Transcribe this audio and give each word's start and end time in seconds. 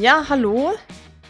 Ja, 0.00 0.30
hallo 0.30 0.72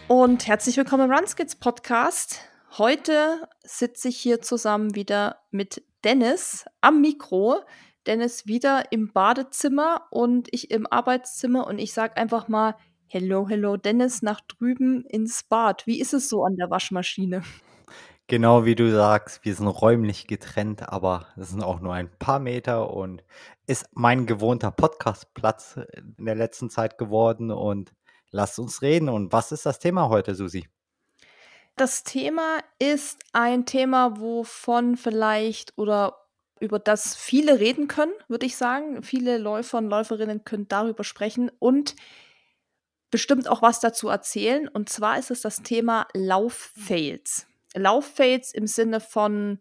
und 0.07 0.47
herzlich 0.47 0.77
willkommen 0.77 1.07
im 1.07 1.13
Runskids 1.13 1.57
Podcast. 1.57 2.39
Heute 2.79 3.49
sitze 3.65 4.07
ich 4.07 4.17
hier 4.17 4.43
zusammen 4.43 4.95
wieder 4.95 5.41
mit 5.51 5.83
Dennis 6.05 6.67
am 6.81 7.01
Mikro. 7.01 7.65
Dennis 8.07 8.47
wieder 8.47 8.93
im 8.93 9.13
Badezimmer 9.13 10.07
und 10.13 10.47
ich 10.53 10.71
im 10.71 10.87
Arbeitszimmer 10.87 11.67
und 11.67 11.81
ich 11.81 11.93
sage 11.93 12.17
einfach 12.17 12.47
mal 12.47 12.77
Hello, 13.09 13.49
hello, 13.49 13.77
Dennis 13.77 14.23
nach 14.23 14.41
drüben 14.41 15.05
ins 15.05 15.43
Bad. 15.43 15.85
Wie 15.89 16.01
ist 16.01 16.15
es 16.15 16.29
so 16.29 16.45
an 16.45 16.55
der 16.55 16.71
Waschmaschine? 16.71 17.43
Genau 18.29 18.65
wie 18.65 18.77
du 18.77 18.89
sagst, 18.93 19.45
wir 19.45 19.53
sind 19.53 19.67
räumlich 19.67 20.29
getrennt, 20.29 20.89
aber 20.89 21.27
es 21.37 21.51
sind 21.51 21.65
auch 21.65 21.81
nur 21.81 21.95
ein 21.95 22.09
paar 22.21 22.39
Meter 22.39 22.95
und 22.95 23.25
ist 23.67 23.89
mein 23.95 24.27
gewohnter 24.27 24.71
Podcastplatz 24.71 25.81
in 26.17 26.25
der 26.25 26.37
letzten 26.37 26.71
Zeit 26.71 26.99
geworden 26.99 27.51
und 27.51 27.93
lasst 28.31 28.59
uns 28.59 28.83
reden. 28.83 29.09
Und 29.09 29.33
was 29.33 29.53
ist 29.53 29.67
das 29.67 29.79
Thema 29.79 30.09
heute, 30.09 30.35
Susi? 30.35 30.69
Das 31.77 32.05
Thema 32.05 32.59
ist 32.79 33.23
ein 33.33 33.65
Thema, 33.65 34.21
wovon 34.21 34.97
vielleicht 34.97 35.77
oder 35.79 36.17
über 36.61 36.79
das 36.79 37.17
viele 37.17 37.59
reden 37.59 37.89
können, 37.89 38.13
würde 38.29 38.47
ich 38.47 38.57
sagen. 38.57 39.03
Viele 39.03 39.39
Läufer 39.39 39.79
und 39.79 39.89
Läuferinnen 39.89 40.45
können 40.45 40.69
darüber 40.69 41.05
sprechen 41.05 41.51
und 41.59 41.97
bestimmt 43.11 43.49
auch 43.49 43.63
was 43.63 43.81
dazu 43.81 44.09
erzählen. 44.09 44.69
Und 44.69 44.89
zwar 44.89 45.19
ist 45.19 45.31
es 45.31 45.41
das 45.41 45.63
Thema 45.63 46.07
Lauffails. 46.13 47.47
Lauffails 47.75 48.53
im 48.53 48.67
Sinne 48.67 49.01
von 49.01 49.59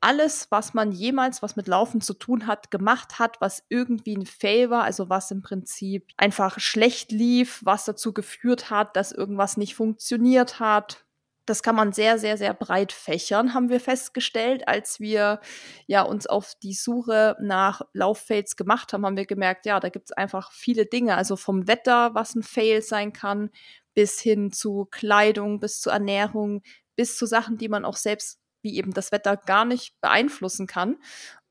alles, 0.00 0.50
was 0.50 0.74
man 0.74 0.92
jemals, 0.92 1.42
was 1.42 1.56
mit 1.56 1.68
Laufen 1.68 2.00
zu 2.00 2.14
tun 2.14 2.46
hat, 2.46 2.70
gemacht 2.70 3.18
hat, 3.18 3.40
was 3.40 3.64
irgendwie 3.68 4.16
ein 4.16 4.26
Fail 4.26 4.70
war, 4.70 4.84
also 4.84 5.08
was 5.08 5.30
im 5.30 5.42
Prinzip 5.42 6.06
einfach 6.16 6.60
schlecht 6.60 7.10
lief, 7.12 7.60
was 7.64 7.84
dazu 7.84 8.12
geführt 8.12 8.70
hat, 8.70 8.96
dass 8.96 9.12
irgendwas 9.12 9.56
nicht 9.56 9.74
funktioniert 9.74 10.60
hat, 10.60 11.04
das 11.48 11.62
kann 11.62 11.74
man 11.74 11.92
sehr, 11.92 12.18
sehr, 12.18 12.36
sehr 12.36 12.52
breit 12.52 12.92
fächern, 12.92 13.54
haben 13.54 13.70
wir 13.70 13.80
festgestellt. 13.80 14.68
Als 14.68 15.00
wir 15.00 15.40
ja 15.86 16.02
uns 16.02 16.26
auf 16.26 16.54
die 16.62 16.74
Suche 16.74 17.36
nach 17.40 17.82
Lauffails 17.94 18.56
gemacht 18.56 18.92
haben, 18.92 19.06
haben 19.06 19.16
wir 19.16 19.26
gemerkt, 19.26 19.64
ja, 19.64 19.80
da 19.80 19.88
gibt 19.88 20.10
es 20.10 20.12
einfach 20.16 20.52
viele 20.52 20.86
Dinge. 20.86 21.16
Also 21.16 21.36
vom 21.36 21.66
Wetter, 21.66 22.14
was 22.14 22.34
ein 22.34 22.42
Fail 22.42 22.82
sein 22.82 23.12
kann, 23.12 23.50
bis 23.94 24.20
hin 24.20 24.52
zu 24.52 24.86
Kleidung, 24.90 25.58
bis 25.58 25.80
zu 25.80 25.90
Ernährung, 25.90 26.62
bis 26.96 27.16
zu 27.16 27.26
Sachen, 27.26 27.56
die 27.56 27.68
man 27.68 27.84
auch 27.84 27.96
selbst, 27.96 28.40
wie 28.62 28.76
eben 28.76 28.92
das 28.92 29.12
Wetter, 29.12 29.36
gar 29.36 29.64
nicht 29.64 30.00
beeinflussen 30.00 30.66
kann. 30.66 30.96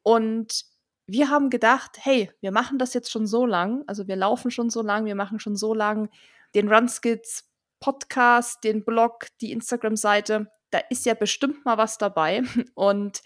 Und 0.03 0.65
wir 1.07 1.29
haben 1.29 1.49
gedacht, 1.49 1.97
hey, 1.99 2.31
wir 2.41 2.51
machen 2.51 2.79
das 2.79 2.93
jetzt 2.93 3.11
schon 3.11 3.27
so 3.27 3.45
lang, 3.45 3.83
also 3.87 4.07
wir 4.07 4.15
laufen 4.15 4.51
schon 4.51 4.69
so 4.69 4.81
lang, 4.81 5.05
wir 5.05 5.15
machen 5.15 5.39
schon 5.39 5.55
so 5.55 5.73
lang 5.73 6.09
den 6.53 6.67
Runskits 6.67 7.45
Podcast, 7.79 8.63
den 8.63 8.83
Blog, 8.83 9.27
die 9.41 9.51
Instagram-Seite, 9.51 10.51
da 10.71 10.79
ist 10.89 11.05
ja 11.05 11.13
bestimmt 11.13 11.65
mal 11.65 11.77
was 11.77 11.97
dabei. 11.97 12.43
Und 12.75 13.21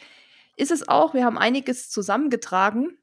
ist 0.58 0.72
es 0.72 0.88
auch, 0.88 1.14
wir 1.14 1.26
haben 1.26 1.38
einiges 1.38 1.90
zusammengetragen. 1.90 2.98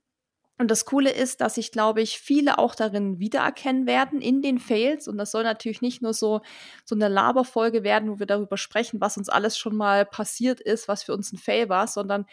Und 0.58 0.72
das 0.72 0.84
Coole 0.84 1.10
ist, 1.10 1.40
dass 1.40 1.54
sich, 1.54 1.70
glaube 1.70 2.02
ich, 2.02 2.18
viele 2.18 2.58
auch 2.58 2.74
darin 2.74 3.20
wiedererkennen 3.20 3.86
werden 3.86 4.20
in 4.20 4.42
den 4.42 4.58
Fails. 4.58 5.06
Und 5.06 5.16
das 5.16 5.30
soll 5.30 5.44
natürlich 5.44 5.82
nicht 5.82 6.02
nur 6.02 6.12
so, 6.12 6.40
so 6.84 6.96
eine 6.96 7.08
Laberfolge 7.08 7.84
werden, 7.84 8.10
wo 8.10 8.18
wir 8.18 8.26
darüber 8.26 8.56
sprechen, 8.56 9.00
was 9.00 9.16
uns 9.16 9.28
alles 9.28 9.56
schon 9.56 9.76
mal 9.76 10.04
passiert 10.04 10.60
ist, 10.60 10.88
was 10.88 11.04
für 11.04 11.14
uns 11.14 11.32
ein 11.32 11.38
Fail 11.38 11.68
war, 11.68 11.86
sondern 11.86 12.26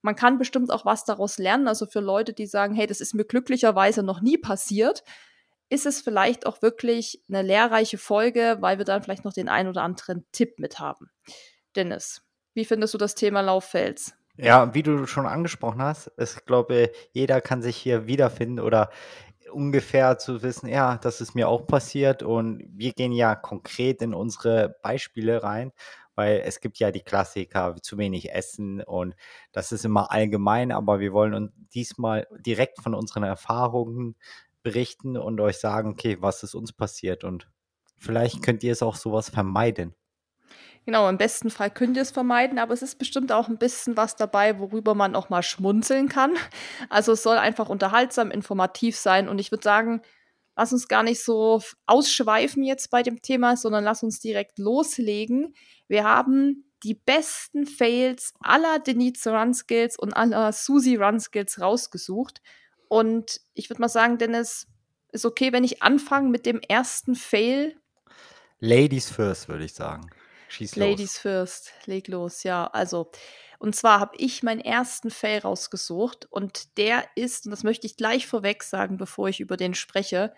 man 0.00 0.14
kann 0.14 0.38
bestimmt 0.38 0.70
auch 0.70 0.84
was 0.84 1.04
daraus 1.04 1.38
lernen. 1.38 1.66
Also 1.66 1.86
für 1.86 2.00
Leute, 2.00 2.32
die 2.32 2.46
sagen, 2.46 2.74
hey, 2.74 2.86
das 2.86 3.00
ist 3.00 3.14
mir 3.14 3.24
glücklicherweise 3.24 4.04
noch 4.04 4.20
nie 4.20 4.38
passiert, 4.38 5.02
ist 5.68 5.86
es 5.86 6.02
vielleicht 6.02 6.46
auch 6.46 6.62
wirklich 6.62 7.22
eine 7.28 7.42
lehrreiche 7.42 7.98
Folge, 7.98 8.58
weil 8.60 8.78
wir 8.78 8.84
dann 8.84 9.02
vielleicht 9.02 9.24
noch 9.24 9.32
den 9.32 9.48
ein 9.48 9.68
oder 9.68 9.82
anderen 9.82 10.24
Tipp 10.30 10.58
mit 10.58 10.78
haben. 10.78 11.10
Dennis, 11.74 12.22
wie 12.54 12.64
findest 12.64 12.94
du 12.94 12.98
das 12.98 13.14
Thema 13.14 13.40
Lauffels? 13.40 14.14
Ja, 14.38 14.72
wie 14.74 14.82
du 14.82 15.06
schon 15.06 15.26
angesprochen 15.26 15.82
hast, 15.82 16.10
ich 16.16 16.46
glaube, 16.46 16.90
jeder 17.12 17.40
kann 17.42 17.60
sich 17.60 17.76
hier 17.76 18.06
wiederfinden 18.06 18.60
oder 18.60 18.90
ungefähr 19.52 20.16
zu 20.18 20.42
wissen, 20.42 20.68
ja, 20.68 20.96
das 20.98 21.20
ist 21.20 21.34
mir 21.34 21.48
auch 21.48 21.66
passiert 21.66 22.22
und 22.22 22.62
wir 22.74 22.92
gehen 22.92 23.12
ja 23.12 23.34
konkret 23.34 24.00
in 24.02 24.14
unsere 24.14 24.76
Beispiele 24.82 25.42
rein, 25.42 25.72
weil 26.14 26.42
es 26.46 26.60
gibt 26.60 26.78
ja 26.78 26.90
die 26.90 27.02
Klassiker, 27.02 27.76
zu 27.82 27.98
wenig 27.98 28.32
Essen 28.32 28.80
und 28.82 29.14
das 29.52 29.70
ist 29.72 29.84
immer 29.84 30.10
allgemein, 30.10 30.72
aber 30.72 31.00
wir 31.00 31.12
wollen 31.12 31.34
uns 31.34 31.52
diesmal 31.74 32.26
direkt 32.40 32.80
von 32.82 32.94
unseren 32.94 33.24
Erfahrungen 33.24 34.16
berichten 34.62 35.18
und 35.18 35.40
euch 35.40 35.58
sagen, 35.58 35.90
okay, 35.90 36.16
was 36.20 36.42
ist 36.42 36.54
uns 36.54 36.72
passiert 36.72 37.22
und 37.24 37.50
vielleicht 37.98 38.42
könnt 38.42 38.62
ihr 38.64 38.72
es 38.72 38.82
auch 38.82 38.96
sowas 38.96 39.28
vermeiden. 39.28 39.94
Genau, 40.84 41.08
im 41.08 41.16
besten 41.16 41.50
Fall 41.50 41.70
könnt 41.70 41.96
ihr 41.96 42.02
es 42.02 42.10
vermeiden, 42.10 42.58
aber 42.58 42.74
es 42.74 42.82
ist 42.82 42.98
bestimmt 42.98 43.30
auch 43.30 43.48
ein 43.48 43.58
bisschen 43.58 43.96
was 43.96 44.16
dabei, 44.16 44.58
worüber 44.58 44.94
man 44.94 45.14
auch 45.14 45.28
mal 45.28 45.42
schmunzeln 45.42 46.08
kann. 46.08 46.32
Also 46.88 47.12
es 47.12 47.22
soll 47.22 47.38
einfach 47.38 47.68
unterhaltsam, 47.68 48.30
informativ 48.30 48.96
sein 48.96 49.28
und 49.28 49.38
ich 49.38 49.52
würde 49.52 49.62
sagen, 49.62 50.02
lass 50.56 50.72
uns 50.72 50.88
gar 50.88 51.02
nicht 51.02 51.22
so 51.22 51.62
ausschweifen 51.86 52.64
jetzt 52.64 52.90
bei 52.90 53.02
dem 53.02 53.22
Thema, 53.22 53.56
sondern 53.56 53.84
lass 53.84 54.02
uns 54.02 54.18
direkt 54.18 54.58
loslegen. 54.58 55.54
Wir 55.86 56.04
haben 56.04 56.64
die 56.82 56.94
besten 56.94 57.64
Fails 57.64 58.34
aller 58.40 58.80
Denise 58.80 59.30
Run 59.30 59.54
Skills 59.54 59.96
und 59.96 60.12
aller 60.12 60.52
Susie 60.52 60.96
Run 60.96 61.20
Skills 61.20 61.60
rausgesucht 61.60 62.42
und 62.88 63.40
ich 63.54 63.70
würde 63.70 63.80
mal 63.80 63.88
sagen, 63.88 64.18
Dennis, 64.18 64.66
ist 65.12 65.24
okay, 65.24 65.52
wenn 65.52 65.64
ich 65.64 65.82
anfange 65.82 66.28
mit 66.28 66.44
dem 66.44 66.60
ersten 66.60 67.14
Fail? 67.14 67.76
Ladies 68.60 69.08
first, 69.08 69.48
würde 69.48 69.64
ich 69.64 69.72
sagen. 69.74 70.10
Schieß 70.52 70.76
los. 70.76 70.88
Ladies 70.88 71.18
first, 71.18 71.72
leg 71.86 72.08
los, 72.08 72.42
ja. 72.42 72.66
Also, 72.66 73.10
und 73.58 73.74
zwar 73.74 74.00
habe 74.00 74.16
ich 74.18 74.42
meinen 74.42 74.60
ersten 74.60 75.10
Fail 75.10 75.38
rausgesucht 75.38 76.26
und 76.30 76.76
der 76.76 77.04
ist, 77.14 77.46
und 77.46 77.52
das 77.52 77.64
möchte 77.64 77.86
ich 77.86 77.96
gleich 77.96 78.26
vorweg 78.26 78.62
sagen, 78.62 78.98
bevor 78.98 79.28
ich 79.28 79.40
über 79.40 79.56
den 79.56 79.74
spreche, 79.74 80.34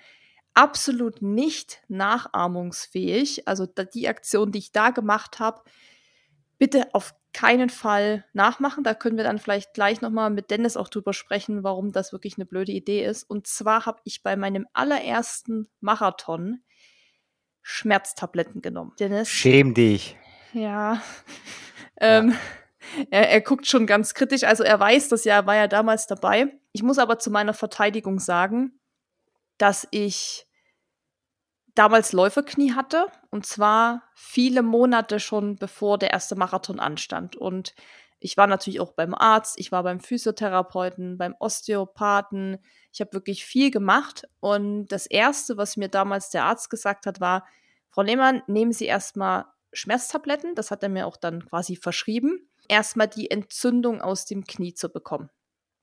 absolut 0.55 1.21
nicht 1.21 1.83
nachahmungsfähig. 1.89 3.49
Also 3.49 3.67
die 3.67 4.09
Aktion, 4.09 4.53
die 4.53 4.61
ich 4.61 4.73
da 4.73 4.91
gemacht 4.91 5.41
habe, 5.41 5.63
bitte 6.59 6.95
auf 6.95 7.15
keinen 7.33 7.71
Fall 7.71 8.25
nachmachen. 8.33 8.85
Da 8.85 8.95
können 8.95 9.17
wir 9.17 9.25
dann 9.25 9.41
vielleicht 9.41 9.75
gleich 9.75 10.01
nochmal 10.01 10.31
mit 10.31 10.53
Dennis 10.53 10.77
auch 10.77 10.89
drüber 10.89 11.13
sprechen, 11.13 11.65
warum 11.65 11.91
das 11.91 12.13
wirklich 12.13 12.39
eine 12.39 12.47
blöde 12.47 12.71
Idee 12.71 13.05
ist. 13.05 13.25
Und 13.25 13.49
zwar 13.49 13.85
habe 13.87 14.01
ich 14.05 14.23
bei 14.23 14.37
meinem 14.37 14.69
allerersten 14.73 15.69
Marathon 15.81 16.63
Schmerztabletten 17.67 18.63
genommen. 18.63 18.93
Dennis? 19.01 19.29
Schäm 19.29 19.75
dich. 19.75 20.17
Ja. 20.57 21.03
ähm, 22.01 22.33
er, 23.11 23.29
er, 23.29 23.41
guckt 23.41 23.67
schon 23.67 23.89
ganz 23.89 24.15
kritisch. 24.15 24.45
Also 24.45 24.63
er 24.63 24.79
weiß 24.79 25.09
das 25.09 25.25
ja, 25.25 25.47
war 25.47 25.57
ja 25.57 25.67
damals 25.67 26.07
dabei. 26.07 26.47
Ich 26.71 26.85
muss 26.85 26.99
aber 26.99 27.19
zu 27.19 27.33
meiner 27.33 27.55
Verteidigung 27.55 28.21
sagen, 28.21 28.79
dass 29.59 29.89
ich 29.91 30.47
damals 31.75 32.13
Läuferknie 32.13 32.75
hatte 32.75 33.07
und 33.31 33.47
zwar 33.47 34.05
viele 34.15 34.63
Monate 34.63 35.19
schon 35.19 35.57
bevor 35.57 35.99
der 35.99 36.13
erste 36.13 36.37
Marathon 36.37 36.79
anstand. 36.79 37.35
Und 37.35 37.75
ich 38.21 38.37
war 38.37 38.47
natürlich 38.47 38.79
auch 38.79 38.93
beim 38.93 39.13
Arzt, 39.13 39.59
ich 39.59 39.73
war 39.73 39.83
beim 39.83 39.99
Physiotherapeuten, 39.99 41.19
beim 41.19 41.35
Osteopathen. 41.41 42.59
Ich 42.95 43.01
habe 43.01 43.13
wirklich 43.13 43.45
viel 43.45 43.73
gemacht. 43.73 44.27
Und 44.41 44.87
das 44.87 45.07
Erste, 45.07 45.57
was 45.57 45.77
mir 45.77 45.89
damals 45.89 46.31
der 46.31 46.45
Arzt 46.45 46.71
gesagt 46.71 47.07
hat, 47.07 47.21
war, 47.21 47.45
Frau 47.91 48.03
Lehmann, 48.03 48.43
nehmen 48.47 48.73
Sie 48.73 48.87
erstmal 48.87 49.47
Schmerztabletten. 49.73 50.55
Das 50.55 50.71
hat 50.71 50.83
er 50.85 50.89
mir 50.89 51.07
auch 51.07 51.17
dann 51.17 51.45
quasi 51.45 51.75
verschrieben. 51.75 52.49
Erstmal 52.69 53.09
die 53.09 53.31
Entzündung 53.31 54.01
aus 54.01 54.25
dem 54.25 54.45
Knie 54.45 54.75
zu 54.75 54.89
bekommen. 54.89 55.29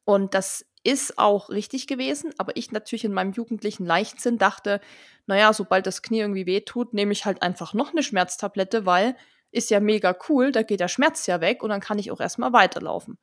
Und 0.05 0.33
das 0.33 0.65
ist 0.83 1.19
auch 1.19 1.49
richtig 1.49 1.85
gewesen, 1.85 2.33
aber 2.37 2.57
ich 2.57 2.71
natürlich 2.71 3.05
in 3.05 3.13
meinem 3.13 3.33
jugendlichen 3.33 3.85
Leichtsinn 3.85 4.39
dachte, 4.39 4.81
naja, 5.27 5.53
sobald 5.53 5.85
das 5.85 6.01
Knie 6.01 6.21
irgendwie 6.21 6.47
wehtut, 6.47 6.93
nehme 6.93 7.11
ich 7.11 7.25
halt 7.25 7.43
einfach 7.43 7.73
noch 7.75 7.91
eine 7.91 8.01
Schmerztablette, 8.01 8.85
weil 8.85 9.15
ist 9.51 9.69
ja 9.69 9.79
mega 9.79 10.17
cool, 10.27 10.51
da 10.51 10.63
geht 10.63 10.79
der 10.79 10.87
Schmerz 10.87 11.27
ja 11.27 11.41
weg 11.41 11.61
und 11.61 11.69
dann 11.69 11.81
kann 11.81 11.99
ich 11.99 12.09
auch 12.11 12.19
erstmal 12.19 12.53
weiterlaufen. 12.53 13.19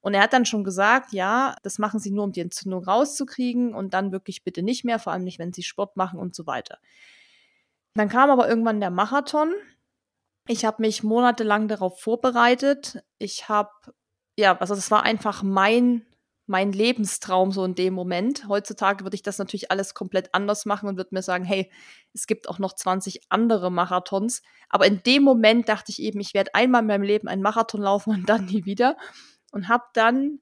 Und 0.00 0.14
er 0.14 0.22
hat 0.22 0.32
dann 0.32 0.46
schon 0.46 0.64
gesagt, 0.64 1.12
ja, 1.12 1.56
das 1.62 1.78
machen 1.78 2.00
sie 2.00 2.10
nur, 2.10 2.24
um 2.24 2.32
die 2.32 2.40
Entzündung 2.40 2.84
rauszukriegen 2.84 3.74
und 3.74 3.94
dann 3.94 4.12
wirklich 4.12 4.44
bitte 4.44 4.62
nicht 4.62 4.84
mehr, 4.84 4.98
vor 4.98 5.12
allem 5.12 5.24
nicht, 5.24 5.38
wenn 5.38 5.52
sie 5.52 5.62
Sport 5.62 5.96
machen 5.96 6.20
und 6.20 6.34
so 6.34 6.46
weiter. 6.46 6.78
Dann 7.94 8.08
kam 8.08 8.30
aber 8.30 8.48
irgendwann 8.48 8.80
der 8.80 8.90
Marathon. 8.90 9.52
Ich 10.46 10.64
habe 10.64 10.82
mich 10.82 11.02
monatelang 11.02 11.68
darauf 11.68 12.00
vorbereitet. 12.00 13.02
Ich 13.18 13.48
habe, 13.48 13.70
ja, 14.36 14.56
also 14.58 14.74
das 14.74 14.90
war 14.90 15.02
einfach 15.02 15.42
mein 15.42 16.06
mein 16.48 16.72
Lebenstraum 16.72 17.52
so 17.52 17.62
in 17.64 17.74
dem 17.74 17.92
Moment. 17.92 18.48
Heutzutage 18.48 19.04
würde 19.04 19.14
ich 19.14 19.22
das 19.22 19.38
natürlich 19.38 19.70
alles 19.70 19.92
komplett 19.92 20.34
anders 20.34 20.64
machen 20.64 20.88
und 20.88 20.96
würde 20.96 21.10
mir 21.12 21.22
sagen, 21.22 21.44
hey, 21.44 21.70
es 22.14 22.26
gibt 22.26 22.48
auch 22.48 22.58
noch 22.58 22.74
20 22.74 23.20
andere 23.28 23.70
Marathons. 23.70 24.42
Aber 24.70 24.86
in 24.86 25.02
dem 25.02 25.22
Moment 25.22 25.68
dachte 25.68 25.92
ich 25.92 26.00
eben, 26.00 26.20
ich 26.20 26.32
werde 26.32 26.54
einmal 26.54 26.80
in 26.80 26.86
meinem 26.86 27.02
Leben 27.02 27.28
einen 27.28 27.42
Marathon 27.42 27.82
laufen 27.82 28.14
und 28.14 28.28
dann 28.28 28.46
nie 28.46 28.64
wieder. 28.64 28.96
Und 29.52 29.68
habe 29.68 29.84
dann 29.94 30.40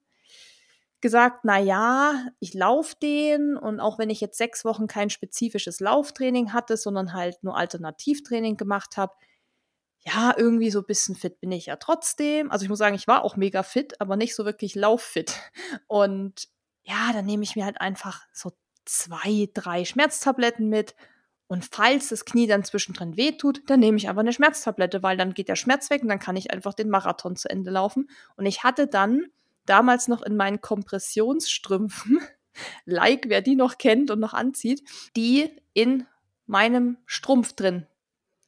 gesagt, 1.00 1.44
na 1.44 1.58
ja, 1.58 2.26
ich 2.40 2.54
laufe 2.54 2.96
den 3.00 3.56
und 3.56 3.80
auch 3.80 3.98
wenn 3.98 4.10
ich 4.10 4.20
jetzt 4.20 4.38
sechs 4.38 4.64
Wochen 4.64 4.86
kein 4.86 5.10
spezifisches 5.10 5.80
Lauftraining 5.80 6.52
hatte, 6.52 6.76
sondern 6.76 7.12
halt 7.12 7.42
nur 7.42 7.56
Alternativtraining 7.56 8.56
gemacht 8.56 8.96
habe, 8.96 9.12
ja, 10.00 10.34
irgendwie 10.36 10.70
so 10.70 10.80
ein 10.80 10.86
bisschen 10.86 11.16
fit 11.16 11.40
bin 11.40 11.52
ich 11.52 11.66
ja 11.66 11.76
trotzdem. 11.76 12.50
Also 12.50 12.64
ich 12.64 12.68
muss 12.68 12.78
sagen, 12.78 12.94
ich 12.94 13.08
war 13.08 13.24
auch 13.24 13.36
mega 13.36 13.62
fit, 13.62 14.00
aber 14.00 14.16
nicht 14.16 14.34
so 14.34 14.44
wirklich 14.44 14.74
lauffit. 14.74 15.34
Und 15.88 16.48
ja, 16.82 17.12
dann 17.12 17.26
nehme 17.26 17.42
ich 17.42 17.56
mir 17.56 17.64
halt 17.64 17.80
einfach 17.80 18.24
so 18.32 18.52
zwei, 18.84 19.48
drei 19.52 19.84
Schmerztabletten 19.84 20.68
mit. 20.68 20.94
Und 21.48 21.64
falls 21.64 22.08
das 22.08 22.25
Knie 22.25 22.46
dann 22.46 22.64
zwischendrin 22.64 23.16
wehtut, 23.16 23.62
dann 23.66 23.81
nehme 23.81 23.96
ich 23.96 24.08
einfach 24.08 24.20
eine 24.20 24.32
Schmerztablette, 24.32 25.02
weil 25.02 25.16
dann 25.16 25.32
geht 25.32 25.48
der 25.48 25.56
Schmerz 25.56 25.90
weg 25.90 26.02
und 26.02 26.08
dann 26.08 26.19
kann 26.19 26.37
ich 26.37 26.50
einfach 26.50 26.75
den 26.75 26.90
Marathon 26.90 27.37
zu 27.37 27.48
Ende 27.48 27.70
laufen. 27.70 28.10
Und 28.37 28.46
ich 28.46 28.64
hatte 28.64 28.88
dann 28.88 29.26
damals 29.64 30.08
noch 30.08 30.22
in 30.22 30.37
meinen 30.37 30.60
Kompressionsstrümpfen, 30.60 32.20
like 32.84 33.28
wer 33.28 33.43
die 33.43 33.54
noch 33.54 33.78
kennt 33.78 34.10
und 34.10 34.19
noch 34.19 34.34
anzieht, 34.34 34.82
die 35.16 35.50
in 35.72 36.06
meinem 36.46 36.98
Strumpf 37.06 37.52
drin. 37.52 37.87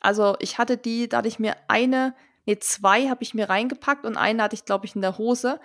Also 0.00 0.36
ich 0.40 0.58
hatte 0.58 0.76
die, 0.76 1.08
da 1.08 1.18
hatte 1.18 1.28
ich 1.28 1.38
mir 1.38 1.56
eine, 1.68 2.14
nee, 2.46 2.58
zwei 2.58 3.08
habe 3.08 3.22
ich 3.22 3.34
mir 3.34 3.48
reingepackt 3.48 4.06
und 4.06 4.16
eine 4.16 4.42
hatte 4.42 4.54
ich, 4.54 4.64
glaube 4.64 4.86
ich, 4.86 4.94
in 4.94 5.02
der 5.02 5.18
Hose. 5.18 5.60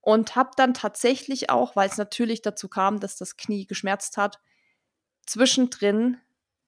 Und 0.00 0.36
habe 0.36 0.50
dann 0.56 0.74
tatsächlich 0.74 1.48
auch, 1.48 1.76
weil 1.76 1.88
es 1.88 1.96
natürlich 1.96 2.42
dazu 2.42 2.68
kam, 2.68 3.00
dass 3.00 3.16
das 3.16 3.38
Knie 3.38 3.64
geschmerzt 3.64 4.18
hat, 4.18 4.38
zwischendrin 5.24 6.18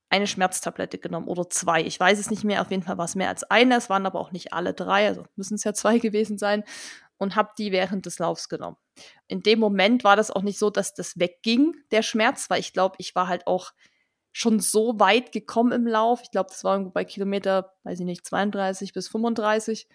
eine 0.09 0.27
Schmerztablette 0.27 0.99
genommen 0.99 1.29
oder 1.29 1.49
zwei. 1.51 1.83
Ich 1.83 1.99
weiß 1.99 2.19
es 2.19 2.31
nicht 2.31 2.45
mehr, 2.45 2.63
auf 2.63 2.71
jeden 2.71 2.83
Fall 2.83 2.99
war 2.99 3.07
es 3.07 3.15
mehr 3.15 3.29
als 3.29 3.45
eine, 3.45 3.77
es 3.77 3.91
waren 3.91 4.07
aber 4.07 4.21
auch 4.21 4.33
nicht 4.33 4.53
alle 4.53 4.73
drei, 4.73 5.09
also 5.09 5.25
müssen 5.35 5.55
es 5.55 5.65
ja 5.65 5.75
zwei 5.75 5.99
gewesen 6.01 6.39
sein 6.39 6.65
und 7.19 7.35
habe 7.37 7.51
die 7.59 7.73
während 7.73 8.07
des 8.07 8.19
Laufs 8.19 8.49
genommen. 8.49 8.77
In 9.27 9.43
dem 9.43 9.59
Moment 9.59 10.05
war 10.05 10.17
das 10.17 10.31
auch 10.31 10.43
nicht 10.43 10.59
so, 10.59 10.71
dass 10.71 10.95
das 10.95 11.19
wegging, 11.19 11.75
der 11.91 12.03
Schmerz, 12.03 12.51
weil 12.51 12.61
ich 12.61 12.73
glaube, 12.73 12.97
ich 12.99 13.15
war 13.15 13.29
halt 13.29 13.47
auch 13.47 13.73
schon 14.33 14.61
so 14.61 15.01
weit 15.01 15.33
gekommen 15.33 15.73
im 15.73 15.87
Lauf. 15.87 16.21
Ich 16.23 16.31
glaube, 16.31 16.51
das 16.51 16.63
war 16.63 16.75
irgendwo 16.75 16.93
bei 16.93 17.05
Kilometer, 17.07 17.73
weiß 17.85 18.01
ich 18.01 18.05
nicht, 18.05 18.27
32 18.27 18.93
bis 18.93 19.09
35. 19.09 19.89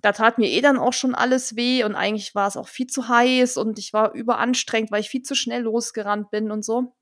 Da 0.00 0.12
tat 0.12 0.38
mir 0.38 0.48
eh 0.48 0.60
dann 0.60 0.78
auch 0.78 0.92
schon 0.92 1.16
alles 1.16 1.56
weh 1.56 1.82
und 1.84 1.96
eigentlich 1.96 2.34
war 2.34 2.46
es 2.46 2.56
auch 2.56 2.68
viel 2.68 2.86
zu 2.86 3.08
heiß 3.08 3.56
und 3.56 3.78
ich 3.78 3.92
war 3.92 4.14
überanstrengt, 4.14 4.90
weil 4.92 5.00
ich 5.00 5.10
viel 5.10 5.22
zu 5.22 5.34
schnell 5.34 5.62
losgerannt 5.62 6.30
bin 6.30 6.52
und 6.52 6.64
so. 6.64 6.94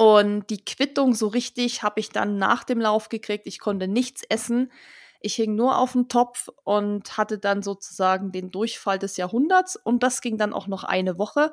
Und 0.00 0.48
die 0.48 0.64
Quittung 0.64 1.14
so 1.14 1.26
richtig 1.26 1.82
habe 1.82 2.00
ich 2.00 2.08
dann 2.08 2.38
nach 2.38 2.64
dem 2.64 2.80
Lauf 2.80 3.10
gekriegt. 3.10 3.46
Ich 3.46 3.58
konnte 3.58 3.86
nichts 3.86 4.22
essen. 4.22 4.72
Ich 5.20 5.34
hing 5.34 5.54
nur 5.56 5.76
auf 5.76 5.92
dem 5.92 6.08
Topf 6.08 6.48
und 6.64 7.18
hatte 7.18 7.36
dann 7.36 7.62
sozusagen 7.62 8.32
den 8.32 8.50
Durchfall 8.50 8.98
des 8.98 9.18
Jahrhunderts. 9.18 9.76
Und 9.76 10.02
das 10.02 10.22
ging 10.22 10.38
dann 10.38 10.54
auch 10.54 10.68
noch 10.68 10.84
eine 10.84 11.18
Woche. 11.18 11.52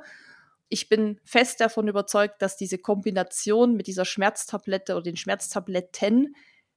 Ich 0.69 0.87
bin 0.87 1.19
fest 1.25 1.59
davon 1.59 1.89
überzeugt, 1.89 2.41
dass 2.41 2.55
diese 2.55 2.77
Kombination 2.77 3.75
mit 3.75 3.85
dieser 3.85 4.05
Schmerztablette 4.05 4.93
oder 4.93 5.03
den 5.03 5.17
Schmerztabletten 5.17 6.33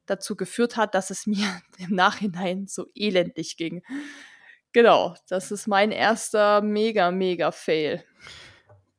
dazu 0.07 0.35
geführt 0.35 0.77
hat, 0.77 0.97
dass 0.97 1.11
es 1.11 1.25
mir 1.29 1.63
im 1.79 1.95
Nachhinein 1.95 2.67
so 2.67 2.87
elendig 2.97 3.57
ging. 3.57 3.85
Genau, 4.73 5.15
das 5.29 5.53
ist 5.53 5.69
mein 5.69 5.93
erster 5.93 6.63
mega, 6.63 7.13
mega 7.13 7.53
Fail. 7.53 8.05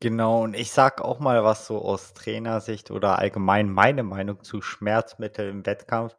Genau, 0.04 0.42
und 0.44 0.56
ich 0.56 0.72
sag 0.72 1.00
auch 1.02 1.20
mal 1.20 1.44
was 1.44 1.68
so 1.68 1.78
aus 1.78 2.14
Trainersicht 2.16 2.90
oder 2.90 3.20
allgemein 3.20 3.70
meine 3.70 4.02
Meinung 4.02 4.44
zu 4.44 4.60
Schmerzmitteln 4.62 5.50
im 5.60 5.66
Wettkampf. 5.68 6.16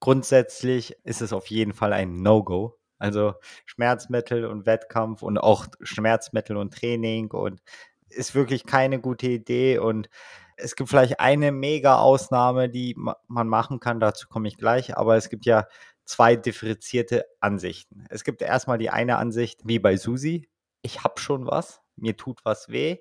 Grundsätzlich 0.00 0.96
ist 1.04 1.20
es 1.20 1.34
auf 1.34 1.46
jeden 1.48 1.74
Fall 1.74 1.92
ein 1.92 2.22
No-Go. 2.22 2.78
Also 2.98 3.34
Schmerzmittel 3.66 4.46
und 4.46 4.64
Wettkampf 4.64 5.22
und 5.22 5.36
auch 5.36 5.66
Schmerzmittel 5.82 6.56
und 6.56 6.72
Training 6.72 7.30
und 7.30 7.60
ist 8.08 8.34
wirklich 8.34 8.64
keine 8.64 9.00
gute 9.00 9.26
Idee 9.28 9.78
und 9.78 10.08
es 10.56 10.74
gibt 10.74 10.88
vielleicht 10.88 11.20
eine 11.20 11.52
mega 11.52 11.98
Ausnahme, 11.98 12.70
die 12.70 12.96
man 13.28 13.48
machen 13.48 13.80
kann, 13.80 14.00
dazu 14.00 14.26
komme 14.28 14.48
ich 14.48 14.56
gleich, 14.56 14.96
aber 14.96 15.16
es 15.16 15.28
gibt 15.28 15.44
ja 15.44 15.66
zwei 16.06 16.36
differenzierte 16.36 17.26
Ansichten. 17.40 18.06
Es 18.08 18.24
gibt 18.24 18.40
erstmal 18.40 18.78
die 18.78 18.88
eine 18.88 19.18
Ansicht, 19.18 19.60
wie 19.64 19.78
bei 19.78 19.98
Susi, 19.98 20.48
ich 20.80 21.04
habe 21.04 21.20
schon 21.20 21.46
was, 21.46 21.82
mir 21.96 22.16
tut 22.16 22.40
was 22.44 22.70
weh, 22.70 22.98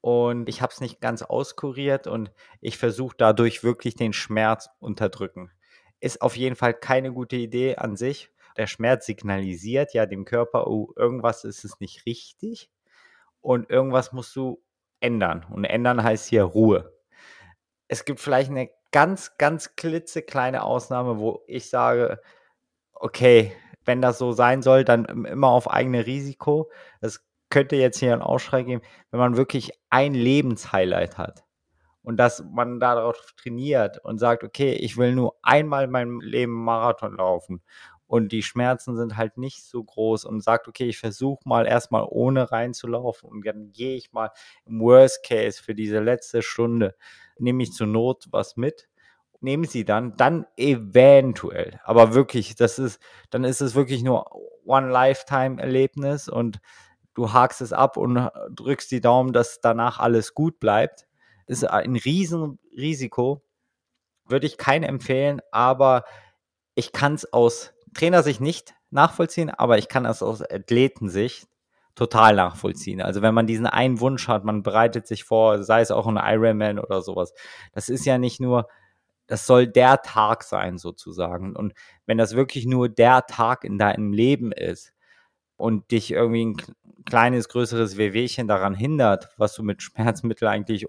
und 0.00 0.48
ich 0.48 0.62
habe 0.62 0.72
es 0.72 0.80
nicht 0.80 1.00
ganz 1.00 1.22
auskuriert 1.22 2.06
und 2.06 2.30
ich 2.60 2.78
versuche 2.78 3.16
dadurch 3.18 3.64
wirklich 3.64 3.94
den 3.94 4.12
Schmerz 4.12 4.68
unterdrücken. 4.78 5.50
Ist 6.00 6.22
auf 6.22 6.36
jeden 6.36 6.56
Fall 6.56 6.74
keine 6.74 7.12
gute 7.12 7.36
Idee 7.36 7.76
an 7.76 7.96
sich. 7.96 8.30
Der 8.56 8.66
Schmerz 8.66 9.06
signalisiert 9.06 9.94
ja 9.94 10.06
dem 10.06 10.24
Körper, 10.24 10.66
oh, 10.66 10.92
irgendwas 10.96 11.44
ist 11.44 11.64
es 11.64 11.80
nicht 11.80 12.06
richtig 12.06 12.70
und 13.40 13.70
irgendwas 13.70 14.12
musst 14.12 14.34
du 14.36 14.62
ändern. 15.00 15.46
Und 15.50 15.64
ändern 15.64 16.02
heißt 16.02 16.28
hier 16.28 16.44
Ruhe. 16.44 16.92
Es 17.88 18.04
gibt 18.04 18.20
vielleicht 18.20 18.50
eine 18.50 18.70
ganz, 18.92 19.36
ganz 19.38 19.76
klitzekleine 19.76 20.62
Ausnahme, 20.62 21.18
wo 21.18 21.42
ich 21.46 21.68
sage, 21.68 22.20
okay, 22.94 23.52
wenn 23.84 24.02
das 24.02 24.18
so 24.18 24.32
sein 24.32 24.62
soll, 24.62 24.84
dann 24.84 25.04
immer 25.06 25.48
auf 25.48 25.70
eigene 25.70 26.06
Risiko. 26.06 26.70
Das 27.00 27.24
könnte 27.50 27.76
jetzt 27.76 27.98
hier 27.98 28.12
einen 28.12 28.22
Ausschrei 28.22 28.62
geben, 28.62 28.82
wenn 29.10 29.20
man 29.20 29.36
wirklich 29.36 29.72
ein 29.90 30.14
Lebenshighlight 30.14 31.18
hat 31.18 31.44
und 32.02 32.16
dass 32.16 32.44
man 32.44 32.80
darauf 32.80 33.34
trainiert 33.36 33.98
und 34.04 34.18
sagt, 34.18 34.44
okay, 34.44 34.72
ich 34.72 34.96
will 34.96 35.14
nur 35.14 35.36
einmal 35.42 35.84
in 35.84 35.90
meinem 35.90 36.20
Leben 36.20 36.52
Marathon 36.52 37.16
laufen 37.16 37.62
und 38.06 38.32
die 38.32 38.42
Schmerzen 38.42 38.96
sind 38.96 39.16
halt 39.16 39.36
nicht 39.36 39.64
so 39.64 39.84
groß 39.84 40.24
und 40.24 40.42
sagt, 40.42 40.68
okay, 40.68 40.88
ich 40.88 40.98
versuche 40.98 41.40
mal 41.44 41.66
erstmal 41.66 42.06
ohne 42.08 42.50
reinzulaufen 42.50 43.28
und 43.28 43.46
dann 43.46 43.72
gehe 43.72 43.96
ich 43.96 44.12
mal 44.12 44.30
im 44.64 44.80
Worst 44.80 45.24
Case 45.24 45.62
für 45.62 45.74
diese 45.74 46.00
letzte 46.00 46.42
Stunde, 46.42 46.94
nehme 47.38 47.62
ich 47.62 47.72
zur 47.72 47.86
Not 47.86 48.26
was 48.30 48.56
mit 48.56 48.88
nehmen 49.40 49.64
sie 49.64 49.84
dann, 49.84 50.16
dann 50.16 50.46
eventuell. 50.56 51.80
Aber 51.84 52.14
wirklich, 52.14 52.56
das 52.56 52.78
ist, 52.78 53.00
dann 53.30 53.44
ist 53.44 53.60
es 53.60 53.74
wirklich 53.74 54.02
nur 54.02 54.30
One 54.64 54.90
Lifetime 54.90 55.60
Erlebnis 55.60 56.28
und 56.28 56.60
du 57.18 57.32
hakst 57.32 57.60
es 57.60 57.72
ab 57.72 57.96
und 57.96 58.30
drückst 58.50 58.92
die 58.92 59.00
Daumen, 59.00 59.32
dass 59.32 59.60
danach 59.60 59.98
alles 59.98 60.34
gut 60.34 60.60
bleibt. 60.60 61.08
Ist 61.46 61.68
ein 61.68 61.96
Riesenrisiko. 61.96 63.42
Würde 64.24 64.46
ich 64.46 64.56
keinen 64.56 64.84
empfehlen, 64.84 65.40
aber 65.50 66.04
ich 66.76 66.92
kann 66.92 67.14
es 67.14 67.32
aus 67.32 67.72
Trainersicht 67.92 68.40
nicht 68.40 68.74
nachvollziehen, 68.90 69.50
aber 69.50 69.78
ich 69.78 69.88
kann 69.88 70.06
es 70.06 70.22
aus 70.22 70.42
Athletensicht 70.42 71.48
total 71.96 72.36
nachvollziehen. 72.36 73.02
Also 73.02 73.20
wenn 73.20 73.34
man 73.34 73.48
diesen 73.48 73.66
einen 73.66 73.98
Wunsch 73.98 74.28
hat, 74.28 74.44
man 74.44 74.62
bereitet 74.62 75.08
sich 75.08 75.24
vor, 75.24 75.64
sei 75.64 75.80
es 75.80 75.90
auch 75.90 76.06
ein 76.06 76.20
Ironman 76.22 76.78
oder 76.78 77.02
sowas. 77.02 77.34
Das 77.72 77.88
ist 77.88 78.06
ja 78.06 78.16
nicht 78.18 78.38
nur, 78.38 78.68
das 79.26 79.44
soll 79.44 79.66
der 79.66 80.02
Tag 80.02 80.44
sein 80.44 80.78
sozusagen. 80.78 81.56
Und 81.56 81.72
wenn 82.06 82.18
das 82.18 82.36
wirklich 82.36 82.64
nur 82.64 82.88
der 82.88 83.26
Tag 83.26 83.64
in 83.64 83.76
deinem 83.76 84.12
Leben 84.12 84.52
ist, 84.52 84.92
und 85.58 85.90
dich 85.90 86.12
irgendwie 86.12 86.46
ein 86.46 86.56
kleines, 87.04 87.48
größeres 87.48 87.98
Wehwehchen 87.98 88.48
daran 88.48 88.74
hindert, 88.74 89.28
was 89.36 89.54
du 89.54 89.62
mit 89.62 89.82
Schmerzmittel 89.82 90.48
eigentlich 90.48 90.86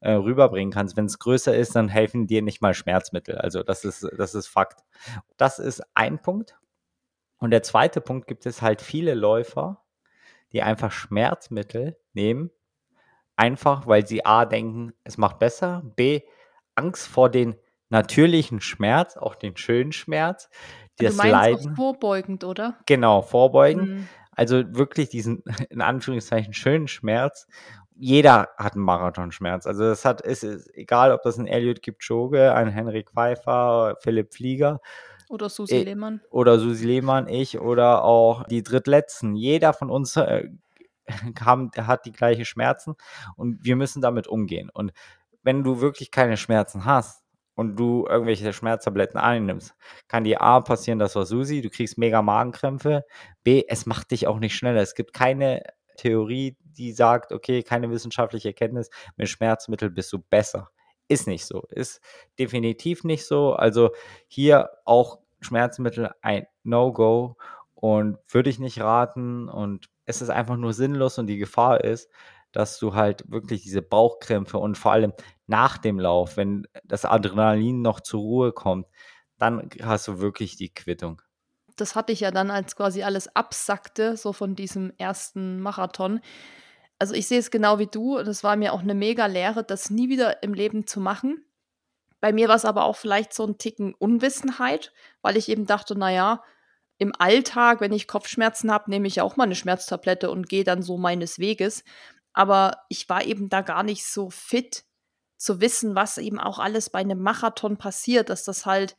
äh, 0.00 0.12
rüberbringen 0.12 0.72
kannst. 0.72 0.96
Wenn 0.96 1.06
es 1.06 1.18
größer 1.18 1.56
ist, 1.56 1.74
dann 1.74 1.88
helfen 1.88 2.26
dir 2.26 2.42
nicht 2.42 2.62
mal 2.62 2.74
Schmerzmittel. 2.74 3.38
Also 3.38 3.62
das 3.62 3.84
ist, 3.84 4.06
das 4.16 4.34
ist 4.34 4.46
Fakt. 4.46 4.84
Das 5.36 5.58
ist 5.58 5.82
ein 5.94 6.20
Punkt. 6.20 6.56
Und 7.38 7.50
der 7.50 7.62
zweite 7.62 8.00
Punkt 8.00 8.26
gibt 8.26 8.46
es 8.46 8.62
halt 8.62 8.80
viele 8.80 9.14
Läufer, 9.14 9.82
die 10.52 10.62
einfach 10.62 10.92
Schmerzmittel 10.92 11.96
nehmen, 12.12 12.50
einfach 13.36 13.86
weil 13.86 14.06
sie 14.06 14.24
A 14.24 14.44
denken, 14.44 14.92
es 15.02 15.18
macht 15.18 15.38
besser, 15.38 15.82
B 15.96 16.20
Angst 16.76 17.08
vor 17.08 17.30
den 17.30 17.56
natürlichen 17.88 18.60
Schmerz, 18.60 19.16
auch 19.16 19.34
den 19.34 19.56
schönen 19.56 19.92
Schmerz, 19.92 20.48
du 20.98 21.04
meinst 21.04 21.24
Leiden. 21.24 21.72
Auch 21.72 21.76
vorbeugend, 21.76 22.44
oder? 22.44 22.76
Genau, 22.86 23.22
vorbeugend. 23.22 23.88
Mhm. 23.88 24.08
Also 24.32 24.62
wirklich 24.74 25.08
diesen, 25.08 25.42
in 25.70 25.80
Anführungszeichen, 25.80 26.54
schönen 26.54 26.88
Schmerz. 26.88 27.46
Jeder 27.96 28.48
hat 28.56 28.74
einen 28.74 28.84
Marathonschmerz. 28.84 29.66
Also 29.66 29.84
das 29.84 30.04
hat, 30.04 30.20
ist, 30.20 30.42
ist 30.42 30.74
egal, 30.74 31.12
ob 31.12 31.22
das 31.22 31.38
ein 31.38 31.46
Elliot 31.46 31.80
Kipchoge, 31.82 32.52
ein 32.52 32.68
Henrik 32.68 33.10
Pfeiffer, 33.12 33.96
Philipp 34.00 34.34
Flieger. 34.34 34.80
Oder 35.28 35.48
Susi 35.48 35.76
äh, 35.76 35.84
Lehmann. 35.84 36.20
Oder 36.30 36.58
Susi 36.58 36.86
Lehmann, 36.86 37.28
ich 37.28 37.60
oder 37.60 38.04
auch 38.04 38.44
die 38.44 38.62
Drittletzten. 38.62 39.36
Jeder 39.36 39.72
von 39.72 39.90
uns 39.90 40.16
äh, 40.16 40.48
haben, 41.40 41.70
hat 41.76 42.04
die 42.06 42.12
gleichen 42.12 42.44
Schmerzen 42.44 42.96
und 43.36 43.64
wir 43.64 43.76
müssen 43.76 44.02
damit 44.02 44.26
umgehen. 44.26 44.70
Und 44.72 44.92
wenn 45.42 45.62
du 45.62 45.80
wirklich 45.80 46.10
keine 46.10 46.36
Schmerzen 46.36 46.84
hast, 46.84 47.23
und 47.54 47.76
du 47.76 48.06
irgendwelche 48.08 48.52
Schmerztabletten 48.52 49.18
einnimmst, 49.18 49.74
kann 50.08 50.24
dir 50.24 50.42
A 50.42 50.60
passieren, 50.60 50.98
das 50.98 51.16
war 51.16 51.26
Susi, 51.26 51.62
du 51.62 51.70
kriegst 51.70 51.98
mega 51.98 52.22
Magenkrämpfe. 52.22 53.04
B, 53.42 53.64
es 53.68 53.86
macht 53.86 54.10
dich 54.10 54.26
auch 54.26 54.38
nicht 54.38 54.56
schneller. 54.56 54.80
Es 54.80 54.94
gibt 54.94 55.12
keine 55.12 55.62
Theorie, 55.96 56.56
die 56.60 56.92
sagt, 56.92 57.32
okay, 57.32 57.62
keine 57.62 57.90
wissenschaftliche 57.90 58.48
Erkenntnis, 58.48 58.90
mit 59.16 59.28
Schmerzmittel 59.28 59.90
bist 59.90 60.12
du 60.12 60.18
besser. 60.18 60.70
Ist 61.08 61.26
nicht 61.26 61.46
so. 61.46 61.64
Ist 61.70 62.00
definitiv 62.38 63.04
nicht 63.04 63.26
so. 63.26 63.52
Also 63.52 63.90
hier 64.26 64.70
auch 64.84 65.20
Schmerzmittel 65.40 66.10
ein 66.22 66.46
No-Go 66.62 67.36
und 67.74 68.18
würde 68.28 68.50
ich 68.50 68.58
nicht 68.58 68.80
raten. 68.80 69.48
Und 69.48 69.90
es 70.06 70.22
ist 70.22 70.30
einfach 70.30 70.56
nur 70.56 70.72
sinnlos 70.72 71.18
und 71.18 71.26
die 71.26 71.36
Gefahr 71.36 71.84
ist, 71.84 72.10
dass 72.54 72.78
du 72.78 72.94
halt 72.94 73.30
wirklich 73.30 73.62
diese 73.62 73.82
Bauchkrämpfe 73.82 74.58
und 74.58 74.78
vor 74.78 74.92
allem 74.92 75.12
nach 75.46 75.76
dem 75.76 75.98
Lauf, 75.98 76.36
wenn 76.36 76.66
das 76.84 77.04
Adrenalin 77.04 77.82
noch 77.82 78.00
zur 78.00 78.20
Ruhe 78.20 78.52
kommt, 78.52 78.86
dann 79.38 79.68
hast 79.82 80.08
du 80.08 80.20
wirklich 80.20 80.56
die 80.56 80.72
Quittung. 80.72 81.20
Das 81.76 81.96
hatte 81.96 82.12
ich 82.12 82.20
ja 82.20 82.30
dann, 82.30 82.50
als 82.50 82.76
quasi 82.76 83.02
alles 83.02 83.34
absackte, 83.34 84.16
so 84.16 84.32
von 84.32 84.54
diesem 84.54 84.92
ersten 84.96 85.60
Marathon. 85.60 86.20
Also 87.00 87.14
ich 87.14 87.26
sehe 87.26 87.40
es 87.40 87.50
genau 87.50 87.80
wie 87.80 87.88
du. 87.88 88.22
Das 88.22 88.44
war 88.44 88.54
mir 88.54 88.72
auch 88.72 88.82
eine 88.82 88.94
mega 88.94 89.26
Lehre, 89.26 89.64
das 89.64 89.90
nie 89.90 90.08
wieder 90.08 90.42
im 90.44 90.54
Leben 90.54 90.86
zu 90.86 91.00
machen. 91.00 91.44
Bei 92.20 92.32
mir 92.32 92.48
war 92.48 92.56
es 92.56 92.64
aber 92.64 92.84
auch 92.84 92.96
vielleicht 92.96 93.34
so 93.34 93.44
ein 93.44 93.58
Ticken 93.58 93.92
Unwissenheit, 93.94 94.92
weil 95.20 95.36
ich 95.36 95.48
eben 95.48 95.66
dachte, 95.66 95.98
naja, 95.98 96.42
im 96.98 97.12
Alltag, 97.18 97.80
wenn 97.80 97.92
ich 97.92 98.06
Kopfschmerzen 98.06 98.70
habe, 98.70 98.88
nehme 98.88 99.08
ich 99.08 99.20
auch 99.20 99.36
mal 99.36 99.44
eine 99.44 99.56
Schmerztablette 99.56 100.30
und 100.30 100.48
gehe 100.48 100.64
dann 100.64 100.80
so 100.82 100.96
meines 100.96 101.38
Weges. 101.38 101.84
Aber 102.34 102.82
ich 102.88 103.08
war 103.08 103.24
eben 103.24 103.48
da 103.48 103.62
gar 103.62 103.82
nicht 103.82 104.04
so 104.04 104.28
fit 104.28 104.84
zu 105.36 105.60
wissen, 105.60 105.94
was 105.94 106.18
eben 106.18 106.38
auch 106.38 106.58
alles 106.58 106.90
bei 106.90 107.00
einem 107.00 107.20
Marathon 107.20 107.76
passiert, 107.76 108.28
dass 108.28 108.44
das 108.44 108.66
halt 108.66 108.96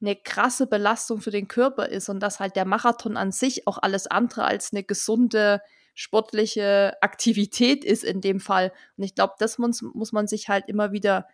eine 0.00 0.16
krasse 0.16 0.66
Belastung 0.66 1.20
für 1.20 1.30
den 1.30 1.48
Körper 1.48 1.88
ist 1.88 2.08
und 2.08 2.20
dass 2.20 2.40
halt 2.40 2.56
der 2.56 2.66
Marathon 2.66 3.16
an 3.16 3.32
sich 3.32 3.66
auch 3.66 3.78
alles 3.78 4.06
andere 4.06 4.44
als 4.44 4.72
eine 4.72 4.84
gesunde 4.84 5.62
sportliche 5.94 6.96
Aktivität 7.00 7.84
ist 7.84 8.04
in 8.04 8.20
dem 8.20 8.40
Fall. 8.40 8.72
Und 8.96 9.04
ich 9.04 9.14
glaube, 9.14 9.34
das 9.38 9.58
muss, 9.58 9.82
muss 9.82 10.12
man 10.12 10.26
sich 10.26 10.48
halt 10.48 10.68
immer 10.68 10.92
wieder 10.92 11.26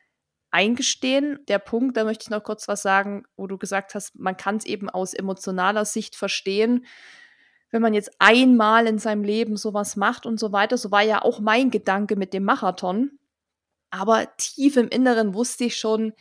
eingestehen. 0.51 1.39
Der 1.49 1.59
Punkt, 1.59 1.97
da 1.97 2.05
möchte 2.05 2.25
ich 2.25 2.31
noch 2.31 2.45
kurz 2.45 2.69
was 2.69 2.83
sagen, 2.83 3.25
wo 3.37 3.47
du 3.47 3.57
gesagt 3.57 3.95
hast, 3.95 4.19
man 4.19 4.37
kann 4.37 4.57
es 4.57 4.67
eben 4.67 4.91
aus 4.91 5.15
emotionaler 5.15 5.85
Sicht 5.85 6.15
verstehen. 6.15 6.85
Wenn 7.71 7.83
man 7.83 7.95
jetzt 7.95 8.11
einmal 8.19 8.87
in 8.87 8.99
seinem 8.99 9.23
Leben 9.23 9.57
sowas 9.57 9.97
macht 9.97 10.27
und 10.27 10.41
so 10.41 10.53
weiter, 10.53 10.77
so 10.77 10.91
war 10.91 11.03
ja 11.03 11.23
auch 11.23 11.41
mein 11.41 11.71
Gedanke 11.71 12.17
mit 12.17 12.33
dem 12.33 12.45
Marathon. 12.45 13.13
Aber 13.91 14.29
tief 14.37 14.77
im 14.77 14.89
Inneren 14.89 15.35
wusste 15.35 15.65
ich 15.65 15.77
schon, 15.77 16.13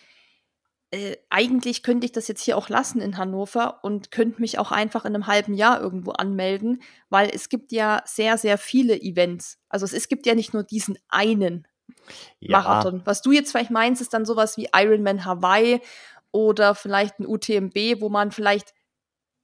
äh, 0.91 1.17
eigentlich 1.29 1.83
könnte 1.83 2.05
ich 2.05 2.11
das 2.11 2.27
jetzt 2.27 2.41
hier 2.41 2.57
auch 2.57 2.69
lassen 2.69 2.99
in 2.99 3.17
Hannover 3.17 3.83
und 3.83 4.11
könnte 4.11 4.41
mich 4.41 4.57
auch 4.57 4.71
einfach 4.71 5.05
in 5.05 5.13
einem 5.13 5.27
halben 5.27 5.53
Jahr 5.53 5.79
irgendwo 5.79 6.11
anmelden, 6.11 6.81
weil 7.09 7.29
es 7.31 7.49
gibt 7.49 7.71
ja 7.71 8.01
sehr, 8.05 8.37
sehr 8.37 8.57
viele 8.57 8.99
Events. 8.99 9.59
Also 9.69 9.85
es, 9.85 9.93
es 9.93 10.07
gibt 10.07 10.25
ja 10.25 10.33
nicht 10.33 10.53
nur 10.53 10.63
diesen 10.63 10.97
einen 11.09 11.67
ja. 12.39 12.57
Marathon. 12.59 13.01
Was 13.05 13.21
du 13.21 13.31
jetzt 13.31 13.51
vielleicht 13.51 13.71
meinst, 13.71 14.01
ist 14.01 14.13
dann 14.13 14.25
sowas 14.25 14.57
wie 14.57 14.69
Ironman 14.73 15.25
Hawaii 15.25 15.79
oder 16.31 16.73
vielleicht 16.73 17.19
ein 17.19 17.27
UTMB, 17.27 18.01
wo 18.01 18.09
man 18.09 18.31
vielleicht 18.31 18.73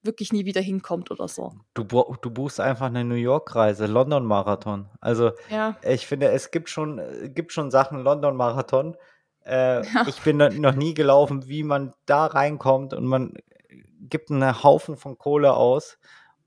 wirklich 0.05 0.33
nie 0.33 0.45
wieder 0.45 0.61
hinkommt 0.61 1.11
oder 1.11 1.27
so. 1.27 1.53
Du, 1.73 1.83
du 1.83 2.29
buchst 2.31 2.59
einfach 2.59 2.87
eine 2.87 3.03
New 3.03 3.15
York-Reise, 3.15 3.85
London-Marathon. 3.85 4.89
Also 5.01 5.31
ja. 5.49 5.75
ich 5.81 6.07
finde, 6.07 6.29
es 6.29 6.51
gibt 6.51 6.69
schon, 6.69 7.01
gibt 7.33 7.51
schon 7.51 7.71
Sachen, 7.71 7.99
London-Marathon, 7.99 8.95
äh, 9.45 9.85
ja. 9.85 10.05
Ich 10.07 10.21
bin 10.21 10.37
noch 10.37 10.75
nie 10.75 10.93
gelaufen, 10.93 11.47
wie 11.47 11.63
man 11.63 11.93
da 12.05 12.25
reinkommt 12.25 12.93
und 12.93 13.05
man 13.05 13.33
gibt 14.01 14.31
einen 14.31 14.63
Haufen 14.63 14.97
von 14.97 15.17
Kohle 15.17 15.53
aus. 15.53 15.97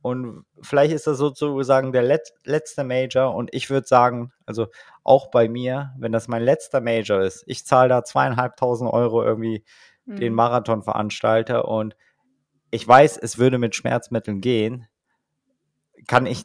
Und 0.01 0.45
vielleicht 0.63 0.93
ist 0.93 1.07
das 1.07 1.19
sozusagen 1.19 1.93
der 1.93 2.03
Let 2.03 2.33
letzte 2.45 2.85
Major. 2.85 3.35
Und 3.35 3.53
ich 3.53 3.69
würde 3.69 3.87
sagen, 3.87 4.33
also 4.47 4.69
auch 5.03 5.31
bei 5.31 5.49
mir, 5.49 5.93
wenn 5.99 6.13
das 6.13 6.29
mein 6.29 6.43
letzter 6.43 6.81
Major 6.81 7.21
ist, 7.21 7.45
ich 7.47 7.67
zahle 7.67 7.89
da 7.89 8.05
zweieinhalbtausend 8.05 8.93
Euro 8.93 9.25
irgendwie 9.25 9.65
mhm. 10.07 10.17
den 10.17 10.35
Marathonveranstalter 10.35 11.67
und 11.67 11.97
ich 12.71 12.87
weiß, 12.87 13.17
es 13.19 13.39
würde 13.39 13.59
mit 13.59 13.75
Schmerzmitteln 13.75 14.41
gehen, 14.41 14.87
kann 16.07 16.27
ich 16.27 16.45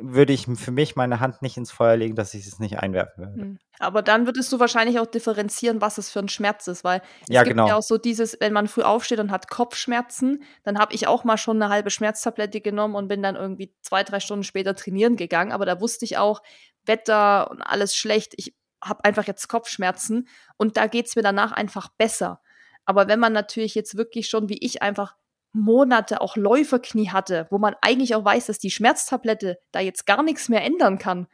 würde 0.00 0.32
ich 0.32 0.46
für 0.56 0.70
mich 0.70 0.96
meine 0.96 1.20
Hand 1.20 1.42
nicht 1.42 1.56
ins 1.56 1.70
Feuer 1.70 1.96
legen, 1.96 2.14
dass 2.14 2.34
ich 2.34 2.46
es 2.46 2.58
nicht 2.58 2.78
einwerfen 2.78 3.24
würde. 3.24 3.42
Hm. 3.42 3.58
Aber 3.78 4.02
dann 4.02 4.26
würdest 4.26 4.52
du 4.52 4.60
wahrscheinlich 4.60 4.98
auch 4.98 5.06
differenzieren, 5.06 5.80
was 5.80 5.98
es 5.98 6.10
für 6.10 6.20
ein 6.20 6.28
Schmerz 6.28 6.66
ist, 6.68 6.84
weil 6.84 7.00
es 7.22 7.28
ja, 7.28 7.42
gibt 7.42 7.56
genau. 7.56 7.68
ja 7.68 7.76
auch 7.76 7.82
so 7.82 7.98
dieses, 7.98 8.38
wenn 8.40 8.52
man 8.52 8.68
früh 8.68 8.82
aufsteht 8.82 9.18
und 9.18 9.30
hat 9.30 9.48
Kopfschmerzen, 9.48 10.42
dann 10.62 10.78
habe 10.78 10.94
ich 10.94 11.06
auch 11.06 11.24
mal 11.24 11.36
schon 11.36 11.60
eine 11.60 11.72
halbe 11.72 11.90
Schmerztablette 11.90 12.60
genommen 12.60 12.94
und 12.94 13.08
bin 13.08 13.22
dann 13.22 13.36
irgendwie 13.36 13.74
zwei, 13.82 14.04
drei 14.04 14.20
Stunden 14.20 14.44
später 14.44 14.74
trainieren 14.74 15.16
gegangen. 15.16 15.52
Aber 15.52 15.66
da 15.66 15.80
wusste 15.80 16.04
ich 16.04 16.18
auch, 16.18 16.42
Wetter 16.86 17.50
und 17.50 17.62
alles 17.62 17.96
schlecht. 17.96 18.34
Ich 18.36 18.54
habe 18.82 19.04
einfach 19.04 19.26
jetzt 19.26 19.48
Kopfschmerzen 19.48 20.28
und 20.56 20.76
da 20.76 20.86
geht 20.86 21.06
es 21.06 21.16
mir 21.16 21.22
danach 21.22 21.52
einfach 21.52 21.88
besser. 21.96 22.40
Aber 22.84 23.08
wenn 23.08 23.18
man 23.18 23.32
natürlich 23.32 23.74
jetzt 23.74 23.96
wirklich 23.96 24.28
schon, 24.28 24.48
wie 24.48 24.58
ich, 24.58 24.82
einfach 24.82 25.16
Monate 25.54 26.20
auch 26.20 26.36
Läuferknie 26.36 27.10
hatte, 27.10 27.46
wo 27.50 27.58
man 27.58 27.74
eigentlich 27.80 28.14
auch 28.14 28.24
weiß, 28.24 28.46
dass 28.46 28.58
die 28.58 28.70
Schmerztablette 28.70 29.58
da 29.72 29.80
jetzt 29.80 30.04
gar 30.04 30.22
nichts 30.22 30.48
mehr 30.48 30.62
ändern 30.62 30.98
kann, 30.98 31.28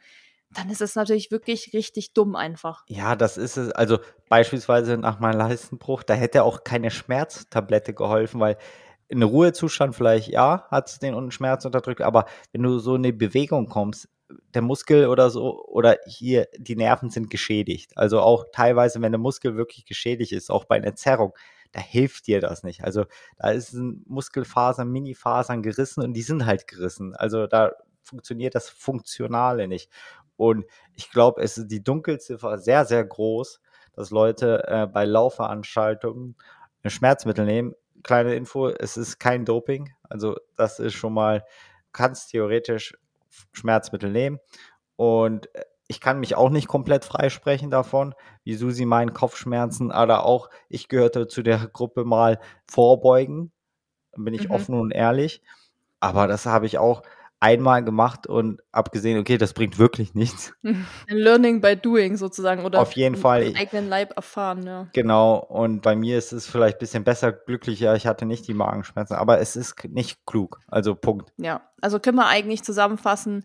dann 0.53 0.69
ist 0.69 0.81
es 0.81 0.95
natürlich 0.95 1.31
wirklich 1.31 1.71
richtig 1.73 2.13
dumm 2.13 2.35
einfach. 2.35 2.83
Ja, 2.87 3.15
das 3.15 3.37
ist 3.37 3.57
es. 3.57 3.71
Also 3.71 3.99
beispielsweise 4.29 4.97
nach 4.97 5.19
meinem 5.19 5.39
Leistenbruch, 5.39 6.03
da 6.03 6.13
hätte 6.13 6.43
auch 6.43 6.63
keine 6.63 6.91
Schmerztablette 6.91 7.93
geholfen, 7.93 8.39
weil 8.39 8.57
in 9.07 9.23
Ruhezustand 9.23 9.95
vielleicht 9.95 10.29
ja, 10.29 10.67
hat 10.69 10.89
es 10.89 10.99
den 10.99 11.31
Schmerz 11.31 11.65
unterdrückt, 11.65 12.01
aber 12.01 12.25
wenn 12.51 12.63
du 12.63 12.79
so 12.79 12.95
in 12.95 13.03
eine 13.03 13.13
Bewegung 13.13 13.67
kommst, 13.67 14.07
der 14.53 14.61
Muskel 14.61 15.07
oder 15.07 15.29
so, 15.29 15.65
oder 15.65 15.97
hier, 16.05 16.47
die 16.57 16.75
Nerven 16.75 17.09
sind 17.09 17.29
geschädigt. 17.29 17.91
Also 17.97 18.21
auch 18.21 18.45
teilweise, 18.53 19.01
wenn 19.01 19.11
der 19.11 19.19
Muskel 19.19 19.57
wirklich 19.57 19.85
geschädigt 19.85 20.31
ist, 20.31 20.49
auch 20.49 20.65
bei 20.65 20.77
einer 20.77 20.95
Zerrung, 20.95 21.33
da 21.71 21.79
hilft 21.79 22.27
dir 22.27 22.41
das 22.41 22.63
nicht. 22.63 22.83
Also 22.83 23.05
da 23.37 23.51
ist 23.51 23.73
ein 23.73 24.03
Muskelfasern, 24.07 24.89
Minifasern 24.89 25.61
gerissen 25.61 26.03
und 26.03 26.13
die 26.13 26.21
sind 26.21 26.45
halt 26.45 26.67
gerissen. 26.67 27.15
Also 27.15 27.47
da 27.47 27.71
funktioniert 28.03 28.55
das 28.55 28.69
Funktionale 28.69 29.67
nicht. 29.67 29.89
Und 30.35 30.65
ich 30.95 31.11
glaube, 31.11 31.41
es 31.41 31.57
ist 31.57 31.67
die 31.67 31.83
Dunkelziffer 31.83 32.57
sehr, 32.57 32.85
sehr 32.85 33.05
groß, 33.05 33.61
dass 33.93 34.09
Leute 34.09 34.63
äh, 34.67 34.87
bei 34.87 35.05
Laufveranstaltungen 35.05 36.35
Schmerzmittel 36.85 37.45
nehmen. 37.45 37.75
Kleine 38.03 38.33
Info, 38.35 38.69
es 38.69 38.97
ist 38.97 39.19
kein 39.19 39.45
Doping. 39.45 39.93
Also 40.03 40.35
das 40.57 40.79
ist 40.79 40.93
schon 40.93 41.13
mal, 41.13 41.45
kannst 41.91 42.31
theoretisch 42.31 42.97
Schmerzmittel 43.53 44.11
nehmen. 44.11 44.39
Und 44.95 45.53
äh, 45.55 45.63
ich 45.91 45.99
kann 45.99 46.21
mich 46.21 46.35
auch 46.35 46.49
nicht 46.49 46.69
komplett 46.69 47.03
freisprechen 47.03 47.69
davon, 47.69 48.15
wie 48.45 48.55
Susi 48.55 48.85
meinen 48.85 49.13
Kopfschmerzen, 49.13 49.91
aber 49.91 50.25
auch 50.25 50.49
ich 50.69 50.87
gehörte 50.87 51.27
zu 51.27 51.43
der 51.43 51.67
Gruppe 51.67 52.05
mal 52.05 52.39
vorbeugen, 52.65 53.51
bin 54.15 54.33
ich 54.33 54.47
mhm. 54.47 54.55
offen 54.55 54.79
und 54.79 54.91
ehrlich. 54.91 55.41
Aber 55.99 56.27
das 56.27 56.45
habe 56.45 56.65
ich 56.65 56.77
auch 56.77 57.03
einmal 57.41 57.83
gemacht 57.83 58.25
und 58.25 58.61
abgesehen, 58.71 59.19
okay, 59.19 59.37
das 59.37 59.51
bringt 59.51 59.79
wirklich 59.79 60.13
nichts. 60.13 60.53
Learning 61.09 61.59
by 61.59 61.75
doing 61.75 62.15
sozusagen 62.15 62.63
oder 62.63 62.79
auf 62.79 62.93
jeden 62.93 63.17
Fall 63.17 63.53
eigenen 63.57 63.89
Leib 63.89 64.15
erfahren, 64.15 64.65
ja. 64.65 64.87
Genau 64.93 65.39
und 65.39 65.81
bei 65.81 65.97
mir 65.97 66.17
ist 66.17 66.31
es 66.31 66.47
vielleicht 66.47 66.77
ein 66.77 66.79
bisschen 66.79 67.03
besser, 67.03 67.33
glücklicher, 67.33 67.93
ich 67.95 68.07
hatte 68.07 68.25
nicht 68.25 68.47
die 68.47 68.53
Magenschmerzen, 68.53 69.15
aber 69.15 69.41
es 69.41 69.57
ist 69.57 69.75
nicht 69.89 70.25
klug, 70.25 70.61
also 70.67 70.95
Punkt. 70.95 71.33
Ja, 71.35 71.69
also 71.81 71.99
können 71.99 72.15
wir 72.15 72.27
eigentlich 72.27 72.63
zusammenfassen, 72.63 73.43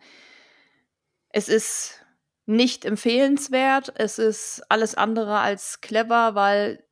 es 1.30 1.48
ist 1.48 2.05
nicht 2.46 2.84
empfehlenswert. 2.84 3.92
Es 3.96 4.18
ist 4.18 4.62
alles 4.68 4.94
andere 4.94 5.38
als 5.38 5.80
clever, 5.80 6.34
weil 6.34 6.84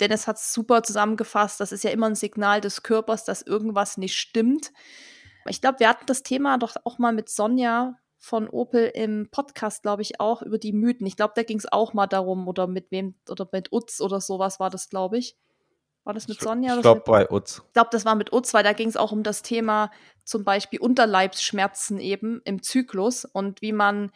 Dennis 0.00 0.26
hat 0.26 0.36
es 0.36 0.52
super 0.54 0.82
zusammengefasst. 0.82 1.60
Das 1.60 1.72
ist 1.72 1.84
ja 1.84 1.90
immer 1.90 2.06
ein 2.06 2.14
Signal 2.14 2.60
des 2.60 2.82
Körpers, 2.82 3.24
dass 3.24 3.42
irgendwas 3.42 3.98
nicht 3.98 4.16
stimmt. 4.16 4.72
Ich 5.48 5.60
glaube, 5.60 5.80
wir 5.80 5.88
hatten 5.88 6.06
das 6.06 6.22
Thema 6.22 6.56
doch 6.56 6.76
auch 6.84 6.98
mal 6.98 7.12
mit 7.12 7.28
Sonja 7.28 7.98
von 8.18 8.48
Opel 8.48 8.90
im 8.94 9.28
Podcast, 9.32 9.82
glaube 9.82 10.02
ich, 10.02 10.20
auch 10.20 10.42
über 10.42 10.58
die 10.58 10.72
Mythen. 10.72 11.06
Ich 11.06 11.16
glaube, 11.16 11.32
da 11.34 11.42
ging 11.42 11.58
es 11.58 11.70
auch 11.70 11.92
mal 11.92 12.06
darum, 12.06 12.46
oder 12.46 12.68
mit 12.68 12.92
wem, 12.92 13.16
oder 13.28 13.48
mit 13.50 13.72
Utz 13.72 14.00
oder 14.00 14.20
sowas 14.20 14.60
war 14.60 14.70
das, 14.70 14.88
glaube 14.88 15.18
ich. 15.18 15.36
War 16.04 16.14
das 16.14 16.28
mit 16.28 16.40
Sonja? 16.40 16.76
Ich 16.76 16.82
glaube 16.82 17.02
bei 17.04 17.30
Utz. 17.30 17.62
Ich 17.66 17.72
glaube, 17.72 17.90
das 17.90 18.04
war 18.04 18.14
mit 18.14 18.32
Utz, 18.32 18.54
weil 18.54 18.64
da 18.64 18.72
ging 18.72 18.88
es 18.88 18.96
auch 18.96 19.10
um 19.10 19.24
das 19.24 19.42
Thema 19.42 19.90
zum 20.24 20.44
Beispiel 20.44 20.80
Unterleibsschmerzen 20.80 21.98
eben 21.98 22.40
im 22.44 22.62
Zyklus 22.62 23.24
und 23.24 23.60
wie 23.60 23.72
man 23.72 24.12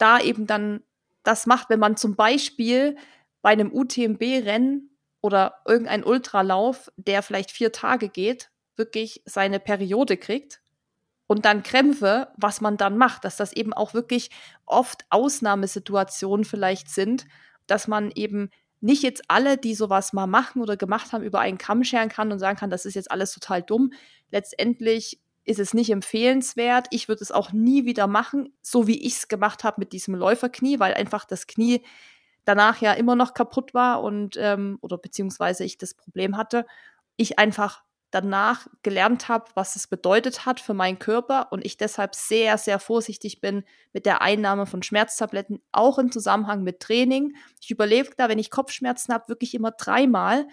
da 0.00 0.20
eben 0.20 0.46
dann 0.46 0.82
das 1.22 1.46
macht, 1.46 1.70
wenn 1.70 1.80
man 1.80 1.96
zum 1.96 2.16
Beispiel 2.16 2.96
bei 3.42 3.50
einem 3.50 3.72
UTMB-Rennen 3.72 4.96
oder 5.20 5.56
irgendein 5.66 6.04
Ultralauf, 6.04 6.90
der 6.96 7.22
vielleicht 7.22 7.50
vier 7.50 7.72
Tage 7.72 8.08
geht, 8.08 8.50
wirklich 8.76 9.22
seine 9.26 9.60
Periode 9.60 10.16
kriegt 10.16 10.60
und 11.26 11.44
dann 11.44 11.62
Krämpfe, 11.62 12.28
was 12.36 12.60
man 12.60 12.76
dann 12.76 12.96
macht, 12.96 13.24
dass 13.24 13.36
das 13.36 13.52
eben 13.52 13.72
auch 13.72 13.94
wirklich 13.94 14.30
oft 14.66 15.04
Ausnahmesituationen 15.10 16.44
vielleicht 16.44 16.88
sind, 16.90 17.26
dass 17.66 17.86
man 17.86 18.10
eben 18.10 18.50
nicht 18.80 19.02
jetzt 19.02 19.22
alle, 19.28 19.58
die 19.58 19.74
sowas 19.74 20.12
mal 20.12 20.26
machen 20.26 20.62
oder 20.62 20.76
gemacht 20.76 21.12
haben, 21.12 21.22
über 21.22 21.40
einen 21.40 21.58
Kamm 21.58 21.84
scheren 21.84 22.08
kann 22.08 22.32
und 22.32 22.38
sagen 22.38 22.58
kann, 22.58 22.70
das 22.70 22.86
ist 22.86 22.94
jetzt 22.94 23.10
alles 23.10 23.32
total 23.32 23.62
dumm. 23.62 23.92
Letztendlich 24.30 25.20
ist 25.44 25.58
es 25.58 25.74
nicht 25.74 25.90
empfehlenswert. 25.90 26.86
Ich 26.90 27.08
würde 27.08 27.22
es 27.22 27.32
auch 27.32 27.52
nie 27.52 27.84
wieder 27.84 28.06
machen, 28.06 28.54
so 28.62 28.86
wie 28.86 29.04
ich 29.06 29.16
es 29.16 29.28
gemacht 29.28 29.64
habe 29.64 29.76
mit 29.80 29.92
diesem 29.92 30.14
Läuferknie, 30.14 30.78
weil 30.78 30.94
einfach 30.94 31.24
das 31.24 31.46
Knie 31.46 31.82
danach 32.44 32.80
ja 32.80 32.92
immer 32.92 33.16
noch 33.16 33.34
kaputt 33.34 33.74
war 33.74 34.02
und 34.02 34.36
ähm, 34.38 34.78
oder 34.80 34.98
beziehungsweise 34.98 35.64
ich 35.64 35.78
das 35.78 35.94
Problem 35.94 36.36
hatte. 36.36 36.66
Ich 37.16 37.38
einfach 37.38 37.82
danach 38.10 38.66
gelernt 38.82 39.28
habe, 39.28 39.46
was 39.54 39.76
es 39.76 39.86
bedeutet 39.86 40.44
hat 40.44 40.60
für 40.60 40.74
meinen 40.74 40.98
Körper 40.98 41.52
und 41.52 41.64
ich 41.64 41.76
deshalb 41.76 42.14
sehr, 42.14 42.58
sehr 42.58 42.78
vorsichtig 42.78 43.40
bin 43.40 43.64
mit 43.92 44.04
der 44.04 44.20
Einnahme 44.20 44.66
von 44.66 44.82
Schmerztabletten, 44.82 45.60
auch 45.70 45.98
im 45.98 46.10
Zusammenhang 46.10 46.62
mit 46.62 46.80
Training. 46.80 47.36
Ich 47.60 47.70
überlege 47.70 48.10
da, 48.16 48.28
wenn 48.28 48.38
ich 48.38 48.50
Kopfschmerzen 48.50 49.14
habe, 49.14 49.28
wirklich 49.28 49.54
immer 49.54 49.70
dreimal. 49.70 50.48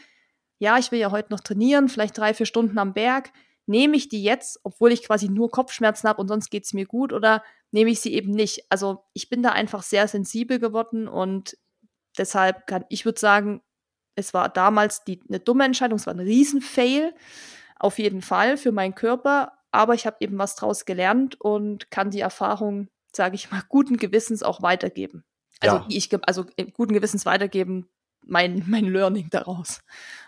Ja, 0.59 0.77
ich 0.77 0.91
will 0.91 0.99
ja 0.99 1.11
heute 1.11 1.31
noch 1.31 1.39
trainieren, 1.39 1.89
vielleicht 1.89 2.17
drei, 2.17 2.33
vier 2.33 2.45
Stunden 2.45 2.77
am 2.77 2.93
Berg. 2.93 3.31
Nehme 3.67 3.97
ich 3.97 4.09
die 4.09 4.23
jetzt, 4.23 4.59
obwohl 4.63 4.91
ich 4.91 5.03
quasi 5.03 5.29
nur 5.29 5.51
Kopfschmerzen 5.51 6.07
habe 6.07 6.21
und 6.21 6.27
sonst 6.27 6.49
geht 6.49 6.63
es 6.63 6.73
mir 6.73 6.85
gut, 6.85 7.13
oder 7.13 7.43
nehme 7.71 7.89
ich 7.91 7.99
sie 7.99 8.13
eben 8.13 8.31
nicht? 8.31 8.65
Also 8.69 9.03
ich 9.13 9.29
bin 9.29 9.43
da 9.43 9.51
einfach 9.51 9.83
sehr 9.83 10.07
sensibel 10.07 10.57
geworden 10.57 11.07
und 11.07 11.57
deshalb 12.17 12.65
kann 12.65 12.85
ich 12.89 13.05
würde 13.05 13.19
sagen, 13.19 13.61
es 14.15 14.33
war 14.33 14.49
damals 14.49 15.03
die, 15.03 15.21
eine 15.27 15.39
dumme 15.39 15.65
Entscheidung, 15.65 15.97
es 15.97 16.07
war 16.07 16.13
ein 16.13 16.19
Riesenfail, 16.19 17.13
auf 17.77 17.99
jeden 17.99 18.21
Fall 18.21 18.57
für 18.57 18.71
meinen 18.71 18.95
Körper, 18.95 19.51
aber 19.71 19.93
ich 19.93 20.07
habe 20.07 20.17
eben 20.21 20.37
was 20.37 20.55
draus 20.55 20.85
gelernt 20.85 21.39
und 21.39 21.91
kann 21.91 22.09
die 22.09 22.21
Erfahrung, 22.21 22.87
sage 23.13 23.35
ich 23.35 23.51
mal, 23.51 23.61
guten 23.69 23.97
Gewissens 23.97 24.43
auch 24.43 24.61
weitergeben. 24.61 25.23
Also, 25.59 25.77
ja. 25.77 25.85
ich, 25.89 26.09
also 26.27 26.45
äh, 26.55 26.65
guten 26.65 26.93
Gewissens 26.93 27.25
weitergeben, 27.25 27.89
mein, 28.25 28.63
mein 28.67 28.85
Learning 28.85 29.29
daraus, 29.29 29.81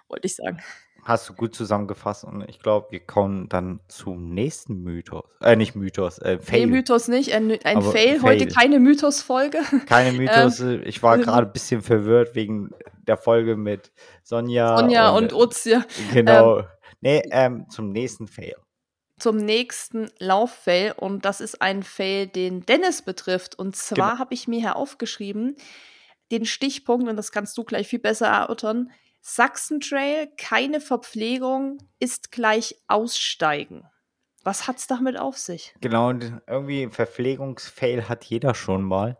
wollte 0.08 0.28
ich 0.28 0.36
sagen. 0.36 0.62
Hast 1.10 1.28
du 1.28 1.34
gut 1.34 1.56
zusammengefasst 1.56 2.24
und 2.24 2.48
ich 2.48 2.60
glaube, 2.60 2.92
wir 2.92 3.00
kommen 3.00 3.50
dann 3.50 3.80
zum 3.88 4.30
nächsten 4.30 4.84
Mythos. 4.84 5.24
Äh, 5.42 5.56
nicht 5.56 5.74
Mythos, 5.74 6.20
äh, 6.20 6.38
Fail. 6.38 6.68
Nee, 6.68 6.72
Mythos 6.72 7.08
nicht, 7.08 7.34
ein, 7.34 7.52
ein 7.64 7.82
Fail. 7.82 8.20
Fail. 8.20 8.22
Heute 8.22 8.46
keine 8.46 8.80
Mythos-Folge. 8.80 9.58
Keine 9.88 10.16
Mythos. 10.16 10.60
Ähm, 10.60 10.84
ich 10.86 11.02
war 11.02 11.18
gerade 11.18 11.48
ein 11.48 11.52
bisschen 11.52 11.82
verwirrt 11.82 12.36
wegen 12.36 12.70
der 13.08 13.18
Folge 13.18 13.56
mit 13.56 13.92
Sonja. 14.22 14.78
Sonja 14.78 15.10
und, 15.10 15.34
und 15.34 15.42
Utz, 15.42 15.66
ja. 15.66 15.84
Genau. 16.14 16.60
Ähm, 16.60 16.66
nee, 17.02 17.24
ähm, 17.32 17.66
zum 17.72 17.90
nächsten 17.92 18.28
Fail. 18.28 18.56
Zum 19.18 19.38
nächsten 19.38 20.12
Lauffail 20.20 20.94
und 20.96 21.26
das 21.26 21.42
ist 21.42 21.60
ein 21.60 21.82
Fail, 21.82 22.28
den 22.28 22.68
Dennis 22.68 23.02
betrifft. 23.02 23.58
Und 23.58 23.76
zwar 23.76 24.12
genau. 24.12 24.20
habe 24.20 24.36
ich 24.36 24.48
mir 24.48 24.60
hier 24.60 24.76
aufgeschrieben, 24.76 25.56
den 26.32 26.46
Stichpunkt, 26.46 27.10
und 27.10 27.18
das 27.18 27.32
kannst 27.32 27.58
du 27.58 27.64
gleich 27.64 27.88
viel 27.88 27.98
besser 27.98 28.28
erörtern, 28.28 28.92
Sachsen-Trail, 29.22 30.30
keine 30.38 30.82
Verpflegung, 30.82 31.78
ist 32.00 32.32
gleich 32.32 32.76
Aussteigen. 32.88 33.86
Was 34.44 34.68
hat 34.68 34.78
es 34.78 34.88
damit 34.88 35.18
auf 35.20 35.38
sich? 35.38 35.76
Genau, 35.82 36.10
und 36.10 36.42
irgendwie 36.48 36.88
Verpflegungsfail 36.88 38.08
hat 38.08 38.24
jeder 38.26 38.56
schon 38.56 38.84
mal. 38.84 39.18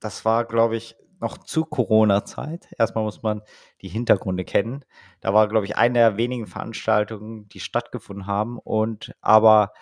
Das 0.00 0.24
war, 0.24 0.44
glaube 0.44 0.76
ich, 0.76 0.96
noch 1.20 1.38
zu 1.38 1.64
Corona-Zeit. 1.64 2.68
Erstmal 2.78 3.04
muss 3.04 3.22
man 3.22 3.42
die 3.80 3.88
Hintergründe 3.88 4.44
kennen. 4.44 4.84
Da 5.20 5.32
war, 5.32 5.48
glaube 5.48 5.66
ich, 5.66 5.76
eine 5.76 5.98
der 5.98 6.16
wenigen 6.16 6.46
Veranstaltungen, 6.46 7.48
die 7.48 7.60
stattgefunden 7.60 8.26
haben 8.26 8.58
und 8.58 9.14
aber 9.20 9.72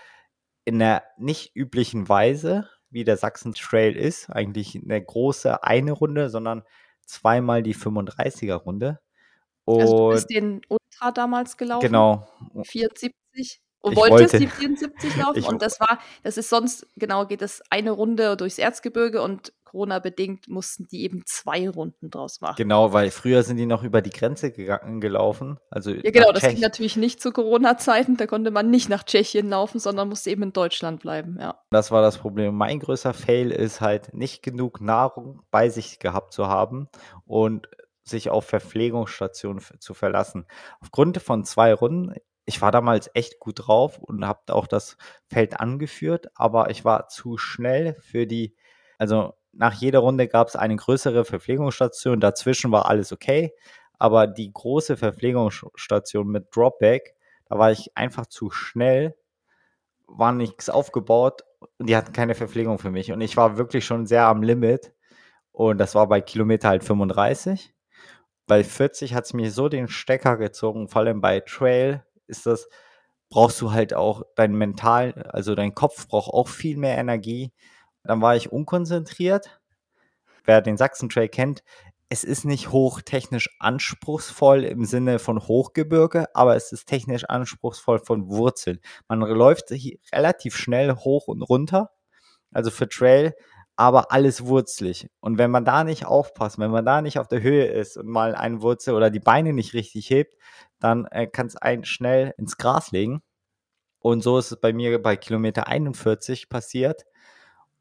in 0.64 0.79
der 0.79 1.02
nicht 1.17 1.57
üblichen 1.57 2.09
Weise, 2.09 2.69
wie 2.90 3.05
der 3.05 3.17
Sachsen 3.17 3.55
Trail 3.55 3.97
ist, 3.97 4.29
eigentlich 4.31 4.76
eine 4.76 5.02
große 5.02 5.62
eine 5.62 5.93
Runde, 5.93 6.29
sondern 6.29 6.62
zweimal 7.07 7.62
die 7.62 7.75
35er 7.75 8.55
Runde. 8.55 9.00
Und 9.75 9.83
also 9.83 10.09
du 10.09 10.15
bist 10.15 10.31
den 10.31 10.61
Ultra 10.69 11.12
damals 11.12 11.57
gelaufen? 11.57 11.87
Genau. 11.87 12.27
74? 12.62 13.61
Und 13.83 13.97
wolltest 13.97 14.35
wollte, 14.35 14.39
die 14.39 14.47
74 14.47 15.17
laufen? 15.17 15.45
und 15.45 15.62
das 15.62 15.81
war, 15.81 15.99
das 16.23 16.37
ist 16.37 16.50
sonst, 16.50 16.87
genau, 16.97 17.25
geht 17.27 17.41
es 17.41 17.62
eine 17.71 17.93
Runde 17.93 18.37
durchs 18.37 18.59
Erzgebirge 18.59 19.23
und 19.23 19.55
Corona-bedingt 19.71 20.49
mussten 20.49 20.89
die 20.89 21.03
eben 21.03 21.23
zwei 21.27 21.69
Runden 21.69 22.11
draus 22.11 22.41
machen. 22.41 22.57
Genau, 22.59 22.93
weil 22.93 23.11
früher 23.11 23.43
sind 23.45 23.57
die 23.57 23.67
noch 23.67 23.85
über 23.85 24.03
die 24.03 24.11
Grenze 24.11 24.50
gegangen, 24.50 25.00
gelaufen. 25.00 25.59
Also 25.71 25.93
ja, 25.93 26.11
genau, 26.11 26.33
das 26.33 26.43
ging 26.43 26.61
natürlich 26.61 26.97
nicht 26.97 27.23
zu 27.23 27.31
Corona-Zeiten. 27.31 28.17
Da 28.17 28.27
konnte 28.27 28.50
man 28.50 28.69
nicht 28.69 28.89
nach 28.89 29.04
Tschechien 29.04 29.49
laufen, 29.49 29.78
sondern 29.78 30.09
musste 30.09 30.30
eben 30.30 30.43
in 30.43 30.52
Deutschland 30.52 31.00
bleiben, 31.00 31.39
ja. 31.41 31.61
Das 31.71 31.93
war 31.93 32.02
das 32.02 32.19
Problem. 32.19 32.56
Mein 32.56 32.80
größter 32.80 33.15
Fail 33.15 33.52
ist 33.52 33.80
halt, 33.80 34.13
nicht 34.13 34.43
genug 34.43 34.80
Nahrung 34.80 35.43
bei 35.50 35.69
sich 35.69 36.00
gehabt 36.00 36.33
zu 36.33 36.49
haben 36.49 36.89
und 37.26 37.69
sich 38.04 38.30
auf 38.30 38.47
Verpflegungsstationen 38.47 39.63
zu 39.78 39.95
verlassen. 39.95 40.47
Aufgrund 40.80 41.19
von 41.23 41.45
zwei 41.45 41.75
Runden, 41.75 42.15
ich 42.45 42.60
war 42.63 42.73
damals 42.73 43.10
echt 43.15 43.39
gut 43.39 43.67
drauf 43.67 43.99
und 43.99 44.25
habe 44.26 44.54
auch 44.54 44.67
das 44.67 44.97
Feld 45.28 45.60
angeführt, 45.60 46.28
aber 46.34 46.71
ich 46.71 46.84
war 46.84 47.08
zu 47.08 47.36
schnell 47.36 47.95
für 48.00 48.26
die, 48.26 48.56
also 48.99 49.34
nach 49.52 49.75
jeder 49.75 50.00
Runde 50.00 50.28
gab 50.28 50.49
es 50.49 50.56
eine 50.56 50.76
größere 50.76 51.25
Verpflegungsstation, 51.25 52.21
dazwischen 52.21 52.73
war 52.73 52.89
alles 52.89 53.13
okay, 53.13 53.54
aber 53.99 54.26
die 54.26 54.52
große 54.52 54.97
Verpflegungsstation 54.97 56.28
mit 56.28 56.54
Dropback, 56.54 57.15
da 57.47 57.58
war 57.58 57.71
ich 57.71 57.97
einfach 57.97 58.26
zu 58.26 58.50
schnell, 58.50 59.17
war 60.06 60.32
nichts 60.32 60.71
aufgebaut 60.71 61.43
und 61.78 61.89
die 61.89 61.97
hatten 61.97 62.13
keine 62.13 62.34
Verpflegung 62.34 62.78
für 62.78 62.91
mich 62.91 63.13
und 63.13 63.21
ich 63.21 63.36
war 63.36 63.58
wirklich 63.58 63.84
schon 63.84 64.06
sehr 64.06 64.25
am 64.26 64.43
Limit 64.43 64.93
und 65.52 65.78
das 65.78 65.95
war 65.95 66.08
bei 66.08 66.21
Kilometer 66.21 66.69
halt 66.69 66.84
35 66.84 67.75
bei 68.50 68.65
40 68.65 69.15
hat 69.15 69.26
es 69.26 69.32
mir 69.32 69.52
so 69.52 69.69
den 69.69 69.86
Stecker 69.86 70.36
gezogen, 70.36 70.89
vor 70.89 71.02
allem 71.02 71.21
bei 71.21 71.39
Trail 71.39 72.04
ist 72.26 72.47
das, 72.47 72.69
brauchst 73.28 73.60
du 73.60 73.71
halt 73.71 73.95
auch 73.95 74.25
dein 74.34 74.56
Mental, 74.56 75.13
also 75.30 75.54
dein 75.54 75.73
Kopf 75.73 76.08
braucht 76.08 76.34
auch 76.34 76.49
viel 76.49 76.76
mehr 76.76 76.99
Energie. 76.99 77.52
Dann 78.02 78.21
war 78.21 78.34
ich 78.34 78.50
unkonzentriert. 78.50 79.60
Wer 80.43 80.63
den 80.63 80.76
Sachsen 80.76 81.08
Trail 81.08 81.28
kennt, 81.28 81.63
es 82.08 82.25
ist 82.25 82.45
nicht 82.45 82.73
hochtechnisch 82.73 83.56
anspruchsvoll 83.60 84.65
im 84.65 84.84
Sinne 84.84 85.21
von 85.21 85.47
Hochgebirge, 85.47 86.26
aber 86.34 86.56
es 86.56 86.73
ist 86.73 86.86
technisch 86.86 87.26
anspruchsvoll 87.26 88.00
von 88.00 88.30
Wurzeln. 88.30 88.80
Man 89.06 89.21
läuft 89.21 89.71
relativ 90.13 90.56
schnell 90.56 90.97
hoch 90.97 91.28
und 91.28 91.43
runter. 91.43 91.93
Also 92.50 92.73
für 92.73 92.89
Trail 92.89 93.32
aber 93.80 94.12
alles 94.12 94.45
wurzelig. 94.45 95.08
Und 95.21 95.38
wenn 95.38 95.50
man 95.50 95.64
da 95.64 95.84
nicht 95.84 96.04
aufpasst, 96.04 96.58
wenn 96.58 96.71
man 96.71 96.84
da 96.84 97.00
nicht 97.00 97.19
auf 97.19 97.28
der 97.28 97.40
Höhe 97.40 97.64
ist 97.64 97.97
und 97.97 98.08
mal 98.08 98.34
eine 98.34 98.60
Wurzel 98.60 98.93
oder 98.93 99.08
die 99.08 99.21
Beine 99.21 99.54
nicht 99.54 99.73
richtig 99.73 100.10
hebt, 100.10 100.34
dann 100.80 101.06
äh, 101.06 101.26
kann 101.26 101.47
es 101.47 101.56
einen 101.56 101.86
schnell 101.86 102.34
ins 102.36 102.58
Gras 102.58 102.90
legen. 102.90 103.23
Und 103.99 104.23
so 104.23 104.36
ist 104.36 104.52
es 104.52 104.60
bei 104.60 104.75
mir 104.75 105.00
bei 105.00 105.16
Kilometer 105.16 105.66
41 105.66 106.50
passiert. 106.50 107.06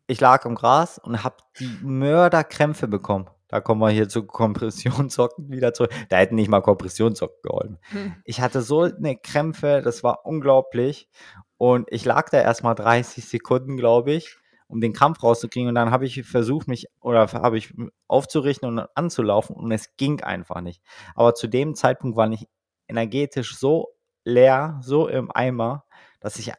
Ich 0.08 0.22
lag 0.22 0.46
im 0.46 0.56
Gras 0.56 1.00
und 1.00 1.26
habe 1.26 1.36
die 1.60 1.78
Mörderkrämpfe 1.82 2.88
bekommen. 2.88 3.30
Da 3.50 3.60
kommen 3.60 3.82
wir 3.82 3.90
hier 3.90 4.08
zu 4.08 4.26
Kompressionssocken 4.26 5.50
wieder 5.52 5.74
zurück. 5.74 5.92
Da 6.08 6.16
hätten 6.16 6.36
nicht 6.36 6.50
mal 6.50 6.62
Kompressionssocken 6.62 7.42
geholfen. 7.44 7.78
Hm. 7.90 8.16
Ich 8.24 8.40
hatte 8.40 8.62
so 8.62 8.84
eine 8.84 9.18
Krämpfe, 9.18 9.82
das 9.84 10.02
war 10.02 10.26
unglaublich. 10.26 11.10
Und 11.58 11.90
ich 11.92 12.06
lag 12.06 12.30
da 12.30 12.40
erstmal 12.40 12.76
30 12.76 13.28
Sekunden, 13.28 13.76
glaube 13.76 14.14
ich 14.14 14.38
um 14.70 14.80
den 14.80 14.94
Krampf 14.94 15.22
rauszukriegen. 15.22 15.68
Und 15.68 15.76
dann 15.76 15.92
habe 15.92 16.06
ich 16.06 16.24
versucht, 16.24 16.68
mich 16.68 16.88
oder 17.02 17.28
habe 17.34 17.58
ich 17.58 17.74
aufzurichten 18.08 18.70
und 18.70 18.88
anzulaufen 18.96 19.56
und 19.56 19.72
es 19.72 19.98
ging 19.98 20.22
einfach 20.22 20.62
nicht. 20.62 20.82
Aber 21.16 21.34
zu 21.34 21.48
dem 21.48 21.76
Zeitpunkt 21.76 22.16
war 22.16 22.32
ich 22.32 22.48
energetisch 22.88 23.58
so 23.58 23.90
leer, 24.24 24.80
so 24.82 25.08
im 25.08 25.32
Eimer, 25.34 25.86
dass 26.20 26.38
ich, 26.38 26.54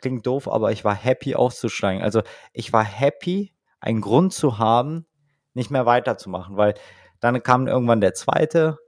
klingt 0.00 0.26
doof, 0.26 0.48
aber 0.48 0.72
ich 0.72 0.84
war 0.84 0.94
happy 0.94 1.34
auszusteigen. 1.34 2.02
Also 2.02 2.22
ich 2.52 2.72
war 2.72 2.84
happy, 2.84 3.54
einen 3.80 4.00
Grund 4.00 4.32
zu 4.32 4.58
haben, 4.58 5.06
nicht 5.54 5.70
mehr 5.70 5.86
weiterzumachen, 5.86 6.56
weil 6.56 6.74
dann 7.20 7.42
kam 7.42 7.68
irgendwann 7.68 8.00
der 8.00 8.14
zweite, 8.14 8.78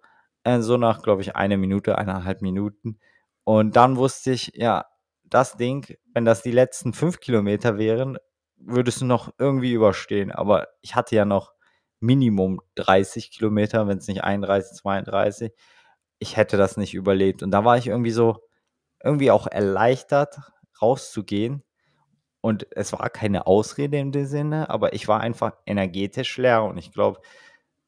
äh, 0.42 0.60
so 0.60 0.76
nach, 0.76 1.02
glaube 1.02 1.22
ich, 1.22 1.36
eine 1.36 1.56
Minute, 1.56 1.96
eineinhalb 1.96 2.42
Minuten. 2.42 2.98
Und 3.44 3.76
dann 3.76 3.96
wusste 3.96 4.32
ich, 4.32 4.52
ja, 4.54 4.86
das 5.24 5.56
Ding, 5.56 5.96
wenn 6.12 6.24
das 6.24 6.42
die 6.42 6.50
letzten 6.50 6.92
fünf 6.92 7.20
Kilometer 7.20 7.78
wären, 7.78 8.18
würdest 8.66 9.00
du 9.00 9.04
noch 9.04 9.32
irgendwie 9.38 9.72
überstehen. 9.72 10.32
Aber 10.32 10.68
ich 10.80 10.94
hatte 10.94 11.16
ja 11.16 11.24
noch 11.24 11.52
Minimum 12.00 12.60
30 12.76 13.30
Kilometer, 13.30 13.86
wenn 13.86 13.98
es 13.98 14.08
nicht 14.08 14.24
31, 14.24 14.76
32. 14.78 15.52
Ich 16.18 16.36
hätte 16.36 16.56
das 16.56 16.76
nicht 16.76 16.94
überlebt. 16.94 17.42
Und 17.42 17.50
da 17.50 17.64
war 17.64 17.78
ich 17.78 17.86
irgendwie 17.88 18.10
so, 18.10 18.42
irgendwie 19.02 19.30
auch 19.30 19.46
erleichtert, 19.46 20.38
rauszugehen. 20.80 21.62
Und 22.40 22.66
es 22.72 22.92
war 22.92 23.08
keine 23.10 23.46
Ausrede 23.46 23.98
in 23.98 24.12
dem 24.12 24.26
Sinne, 24.26 24.68
aber 24.70 24.92
ich 24.92 25.08
war 25.08 25.20
einfach 25.20 25.52
energetisch 25.66 26.36
leer 26.36 26.64
und 26.64 26.76
ich 26.76 26.92
glaube, 26.92 27.20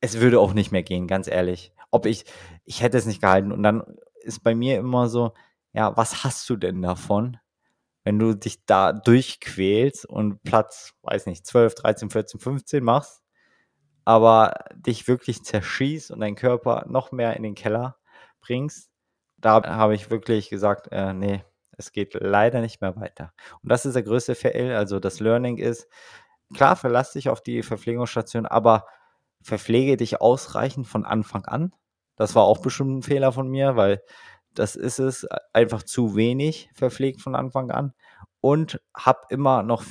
es 0.01 0.21
würde 0.21 0.41
auch 0.41 0.55
nicht 0.55 0.73
mehr 0.73 0.83
gehen, 0.83 1.07
ganz 1.09 1.27
ehrlich. 1.29 1.73
Ob 1.91 2.07
ich, 2.07 2.25
ich 2.65 2.83
hätte 2.83 2.99
es 2.99 3.07
nicht 3.07 3.21
gehalten. 3.21 3.53
Und 3.53 3.63
dann 3.63 3.83
ist 4.21 4.43
bei 4.43 4.55
mir 4.55 4.79
immer 4.79 5.09
so, 5.09 5.33
ja, 5.73 5.97
was 5.97 6.25
hast 6.25 6.49
du 6.49 6.57
denn 6.57 6.83
davon? 6.83 7.39
Wenn 8.07 8.21
du 8.21 8.35
dich 8.35 8.65
da 8.67 8.93
durchquälst 8.93 10.07
und 10.07 10.41
Platz, 10.45 10.93
weiß 11.03 11.27
nicht, 11.27 11.45
12, 11.45 11.75
13, 11.75 12.11
14, 12.11 12.39
15 12.39 12.85
machst, 12.85 13.21
aber 14.05 14.55
dich 14.77 15.09
wirklich 15.09 15.43
zerschießt 15.43 16.13
und 16.13 16.21
deinen 16.21 16.37
Körper 16.37 16.85
noch 16.89 17.11
mehr 17.11 17.35
in 17.37 17.43
den 17.43 17.57
Keller 17.57 17.97
bringst, 18.41 18.91
da 19.39 19.61
habe 19.65 19.97
ich 19.97 20.09
wirklich 20.09 20.51
gesagt, 20.51 20.87
äh, 20.93 21.13
nee, 21.15 21.43
es 21.73 21.91
geht 21.91 22.15
leider 22.15 22.61
nicht 22.61 22.81
mehr 22.81 22.95
weiter. 22.95 23.33
Und 23.65 23.73
das 23.73 23.85
ist 23.85 23.95
der 23.95 24.05
größte 24.05 24.37
Fail. 24.37 24.77
Also 24.77 25.01
das 25.01 25.19
Learning 25.19 25.59
ist, 25.59 25.89
klar, 26.55 26.77
verlass 26.77 27.15
dich 27.15 27.29
auf 27.29 27.43
die 27.43 27.65
Verpflegungsstation, 27.65 28.47
aber 28.47 28.87
verpflege 29.43 29.97
dich 29.97 30.21
ausreichend 30.21 30.87
von 30.87 31.05
Anfang 31.05 31.45
an. 31.47 31.75
Das 32.15 32.37
war 32.37 32.45
auch 32.45 32.59
bestimmt 32.59 32.99
ein 32.99 33.03
Fehler 33.03 33.33
von 33.33 33.49
mir, 33.49 33.75
weil 33.75 34.01
das 34.59 34.77
ist 34.77 34.99
es, 34.99 35.27
einfach 35.53 35.83
zu 35.83 36.17
wenig 36.17 36.71
verpflegt 36.75 37.21
von 37.21 37.35
Anfang 37.35 37.71
an 37.71 37.93
und 38.41 38.81
habe 38.95 39.21
immer 39.31 39.63
noch 39.63 39.85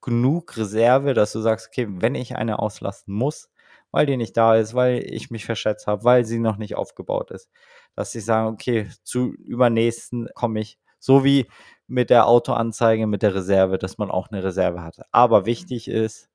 genug 0.00 0.56
Reserve, 0.56 1.14
dass 1.14 1.32
du 1.32 1.40
sagst, 1.40 1.68
okay, 1.68 1.86
wenn 1.88 2.14
ich 2.14 2.36
eine 2.36 2.58
auslassen 2.60 3.12
muss, 3.12 3.50
weil 3.90 4.06
die 4.06 4.16
nicht 4.16 4.36
da 4.36 4.56
ist, 4.56 4.74
weil 4.74 5.02
ich 5.04 5.30
mich 5.30 5.44
verschätzt 5.44 5.86
habe, 5.86 6.04
weil 6.04 6.24
sie 6.24 6.38
noch 6.38 6.58
nicht 6.58 6.76
aufgebaut 6.76 7.30
ist, 7.30 7.50
dass 7.94 8.14
ich 8.14 8.24
sage, 8.24 8.48
okay, 8.48 8.88
zu 9.02 9.32
übernächsten 9.32 10.28
komme 10.34 10.60
ich, 10.60 10.78
so 10.98 11.24
wie 11.24 11.46
mit 11.86 12.10
der 12.10 12.26
Autoanzeige, 12.26 13.06
mit 13.06 13.22
der 13.22 13.34
Reserve, 13.34 13.78
dass 13.78 13.98
man 13.98 14.10
auch 14.10 14.28
eine 14.28 14.42
Reserve 14.44 14.82
hat. 14.82 15.00
Aber 15.12 15.46
wichtig 15.46 15.88
ist, 15.88 16.28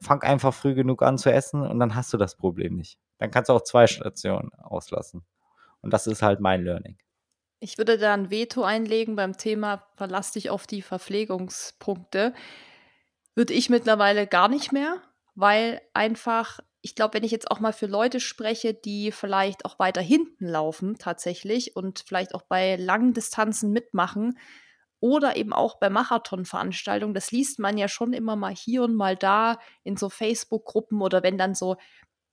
fang 0.00 0.22
einfach 0.22 0.54
früh 0.54 0.74
genug 0.74 1.02
an 1.02 1.18
zu 1.18 1.32
essen 1.32 1.62
und 1.62 1.78
dann 1.78 1.94
hast 1.94 2.12
du 2.12 2.16
das 2.16 2.36
Problem 2.36 2.76
nicht. 2.76 2.98
Dann 3.18 3.30
kannst 3.30 3.48
du 3.48 3.54
auch 3.54 3.62
zwei 3.62 3.86
Stationen 3.86 4.50
auslassen. 4.54 5.24
Und 5.82 5.92
das 5.92 6.06
ist 6.06 6.22
halt 6.22 6.40
mein 6.40 6.62
Learning. 6.62 6.98
Ich 7.62 7.76
würde 7.76 7.98
da 7.98 8.14
ein 8.14 8.30
Veto 8.30 8.62
einlegen 8.62 9.16
beim 9.16 9.36
Thema 9.36 9.86
verlass 9.94 10.32
dich 10.32 10.48
auf 10.48 10.66
die 10.66 10.80
Verpflegungspunkte. 10.80 12.32
Würde 13.34 13.52
ich 13.52 13.68
mittlerweile 13.68 14.26
gar 14.26 14.48
nicht 14.48 14.72
mehr, 14.72 15.02
weil 15.34 15.82
einfach, 15.92 16.60
ich 16.80 16.94
glaube, 16.94 17.14
wenn 17.14 17.24
ich 17.24 17.32
jetzt 17.32 17.50
auch 17.50 17.60
mal 17.60 17.74
für 17.74 17.86
Leute 17.86 18.18
spreche, 18.18 18.72
die 18.72 19.12
vielleicht 19.12 19.66
auch 19.66 19.78
weiter 19.78 20.00
hinten 20.00 20.46
laufen 20.46 20.96
tatsächlich 20.98 21.76
und 21.76 22.02
vielleicht 22.06 22.34
auch 22.34 22.42
bei 22.42 22.76
langen 22.76 23.12
Distanzen 23.12 23.72
mitmachen 23.72 24.38
oder 25.00 25.36
eben 25.36 25.52
auch 25.52 25.78
bei 25.78 25.90
Marathonveranstaltungen, 25.90 27.14
das 27.14 27.30
liest 27.30 27.58
man 27.58 27.76
ja 27.76 27.88
schon 27.88 28.14
immer 28.14 28.36
mal 28.36 28.54
hier 28.54 28.84
und 28.84 28.94
mal 28.94 29.16
da 29.16 29.58
in 29.84 29.98
so 29.98 30.08
Facebook-Gruppen 30.08 31.02
oder 31.02 31.22
wenn 31.22 31.36
dann 31.36 31.54
so, 31.54 31.76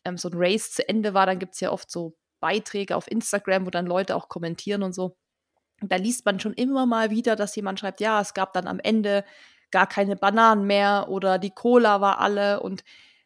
ähm, 0.05 0.17
so 0.17 0.29
ein 0.29 0.35
Race 0.35 0.71
zu 0.71 0.87
Ende 0.87 1.13
war, 1.13 1.25
dann 1.25 1.39
gibt 1.39 1.55
es 1.55 1.59
ja 1.59 1.71
oft 1.71 1.91
so 1.91 2.15
Beiträge 2.39 2.95
auf 2.95 3.09
Instagram, 3.09 3.65
wo 3.65 3.69
dann 3.69 3.85
Leute 3.85 4.15
auch 4.15 4.29
kommentieren 4.29 4.83
und 4.83 4.93
so. 4.93 5.17
Da 5.81 5.95
liest 5.95 6.25
man 6.25 6.39
schon 6.39 6.53
immer 6.53 6.85
mal 6.85 7.09
wieder, 7.11 7.35
dass 7.35 7.55
jemand 7.55 7.79
schreibt, 7.79 7.99
ja, 8.01 8.19
es 8.21 8.33
gab 8.33 8.53
dann 8.53 8.67
am 8.67 8.79
Ende 8.79 9.23
gar 9.71 9.87
keine 9.87 10.15
Bananen 10.15 10.65
mehr 10.65 11.07
oder 11.09 11.37
die 11.37 11.51
Cola 11.51 12.01
war 12.01 12.19
alle 12.19 12.61
und 12.61 12.83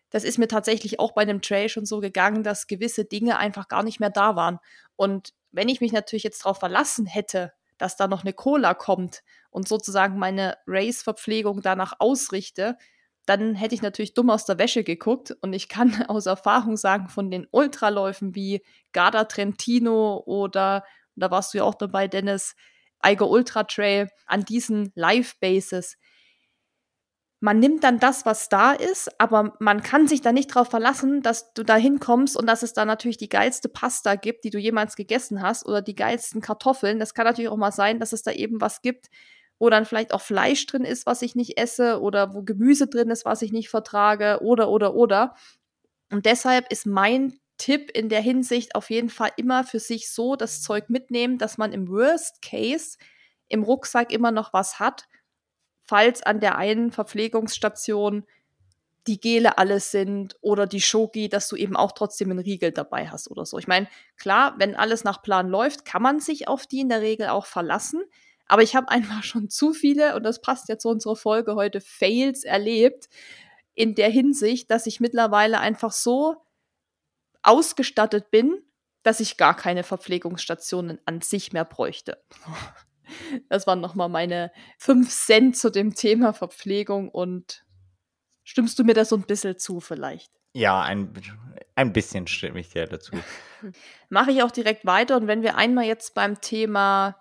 das 0.09 0.25
ist 0.25 0.37
mir 0.37 0.47
tatsächlich 0.47 0.99
auch 0.99 1.13
bei 1.13 1.21
einem 1.21 1.41
Trail 1.41 1.69
schon 1.69 1.85
so 1.85 2.01
gegangen, 2.01 2.43
dass 2.43 2.67
gewisse 2.67 3.05
Dinge 3.05 3.37
einfach 3.37 3.69
gar 3.69 3.81
nicht 3.81 4.01
mehr 4.01 4.09
da 4.09 4.35
waren. 4.35 4.59
Und 4.97 5.33
wenn 5.51 5.69
ich 5.69 5.79
mich 5.79 5.93
natürlich 5.93 6.23
jetzt 6.23 6.43
darauf 6.43 6.59
verlassen 6.59 7.05
hätte, 7.05 7.53
dass 7.77 7.95
da 7.95 8.07
noch 8.07 8.23
eine 8.23 8.33
Cola 8.33 8.73
kommt 8.73 9.23
und 9.49 9.67
sozusagen 9.67 10.19
meine 10.19 10.57
Race-Verpflegung 10.67 11.61
danach 11.61 11.93
ausrichte, 11.99 12.77
dann 13.25 13.55
hätte 13.55 13.75
ich 13.75 13.81
natürlich 13.81 14.13
dumm 14.13 14.29
aus 14.29 14.45
der 14.45 14.57
Wäsche 14.57 14.83
geguckt. 14.83 15.35
Und 15.41 15.53
ich 15.53 15.69
kann 15.69 16.03
aus 16.07 16.25
Erfahrung 16.25 16.77
sagen, 16.77 17.09
von 17.09 17.31
den 17.31 17.47
Ultraläufen 17.51 18.35
wie 18.35 18.63
Garda 18.91 19.25
Trentino 19.25 20.23
oder, 20.25 20.83
da 21.15 21.31
warst 21.31 21.53
du 21.53 21.59
ja 21.59 21.63
auch 21.63 21.75
dabei, 21.75 22.07
Dennis, 22.07 22.55
Eiger 22.99 23.29
Ultra 23.29 23.63
Trail, 23.63 24.09
an 24.27 24.45
diesen 24.45 24.91
Live-Bases, 24.95 25.97
man 27.43 27.57
nimmt 27.57 27.83
dann 27.83 27.99
das, 27.99 28.23
was 28.27 28.49
da 28.49 28.71
ist, 28.71 29.19
aber 29.19 29.55
man 29.59 29.81
kann 29.81 30.07
sich 30.07 30.21
da 30.21 30.31
nicht 30.31 30.51
darauf 30.51 30.69
verlassen, 30.69 31.23
dass 31.23 31.53
du 31.53 31.63
da 31.63 31.75
hinkommst 31.75 32.37
und 32.37 32.45
dass 32.45 32.61
es 32.61 32.73
da 32.73 32.85
natürlich 32.85 33.17
die 33.17 33.29
geilste 33.29 33.67
Pasta 33.67 34.13
gibt, 34.13 34.43
die 34.43 34.51
du 34.51 34.59
jemals 34.59 34.95
gegessen 34.95 35.41
hast 35.41 35.65
oder 35.65 35.81
die 35.81 35.95
geilsten 35.95 36.39
Kartoffeln. 36.39 36.99
Das 36.99 37.15
kann 37.15 37.25
natürlich 37.25 37.49
auch 37.49 37.57
mal 37.57 37.71
sein, 37.71 37.99
dass 37.99 38.13
es 38.13 38.21
da 38.21 38.31
eben 38.31 38.61
was 38.61 38.83
gibt, 38.83 39.09
wo 39.61 39.69
dann 39.69 39.85
vielleicht 39.85 40.13
auch 40.13 40.21
Fleisch 40.21 40.65
drin 40.65 40.83
ist, 40.83 41.05
was 41.05 41.21
ich 41.21 41.35
nicht 41.35 41.57
esse 41.57 42.01
oder 42.01 42.33
wo 42.33 42.41
Gemüse 42.41 42.87
drin 42.87 43.09
ist, 43.09 43.25
was 43.25 43.41
ich 43.41 43.51
nicht 43.51 43.69
vertrage 43.69 44.39
oder, 44.41 44.69
oder, 44.69 44.95
oder. 44.95 45.35
Und 46.11 46.25
deshalb 46.25 46.71
ist 46.71 46.85
mein 46.85 47.39
Tipp 47.57 47.91
in 47.91 48.09
der 48.09 48.21
Hinsicht 48.21 48.75
auf 48.75 48.89
jeden 48.89 49.09
Fall 49.09 49.31
immer 49.37 49.63
für 49.63 49.79
sich 49.79 50.11
so 50.11 50.35
das 50.35 50.61
Zeug 50.61 50.89
mitnehmen, 50.89 51.37
dass 51.37 51.57
man 51.57 51.73
im 51.73 51.87
Worst 51.87 52.41
Case 52.41 52.97
im 53.47 53.63
Rucksack 53.63 54.11
immer 54.11 54.31
noch 54.31 54.51
was 54.51 54.79
hat 54.79 55.05
falls 55.91 56.23
an 56.23 56.39
der 56.39 56.57
einen 56.57 56.91
Verpflegungsstation 56.91 58.25
die 59.07 59.19
Gele 59.19 59.57
alles 59.57 59.91
sind 59.91 60.37
oder 60.39 60.65
die 60.65 60.79
Shogi, 60.79 61.27
dass 61.27 61.49
du 61.49 61.57
eben 61.57 61.75
auch 61.75 61.91
trotzdem 61.91 62.31
einen 62.31 62.39
Riegel 62.39 62.71
dabei 62.71 63.09
hast 63.09 63.29
oder 63.29 63.45
so. 63.45 63.57
Ich 63.57 63.67
meine, 63.67 63.89
klar, 64.15 64.55
wenn 64.57 64.77
alles 64.77 65.03
nach 65.03 65.21
Plan 65.21 65.49
läuft, 65.49 65.83
kann 65.83 66.01
man 66.01 66.21
sich 66.21 66.47
auf 66.47 66.65
die 66.65 66.79
in 66.79 66.87
der 66.87 67.01
Regel 67.01 67.27
auch 67.27 67.45
verlassen. 67.45 68.03
Aber 68.51 68.63
ich 68.63 68.75
habe 68.75 68.89
einfach 68.89 69.23
schon 69.23 69.49
zu 69.49 69.71
viele, 69.71 70.13
und 70.13 70.23
das 70.23 70.41
passt 70.41 70.67
ja 70.67 70.77
zu 70.77 70.89
unserer 70.89 71.15
Folge 71.15 71.55
heute, 71.55 71.79
Fails 71.79 72.43
erlebt, 72.43 73.07
in 73.75 73.95
der 73.95 74.09
Hinsicht, 74.09 74.69
dass 74.69 74.87
ich 74.87 74.99
mittlerweile 74.99 75.61
einfach 75.61 75.93
so 75.93 76.35
ausgestattet 77.43 78.29
bin, 78.29 78.61
dass 79.03 79.21
ich 79.21 79.37
gar 79.37 79.55
keine 79.55 79.83
Verpflegungsstationen 79.83 80.99
an 81.05 81.21
sich 81.21 81.53
mehr 81.53 81.63
bräuchte. 81.63 82.21
Das 83.49 83.67
waren 83.67 83.81
nochmal 83.81 84.07
meine 84.07 84.53
fünf 84.77 85.09
Cent 85.09 85.57
zu 85.57 85.69
dem 85.69 85.95
Thema 85.95 86.31
Verpflegung 86.31 87.09
und 87.09 87.65
stimmst 88.45 88.79
du 88.79 88.85
mir 88.85 88.93
da 88.93 89.03
so 89.03 89.17
ein 89.17 89.23
bisschen 89.23 89.59
zu 89.59 89.81
vielleicht? 89.81 90.31
Ja, 90.53 90.81
ein, 90.81 91.13
ein 91.75 91.91
bisschen 91.91 92.27
stimme 92.27 92.61
ich 92.61 92.69
dir 92.69 92.85
dazu. 92.85 93.11
Mache 94.09 94.31
ich 94.31 94.43
auch 94.43 94.51
direkt 94.51 94.85
weiter 94.85 95.17
und 95.17 95.27
wenn 95.27 95.41
wir 95.41 95.57
einmal 95.57 95.83
jetzt 95.83 96.13
beim 96.13 96.39
Thema 96.39 97.20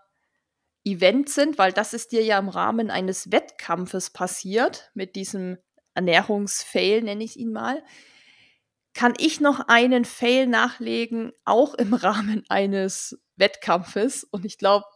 Event 0.84 1.28
sind, 1.28 1.58
weil 1.58 1.72
das 1.72 1.92
ist 1.92 2.12
dir 2.12 2.24
ja 2.24 2.38
im 2.38 2.48
Rahmen 2.48 2.90
eines 2.90 3.30
Wettkampfes 3.30 4.10
passiert, 4.10 4.90
mit 4.94 5.14
diesem 5.14 5.58
Ernährungsfail 5.94 7.02
nenne 7.02 7.24
ich 7.24 7.36
ihn 7.36 7.52
mal, 7.52 7.82
kann 8.94 9.14
ich 9.18 9.40
noch 9.40 9.60
einen 9.68 10.04
Fail 10.04 10.46
nachlegen, 10.46 11.32
auch 11.44 11.74
im 11.74 11.94
Rahmen 11.94 12.44
eines 12.48 13.18
Wettkampfes. 13.36 14.24
Und 14.24 14.44
ich 14.44 14.58
glaube, 14.58 14.86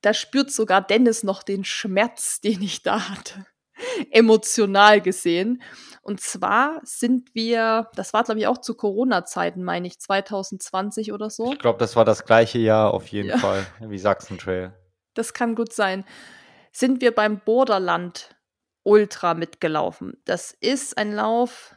da 0.00 0.14
spürt 0.14 0.50
sogar 0.50 0.80
Dennis 0.80 1.22
noch 1.22 1.42
den 1.42 1.64
Schmerz, 1.64 2.40
den 2.44 2.62
ich 2.62 2.82
da 2.82 3.08
hatte. 3.08 3.46
Emotional 4.10 5.00
gesehen. 5.00 5.62
Und 6.02 6.20
zwar 6.20 6.80
sind 6.84 7.34
wir, 7.34 7.88
das 7.94 8.12
war 8.12 8.24
glaube 8.24 8.40
ich 8.40 8.46
auch 8.46 8.58
zu 8.58 8.74
Corona-Zeiten, 8.74 9.62
meine 9.62 9.86
ich, 9.86 9.98
2020 9.98 11.12
oder 11.12 11.30
so. 11.30 11.52
Ich 11.52 11.58
glaube, 11.58 11.78
das 11.78 11.96
war 11.96 12.04
das 12.04 12.24
gleiche 12.24 12.58
Jahr 12.58 12.92
auf 12.92 13.06
jeden 13.08 13.28
ja. 13.28 13.38
Fall, 13.38 13.66
wie 13.80 13.98
Sachsen 13.98 14.38
Trail. 14.38 14.74
Das 15.14 15.34
kann 15.34 15.54
gut 15.54 15.72
sein. 15.72 16.04
Sind 16.72 17.00
wir 17.00 17.14
beim 17.14 17.40
Borderland 17.40 18.34
Ultra 18.84 19.34
mitgelaufen. 19.34 20.20
Das 20.24 20.52
ist 20.52 20.98
ein 20.98 21.12
Lauf 21.12 21.76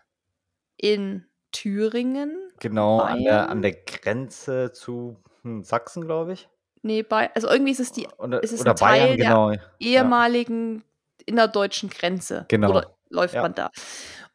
in 0.77 1.25
Thüringen. 1.51 2.35
Genau, 2.59 2.99
an 2.99 3.23
der, 3.23 3.49
an 3.49 3.61
der 3.61 3.73
Grenze 3.73 4.71
zu 4.71 5.17
hm, 5.43 5.63
Sachsen, 5.63 6.05
glaube 6.05 6.33
ich. 6.33 6.49
Nee, 6.81 7.03
bei, 7.03 7.33
also 7.33 7.49
irgendwie 7.49 7.71
ist 7.71 7.79
es 7.79 7.91
die 7.91 8.07
oder, 8.17 8.43
ist 8.43 8.51
es 8.51 8.61
oder 8.61 8.71
ein 8.71 8.75
Teil 8.75 9.01
Bayern, 9.01 9.17
genau. 9.17 9.51
der 9.51 9.61
ehemaligen 9.79 10.83
innerdeutschen 11.25 11.89
Grenze. 11.89 12.45
Genau. 12.47 12.69
Oder 12.69 12.95
läuft 13.09 13.35
ja. 13.35 13.41
man 13.41 13.55
da. 13.55 13.71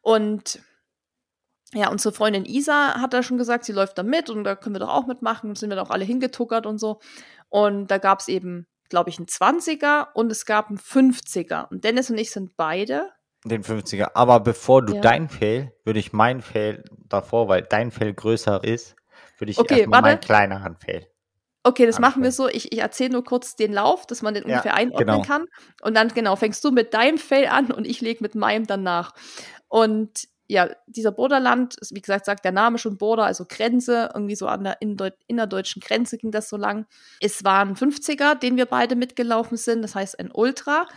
Und 0.01 0.59
ja, 1.73 1.89
unsere 1.89 2.13
Freundin 2.13 2.45
Isa 2.45 2.99
hat 2.99 3.13
da 3.13 3.23
schon 3.23 3.37
gesagt, 3.37 3.63
sie 3.63 3.71
läuft 3.71 3.97
da 3.97 4.03
mit 4.03 4.29
und 4.29 4.43
da 4.43 4.55
können 4.55 4.75
wir 4.75 4.79
doch 4.79 4.89
auch 4.89 5.07
mitmachen. 5.07 5.55
Sind 5.55 5.69
wir 5.69 5.77
doch 5.77 5.89
alle 5.89 6.03
hingetuckert 6.03 6.65
und 6.65 6.79
so. 6.79 6.99
Und 7.47 7.87
da 7.87 7.97
gab 7.97 8.19
es 8.19 8.27
eben, 8.27 8.67
glaube 8.91 9.09
ich, 9.09 9.17
einen 9.17 9.25
20er 9.25 10.09
und 10.13 10.31
es 10.31 10.45
gab 10.45 10.67
einen 10.69 10.77
50er. 10.77 11.69
Und 11.69 11.83
Dennis 11.83 12.11
und 12.11 12.19
ich 12.19 12.29
sind 12.29 12.55
beide. 12.55 13.09
Den 13.43 13.63
50er. 13.63 14.11
Aber 14.13 14.39
bevor 14.39 14.85
du 14.85 14.93
ja. 14.93 15.01
dein 15.01 15.27
Fail, 15.27 15.73
würde 15.83 15.99
ich 15.99 16.13
mein 16.13 16.41
Fail 16.41 16.83
davor, 17.07 17.47
weil 17.47 17.63
dein 17.63 17.89
Fail 17.89 18.13
größer 18.13 18.63
ist, 18.63 18.95
würde 19.39 19.51
ich 19.51 19.57
okay, 19.57 19.79
erstmal 19.79 20.03
meinen 20.03 20.19
kleineren 20.19 20.75
Fail. 20.75 21.07
Okay, 21.63 21.85
das 21.85 21.99
machen 21.99 22.23
wir 22.23 22.31
so. 22.31 22.47
Ich, 22.47 22.71
ich 22.71 22.79
erzähle 22.79 23.11
nur 23.11 23.23
kurz 23.23 23.55
den 23.55 23.71
Lauf, 23.71 24.07
dass 24.07 24.21
man 24.21 24.33
den 24.33 24.47
ja, 24.47 24.49
ungefähr 24.49 24.73
einordnen 24.73 25.07
genau. 25.07 25.21
kann. 25.21 25.45
Und 25.81 25.95
dann, 25.95 26.09
genau, 26.09 26.35
fängst 26.35 26.63
du 26.63 26.71
mit 26.71 26.93
deinem 26.93 27.17
Fail 27.17 27.47
an 27.47 27.71
und 27.71 27.85
ich 27.85 28.01
lege 28.01 28.21
mit 28.21 28.35
meinem 28.35 28.65
dann 28.65 28.83
nach. 28.83 29.13
Und 29.67 30.27
ja, 30.51 30.69
dieser 30.85 31.13
Borderland, 31.13 31.77
wie 31.91 32.01
gesagt, 32.01 32.25
sagt 32.25 32.43
der 32.43 32.51
Name 32.51 32.77
schon 32.77 32.97
Border, 32.97 33.23
also 33.23 33.45
Grenze, 33.47 34.09
irgendwie 34.13 34.35
so 34.35 34.47
an 34.47 34.65
der 34.65 34.79
innerdeutschen 34.81 35.81
Grenze 35.81 36.17
ging 36.17 36.31
das 36.31 36.49
so 36.49 36.57
lang. 36.57 36.87
Es 37.21 37.45
war 37.45 37.61
ein 37.61 37.77
50er, 37.77 38.35
den 38.35 38.57
wir 38.57 38.65
beide 38.65 38.97
mitgelaufen 38.97 39.55
sind, 39.55 39.81
das 39.81 39.95
heißt 39.95 40.19
ein 40.19 40.29
Ultra. 40.29 40.87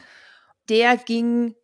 Der 0.69 0.97
ging 0.97 1.55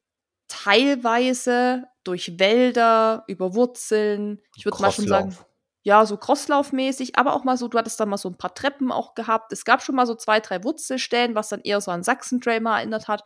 teilweise 0.46 1.88
durch 2.04 2.38
Wälder, 2.38 3.24
über 3.26 3.56
Wurzeln, 3.56 4.40
ich 4.56 4.64
würde 4.64 4.80
mal 4.80 4.92
schon 4.92 5.08
sagen, 5.08 5.36
ja, 5.82 6.06
so 6.06 6.16
crosslaufmäßig, 6.16 7.18
aber 7.18 7.34
auch 7.34 7.42
mal 7.42 7.56
so, 7.56 7.66
du 7.66 7.76
hattest 7.76 7.98
da 7.98 8.06
mal 8.06 8.18
so 8.18 8.28
ein 8.28 8.38
paar 8.38 8.54
Treppen 8.54 8.92
auch 8.92 9.16
gehabt. 9.16 9.52
Es 9.52 9.64
gab 9.64 9.82
schon 9.82 9.96
mal 9.96 10.06
so 10.06 10.14
zwei, 10.14 10.38
drei 10.38 10.62
Wurzelstellen, 10.62 11.34
was 11.34 11.48
dann 11.48 11.62
eher 11.62 11.80
so 11.80 11.90
an 11.90 12.04
Sachsen-Trail 12.04 12.64
erinnert 12.64 13.08
hat. 13.08 13.24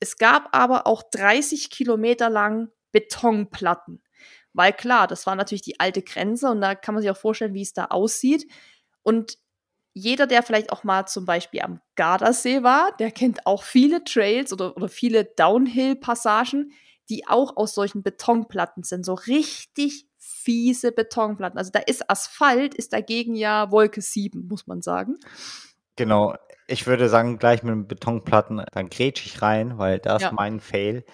Es 0.00 0.18
gab 0.18 0.54
aber 0.54 0.86
auch 0.86 1.02
30 1.02 1.70
Kilometer 1.70 2.28
lang 2.28 2.70
Betonplatten. 2.96 4.02
Weil 4.54 4.72
klar, 4.72 5.06
das 5.06 5.26
war 5.26 5.34
natürlich 5.36 5.60
die 5.60 5.78
alte 5.80 6.00
Grenze 6.00 6.50
und 6.50 6.62
da 6.62 6.74
kann 6.74 6.94
man 6.94 7.02
sich 7.02 7.10
auch 7.10 7.16
vorstellen, 7.16 7.52
wie 7.52 7.60
es 7.60 7.74
da 7.74 7.86
aussieht. 7.86 8.50
Und 9.02 9.36
jeder, 9.92 10.26
der 10.26 10.42
vielleicht 10.42 10.72
auch 10.72 10.82
mal 10.82 11.04
zum 11.06 11.26
Beispiel 11.26 11.60
am 11.60 11.82
Gardasee 11.94 12.62
war, 12.62 12.96
der 12.96 13.10
kennt 13.10 13.46
auch 13.46 13.62
viele 13.62 14.02
Trails 14.02 14.54
oder, 14.54 14.74
oder 14.74 14.88
viele 14.88 15.26
Downhill-Passagen, 15.26 16.72
die 17.10 17.28
auch 17.28 17.58
aus 17.58 17.74
solchen 17.74 18.02
Betonplatten 18.02 18.82
sind. 18.82 19.04
So 19.04 19.12
richtig 19.12 20.06
fiese 20.18 20.90
Betonplatten. 20.90 21.58
Also 21.58 21.70
da 21.70 21.80
ist 21.80 22.08
Asphalt, 22.08 22.74
ist 22.74 22.94
dagegen 22.94 23.34
ja 23.34 23.70
Wolke 23.70 24.00
7, 24.00 24.48
muss 24.48 24.66
man 24.66 24.80
sagen. 24.80 25.16
Genau. 25.96 26.34
Ich 26.66 26.86
würde 26.86 27.10
sagen, 27.10 27.38
gleich 27.38 27.62
mit 27.62 27.72
den 27.72 27.88
Betonplatten, 27.88 28.64
dann 28.72 28.88
grätsch 28.88 29.26
ich 29.26 29.42
rein, 29.42 29.76
weil 29.76 29.98
das 29.98 30.22
Ja. 30.22 30.32
mein 30.32 30.60
Fail. 30.60 31.04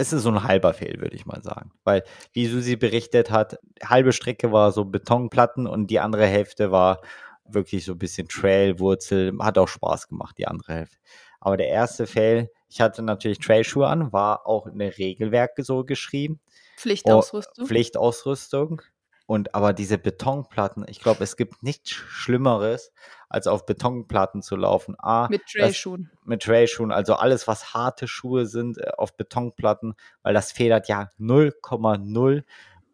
Es 0.00 0.12
ist 0.12 0.22
so 0.22 0.30
ein 0.30 0.44
halber 0.44 0.74
Fail, 0.74 1.00
würde 1.00 1.16
ich 1.16 1.26
mal 1.26 1.42
sagen. 1.42 1.72
Weil, 1.82 2.04
wie 2.32 2.46
Susi 2.46 2.76
berichtet 2.76 3.32
hat, 3.32 3.58
halbe 3.82 4.12
Strecke 4.12 4.52
war 4.52 4.70
so 4.70 4.84
Betonplatten 4.84 5.66
und 5.66 5.88
die 5.88 5.98
andere 5.98 6.24
Hälfte 6.24 6.70
war 6.70 7.00
wirklich 7.48 7.84
so 7.84 7.92
ein 7.92 7.98
bisschen 7.98 8.28
Trail, 8.28 8.78
Wurzel. 8.78 9.36
Hat 9.40 9.58
auch 9.58 9.66
Spaß 9.66 10.06
gemacht, 10.06 10.38
die 10.38 10.46
andere 10.46 10.72
Hälfte. 10.72 10.98
Aber 11.40 11.56
der 11.56 11.66
erste 11.66 12.06
Fail, 12.06 12.48
ich 12.68 12.80
hatte 12.80 13.02
natürlich 13.02 13.40
Trailschuhe 13.40 13.88
an, 13.88 14.12
war 14.12 14.46
auch 14.46 14.68
in 14.68 14.78
der 14.78 14.96
Regelwerke 14.96 15.64
so 15.64 15.82
geschrieben. 15.82 16.38
Pflichtausrüstung. 16.76 17.64
Oh, 17.64 17.66
Pflichtausrüstung. 17.66 18.82
Und 19.28 19.54
aber 19.54 19.74
diese 19.74 19.98
Betonplatten, 19.98 20.86
ich 20.88 21.00
glaube, 21.00 21.22
es 21.22 21.36
gibt 21.36 21.62
nichts 21.62 21.90
Schlimmeres, 21.90 22.92
als 23.28 23.46
auf 23.46 23.66
Betonplatten 23.66 24.40
zu 24.40 24.56
laufen. 24.56 24.96
A, 24.98 25.28
mit 25.28 25.44
Trailschuhen. 25.44 26.10
mit 26.24 26.42
Trailschuhen, 26.42 26.90
also 26.90 27.12
alles, 27.12 27.46
was 27.46 27.74
harte 27.74 28.08
Schuhe 28.08 28.46
sind 28.46 28.78
äh, 28.78 28.88
auf 28.96 29.14
Betonplatten, 29.18 29.96
weil 30.22 30.32
das 30.32 30.50
federt 30.50 30.88
ja 30.88 31.10
0,0. 31.20 32.42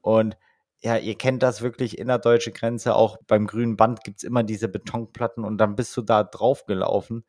Und 0.01 0.37
ja, 0.83 0.97
ihr 0.97 1.17
kennt 1.17 1.45
das 1.45 1.63
wirklich 1.63 1.99
innerdeutsche 1.99 2.51
Grenze, 2.51 2.97
auch 2.97 3.19
beim 3.29 3.47
grünen 3.47 3.77
Band 3.77 4.03
gibt 4.03 4.17
es 4.19 4.25
immer 4.25 4.43
diese 4.43 4.67
Betonplatten 4.67 5.45
und 5.45 5.59
dann 5.59 5.77
bist 5.77 5.97
du 5.97 6.03
da 6.03 6.25
drauf 6.25 6.67
gelaufen. 6.67 7.25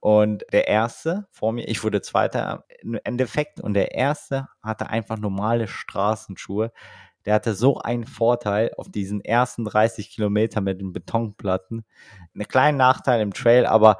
Und 0.00 0.44
der 0.50 0.66
erste 0.66 1.28
vor 1.30 1.52
mir, 1.52 1.68
ich 1.68 1.84
wurde 1.84 2.02
Zweiter 2.02 2.64
im 2.80 2.98
Endeffekt, 3.04 3.60
und 3.60 3.74
der 3.74 3.94
erste 3.94 4.48
hatte 4.60 4.90
einfach 4.90 5.16
normale 5.16 5.68
Straßenschuhe. 5.68 6.72
Der 7.24 7.34
hatte 7.34 7.54
so 7.54 7.78
einen 7.78 8.06
Vorteil 8.06 8.72
auf 8.76 8.88
diesen 8.90 9.20
ersten 9.20 9.64
30 9.64 10.10
Kilometer 10.10 10.60
mit 10.60 10.80
den 10.80 10.92
Betonplatten. 10.92 11.84
Einen 12.34 12.48
kleinen 12.48 12.78
Nachteil 12.78 13.20
im 13.20 13.32
Trail, 13.32 13.66
aber 13.66 13.98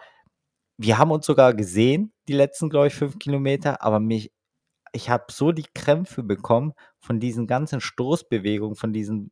wir 0.78 0.98
haben 0.98 1.10
uns 1.10 1.26
sogar 1.26 1.54
gesehen, 1.54 2.12
die 2.28 2.32
letzten, 2.32 2.70
glaube 2.70 2.88
ich, 2.88 2.94
fünf 2.94 3.18
Kilometer, 3.18 3.82
aber 3.82 4.00
mich, 4.00 4.32
ich 4.92 5.10
habe 5.10 5.26
so 5.30 5.52
die 5.52 5.66
Krämpfe 5.74 6.22
bekommen 6.22 6.72
von 6.98 7.20
diesen 7.20 7.46
ganzen 7.46 7.80
Stoßbewegungen, 7.80 8.76
von 8.76 8.92
diesen 8.92 9.30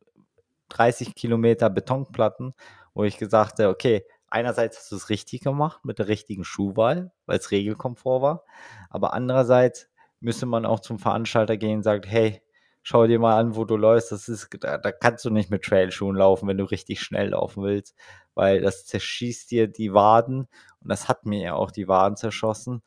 30 0.69 1.15
Kilometer 1.15 1.69
Betonplatten, 1.71 2.55
wo 2.95 3.05
ich 3.05 3.19
gesagt 3.19 3.59
habe, 3.59 3.69
okay, 3.69 4.05
einerseits 4.29 4.79
hast 4.79 4.93
du 4.93 4.97
es 4.97 5.11
richtig 5.11 5.41
gemacht 5.43 5.85
mit 5.85 5.99
der 5.99 6.09
richtigen 6.09 6.45
Schuhwahl, 6.45 7.13
weil 7.27 7.39
es 7.39 7.51
Regelkomfort 7.51 8.23
war, 8.23 8.45
aber 8.89 9.13
andererseits 9.13 9.89
müsste 10.21 10.47
man 10.47 10.67
auch 10.67 10.81
zum 10.81 10.99
Veranstalter 10.99 11.57
gehen 11.57 11.79
und 11.79 11.83
sagt, 11.83 12.07
hey, 12.07 12.43
schau 12.83 13.07
dir 13.07 13.19
mal 13.19 13.39
an, 13.39 13.57
wo 13.57 13.65
du 13.65 13.77
läufst, 13.77 14.13
das 14.13 14.29
ist, 14.29 14.49
da, 14.61 14.79
da 14.79 14.93
kannst 14.93 15.25
du 15.25 15.31
nicht 15.31 15.51
mit 15.51 15.63
Trailschuhen 15.63 16.17
laufen, 16.17 16.49
wenn 16.49 16.59
du 16.59 16.65
richtig 16.65 17.01
schnell 17.01 17.31
laufen 17.31 17.63
willst, 17.63 17.95
weil 18.35 18.61
das 18.61 18.87
zerschießt 18.87 19.51
dir 19.51 19.69
die 19.69 19.93
Waden 19.93 20.49
und 20.81 20.89
das 20.89 21.09
hat 21.09 21.27
mir 21.27 21.41
ja 21.41 21.55
auch 21.55 21.71
die 21.71 21.89
Waden 21.89 22.17
zerschossen. 22.17 22.83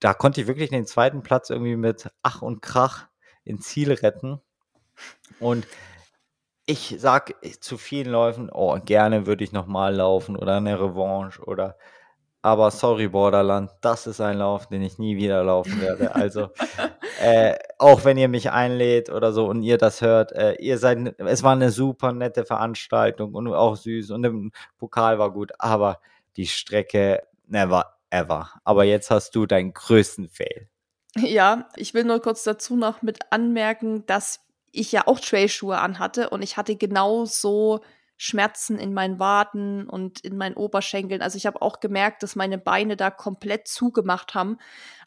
Da 0.00 0.14
konnte 0.14 0.40
ich 0.40 0.46
wirklich 0.46 0.70
den 0.70 0.86
zweiten 0.86 1.22
Platz 1.22 1.50
irgendwie 1.50 1.76
mit 1.76 2.10
Ach 2.22 2.42
und 2.42 2.60
Krach 2.60 3.06
ins 3.44 3.68
Ziel 3.68 3.92
retten. 3.92 4.40
Und 5.40 5.66
ich 6.66 6.96
sag 6.98 7.34
zu 7.60 7.78
vielen 7.78 8.10
Läufen, 8.10 8.50
oh, 8.52 8.78
gerne 8.84 9.26
würde 9.26 9.44
ich 9.44 9.52
nochmal 9.52 9.94
laufen 9.94 10.36
oder 10.36 10.56
eine 10.56 10.80
Revanche 10.80 11.42
oder 11.42 11.76
aber 12.46 12.70
sorry, 12.70 13.08
Borderland, 13.08 13.72
das 13.80 14.06
ist 14.06 14.20
ein 14.20 14.38
Lauf, 14.38 14.68
den 14.68 14.80
ich 14.80 14.98
nie 14.98 15.16
wieder 15.16 15.42
laufen 15.42 15.80
werde. 15.80 16.14
Also, 16.14 16.50
äh, 17.20 17.54
auch 17.78 18.04
wenn 18.04 18.18
ihr 18.18 18.28
mich 18.28 18.50
einlädt 18.50 19.10
oder 19.10 19.32
so 19.32 19.46
und 19.46 19.62
ihr 19.62 19.78
das 19.78 20.00
hört, 20.00 20.32
äh, 20.32 20.54
ihr 20.54 20.78
seid, 20.78 21.18
es 21.18 21.42
war 21.42 21.52
eine 21.52 21.70
super 21.70 22.12
nette 22.12 22.44
Veranstaltung 22.44 23.34
und 23.34 23.48
auch 23.48 23.76
süß 23.76 24.10
und 24.10 24.22
der 24.22 24.32
Pokal 24.78 25.18
war 25.18 25.32
gut, 25.32 25.52
aber 25.58 26.00
die 26.36 26.46
Strecke 26.46 27.22
never 27.46 27.96
ever. 28.10 28.50
Aber 28.64 28.84
jetzt 28.84 29.10
hast 29.10 29.34
du 29.34 29.46
deinen 29.46 29.72
größten 29.72 30.28
Fail. 30.28 30.68
Ja, 31.16 31.68
ich 31.76 31.94
will 31.94 32.04
nur 32.04 32.20
kurz 32.20 32.44
dazu 32.44 32.76
noch 32.76 33.02
mit 33.02 33.18
anmerken, 33.30 34.04
dass 34.06 34.40
ich 34.70 34.92
ja 34.92 35.06
auch 35.06 35.18
Trailschuhe 35.18 35.78
anhatte 35.78 36.28
und 36.30 36.42
ich 36.42 36.56
hatte 36.56 36.76
genauso 36.76 37.80
Schmerzen 38.18 38.78
in 38.78 38.94
meinen 38.94 39.18
Waden 39.18 39.88
und 39.88 40.20
in 40.20 40.36
meinen 40.36 40.56
Oberschenkeln. 40.56 41.22
Also 41.22 41.36
ich 41.36 41.46
habe 41.46 41.60
auch 41.62 41.80
gemerkt, 41.80 42.22
dass 42.22 42.36
meine 42.36 42.58
Beine 42.58 42.96
da 42.96 43.10
komplett 43.10 43.68
zugemacht 43.68 44.34
haben. 44.34 44.58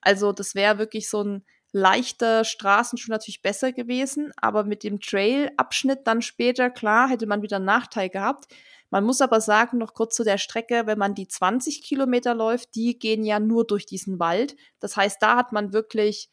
Also 0.01 0.31
das 0.31 0.55
wäre 0.55 0.77
wirklich 0.77 1.09
so 1.09 1.23
ein 1.23 1.45
leichter 1.71 2.43
Straßenschuh 2.43 3.11
natürlich 3.11 3.41
besser 3.41 3.71
gewesen, 3.71 4.31
aber 4.37 4.63
mit 4.63 4.83
dem 4.83 4.99
Trail-Abschnitt 4.99 6.01
dann 6.05 6.21
später, 6.21 6.69
klar, 6.69 7.09
hätte 7.09 7.27
man 7.27 7.41
wieder 7.41 7.57
einen 7.57 7.65
Nachteil 7.65 8.09
gehabt. 8.09 8.47
Man 8.89 9.03
muss 9.03 9.21
aber 9.21 9.39
sagen, 9.39 9.77
noch 9.77 9.93
kurz 9.93 10.15
zu 10.15 10.23
der 10.23 10.39
Strecke, 10.39 10.87
wenn 10.87 10.97
man 10.97 11.13
die 11.13 11.27
20 11.27 11.83
Kilometer 11.83 12.33
läuft, 12.33 12.73
die 12.75 12.97
gehen 12.97 13.23
ja 13.23 13.39
nur 13.39 13.67
durch 13.67 13.85
diesen 13.85 14.19
Wald. 14.19 14.55
Das 14.79 14.97
heißt, 14.97 15.21
da 15.21 15.35
hat 15.35 15.51
man 15.51 15.73
wirklich 15.73 16.29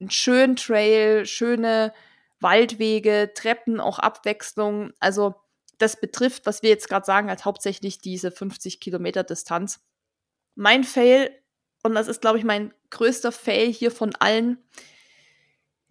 einen 0.00 0.10
schönen 0.10 0.56
Trail, 0.56 1.24
schöne 1.24 1.94
Waldwege, 2.40 3.32
Treppen, 3.34 3.80
auch 3.80 3.98
Abwechslung. 3.98 4.92
Also 5.00 5.34
das 5.78 5.98
betrifft, 5.98 6.44
was 6.44 6.62
wir 6.62 6.70
jetzt 6.70 6.88
gerade 6.88 7.06
sagen, 7.06 7.28
halt 7.28 7.46
hauptsächlich 7.46 7.98
diese 7.98 8.30
50 8.30 8.80
Kilometer 8.80 9.24
Distanz. 9.24 9.80
Mein 10.54 10.84
Fail, 10.84 11.30
und 11.84 11.94
das 11.94 12.08
ist, 12.08 12.20
glaube 12.20 12.38
ich, 12.38 12.44
mein 12.44 12.74
größter 12.90 13.30
Fail 13.30 13.72
hier 13.72 13.90
von 13.90 14.14
allen, 14.18 14.58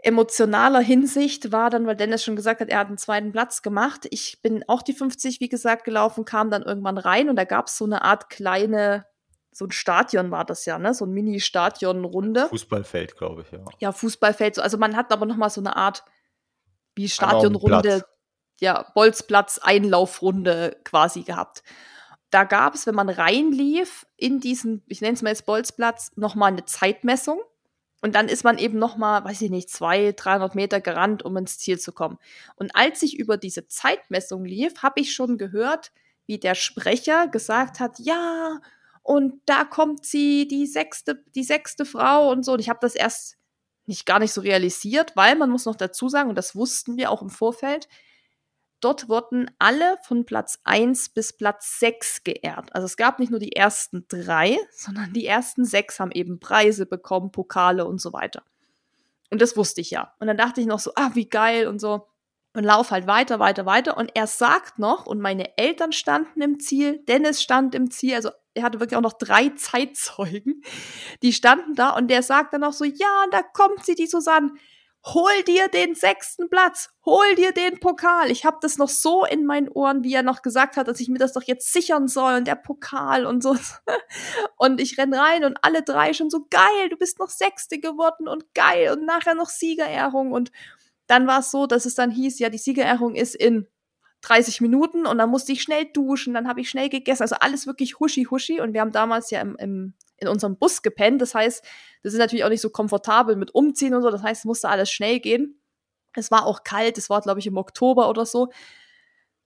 emotionaler 0.04 0.82
Hinsicht 0.82 1.52
war 1.52 1.70
dann, 1.70 1.88
weil 1.88 1.96
Dennis 1.96 2.24
schon 2.24 2.36
gesagt 2.36 2.60
hat, 2.60 2.70
er 2.70 2.80
hat 2.80 2.88
einen 2.88 2.98
zweiten 2.98 3.32
Platz 3.32 3.62
gemacht. 3.62 4.06
Ich 4.12 4.42
bin 4.42 4.64
auch 4.68 4.82
die 4.82 4.94
50, 4.94 5.40
wie 5.40 5.48
gesagt, 5.48 5.86
gelaufen, 5.86 6.26
kam 6.26 6.52
dann 6.52 6.62
irgendwann 6.62 6.98
rein 6.98 7.30
und 7.30 7.38
da 7.38 7.46
gab 7.46 7.68
es 7.68 7.78
so 7.78 7.86
eine 7.86 8.04
Art 8.04 8.30
kleine, 8.30 9.06
so 9.52 9.66
ein 9.66 9.72
Stadion 9.72 10.30
war 10.30 10.44
das 10.44 10.66
ja, 10.66 10.78
ne? 10.78 10.94
So 10.94 11.06
ein 11.06 11.12
Mini-Stadion-Runde. 11.12 12.48
Fußballfeld, 12.50 13.16
glaube 13.16 13.44
ich, 13.44 13.52
ja. 13.52 13.64
Ja, 13.80 13.92
Fußballfeld. 13.94 14.56
So. 14.56 14.62
Also 14.62 14.78
man 14.78 14.98
hat 14.98 15.12
aber 15.14 15.26
noch 15.26 15.38
mal 15.38 15.50
so 15.50 15.62
eine 15.62 15.76
Art 15.78 16.04
wie 16.96 17.08
Stadionrunde, 17.08 18.04
ja, 18.60 18.92
Bolzplatz, 18.94 19.60
Einlaufrunde 19.60 20.78
quasi 20.84 21.24
gehabt. 21.24 21.64
Da 22.34 22.46
gab 22.46 22.74
es, 22.74 22.88
wenn 22.88 22.96
man 22.96 23.10
reinlief 23.10 24.08
in 24.17 24.39
diesen, 24.39 24.82
ich 24.88 25.02
nenne 25.02 25.13
es 25.13 25.22
mal 25.22 25.30
jetzt 25.30 25.46
Bolzplatz, 25.46 26.12
noch 26.15 26.34
mal 26.34 26.48
eine 26.48 26.65
Zeitmessung. 26.65 27.39
Und 28.02 28.15
dann 28.15 28.28
ist 28.28 28.43
man 28.43 28.58
eben 28.58 28.80
noch 28.80 28.98
mal, 28.98 29.24
weiß 29.24 29.43
ich 29.43 29.52
nicht, 29.52 29.69
zwei, 29.69 30.13
300 30.13 30.56
Meter 30.56 30.82
gerannt, 30.82 31.24
um 31.24 31.38
ins 31.38 31.60
Ziel 31.60 31.78
zu 31.78 31.91
kommen. 31.91 32.17
Und 32.56 32.76
als 32.76 33.04
ich 33.04 33.19
über 33.19 33.38
diese 33.38 33.67
Zeitmessung 33.67 34.46
lief, 34.46 34.82
habe 34.82 35.00
ich 35.00 35.13
schon 35.13 35.38
gehört, 35.38 35.91
wie 36.26 36.39
der 36.39 36.56
Sprecher 36.56 37.28
gesagt 37.28 37.80
hat, 37.80 38.00
ja, 38.00 38.60
und 39.04 39.39
da 39.46 39.63
kommt 39.63 40.04
sie, 40.04 40.48
die 40.48 40.65
sechste, 40.65 41.24
die 41.36 41.43
sechste 41.43 41.86
Frau 41.86 42.32
und 42.32 42.43
so. 42.43 42.54
Und 42.54 42.60
ich 42.60 42.69
habe 42.69 42.80
das 42.82 42.96
erst 42.96 43.38
nicht 43.86 44.08
gar 44.08 44.17
nicht 44.17 44.34
so 44.34 44.41
realisiert, 44.41 45.15
weil 45.15 45.36
man 45.36 45.52
muss 45.52 45.65
noch 45.65 45.76
dazu 45.76 46.10
sagen, 46.10 46.30
und 46.30 46.36
das 46.36 46.56
wussten 46.56 46.98
wir 46.98 47.12
auch 47.12 47.22
im 47.22 47.30
Vorfeld, 47.30 47.88
dort 48.84 49.10
wurden 49.10 49.50
alle 49.60 49.98
von 50.04 50.26
Platz 50.26 50.60
1 50.63 51.10
bis 51.10 51.34
Platz 51.34 51.80
6 51.80 52.24
geehrt. 52.24 52.74
Also 52.76 52.86
es 52.86 52.98
gab 52.98 53.19
nicht 53.19 53.30
nur 53.30 53.39
die 53.39 53.56
ersten 53.56 54.06
drei, 54.08 54.58
sondern 54.72 55.13
die 55.13 55.26
ersten 55.26 55.65
sechs 55.65 56.00
haben 56.00 56.12
eben 56.12 56.39
Preise 56.39 56.86
bekommen, 56.86 57.32
Pokale 57.32 57.86
und 57.86 58.02
so 58.02 58.13
weiter. 58.13 58.43
Und 59.30 59.41
das 59.41 59.58
wusste 59.58 59.82
ich 59.82 59.91
ja. 59.91 60.13
Und 60.19 60.28
dann 60.28 60.38
dachte 60.38 60.62
ich 60.62 60.67
noch 60.67 60.80
so, 60.80 60.91
ah, 60.96 61.12
wie 61.13 61.28
geil 61.28 61.67
und 61.67 61.80
so. 61.80 62.08
Und 62.56 62.63
lauf 62.63 62.91
halt 62.91 63.08
weiter, 63.08 63.39
weiter, 63.39 63.65
weiter. 63.65 63.98
Und 63.98 64.12
er 64.13 64.28
sagt 64.28 64.78
noch, 64.78 65.08
und 65.08 65.19
meine 65.19 65.58
Eltern 65.58 65.91
standen 65.91 66.41
im 66.41 66.60
Ziel, 66.60 67.04
Dennis 67.08 67.41
stand 67.41 67.74
im 67.74 67.89
Ziel, 67.89 68.13
also 68.13 68.30
er 68.54 68.62
hatte 68.63 68.80
wirklich 68.80 68.96
auch 68.96 69.02
noch 69.02 69.13
drei 69.13 69.50
Zeitzeugen, 69.50 70.62
die 71.24 71.34
standen 71.34 71.74
da 71.74 71.89
und 71.96 72.10
der 72.10 72.22
sagt 72.22 72.54
dann 72.54 72.62
noch 72.62 72.74
so, 72.74 72.86
ja, 72.86 73.26
da 73.32 73.41
kommt 73.41 73.84
sie, 73.84 73.96
die 73.96 74.06
Susanne, 74.06 74.52
hol 75.06 75.44
dir 75.46 75.68
den 75.68 75.96
sechsten 75.96 76.50
Platz, 76.50 76.89
hol 77.06 77.36
dir 77.36 77.52
den 77.52 77.80
Pokal. 77.80 78.32
Ich 78.32 78.46
habe 78.46 78.58
das 78.62 78.78
noch 78.78 78.89
so 78.89 79.26
in 79.26 79.46
meinen 79.46 79.70
Ohren, 79.70 80.04
wie 80.04 80.13
er 80.13 80.24
noch 80.24 80.42
gesagt 80.42 80.78
hat, 80.78 80.88
dass 80.88 81.00
ich 81.00 81.10
mir 81.10 81.20
das 81.20 81.34
doch 81.34 81.44
jetzt 81.44 81.74
sichern 81.74 82.08
soll 82.08 82.36
und 82.36 82.48
der 82.48 82.56
Pokal 82.56 83.26
und 83.26 83.44
so. 83.44 83.56
Und 84.58 84.80
ich 84.80 84.98
renn 84.98 85.13
rein 85.13 85.44
und 85.44 85.58
alle 85.62 85.84
drei 85.84 86.13
schon 86.13 86.30
so, 86.30 86.46
geil, 86.50 86.89
du 86.89 86.96
bist 86.96 87.20
noch 87.20 87.30
Sechste 87.30 87.80
geworden 87.80 88.30
und 88.30 88.54
geil 88.54 88.94
und 88.94 89.06
nachher 89.06 89.36
noch 89.36 89.50
Siegerehrung 89.50 90.32
und 90.32 90.52
dann 91.08 91.28
war 91.28 91.39
es 91.39 91.52
so, 91.52 91.68
dass 91.68 91.86
es 91.86 91.96
dann 91.96 92.12
hieß, 92.12 92.39
ja, 92.39 92.50
die 92.50 92.58
Siegerehrung 92.58 93.16
ist 93.16 93.36
in 93.36 93.68
30 94.24 94.62
Minuten 94.62 95.06
und 95.06 95.18
dann 95.18 95.30
musste 95.30 95.52
ich 95.52 95.62
schnell 95.62 95.86
duschen, 95.86 96.34
dann 96.34 96.48
habe 96.48 96.62
ich 96.62 96.70
schnell 96.70 96.89
gegessen. 96.89 97.24
Also 97.24 97.36
alles 97.39 97.68
wirklich 97.68 98.00
huschi 98.00 98.24
huschi. 98.24 98.62
Und 98.62 98.74
wir 98.74 98.82
haben 98.82 98.94
damals 98.94 99.30
ja 99.30 99.42
im, 99.42 99.56
im, 99.58 99.94
in 100.17 100.28
unserem 100.28 100.58
Bus 100.58 100.82
gepennt. 100.82 101.21
Das 101.21 101.36
heißt, 101.36 101.63
das 102.04 102.13
ist 102.13 102.19
natürlich 102.19 102.45
auch 102.45 102.49
nicht 102.49 102.62
so 102.62 102.69
komfortabel 102.69 103.36
mit 103.36 103.54
Umziehen 103.54 103.93
und 103.93 104.02
so. 104.02 104.10
Das 104.10 104.23
heißt, 104.23 104.41
es 104.41 104.45
musste 104.45 104.69
alles 104.69 104.91
schnell 104.91 105.19
gehen. 105.19 105.60
Es 106.15 106.32
war 106.32 106.45
auch 106.45 106.63
kalt, 106.63 106.97
es 106.97 107.10
war, 107.10 107.21
glaube 107.21 107.39
ich, 107.39 107.47
im 107.47 107.58
Oktober 107.58 108.10
oder 108.10 108.26
so. 108.26 108.49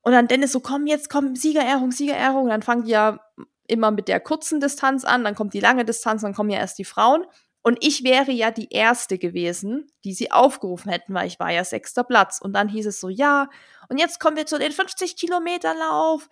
Und 0.02 0.14
dann 0.14 0.28
Dennis 0.28 0.52
so, 0.52 0.60
komm 0.60 0.88
jetzt, 0.88 1.10
komm, 1.10 1.36
Siegerehrung, 1.36 1.92
Siegerehrung. 1.92 2.44
Und 2.44 2.50
dann 2.50 2.62
fangen 2.62 2.84
die 2.84 2.92
ja 2.92 3.20
immer 3.68 3.92
mit 3.92 4.08
der 4.08 4.20
kurzen 4.20 4.60
Distanz 4.60 5.04
an, 5.04 5.24
dann 5.24 5.36
kommt 5.36 5.54
die 5.54 5.60
lange 5.60 5.86
Distanz, 5.86 6.22
dann 6.22 6.34
kommen 6.34 6.50
ja 6.50 6.60
erst 6.60 6.80
die 6.80 6.86
Frauen. 6.86 7.26
Und 7.62 7.80
ich 7.82 8.06
wäre 8.06 8.32
ja 8.32 8.50
die 8.50 8.70
Erste 8.70 9.18
gewesen, 9.18 9.92
die 10.06 10.14
sie 10.14 10.32
aufgerufen 10.32 10.90
hätten, 10.90 11.14
weil 11.14 11.28
ich 11.28 11.40
war 11.40 11.52
ja 11.52 11.66
sechster 11.66 12.06
Platz. 12.06 12.40
Und 12.42 12.54
dann 12.54 12.70
hieß 12.70 12.86
es 12.86 13.02
so, 13.02 13.10
ja, 13.10 13.50
und 13.90 13.98
jetzt 13.98 14.22
kommen 14.22 14.38
wir 14.38 14.46
zu 14.46 14.58
den 14.58 14.72
50 14.72 15.18
Kilometer 15.18 15.74
Lauf. 15.76 16.30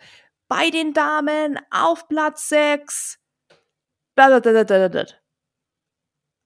bei 0.48 0.70
den 0.70 0.94
Damen 0.94 1.60
auf 1.72 2.08
Platz 2.08 2.50
6. 2.50 3.20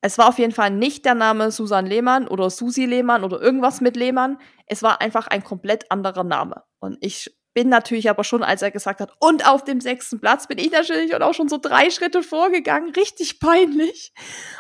Es 0.02 0.18
war 0.18 0.30
auf 0.30 0.40
jeden 0.40 0.54
Fall 0.54 0.72
nicht 0.72 1.06
der 1.06 1.16
Name 1.16 1.52
Susan 1.52 1.86
Lehmann 1.86 2.28
oder 2.28 2.50
Susi 2.50 2.86
Lehmann 2.86 3.24
oder 3.24 3.42
irgendwas 3.42 3.82
mit 3.82 3.98
Lehmann. 3.98 4.38
Es 4.66 4.82
war 4.82 5.02
einfach 5.02 5.28
ein 5.28 5.44
komplett 5.44 5.92
anderer 5.92 6.24
Name. 6.24 6.64
Und 6.80 6.98
ich 7.02 7.36
bin 7.54 7.68
natürlich 7.68 8.10
aber 8.10 8.24
schon, 8.24 8.44
als 8.44 8.62
er 8.62 8.72
gesagt 8.72 9.02
hat, 9.02 9.12
und 9.20 9.46
auf 9.46 9.64
dem 9.64 9.82
sechsten 9.82 10.22
Platz 10.22 10.48
bin 10.48 10.58
ich 10.58 10.72
natürlich 10.72 11.14
auch 11.14 11.34
schon 11.34 11.50
so 11.50 11.58
drei 11.58 11.90
Schritte 11.90 12.24
vorgegangen, 12.24 12.92
richtig 12.92 13.40
peinlich. 13.40 14.14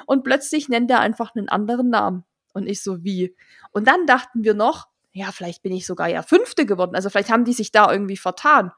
Und 0.06 0.24
plötzlich 0.24 0.68
nennt 0.68 0.92
er 0.92 1.00
einfach 1.00 1.34
einen 1.36 1.48
anderen 1.48 1.90
Namen. 1.90 2.26
Und 2.54 2.68
ich 2.68 2.84
so, 2.84 3.04
wie? 3.04 3.36
Und 3.72 3.88
dann 3.88 4.06
dachten 4.06 4.44
wir 4.44 4.54
noch, 4.54 4.88
ja, 5.14 5.32
vielleicht 5.32 5.64
bin 5.64 5.72
ich 5.72 5.86
sogar 5.86 6.10
ja 6.10 6.24
Fünfte 6.24 6.66
geworden. 6.66 6.96
Also 6.96 7.10
vielleicht 7.10 7.32
haben 7.32 7.46
die 7.46 7.54
sich 7.54 7.72
da 7.72 7.92
irgendwie 7.92 8.18
vertan. 8.18 8.72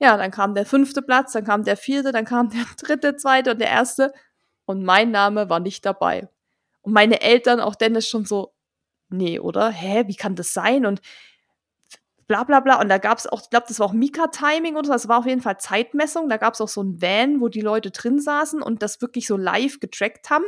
Ja, 0.00 0.16
dann 0.16 0.30
kam 0.30 0.54
der 0.54 0.64
fünfte 0.64 1.02
Platz, 1.02 1.32
dann 1.32 1.44
kam 1.44 1.62
der 1.62 1.76
vierte, 1.76 2.10
dann 2.10 2.24
kam 2.24 2.48
der 2.48 2.64
dritte, 2.78 3.16
zweite 3.16 3.52
und 3.52 3.60
der 3.60 3.68
erste 3.68 4.12
und 4.64 4.82
mein 4.82 5.10
Name 5.10 5.50
war 5.50 5.60
nicht 5.60 5.84
dabei. 5.84 6.28
Und 6.82 6.92
meine 6.94 7.20
Eltern, 7.20 7.60
auch 7.60 7.74
Dennis, 7.74 8.08
schon 8.08 8.24
so, 8.24 8.54
nee, 9.10 9.38
oder? 9.38 9.70
Hä, 9.70 10.04
wie 10.06 10.16
kann 10.16 10.36
das 10.36 10.54
sein? 10.54 10.86
Und 10.86 11.00
bla 12.26 12.44
bla 12.44 12.60
bla. 12.60 12.80
Und 12.80 12.88
da 12.88 12.96
gab 12.98 13.18
es 13.18 13.26
auch, 13.26 13.42
ich 13.42 13.50
glaube, 13.50 13.66
das 13.68 13.78
war 13.78 13.86
auch 13.88 13.92
Mika-Timing 13.92 14.76
oder 14.76 14.86
so, 14.86 14.92
das 14.92 15.08
war 15.08 15.18
auf 15.18 15.26
jeden 15.26 15.42
Fall 15.42 15.58
Zeitmessung. 15.58 16.30
Da 16.30 16.38
gab 16.38 16.54
es 16.54 16.60
auch 16.62 16.68
so 16.68 16.82
ein 16.82 17.02
Van, 17.02 17.40
wo 17.42 17.48
die 17.48 17.60
Leute 17.60 17.90
drin 17.90 18.20
saßen 18.20 18.62
und 18.62 18.82
das 18.82 19.02
wirklich 19.02 19.26
so 19.26 19.36
live 19.36 19.80
getrackt 19.80 20.30
haben. 20.30 20.44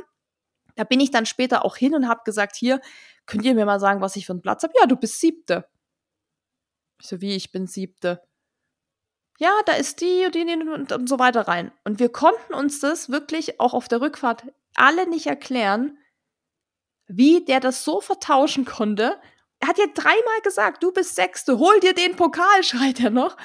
Da 0.77 0.85
bin 0.85 1.01
ich 1.01 1.11
dann 1.11 1.27
später 1.27 1.65
auch 1.65 1.77
hin 1.77 1.95
und 1.95 2.09
habe 2.09 2.23
gesagt, 2.25 2.57
hier, 2.57 2.81
könnt 3.27 3.45
ihr 3.45 3.55
mir 3.55 3.67
mal 3.67 3.81
sagen, 3.81 4.01
was 4.01 4.17
ich 4.17 4.25
für 4.25 4.33
einen 4.33 4.41
Platz 4.41 4.63
habe? 4.63 4.73
Ja, 4.81 4.87
du 4.87 4.97
bist 4.97 5.21
siebte. 5.21 5.67
Ich 7.01 7.09
so, 7.09 7.21
wie, 7.21 7.35
ich 7.37 7.53
bin 7.53 7.67
siebte 7.67 8.23
ja, 9.43 9.51
da 9.67 9.73
ist 9.73 10.01
die 10.01 10.25
und 10.25 10.35
die 10.37 10.45
und, 10.45 10.93
und 10.93 11.09
so 11.09 11.19
weiter 11.19 11.49
rein. 11.49 11.73
Und 11.85 11.99
wir 11.99 12.11
konnten 12.11 12.55
uns 12.55 12.79
das 12.79 13.11
wirklich 13.11 13.59
auch 13.59 13.75
auf 13.75 13.89
der 13.89 14.01
Rückfahrt 14.01 14.45
alle 14.77 15.09
nicht 15.11 15.27
erklären, 15.27 15.99
wie 17.09 17.45
der 17.45 17.59
das 17.59 17.83
so 17.83 18.01
vertauschen 18.01 18.65
konnte. 18.65 19.17
Er 19.59 19.69
hat 19.69 19.79
ja 19.79 19.87
dreimal 19.93 20.41
gesagt, 20.45 20.83
du 20.83 20.93
bist 20.93 21.17
Sechste, 21.17 21.59
hol 21.59 21.81
dir 21.81 21.93
den 21.93 22.15
Pokal, 22.15 22.63
schreit 22.63 23.01
er 23.01 23.11
noch. 23.11 23.37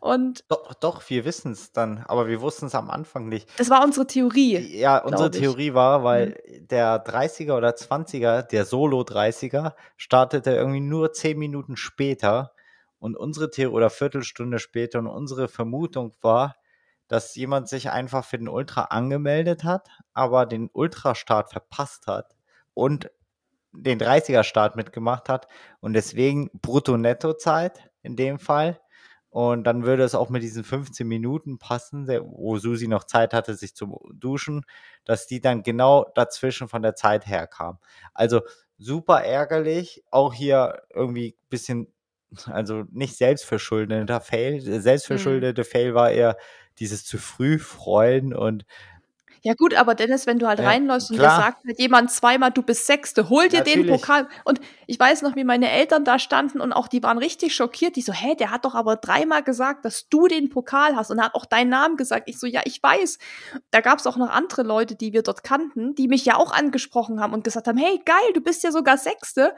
Und 0.00 0.44
doch, 0.48 0.74
doch 0.74 1.08
wir 1.08 1.24
wissen 1.24 1.52
es 1.52 1.72
dann, 1.72 2.04
aber 2.06 2.28
wir 2.28 2.42
wussten 2.42 2.66
es 2.66 2.74
am 2.74 2.90
Anfang 2.90 3.28
nicht. 3.28 3.48
Das 3.58 3.70
war 3.70 3.82
unsere 3.82 4.06
Theorie. 4.06 4.58
Ja, 4.78 4.98
unsere 4.98 5.30
Theorie 5.30 5.72
war, 5.72 6.04
weil 6.04 6.38
mhm. 6.46 6.68
der 6.68 7.02
30er 7.02 7.56
oder 7.56 7.70
20er, 7.70 8.42
der 8.42 8.66
Solo 8.66 9.00
30er, 9.00 9.72
startete 9.96 10.50
irgendwie 10.50 10.80
nur 10.80 11.14
zehn 11.14 11.38
Minuten 11.38 11.76
später 11.76 12.52
und 13.06 13.16
unsere 13.16 13.50
Theorie 13.50 13.72
oder 13.72 13.88
Viertelstunde 13.88 14.58
später 14.58 14.98
und 14.98 15.06
unsere 15.06 15.46
Vermutung 15.46 16.12
war, 16.22 16.56
dass 17.06 17.36
jemand 17.36 17.68
sich 17.68 17.90
einfach 17.90 18.24
für 18.24 18.36
den 18.36 18.48
Ultra 18.48 18.82
angemeldet 18.86 19.62
hat, 19.62 19.88
aber 20.12 20.44
den 20.44 20.68
Ultrastart 20.72 21.50
verpasst 21.50 22.08
hat 22.08 22.34
und 22.74 23.08
den 23.72 24.00
30er-Start 24.00 24.74
mitgemacht 24.74 25.28
hat 25.28 25.46
und 25.78 25.92
deswegen 25.92 26.50
Brutto-Netto-Zeit 26.54 27.90
in 28.02 28.16
dem 28.16 28.40
Fall. 28.40 28.80
Und 29.30 29.64
dann 29.64 29.84
würde 29.84 30.02
es 30.02 30.16
auch 30.16 30.30
mit 30.30 30.42
diesen 30.42 30.64
15 30.64 31.06
Minuten 31.06 31.58
passen, 31.58 32.08
wo 32.08 32.58
Susi 32.58 32.88
noch 32.88 33.04
Zeit 33.04 33.34
hatte, 33.34 33.54
sich 33.54 33.76
zu 33.76 34.00
duschen, 34.14 34.64
dass 35.04 35.28
die 35.28 35.40
dann 35.40 35.62
genau 35.62 36.10
dazwischen 36.16 36.68
von 36.68 36.82
der 36.82 36.96
Zeit 36.96 37.26
her 37.26 37.46
kam. 37.46 37.78
Also 38.14 38.40
super 38.78 39.22
ärgerlich. 39.22 40.02
Auch 40.10 40.34
hier 40.34 40.82
irgendwie 40.92 41.36
ein 41.38 41.48
bisschen 41.50 41.92
also 42.46 42.84
nicht 42.90 43.16
selbstverschuldeter 43.16 44.20
Fail. 44.20 44.62
Der 44.62 44.76
mhm. 44.76 44.82
selbstverschuldete 44.82 45.62
mhm. 45.62 45.66
Fail 45.66 45.94
war 45.94 46.10
eher 46.10 46.36
dieses 46.78 47.04
zu 47.04 47.18
früh 47.18 47.58
freuen 47.58 48.34
und 48.34 48.64
ja 49.46 49.54
gut, 49.54 49.74
aber 49.74 49.94
Dennis, 49.94 50.26
wenn 50.26 50.40
du 50.40 50.48
halt 50.48 50.58
ja, 50.58 50.66
reinläufst 50.66 51.12
und 51.12 51.18
da 51.18 51.36
sagt 51.36 51.64
halt 51.64 51.78
jemand 51.78 52.10
zweimal, 52.10 52.50
du 52.50 52.62
bist 52.62 52.84
Sechste, 52.84 53.28
hol 53.28 53.48
dir 53.48 53.60
Natürlich. 53.60 53.86
den 53.86 53.94
Pokal. 53.94 54.28
Und 54.44 54.60
ich 54.88 54.98
weiß 54.98 55.22
noch, 55.22 55.36
wie 55.36 55.44
meine 55.44 55.70
Eltern 55.70 56.04
da 56.04 56.18
standen 56.18 56.60
und 56.60 56.72
auch 56.72 56.88
die 56.88 57.00
waren 57.04 57.16
richtig 57.16 57.54
schockiert. 57.54 57.94
Die 57.94 58.00
so, 58.02 58.12
hä, 58.12 58.34
der 58.34 58.50
hat 58.50 58.64
doch 58.64 58.74
aber 58.74 58.96
dreimal 58.96 59.44
gesagt, 59.44 59.84
dass 59.84 60.08
du 60.08 60.26
den 60.26 60.48
Pokal 60.48 60.96
hast 60.96 61.12
und 61.12 61.22
hat 61.22 61.36
auch 61.36 61.46
deinen 61.46 61.68
Namen 61.70 61.96
gesagt. 61.96 62.28
Ich 62.28 62.40
so, 62.40 62.48
ja, 62.48 62.62
ich 62.64 62.82
weiß. 62.82 63.18
Da 63.70 63.82
gab 63.82 64.00
es 64.00 64.08
auch 64.08 64.16
noch 64.16 64.30
andere 64.30 64.64
Leute, 64.64 64.96
die 64.96 65.12
wir 65.12 65.22
dort 65.22 65.44
kannten, 65.44 65.94
die 65.94 66.08
mich 66.08 66.24
ja 66.24 66.34
auch 66.34 66.50
angesprochen 66.50 67.20
haben 67.20 67.32
und 67.32 67.44
gesagt 67.44 67.68
haben, 67.68 67.78
hey, 67.78 68.00
geil, 68.04 68.32
du 68.34 68.40
bist 68.40 68.64
ja 68.64 68.72
sogar 68.72 68.98
Sechste. 68.98 69.54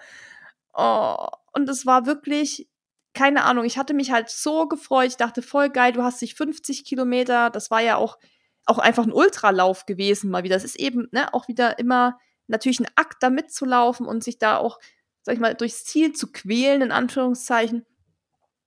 Oh, 0.80 1.26
und 1.52 1.68
es 1.68 1.86
war 1.86 2.06
wirklich, 2.06 2.68
keine 3.12 3.42
Ahnung, 3.42 3.64
ich 3.64 3.78
hatte 3.78 3.94
mich 3.94 4.12
halt 4.12 4.30
so 4.30 4.68
gefreut. 4.68 5.08
Ich 5.08 5.16
dachte, 5.16 5.42
voll 5.42 5.70
geil, 5.70 5.92
du 5.92 6.04
hast 6.04 6.22
dich 6.22 6.36
50 6.36 6.84
Kilometer, 6.84 7.50
das 7.50 7.72
war 7.72 7.80
ja 7.80 7.96
auch, 7.96 8.16
auch 8.64 8.78
einfach 8.78 9.04
ein 9.04 9.12
Ultralauf 9.12 9.86
gewesen 9.86 10.30
mal 10.30 10.44
wieder. 10.44 10.54
Das 10.54 10.62
ist 10.64 10.78
eben 10.78 11.08
ne, 11.10 11.34
auch 11.34 11.48
wieder 11.48 11.80
immer 11.80 12.16
natürlich 12.46 12.78
ein 12.78 12.86
Akt, 12.94 13.24
da 13.24 13.28
mitzulaufen 13.28 14.06
und 14.06 14.22
sich 14.22 14.38
da 14.38 14.58
auch, 14.58 14.78
sag 15.22 15.34
ich 15.34 15.40
mal, 15.40 15.56
durchs 15.56 15.84
Ziel 15.84 16.12
zu 16.12 16.30
quälen, 16.30 16.80
in 16.80 16.92
Anführungszeichen. 16.92 17.84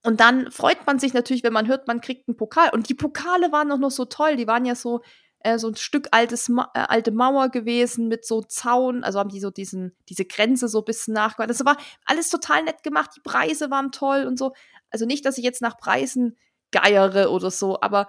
Und 0.04 0.20
dann 0.20 0.50
freut 0.50 0.86
man 0.86 0.98
sich 0.98 1.14
natürlich, 1.14 1.44
wenn 1.44 1.54
man 1.54 1.66
hört, 1.66 1.88
man 1.88 2.02
kriegt 2.02 2.28
einen 2.28 2.36
Pokal. 2.36 2.70
Und 2.74 2.90
die 2.90 2.94
Pokale 2.94 3.52
waren 3.52 3.72
auch 3.72 3.78
noch 3.78 3.90
so 3.90 4.04
toll. 4.04 4.36
Die 4.36 4.46
waren 4.46 4.66
ja 4.66 4.74
so 4.74 5.00
äh, 5.44 5.58
so 5.58 5.68
ein 5.68 5.76
Stück 5.76 6.08
altes 6.10 6.48
Ma 6.48 6.70
äh, 6.74 6.80
alte 6.88 7.12
Mauer 7.12 7.48
gewesen 7.48 8.08
mit 8.08 8.24
so 8.24 8.42
Zaun, 8.42 9.04
also 9.04 9.18
haben 9.18 9.30
die 9.30 9.40
so 9.40 9.50
diesen 9.50 9.96
diese 10.08 10.24
Grenze 10.24 10.68
so 10.68 10.78
ein 10.78 10.84
bisschen 10.84 11.14
nachgemacht. 11.14 11.50
Das 11.50 11.64
war 11.64 11.76
alles 12.04 12.30
total 12.30 12.64
nett 12.64 12.82
gemacht, 12.82 13.10
die 13.16 13.20
Preise 13.20 13.70
waren 13.70 13.92
toll 13.92 14.24
und 14.26 14.38
so. 14.38 14.52
Also 14.90 15.06
nicht, 15.06 15.24
dass 15.24 15.38
ich 15.38 15.44
jetzt 15.44 15.62
nach 15.62 15.78
Preisen 15.78 16.36
geiere 16.70 17.30
oder 17.30 17.50
so, 17.50 17.80
aber 17.80 18.06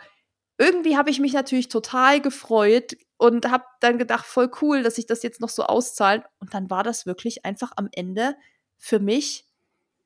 irgendwie 0.58 0.98
habe 0.98 1.10
ich 1.10 1.20
mich 1.20 1.34
natürlich 1.34 1.68
total 1.68 2.22
gefreut 2.22 2.96
und 3.18 3.50
habe 3.50 3.66
dann 3.80 3.98
gedacht, 3.98 4.26
voll 4.26 4.52
cool, 4.62 4.84
dass 4.84 4.96
sich 4.96 5.06
das 5.06 5.24
jetzt 5.24 5.42
noch 5.42 5.50
so 5.50 5.64
auszahlt. 5.64 6.24
Und 6.40 6.54
dann 6.54 6.70
war 6.70 6.84
das 6.84 7.06
wirklich 7.06 7.46
einfach 7.46 7.72
am 7.76 7.90
Ende 7.92 8.36
für 8.78 9.00
mich 9.00 9.46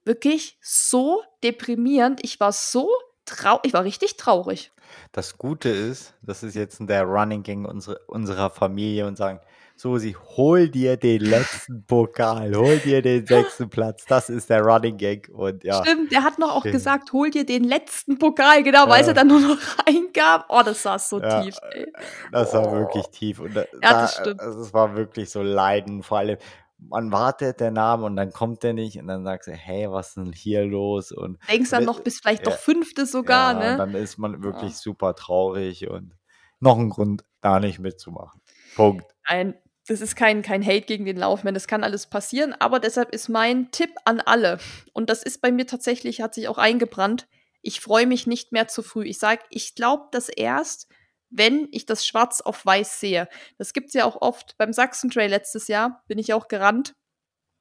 wirklich 0.05 0.57
so 0.61 1.21
deprimierend. 1.43 2.23
Ich 2.23 2.39
war 2.39 2.51
so 2.51 2.89
traurig, 3.27 3.61
ich 3.65 3.73
war 3.73 3.83
richtig 3.83 4.17
traurig. 4.17 4.71
Das 5.11 5.37
Gute 5.37 5.69
ist, 5.69 6.15
das 6.21 6.43
ist 6.43 6.55
jetzt 6.55 6.79
der 6.81 7.03
Running 7.03 7.43
Gang 7.43 7.67
unsere, 7.67 7.99
unserer 8.07 8.49
Familie 8.49 9.05
und 9.05 9.17
sagen, 9.17 9.39
Susi, 9.77 10.15
hol 10.35 10.69
dir 10.69 10.97
den 10.97 11.21
letzten 11.21 11.83
Pokal, 11.87 12.55
hol 12.55 12.79
dir 12.79 13.03
den 13.03 13.27
sechsten 13.27 13.69
Platz. 13.69 14.05
Das 14.05 14.27
ist 14.27 14.49
der 14.49 14.61
Running 14.61 14.97
Gang. 14.97 15.29
Und 15.29 15.63
ja. 15.63 15.83
Stimmt, 15.83 16.11
der 16.11 16.23
hat 16.23 16.39
noch 16.39 16.55
auch 16.55 16.63
gesagt, 16.63 17.13
hol 17.13 17.29
dir 17.29 17.45
den 17.45 17.63
letzten 17.63 18.17
Pokal, 18.17 18.63
genau, 18.63 18.85
ja. 18.85 18.89
weil 18.89 19.07
er 19.07 19.13
dann 19.13 19.27
nur 19.27 19.39
noch 19.39 19.57
reingab. 19.85 20.45
Oh, 20.49 20.63
das 20.65 20.81
saß 20.81 21.09
so 21.09 21.21
ja, 21.21 21.43
tief, 21.43 21.57
ey. 21.71 21.85
Das 22.31 22.53
war 22.55 22.71
oh. 22.71 22.75
wirklich 22.75 23.05
tief. 23.09 23.39
Und 23.39 23.55
da, 23.55 23.65
ja, 23.83 24.01
das 24.01 24.15
stimmt. 24.15 24.41
Also 24.41 24.61
es 24.61 24.73
war 24.73 24.95
wirklich 24.95 25.29
so 25.29 25.43
Leiden. 25.43 26.01
Vor 26.01 26.17
allem, 26.17 26.37
man 26.79 27.11
wartet 27.11 27.59
der 27.59 27.71
Name 27.71 28.05
und 28.05 28.15
dann 28.15 28.31
kommt 28.31 28.63
der 28.63 28.73
nicht 28.73 28.99
und 28.99 29.07
dann 29.07 29.23
sagst 29.23 29.47
du, 29.47 29.51
hey, 29.51 29.89
was 29.89 30.09
ist 30.09 30.17
denn 30.17 30.33
hier 30.33 30.65
los? 30.65 31.11
Und 31.11 31.39
denkst 31.49 31.71
dann 31.71 31.85
noch 31.85 32.01
bis 32.01 32.19
vielleicht 32.19 32.45
ja, 32.45 32.51
doch 32.51 32.59
fünfte 32.59 33.05
sogar, 33.05 33.53
ja, 33.53 33.71
ne? 33.71 33.77
Dann 33.77 33.95
ist 33.95 34.17
man 34.17 34.43
wirklich 34.43 34.71
ja. 34.71 34.77
super 34.77 35.15
traurig 35.15 35.89
und 35.89 36.13
noch 36.59 36.77
ein 36.77 36.89
Grund, 36.89 37.23
da 37.41 37.59
nicht 37.59 37.79
mitzumachen. 37.79 38.41
Punkt. 38.75 39.05
Ein, 39.23 39.55
das 39.87 40.01
ist 40.01 40.15
kein, 40.15 40.41
kein 40.41 40.65
Hate 40.65 40.85
gegen 40.85 41.05
den 41.05 41.17
Laufmann, 41.17 41.53
das 41.53 41.67
kann 41.67 41.83
alles 41.83 42.07
passieren, 42.07 42.53
aber 42.59 42.79
deshalb 42.79 43.13
ist 43.13 43.29
mein 43.29 43.71
Tipp 43.71 43.91
an 44.05 44.19
alle, 44.19 44.59
und 44.93 45.09
das 45.09 45.23
ist 45.23 45.41
bei 45.41 45.51
mir 45.51 45.65
tatsächlich, 45.65 46.21
hat 46.21 46.33
sich 46.33 46.47
auch 46.47 46.57
eingebrannt, 46.57 47.27
ich 47.61 47.81
freue 47.81 48.07
mich 48.07 48.27
nicht 48.27 48.51
mehr 48.51 48.67
zu 48.67 48.81
früh. 48.81 49.05
Ich 49.05 49.19
sage, 49.19 49.41
ich 49.49 49.75
glaube 49.75 50.05
das 50.11 50.29
erst, 50.29 50.87
wenn 51.29 51.67
ich 51.71 51.85
das 51.85 52.05
schwarz 52.05 52.41
auf 52.41 52.65
weiß 52.65 52.99
sehe. 52.99 53.27
Das 53.57 53.73
gibt's 53.73 53.93
ja 53.93 54.05
auch 54.05 54.21
oft. 54.21 54.57
Beim 54.57 54.73
Sachsen 54.73 55.09
Trail 55.09 55.29
letztes 55.29 55.67
Jahr 55.67 56.03
bin 56.07 56.17
ich 56.17 56.33
auch 56.33 56.47
gerannt 56.47 56.93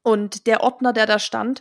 und 0.02 0.46
der 0.46 0.62
Ordner, 0.62 0.92
der 0.92 1.06
da 1.06 1.18
stand, 1.18 1.60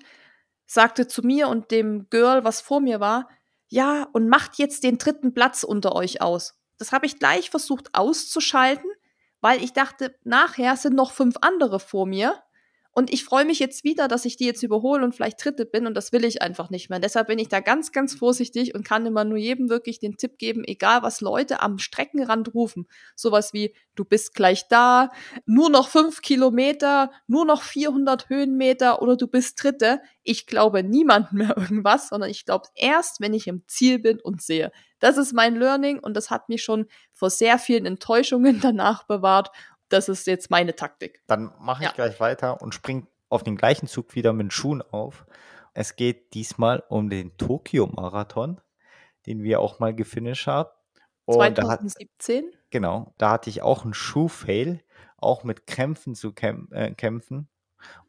sagte 0.68 1.08
zu 1.08 1.22
mir 1.22 1.48
und 1.48 1.72
dem 1.72 2.10
Girl, 2.10 2.44
was 2.44 2.62
vor 2.62 2.80
mir 2.80 3.00
war, 3.00 3.28
ja, 3.68 4.08
und 4.14 4.30
macht 4.30 4.58
jetzt 4.58 4.84
den 4.84 4.98
dritten 4.98 5.34
Platz 5.34 5.64
unter 5.64 5.96
euch 5.96 6.22
aus. 6.22 6.54
Das 6.78 6.92
habe 6.92 7.06
ich 7.08 7.18
gleich 7.18 7.50
versucht 7.50 7.96
auszuschalten, 7.96 8.90
weil 9.42 9.64
ich 9.64 9.74
dachte, 9.74 10.16
nachher 10.24 10.78
sind 10.78 10.96
noch 10.96 11.12
fünf 11.12 11.36
andere 11.42 11.80
vor 11.80 12.06
mir 12.06 12.42
und 12.98 13.12
ich 13.12 13.26
freue 13.26 13.44
mich 13.44 13.60
jetzt 13.60 13.84
wieder, 13.84 14.08
dass 14.08 14.24
ich 14.24 14.38
die 14.38 14.46
jetzt 14.46 14.64
überhole 14.64 15.04
und 15.04 15.14
vielleicht 15.14 15.44
Dritte 15.44 15.66
bin 15.66 15.86
und 15.86 15.96
das 15.96 16.14
will 16.14 16.24
ich 16.24 16.42
einfach 16.42 16.70
nicht 16.70 16.90
mehr. 16.90 17.02
Deshalb 17.02 17.28
bin 17.28 17.38
ich 17.40 17.50
da 17.50 17.60
ganz, 17.60 17.92
ganz 17.92 18.16
vorsichtig 18.16 18.74
und 18.74 18.86
kann 18.86 19.06
immer 19.06 19.26
nur 19.26 19.38
jedem 19.38 19.70
wirklich 19.70 20.00
den 20.00 20.16
Tipp 20.16 20.38
geben, 20.38 20.64
egal 20.66 21.04
was 21.04 21.20
Leute 21.20 21.62
am 21.62 21.78
Streckenrand 21.78 22.54
rufen. 22.54 22.88
Sowas 23.14 23.52
wie, 23.52 23.76
du 23.96 24.06
bist 24.06 24.34
gleich 24.34 24.70
da, 24.70 25.12
nur 25.46 25.70
noch 25.70 25.90
fünf 25.90 26.22
Kilometer, 26.22 27.12
nur 27.28 27.44
noch 27.44 27.64
400 27.64 28.30
Höhenmeter 28.30 29.02
oder 29.02 29.18
du 29.18 29.28
bist 29.28 29.62
Dritte. 29.62 30.00
Ich 30.24 30.48
glaube 30.48 30.82
niemand 30.82 31.34
mehr 31.34 31.54
irgendwas, 31.58 32.08
sondern 32.08 32.30
ich 32.30 32.46
glaube 32.46 32.70
erst, 32.76 33.20
wenn 33.20 33.34
ich 33.34 33.48
im 33.48 33.64
Ziel 33.68 34.00
bin 34.00 34.22
und 34.22 34.42
sehe. 34.42 34.72
Das 35.00 35.18
ist 35.18 35.34
mein 35.34 35.58
Learning 35.58 36.00
und 36.00 36.16
das 36.16 36.32
hat 36.32 36.48
mich 36.48 36.64
schon 36.64 36.88
vor 37.12 37.30
sehr 37.30 37.60
vielen 37.60 37.86
Enttäuschungen 37.86 38.60
danach 38.62 39.04
bewahrt 39.04 39.52
das 39.90 40.10
ist 40.10 40.28
jetzt 40.28 40.50
meine 40.50 40.76
Taktik. 40.76 41.22
Dann 41.28 41.52
mache 41.60 41.84
ich 41.84 41.90
ja. 41.90 41.94
gleich 41.94 42.20
weiter 42.20 42.62
und 42.62 42.74
springe 42.74 43.08
auf 43.30 43.44
den 43.44 43.56
gleichen 43.56 43.88
Zug 43.88 44.16
wieder 44.16 44.34
mit 44.34 44.54
Schuhen 44.54 44.82
auf. 44.82 45.26
Es 45.74 45.96
geht 45.96 46.34
diesmal 46.34 46.84
um 46.90 47.10
den 47.10 47.38
Tokio-Marathon. 47.38 48.62
den 49.26 49.42
wir 49.42 49.60
auch 49.60 49.80
mal 49.80 49.94
gefinisht 49.96 50.46
haben. 50.46 50.70
Und 51.26 51.58
2017? 51.58 52.44
Da 52.44 52.58
hat, 52.58 52.64
genau, 52.70 53.14
da 53.18 53.32
hatte 53.32 53.50
ich 53.50 53.64
auch 53.64 53.84
einen 53.84 53.96
Schuhfail, 53.96 54.84
auch 55.18 55.44
mit 55.44 55.66
Krämpfen 55.66 56.14
zu 56.14 56.32
kämp 56.32 56.72
äh, 56.72 56.94
kämpfen. 56.94 57.50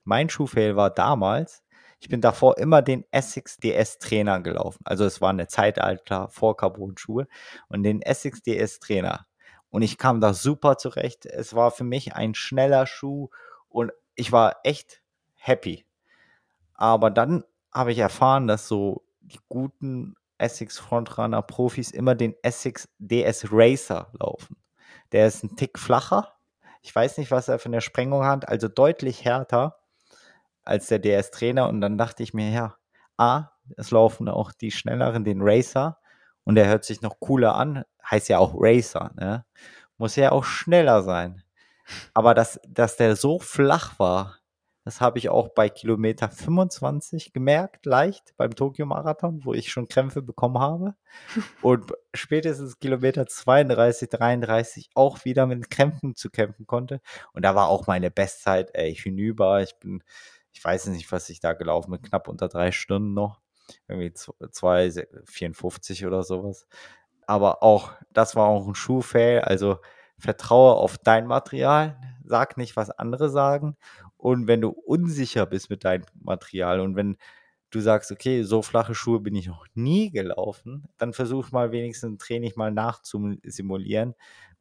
Mein 0.05 0.29
Schuhfail 0.29 0.77
war 0.77 0.91
damals, 0.91 1.65
ich 2.01 2.09
bin 2.09 2.21
davor 2.21 2.59
immer 2.59 2.83
den 2.83 3.05
Essex 3.11 3.57
DS 3.57 3.99
Trainer 3.99 4.41
gelaufen. 4.41 4.81
Also 4.85 5.05
es 5.05 5.21
war 5.21 5.31
eine 5.31 5.49
Zeitalter 5.49 6.29
vor 6.29 6.57
Carbon-Schuhe 6.57 7.27
und 7.69 7.83
den 7.83 8.03
Essex 8.03 8.43
DS 8.43 8.79
Trainer. 8.79 9.27
Und 9.77 9.83
ich 9.83 9.99
kam 9.99 10.23
da 10.23 10.33
super 10.33 10.79
zurecht. 10.79 11.27
Es 11.27 11.55
war 11.55 11.71
für 11.71 11.85
mich 11.85 12.15
ein 12.15 12.35
schneller 12.35 12.87
Schuh 12.87 13.29
und 13.69 13.93
ich 14.15 14.33
war 14.33 14.57
echt 14.65 15.03
happy. 15.35 15.85
Aber 16.73 17.11
dann 17.11 17.45
habe 17.75 17.93
ich 17.93 17.99
erfahren, 17.99 18.47
dass 18.47 18.69
so 18.69 19.05
die 19.21 19.39
guten 19.51 20.15
Essex 20.39 20.79
Frontrunner 20.79 21.43
Profis 21.43 21.91
immer 21.91 22.15
den 22.15 22.35
Essex 22.41 22.89
DS 23.01 23.49
Racer 23.53 24.11
laufen. 24.19 24.57
Der 25.13 25.27
ist 25.27 25.45
ein 25.45 25.57
Tick 25.57 25.79
flacher. 25.79 26.33
Ich 26.81 26.95
weiß 26.95 27.19
nicht, 27.19 27.31
was 27.31 27.49
er 27.49 27.59
für 27.59 27.69
eine 27.69 27.83
Sprengung 27.83 28.25
hat, 28.25 28.49
also 28.49 28.69
deutlich 28.69 29.27
härter 29.27 29.77
als 30.65 30.87
der 30.87 31.01
DS 31.01 31.33
Trainer. 31.33 31.69
Und 31.69 31.83
dann 31.83 31.99
dachte 31.99 32.23
ich 32.23 32.33
mir, 32.33 32.49
ja, 32.49 32.77
A, 33.19 33.51
es 33.77 33.91
laufen 33.91 34.31
auch 34.31 34.53
die 34.53 34.71
schnelleren 34.71 35.23
den 35.23 35.43
Racer 35.43 35.99
und 36.47 36.55
der 36.55 36.69
hört 36.69 36.85
sich 36.85 37.03
noch 37.03 37.21
cooler 37.21 37.57
an, 37.57 37.85
heißt 38.09 38.29
ja 38.29 38.39
auch 38.39 38.55
Racer, 38.57 39.11
ne? 39.17 39.45
Muss 39.99 40.17
ja 40.17 40.33
auch 40.33 40.45
schneller 40.45 41.03
sein. 41.03 41.43
Aber 42.15 42.35
dass, 42.35 42.61
dass 42.69 42.97
der 42.97 43.17
so 43.17 43.39
flach 43.39 43.99
war, 43.99 44.39
das 44.85 45.01
habe 45.01 45.19
ich 45.19 45.29
auch 45.29 45.49
bei 45.49 45.69
Kilometer 45.69 46.29
25 46.29 47.33
gemerkt, 47.33 47.87
leicht 47.87 48.35
beim 48.37 48.55
Tokio-Marathon, 48.55 49.45
wo 49.45 49.53
ich 49.53 49.73
schon 49.73 49.89
Krämpfe 49.89 50.23
bekommen 50.23 50.61
habe. 50.61 50.95
Und 51.63 51.93
spätestens 52.15 52.79
Kilometer 52.79 53.27
32, 53.27 54.09
33 54.09 54.91
auch 54.95 55.25
wieder 55.25 55.47
mit 55.47 55.71
Krämpfen 55.71 56.15
zu 56.15 56.31
kämpfen 56.31 56.69
konnte. 56.69 57.01
Und 57.33 57.45
da 57.45 57.57
war 57.57 57.69
auch 57.69 57.89
meine 57.89 58.13
Bestzeit, 58.13 58.71
ey, 58.75 58.95
hinüber. 58.95 59.61
Ich 59.61 59.77
bin, 59.81 60.05
ich 60.53 60.65
weiß 60.65 60.87
nicht, 60.87 61.11
was 61.11 61.31
ich 61.31 61.41
da 61.41 61.55
gelaufen 61.55 61.91
bin, 61.91 62.03
knapp 62.03 62.29
unter 62.29 62.47
drei 62.49 62.71
Stunden 62.71 63.13
noch. 63.13 63.41
Irgendwie 63.89 64.11
2,54 64.11 66.07
oder 66.07 66.23
sowas. 66.23 66.67
Aber 67.27 67.63
auch, 67.63 67.93
das 68.13 68.37
war 68.37 68.47
auch 68.49 68.67
ein 68.69 68.75
Schuhfail. 68.75 69.41
Also 69.41 69.79
vertraue 70.19 70.75
auf 70.75 70.99
dein 70.99 71.27
Material, 71.27 71.99
sag 72.25 72.57
nicht, 72.57 72.77
was 72.77 72.91
andere 72.91 73.29
sagen. 73.31 73.77
Und 74.17 74.47
wenn 74.47 74.61
du 74.61 74.71
unsicher 74.71 75.47
bist 75.47 75.71
mit 75.71 75.85
deinem 75.85 76.05
Material 76.23 76.81
und 76.81 76.97
wenn 76.97 77.17
du 77.71 77.81
sagst, 77.81 78.13
okay, 78.13 78.43
so 78.43 78.63
flache 78.63 78.95
Schuhe 78.95 79.21
bin 79.21 79.35
ich 79.35 79.47
noch 79.49 79.67
nie 79.75 80.11
gelaufen, 80.11 80.85
dann 80.99 81.13
versuch 81.13 81.51
mal 81.53 81.73
wenigstens 81.73 82.13
ein 82.15 82.19
Training 82.19 82.53
mal 82.57 82.71
nachzusimulieren. 82.73 84.15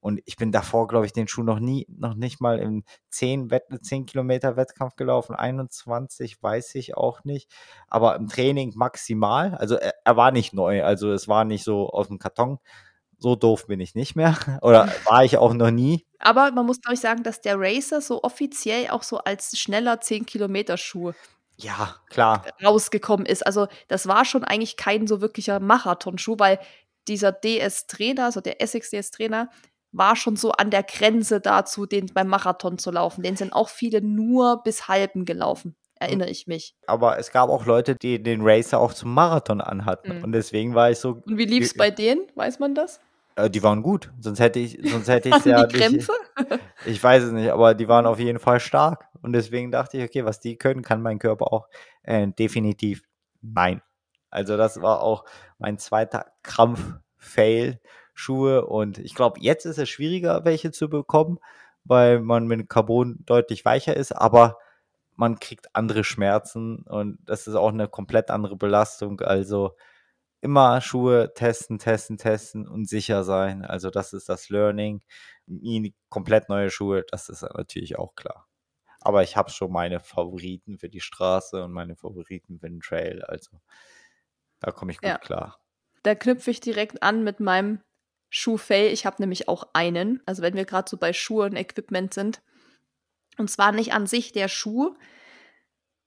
Und 0.05 0.21
ich 0.25 0.35
bin 0.35 0.51
davor, 0.51 0.87
glaube 0.87 1.07
ich, 1.07 1.13
den 1.13 1.27
Schuh 1.27 1.41
noch 1.41 1.57
nie, 1.57 1.87
noch 1.89 2.13
nicht 2.13 2.39
mal 2.39 2.59
im 2.59 2.83
10, 3.09 3.49
Wett 3.49 3.63
10 3.81 4.05
Kilometer 4.05 4.55
Wettkampf 4.55 4.95
gelaufen. 4.97 5.35
21 5.35 6.43
weiß 6.43 6.75
ich 6.75 6.95
auch 6.95 7.23
nicht. 7.23 7.51
Aber 7.87 8.15
im 8.15 8.27
Training 8.27 8.73
maximal. 8.75 9.55
Also 9.55 9.77
er, 9.77 9.95
er 10.03 10.15
war 10.15 10.29
nicht 10.29 10.53
neu. 10.53 10.83
Also 10.83 11.11
es 11.11 11.27
war 11.27 11.43
nicht 11.43 11.63
so 11.63 11.89
aus 11.89 12.09
dem 12.09 12.19
Karton, 12.19 12.59
so 13.17 13.35
doof 13.35 13.65
bin 13.65 13.79
ich 13.79 13.95
nicht 13.95 14.15
mehr. 14.15 14.37
Oder 14.61 14.93
war 15.05 15.25
ich 15.25 15.39
auch 15.39 15.55
noch 15.55 15.71
nie. 15.71 16.05
Aber 16.19 16.51
man 16.51 16.67
muss, 16.67 16.81
glaube 16.81 16.93
ich, 16.93 17.01
sagen, 17.01 17.23
dass 17.23 17.41
der 17.41 17.55
Racer 17.57 17.99
so 17.99 18.21
offiziell 18.21 18.91
auch 18.91 19.01
so 19.01 19.17
als 19.17 19.57
schneller 19.57 19.95
10-Kilometer-Schuh 19.95 21.13
ja, 21.57 21.95
klar. 22.11 22.45
rausgekommen 22.63 23.25
ist. 23.25 23.43
Also, 23.43 23.67
das 23.87 24.07
war 24.07 24.23
schon 24.23 24.43
eigentlich 24.43 24.77
kein 24.77 25.07
so 25.07 25.19
wirklicher 25.19 25.59
Marathonschuh, 25.59 26.35
weil 26.37 26.59
dieser 27.07 27.31
DS-Trainer, 27.31 28.25
also 28.25 28.41
der 28.41 28.61
Essex 28.61 28.91
DS-Trainer, 28.91 29.49
war 29.97 30.15
schon 30.15 30.35
so 30.35 30.51
an 30.51 30.69
der 30.71 30.83
Grenze 30.83 31.39
dazu, 31.41 31.85
den 31.85 32.07
beim 32.13 32.27
Marathon 32.27 32.77
zu 32.77 32.91
laufen. 32.91 33.23
Den 33.23 33.37
sind 33.37 33.53
auch 33.53 33.69
viele 33.69 34.01
nur 34.01 34.61
bis 34.63 34.87
halben 34.87 35.25
gelaufen 35.25 35.75
erinnere 35.97 36.29
ich 36.29 36.47
mich. 36.47 36.75
Aber 36.87 37.17
es 37.17 37.31
gab 37.31 37.49
auch 37.49 37.65
Leute, 37.65 37.95
die 37.95 38.21
den 38.21 38.41
Racer 38.41 38.79
auch 38.79 38.93
zum 38.93 39.13
Marathon 39.13 39.61
anhatten. 39.61 40.17
Mhm. 40.17 40.23
Und 40.23 40.31
deswegen 40.33 40.75
war 40.75 40.91
ich 40.91 40.99
so. 40.99 41.21
Und 41.25 41.37
wie 41.37 41.45
lief 41.45 41.65
es 41.65 41.73
bei 41.73 41.91
denen? 41.91 42.27
Weiß 42.35 42.59
man 42.59 42.75
das? 42.75 42.99
Äh, 43.35 43.49
die 43.49 43.63
waren 43.63 43.81
gut. 43.81 44.11
Sonst 44.19 44.39
hätte 44.39 44.59
ich, 44.59 44.79
sonst 44.83 45.07
hätte 45.07 45.29
ich 45.29 45.35
ja. 45.45 45.65
Die 45.65 45.77
Krämpfe? 45.77 46.13
Nicht, 46.37 46.61
ich 46.85 47.03
weiß 47.03 47.23
es 47.23 47.31
nicht, 47.31 47.49
aber 47.49 47.73
die 47.73 47.87
waren 47.87 48.05
auf 48.05 48.19
jeden 48.19 48.39
Fall 48.39 48.59
stark. 48.59 49.07
Und 49.21 49.33
deswegen 49.33 49.71
dachte 49.71 49.97
ich, 49.97 50.03
okay, 50.03 50.25
was 50.25 50.39
die 50.39 50.57
können, 50.57 50.81
kann 50.81 51.01
mein 51.01 51.19
Körper 51.19 51.51
auch 51.51 51.67
äh, 52.03 52.27
definitiv 52.27 53.01
nein. 53.41 53.81
Also 54.29 54.57
das 54.57 54.81
war 54.81 55.01
auch 55.01 55.23
mein 55.57 55.77
zweiter 55.77 56.25
Krampf-Fail. 56.43 57.79
Schuhe 58.15 58.65
und 58.65 58.97
ich 58.97 59.13
glaube, 59.13 59.39
jetzt 59.41 59.65
ist 59.65 59.77
es 59.77 59.89
schwieriger, 59.89 60.45
welche 60.45 60.71
zu 60.71 60.89
bekommen, 60.89 61.37
weil 61.83 62.21
man 62.21 62.47
mit 62.47 62.69
Carbon 62.69 63.17
deutlich 63.25 63.65
weicher 63.65 63.95
ist, 63.95 64.13
aber 64.13 64.57
man 65.15 65.39
kriegt 65.39 65.75
andere 65.75 66.03
Schmerzen 66.03 66.83
und 66.83 67.19
das 67.25 67.47
ist 67.47 67.55
auch 67.55 67.69
eine 67.69 67.87
komplett 67.87 68.31
andere 68.31 68.55
Belastung. 68.55 69.21
Also 69.21 69.75
immer 70.41 70.81
Schuhe 70.81 71.33
testen, 71.33 71.79
testen, 71.79 72.17
testen 72.17 72.67
und 72.67 72.87
sicher 72.87 73.23
sein. 73.23 73.65
Also 73.65 73.89
das 73.89 74.13
ist 74.13 74.29
das 74.29 74.49
Learning. 74.49 75.01
Komplett 76.09 76.49
neue 76.49 76.69
Schuhe, 76.69 77.03
das 77.09 77.29
ist 77.29 77.43
natürlich 77.43 77.97
auch 77.97 78.15
klar. 78.15 78.47
Aber 79.01 79.23
ich 79.23 79.37
habe 79.37 79.51
schon 79.51 79.71
meine 79.71 79.99
Favoriten 79.99 80.79
für 80.79 80.89
die 80.89 81.01
Straße 81.01 81.63
und 81.63 81.71
meine 81.71 81.95
Favoriten 81.95 82.59
für 82.59 82.69
den 82.69 82.79
Trail. 82.79 83.23
Also 83.23 83.59
da 84.59 84.71
komme 84.71 84.91
ich 84.91 84.99
gut 84.99 85.09
ja. 85.09 85.17
klar. 85.17 85.59
Da 86.03 86.15
knüpfe 86.15 86.51
ich 86.51 86.59
direkt 86.59 87.03
an 87.03 87.23
mit 87.23 87.39
meinem 87.39 87.81
Schuhfail. 88.35 88.91
Ich 88.91 89.05
habe 89.05 89.15
nämlich 89.21 89.47
auch 89.47 89.69
einen. 89.71 90.21
Also 90.25 90.41
wenn 90.41 90.55
wir 90.55 90.65
gerade 90.65 90.89
so 90.89 90.97
bei 90.97 91.13
Schuhe 91.13 91.45
und 91.45 91.55
Equipment 91.55 92.13
sind. 92.13 92.41
Und 93.37 93.49
zwar 93.49 93.71
nicht 93.71 93.93
an 93.93 94.07
sich 94.07 94.33
der 94.33 94.49
Schuh, 94.49 94.93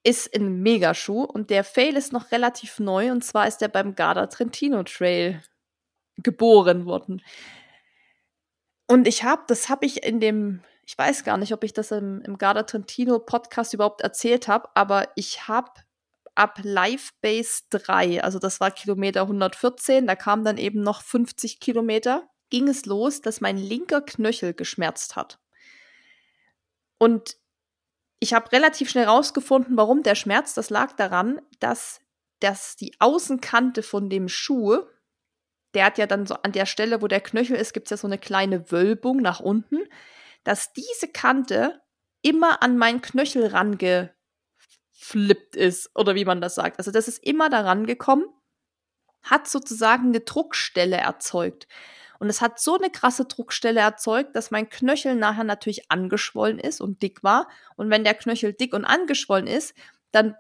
ist 0.05 0.35
ein 0.35 0.63
Megaschuh 0.63 1.25
und 1.25 1.49
der 1.49 1.65
Fail 1.65 1.97
ist 1.97 2.13
noch 2.13 2.31
relativ 2.31 2.81
neu 2.81 3.11
und 3.11 3.25
zwar 3.25 3.49
ist 3.49 3.63
er 3.63 3.69
beim 3.69 3.95
Garda 3.95 4.27
Trentino 4.27 4.83
Trail 4.83 5.43
geboren 6.19 6.85
worden. 6.85 7.23
Und 8.87 9.09
ich 9.09 9.25
habe, 9.25 9.43
das 9.47 9.71
habe 9.71 9.87
ich 9.87 10.03
in 10.05 10.21
dem, 10.21 10.61
ich 10.87 10.97
weiß 10.97 11.25
gar 11.25 11.39
nicht, 11.39 11.53
ob 11.53 11.65
ich 11.65 11.73
das 11.73 11.91
im, 11.93 12.21
im 12.23 12.37
Garda 12.37 12.63
Trentino 12.65 13.19
Podcast 13.19 13.73
überhaupt 13.73 14.03
erzählt 14.03 14.49
habe, 14.49 14.69
aber 14.75 15.09
ich 15.17 15.49
habe 15.49 15.71
ab 16.39 16.61
Live 16.63 17.13
Base 17.21 17.65
3, 17.71 18.23
also 18.23 18.39
das 18.39 18.61
war 18.61 18.71
Kilometer 18.71 19.23
114, 19.23 20.07
da 20.07 20.15
kam 20.15 20.45
dann 20.45 20.57
eben 20.57 20.83
noch 20.83 21.03
50 21.03 21.61
Kilometer, 21.61 22.29
ging 22.51 22.69
es 22.69 22.87
los, 22.87 23.21
dass 23.21 23.41
mein 23.41 23.59
linker 23.59 24.01
Knöchel 24.01 24.55
geschmerzt 24.55 25.17
hat. 25.17 25.39
Und 26.99 27.37
ich 28.21 28.35
habe 28.35 28.51
relativ 28.53 28.91
schnell 28.91 29.05
rausgefunden, 29.05 29.77
warum 29.77 30.03
der 30.03 30.15
Schmerz. 30.15 30.55
Das 30.55 30.71
lag 30.71 30.93
daran, 30.93 31.41
dass, 31.61 32.01
dass 32.41 32.77
die 32.77 32.95
Außenkante 32.99 33.83
von 33.83 34.11
dem 34.11 34.29
Schuh, 34.29 34.79
der 35.75 35.85
hat 35.85 35.99
ja 35.99 36.07
dann 36.07 36.27
so 36.27 36.35
an 36.35 36.53
der 36.53 36.67
Stelle, 36.67 37.03
wo 37.03 37.07
der 37.07 37.21
Knöchel 37.21 37.57
ist, 37.57 37.73
gibt 37.73 37.87
es 37.87 37.91
ja 37.91 37.97
so 37.97 38.07
eine 38.07 38.19
kleine 38.19 38.73
Wölbung 38.73 39.19
nach 39.19 39.41
unten, 39.41 39.79
dass 40.43 40.73
diese 40.73 41.09
Kante 41.09 41.81
immer 42.23 42.63
an 42.63 42.77
meinen 42.77 43.03
Knöchel 43.03 43.47
rangeflippt 44.99 45.57
ist, 45.57 45.91
oder 45.95 46.15
wie 46.15 46.25
man 46.25 46.41
das 46.41 46.55
sagt. 46.55 46.79
Also 46.79 46.91
das 46.91 47.09
ist 47.09 47.25
immer 47.25 47.49
daran 47.49 47.87
gekommen, 47.87 48.25
hat 49.23 49.49
sozusagen 49.49 50.09
eine 50.09 50.21
Druckstelle 50.21 50.97
erzeugt. 50.97 51.67
Und 52.21 52.29
es 52.29 52.41
hat 52.41 52.59
so 52.59 52.77
eine 52.77 52.91
krasse 52.91 53.27
Druckstelle 53.27 53.81
erzeugt, 53.81 54.35
dass 54.35 54.51
mein 54.51 54.69
Knöchel 54.69 55.15
nachher 55.15 55.45
natürlich 55.45 55.91
angeschwollen 55.91 56.59
ist 56.59 56.81
und 56.81 57.03
dick 57.03 57.23
war. 57.23 57.49
Und 57.77 57.91
wenn 57.91 58.03
der 58.03 58.15
Knöchel 58.15 58.53
dick 58.53 58.75
und 58.75 58.85
angeschwollen 58.85 59.47
ist, 59.47 59.75
dann 60.11 60.35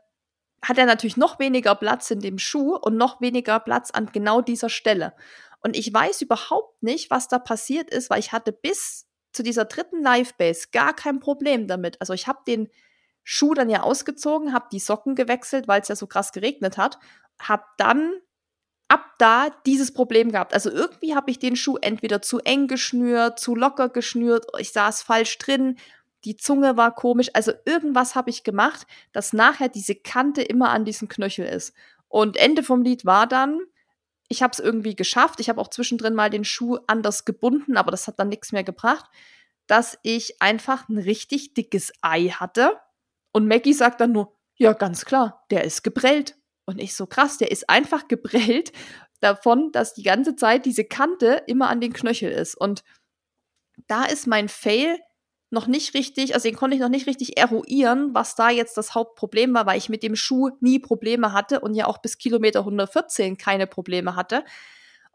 hat 0.60 0.76
er 0.76 0.86
natürlich 0.86 1.16
noch 1.16 1.38
weniger 1.38 1.76
Platz 1.76 2.10
in 2.10 2.18
dem 2.18 2.38
Schuh 2.38 2.74
und 2.74 2.96
noch 2.96 3.20
weniger 3.20 3.60
Platz 3.60 3.92
an 3.92 4.06
genau 4.06 4.40
dieser 4.40 4.70
Stelle. 4.70 5.14
Und 5.60 5.76
ich 5.76 5.92
weiß 5.92 6.22
überhaupt 6.22 6.82
nicht, 6.82 7.10
was 7.10 7.28
da 7.28 7.38
passiert 7.38 7.90
ist, 7.90 8.10
weil 8.10 8.18
ich 8.18 8.32
hatte 8.32 8.50
bis 8.50 9.06
zu 9.32 9.44
dieser 9.44 9.66
dritten 9.66 10.02
Live 10.02 10.34
Base 10.34 10.68
gar 10.72 10.94
kein 10.94 11.20
Problem 11.20 11.68
damit. 11.68 12.00
Also 12.00 12.12
ich 12.12 12.26
habe 12.26 12.40
den 12.44 12.68
Schuh 13.30 13.52
dann 13.52 13.68
ja 13.68 13.82
ausgezogen, 13.82 14.54
habe 14.54 14.68
die 14.72 14.78
Socken 14.78 15.14
gewechselt, 15.14 15.68
weil 15.68 15.82
es 15.82 15.88
ja 15.88 15.96
so 15.96 16.06
krass 16.06 16.32
geregnet 16.32 16.78
hat, 16.78 16.98
habe 17.38 17.64
dann 17.76 18.14
ab 18.88 19.04
da 19.18 19.50
dieses 19.66 19.92
Problem 19.92 20.32
gehabt. 20.32 20.54
Also 20.54 20.70
irgendwie 20.70 21.14
habe 21.14 21.30
ich 21.30 21.38
den 21.38 21.54
Schuh 21.54 21.76
entweder 21.76 22.22
zu 22.22 22.38
eng 22.38 22.68
geschnürt, 22.68 23.38
zu 23.38 23.54
locker 23.54 23.90
geschnürt, 23.90 24.46
ich 24.58 24.72
saß 24.72 25.02
falsch 25.02 25.36
drin, 25.36 25.76
die 26.24 26.38
Zunge 26.38 26.78
war 26.78 26.94
komisch. 26.94 27.28
Also 27.34 27.52
irgendwas 27.66 28.14
habe 28.14 28.30
ich 28.30 28.44
gemacht, 28.44 28.86
dass 29.12 29.34
nachher 29.34 29.68
diese 29.68 29.94
Kante 29.94 30.40
immer 30.40 30.70
an 30.70 30.86
diesem 30.86 31.08
Knöchel 31.08 31.44
ist. 31.44 31.74
Und 32.08 32.38
Ende 32.38 32.62
vom 32.62 32.80
Lied 32.80 33.04
war 33.04 33.26
dann, 33.26 33.60
ich 34.28 34.42
habe 34.42 34.52
es 34.52 34.58
irgendwie 34.58 34.96
geschafft. 34.96 35.38
Ich 35.38 35.50
habe 35.50 35.60
auch 35.60 35.68
zwischendrin 35.68 36.14
mal 36.14 36.30
den 36.30 36.44
Schuh 36.44 36.78
anders 36.86 37.26
gebunden, 37.26 37.76
aber 37.76 37.90
das 37.90 38.06
hat 38.06 38.18
dann 38.18 38.30
nichts 38.30 38.52
mehr 38.52 38.64
gebracht, 38.64 39.04
dass 39.66 39.98
ich 40.02 40.40
einfach 40.40 40.88
ein 40.88 40.96
richtig 40.96 41.52
dickes 41.52 41.92
Ei 42.00 42.28
hatte. 42.28 42.78
Und 43.32 43.46
Maggie 43.46 43.74
sagt 43.74 44.00
dann 44.00 44.12
nur, 44.12 44.36
ja, 44.56 44.72
ganz 44.72 45.04
klar, 45.04 45.44
der 45.50 45.64
ist 45.64 45.82
geprellt. 45.82 46.36
Und 46.64 46.80
ich 46.80 46.94
so 46.94 47.06
krass, 47.06 47.38
der 47.38 47.50
ist 47.50 47.70
einfach 47.70 48.08
geprellt. 48.08 48.72
davon, 49.20 49.72
dass 49.72 49.94
die 49.94 50.02
ganze 50.02 50.36
Zeit 50.36 50.64
diese 50.64 50.84
Kante 50.84 51.42
immer 51.46 51.68
an 51.68 51.80
den 51.80 51.92
Knöchel 51.92 52.30
ist. 52.30 52.54
Und 52.54 52.84
da 53.86 54.04
ist 54.04 54.26
mein 54.26 54.48
Fail 54.48 54.98
noch 55.50 55.66
nicht 55.66 55.94
richtig, 55.94 56.34
also 56.34 56.48
den 56.48 56.56
konnte 56.56 56.76
ich 56.76 56.82
noch 56.82 56.90
nicht 56.90 57.06
richtig 57.06 57.38
eruieren, 57.38 58.10
was 58.12 58.34
da 58.34 58.50
jetzt 58.50 58.76
das 58.76 58.94
Hauptproblem 58.94 59.54
war, 59.54 59.64
weil 59.64 59.78
ich 59.78 59.88
mit 59.88 60.02
dem 60.02 60.14
Schuh 60.14 60.50
nie 60.60 60.78
Probleme 60.78 61.32
hatte 61.32 61.60
und 61.60 61.74
ja 61.74 61.86
auch 61.86 61.98
bis 61.98 62.18
Kilometer 62.18 62.60
114 62.60 63.38
keine 63.38 63.66
Probleme 63.66 64.14
hatte. 64.14 64.44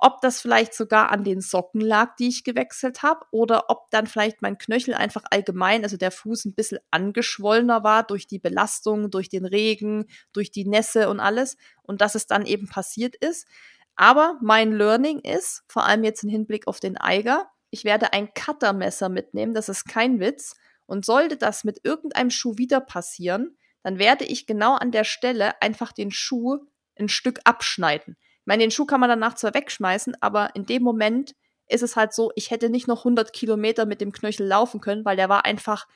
Ob 0.06 0.20
das 0.20 0.42
vielleicht 0.42 0.74
sogar 0.74 1.14
an 1.14 1.24
den 1.24 1.40
Socken 1.40 1.80
lag, 1.80 2.18
die 2.18 2.28
ich 2.28 2.44
gewechselt 2.44 3.04
habe, 3.04 3.26
oder 3.32 3.70
ob 3.70 3.90
dann 3.90 4.06
vielleicht 4.06 4.42
mein 4.42 4.58
Knöchel 4.58 4.94
einfach 4.96 5.24
allgemein, 5.32 5.86
also 5.86 5.96
der 5.96 6.12
Fuß 6.12 6.44
ein 6.44 6.56
bisschen 6.56 6.80
angeschwollener 6.92 7.86
war 7.86 8.04
durch 8.04 8.28
die 8.28 8.38
Belastung, 8.38 9.12
durch 9.12 9.30
den 9.30 9.46
Regen, 9.46 10.08
durch 10.34 10.52
die 10.52 10.66
Nässe 10.66 11.08
und 11.08 11.22
alles 11.22 11.56
und 11.84 12.02
dass 12.02 12.16
es 12.16 12.28
dann 12.28 12.46
eben 12.46 12.68
passiert 12.68 13.16
ist. 13.16 13.48
Aber 13.96 14.38
mein 14.42 14.74
Learning 14.74 15.20
ist, 15.20 15.64
vor 15.70 15.86
allem 15.86 16.04
jetzt 16.04 16.26
im 16.26 16.30
Hinblick 16.30 16.68
auf 16.68 16.82
den 16.82 16.98
Eiger, 16.98 17.50
ich 17.70 17.86
werde 17.86 18.12
ein 18.12 18.34
Cuttermesser 18.34 19.08
mitnehmen, 19.08 19.54
das 19.54 19.70
ist 19.70 19.86
kein 19.86 20.20
Witz. 20.20 20.58
Und 20.86 21.06
sollte 21.06 21.38
das 21.38 21.64
mit 21.64 21.80
irgendeinem 21.86 22.30
Schuh 22.30 22.58
wieder 22.58 22.82
passieren, 22.82 23.58
dann 23.84 24.00
werde 24.00 24.26
ich 24.26 24.48
genau 24.48 24.76
an 24.76 24.92
der 24.92 25.06
Stelle 25.06 25.62
einfach 25.62 25.94
den 25.94 26.12
Schuh 26.12 26.60
ein 27.00 27.08
Stück 27.08 27.40
abschneiden. 27.46 28.18
Ich 28.44 28.48
meine, 28.48 28.64
den 28.64 28.72
Schuh 28.72 28.86
kann 28.86 29.00
man 29.00 29.10
danach 29.10 29.36
zwar 29.36 29.54
wegschmeißen, 29.54 30.18
aber 30.22 30.54
in 30.54 30.66
dem 30.66 30.84
Moment 30.84 31.34
ist 31.70 31.82
es 31.82 31.96
halt 31.96 32.14
so, 32.14 32.32
ich 32.36 32.52
hätte 32.52 32.70
nicht 32.70 32.90
noch 32.90 33.00
100 33.00 33.32
Kilometer 33.32 33.86
mit 33.86 34.02
dem 34.02 34.12
Knöchel 34.12 34.46
laufen 34.46 34.82
können, 34.82 35.06
weil 35.06 35.16
der 35.16 35.30
war 35.30 35.46
einfach, 35.46 35.88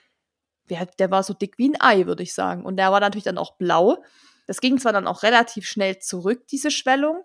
der 0.70 1.12
war 1.12 1.24
so 1.24 1.34
dick 1.34 1.58
wie 1.58 1.70
ein 1.70 1.82
Ei, 1.82 2.06
würde 2.06 2.24
ich 2.24 2.34
sagen. 2.34 2.64
Und 2.66 2.78
der 2.78 2.92
war 2.92 3.02
natürlich 3.02 3.26
dann 3.26 3.38
auch 3.38 3.58
blau. 3.58 4.02
Das 4.46 4.62
ging 4.62 4.80
zwar 4.80 4.94
dann 4.94 5.08
auch 5.08 5.24
relativ 5.24 5.68
schnell 5.68 6.00
zurück, 6.00 6.48
diese 6.48 6.72
Schwellung, 6.72 7.24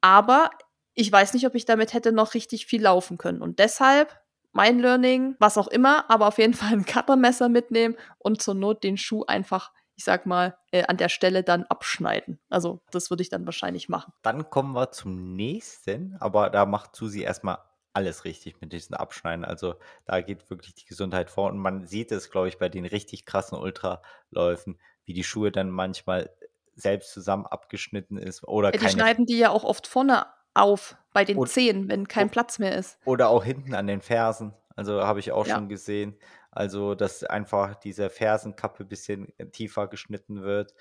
aber 0.00 0.50
ich 0.94 1.10
weiß 1.10 1.34
nicht, 1.34 1.46
ob 1.46 1.56
ich 1.56 1.64
damit 1.64 1.92
hätte 1.92 2.12
noch 2.12 2.34
richtig 2.34 2.66
viel 2.66 2.82
laufen 2.82 3.18
können. 3.18 3.42
Und 3.42 3.58
deshalb 3.58 4.16
mein 4.52 4.78
Learning, 4.78 5.34
was 5.40 5.58
auch 5.58 5.66
immer, 5.66 6.08
aber 6.08 6.28
auf 6.28 6.38
jeden 6.38 6.54
Fall 6.54 6.72
ein 6.72 6.86
Cuttermesser 6.86 7.48
mitnehmen 7.48 7.96
und 8.18 8.40
zur 8.40 8.54
Not 8.54 8.84
den 8.84 8.96
Schuh 8.96 9.24
einfach, 9.24 9.72
ich 9.96 10.04
sag 10.04 10.26
mal, 10.26 10.56
äh, 10.72 10.84
an 10.86 10.96
der 10.96 11.08
Stelle 11.08 11.42
dann 11.42 11.64
abschneiden. 11.64 12.40
Also 12.48 12.80
das 12.90 13.10
würde 13.10 13.22
ich 13.22 13.28
dann 13.28 13.46
wahrscheinlich 13.46 13.88
machen. 13.88 14.12
Dann 14.22 14.50
kommen 14.50 14.72
wir 14.74 14.90
zum 14.90 15.34
nächsten, 15.36 16.16
aber 16.20 16.50
da 16.50 16.66
macht 16.66 16.96
Susi 16.96 17.22
erstmal 17.22 17.58
alles 17.92 18.24
richtig 18.24 18.60
mit 18.60 18.72
diesen 18.72 18.94
Abschneiden. 18.94 19.44
Also 19.44 19.76
da 20.04 20.20
geht 20.20 20.50
wirklich 20.50 20.74
die 20.74 20.84
Gesundheit 20.84 21.30
vor. 21.30 21.50
Und 21.50 21.58
man 21.58 21.86
sieht 21.86 22.10
es, 22.10 22.30
glaube 22.30 22.48
ich, 22.48 22.58
bei 22.58 22.68
den 22.68 22.84
richtig 22.86 23.24
krassen 23.24 23.56
Ultraläufen, 23.58 24.78
wie 25.04 25.12
die 25.12 25.24
Schuhe 25.24 25.52
dann 25.52 25.70
manchmal 25.70 26.30
selbst 26.74 27.12
zusammen 27.12 27.46
abgeschnitten 27.46 28.18
ist 28.18 28.42
oder 28.42 28.74
ja, 28.74 28.80
die 28.80 28.88
schneiden 28.88 29.26
die 29.26 29.38
ja 29.38 29.50
auch 29.50 29.62
oft 29.62 29.86
vorne 29.86 30.26
auf 30.54 30.96
bei 31.12 31.24
den 31.24 31.46
Zehen, 31.46 31.88
wenn 31.88 32.08
kein 32.08 32.30
Platz 32.30 32.58
mehr 32.58 32.74
ist. 32.76 32.98
Oder 33.04 33.28
auch 33.28 33.44
hinten 33.44 33.74
an 33.74 33.86
den 33.86 34.00
Fersen. 34.00 34.54
Also 34.74 35.02
habe 35.04 35.20
ich 35.20 35.30
auch 35.30 35.46
Ja. 35.46 35.54
schon 35.54 35.68
gesehen. 35.68 36.18
Also, 36.54 36.94
dass 36.94 37.24
einfach 37.24 37.74
diese 37.74 38.10
Fersenkappe 38.10 38.84
ein 38.84 38.88
bisschen 38.88 39.32
tiefer 39.52 39.88
geschnitten 39.88 40.42
wird. 40.42 40.74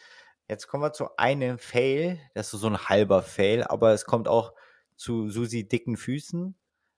Jetzt 0.48 0.68
kommen 0.68 0.84
wir 0.84 0.94
zu 0.94 1.18
einem 1.18 1.58
Fail. 1.58 2.20
Das 2.36 2.54
ist 2.54 2.60
so 2.60 2.68
ein 2.68 2.78
halber 2.90 3.24
Fail, 3.24 3.64
aber 3.64 3.92
es 3.92 4.06
kommt 4.06 4.28
auch 4.28 4.54
zu 4.96 5.30
Susi 5.30 5.68
dicken 5.68 5.98
Füßen. 5.98 6.56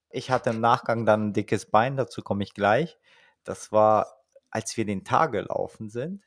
Ich 0.10 0.32
hatte 0.32 0.50
im 0.50 0.62
Nachgang 0.62 1.06
dann 1.06 1.28
ein 1.28 1.34
dickes 1.34 1.66
Bein, 1.68 1.98
dazu 1.98 2.22
komme 2.22 2.44
ich 2.44 2.54
gleich. 2.54 2.98
Das 3.44 3.72
war, 3.72 4.24
als 4.50 4.76
wir 4.78 4.86
den 4.86 5.04
Tag 5.04 5.32
gelaufen 5.32 5.90
sind. 5.90 6.24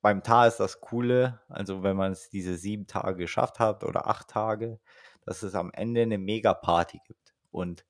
Beim 0.00 0.22
Tag 0.22 0.48
ist 0.48 0.60
das 0.60 0.80
Coole, 0.80 1.40
also 1.48 1.82
wenn 1.84 1.96
man 1.96 2.12
es 2.12 2.28
diese 2.28 2.56
sieben 2.56 2.86
Tage 2.86 3.16
geschafft 3.16 3.60
hat 3.60 3.84
oder 3.84 4.08
acht 4.08 4.28
Tage, 4.28 4.80
dass 5.24 5.42
es 5.42 5.54
am 5.54 5.70
Ende 5.72 6.02
eine 6.02 6.18
Mega-Party 6.18 7.00
gibt. 7.06 7.34
Und 7.52 7.84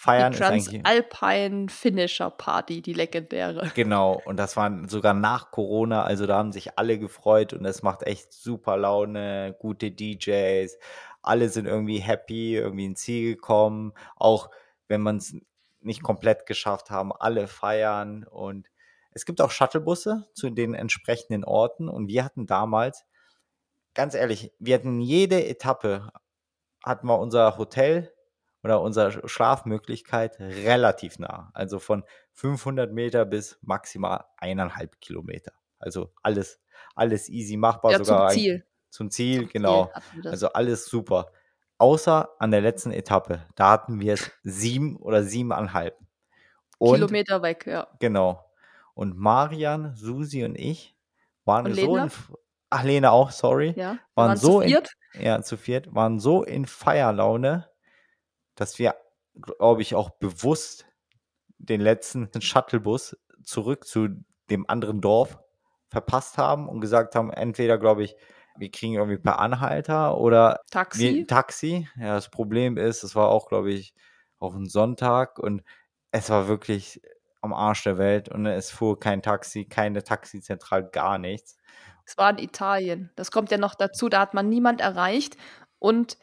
feiern 0.00 0.32
Die. 0.32 0.38
Transalpine 0.38 1.68
Finisher 1.68 2.30
Party, 2.30 2.80
die 2.80 2.94
legendäre. 2.94 3.70
Genau, 3.74 4.20
und 4.24 4.38
das 4.38 4.56
war 4.56 4.88
sogar 4.88 5.12
nach 5.12 5.50
Corona, 5.50 6.04
also 6.04 6.26
da 6.26 6.38
haben 6.38 6.52
sich 6.52 6.78
alle 6.78 6.98
gefreut 6.98 7.52
und 7.52 7.66
es 7.66 7.82
macht 7.82 8.04
echt 8.04 8.32
super 8.32 8.78
Laune, 8.78 9.54
gute 9.58 9.90
DJs, 9.90 10.78
alle 11.20 11.50
sind 11.50 11.66
irgendwie 11.66 11.98
happy, 11.98 12.56
irgendwie 12.56 12.86
ins 12.86 13.02
Ziel 13.02 13.34
gekommen, 13.34 13.92
auch 14.16 14.48
wenn 14.88 15.02
man 15.02 15.18
es 15.18 15.36
nicht 15.80 16.02
komplett 16.02 16.46
geschafft 16.46 16.90
haben, 16.90 17.12
alle 17.12 17.46
feiern 17.46 18.24
und 18.24 18.70
es 19.12 19.26
gibt 19.26 19.42
auch 19.42 19.50
Shuttlebusse 19.50 20.30
zu 20.32 20.48
den 20.48 20.72
entsprechenden 20.72 21.44
Orten 21.44 21.90
und 21.90 22.08
wir 22.08 22.24
hatten 22.24 22.46
damals, 22.46 23.04
ganz 23.92 24.14
ehrlich, 24.14 24.50
wir 24.58 24.76
hatten 24.76 25.02
jede 25.02 25.46
Etappe, 25.46 26.10
hatten 26.82 27.06
wir 27.06 27.18
unser 27.18 27.58
Hotel 27.58 28.10
oder 28.62 28.80
unsere 28.80 29.26
Schlafmöglichkeit 29.28 30.38
relativ 30.40 31.18
nah. 31.18 31.50
Also 31.54 31.78
von 31.78 32.04
500 32.32 32.92
Meter 32.92 33.24
bis 33.24 33.58
maximal 33.62 34.24
eineinhalb 34.36 35.00
Kilometer. 35.00 35.52
Also 35.78 36.12
alles, 36.22 36.60
alles 36.94 37.28
easy 37.28 37.56
machbar. 37.56 37.92
Ja, 37.92 37.98
sogar 37.98 38.18
zum 38.18 38.26
ein- 38.28 38.34
Ziel. 38.34 38.66
Zum 38.90 39.10
Ziel, 39.10 39.40
Zum 39.42 39.48
genau. 39.50 39.92
Ziel. 40.12 40.28
Also 40.28 40.52
alles 40.52 40.86
super. 40.86 41.30
Außer 41.78 42.28
an 42.38 42.50
der 42.50 42.60
letzten 42.60 42.90
Etappe. 42.92 43.46
Da 43.54 43.70
hatten 43.70 44.00
wir 44.00 44.14
es 44.14 44.30
sieben 44.42 44.96
oder 44.96 45.22
siebeneinhalb. 45.22 45.96
Und 46.78 46.94
Kilometer 46.96 47.40
weg, 47.42 47.66
ja. 47.66 47.86
Genau. 48.00 48.44
Und 48.94 49.16
Marian, 49.16 49.94
Susi 49.94 50.44
und 50.44 50.56
ich 50.56 50.96
waren 51.44 51.66
Und 51.66 51.74
so 51.74 51.94
Lena? 51.96 52.04
in. 52.04 52.10
Ach, 52.68 52.84
Lena 52.84 53.10
auch, 53.10 53.30
sorry. 53.30 53.72
ja. 53.76 53.98
Waren 54.14 54.28
waren 54.30 54.36
so 54.36 54.58
zu 54.58 54.60
in- 54.60 54.68
viert. 54.68 54.92
Ja, 55.14 55.40
zu 55.42 55.56
viert. 55.56 55.94
Waren 55.94 56.20
so 56.20 56.42
in 56.42 56.66
Feierlaune, 56.66 57.69
dass 58.60 58.78
wir, 58.78 58.94
glaube 59.40 59.82
ich, 59.82 59.94
auch 59.94 60.10
bewusst 60.10 60.86
den 61.58 61.80
letzten 61.80 62.28
Shuttlebus 62.40 63.16
zurück 63.42 63.86
zu 63.86 64.08
dem 64.50 64.68
anderen 64.68 65.00
Dorf 65.00 65.38
verpasst 65.88 66.38
haben 66.38 66.68
und 66.68 66.80
gesagt 66.80 67.14
haben, 67.14 67.32
entweder, 67.32 67.78
glaube 67.78 68.04
ich, 68.04 68.16
wir 68.56 68.70
kriegen 68.70 68.94
irgendwie 68.94 69.18
per 69.18 69.38
Anhalter 69.38 70.18
oder 70.18 70.50
wir 70.50 70.70
Taxi. 70.70 71.20
ein 71.20 71.26
Taxi. 71.26 71.88
Ja, 71.96 72.14
das 72.14 72.28
Problem 72.28 72.76
ist, 72.76 73.02
es 73.02 73.14
war 73.14 73.28
auch, 73.28 73.48
glaube 73.48 73.72
ich, 73.72 73.94
auch 74.38 74.54
ein 74.54 74.66
Sonntag 74.66 75.38
und 75.38 75.62
es 76.12 76.28
war 76.28 76.48
wirklich 76.48 77.00
am 77.40 77.54
Arsch 77.54 77.84
der 77.84 77.96
Welt 77.96 78.28
und 78.28 78.44
es 78.44 78.70
fuhr 78.70 79.00
kein 79.00 79.22
Taxi, 79.22 79.64
keine 79.64 80.04
Taxizentrale, 80.04 80.90
gar 80.90 81.18
nichts. 81.18 81.56
Es 82.04 82.18
war 82.18 82.30
in 82.30 82.38
Italien. 82.38 83.10
Das 83.16 83.30
kommt 83.30 83.50
ja 83.50 83.56
noch 83.56 83.74
dazu, 83.74 84.08
da 84.08 84.20
hat 84.20 84.34
man 84.34 84.48
niemand 84.48 84.80
erreicht. 84.80 85.36
Und 85.78 86.18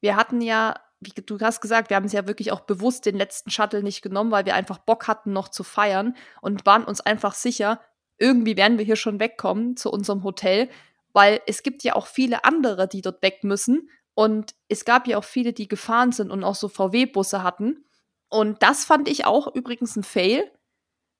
wir 0.00 0.16
hatten 0.16 0.40
ja, 0.40 0.74
wie 1.00 1.10
du 1.10 1.38
hast 1.40 1.60
gesagt, 1.60 1.90
wir 1.90 1.96
haben 1.96 2.06
es 2.06 2.12
ja 2.12 2.26
wirklich 2.26 2.52
auch 2.52 2.60
bewusst 2.60 3.06
den 3.06 3.16
letzten 3.16 3.50
Shuttle 3.50 3.82
nicht 3.82 4.02
genommen, 4.02 4.30
weil 4.30 4.46
wir 4.46 4.54
einfach 4.54 4.78
Bock 4.78 5.08
hatten, 5.08 5.32
noch 5.32 5.48
zu 5.48 5.62
feiern 5.62 6.16
und 6.40 6.64
waren 6.66 6.84
uns 6.84 7.00
einfach 7.00 7.34
sicher, 7.34 7.80
irgendwie 8.18 8.56
werden 8.56 8.78
wir 8.78 8.84
hier 8.84 8.96
schon 8.96 9.20
wegkommen 9.20 9.76
zu 9.76 9.90
unserem 9.90 10.24
Hotel, 10.24 10.70
weil 11.12 11.40
es 11.46 11.62
gibt 11.62 11.82
ja 11.82 11.94
auch 11.94 12.06
viele 12.06 12.44
andere, 12.44 12.88
die 12.88 13.02
dort 13.02 13.22
weg 13.22 13.44
müssen. 13.44 13.90
Und 14.14 14.54
es 14.68 14.84
gab 14.86 15.06
ja 15.06 15.18
auch 15.18 15.24
viele, 15.24 15.52
die 15.52 15.68
gefahren 15.68 16.12
sind 16.12 16.30
und 16.30 16.42
auch 16.42 16.54
so 16.54 16.68
VW-Busse 16.68 17.42
hatten. 17.42 17.84
Und 18.28 18.62
das 18.62 18.84
fand 18.84 19.08
ich 19.08 19.26
auch 19.26 19.54
übrigens 19.54 19.96
ein 19.96 20.02
Fail, 20.02 20.50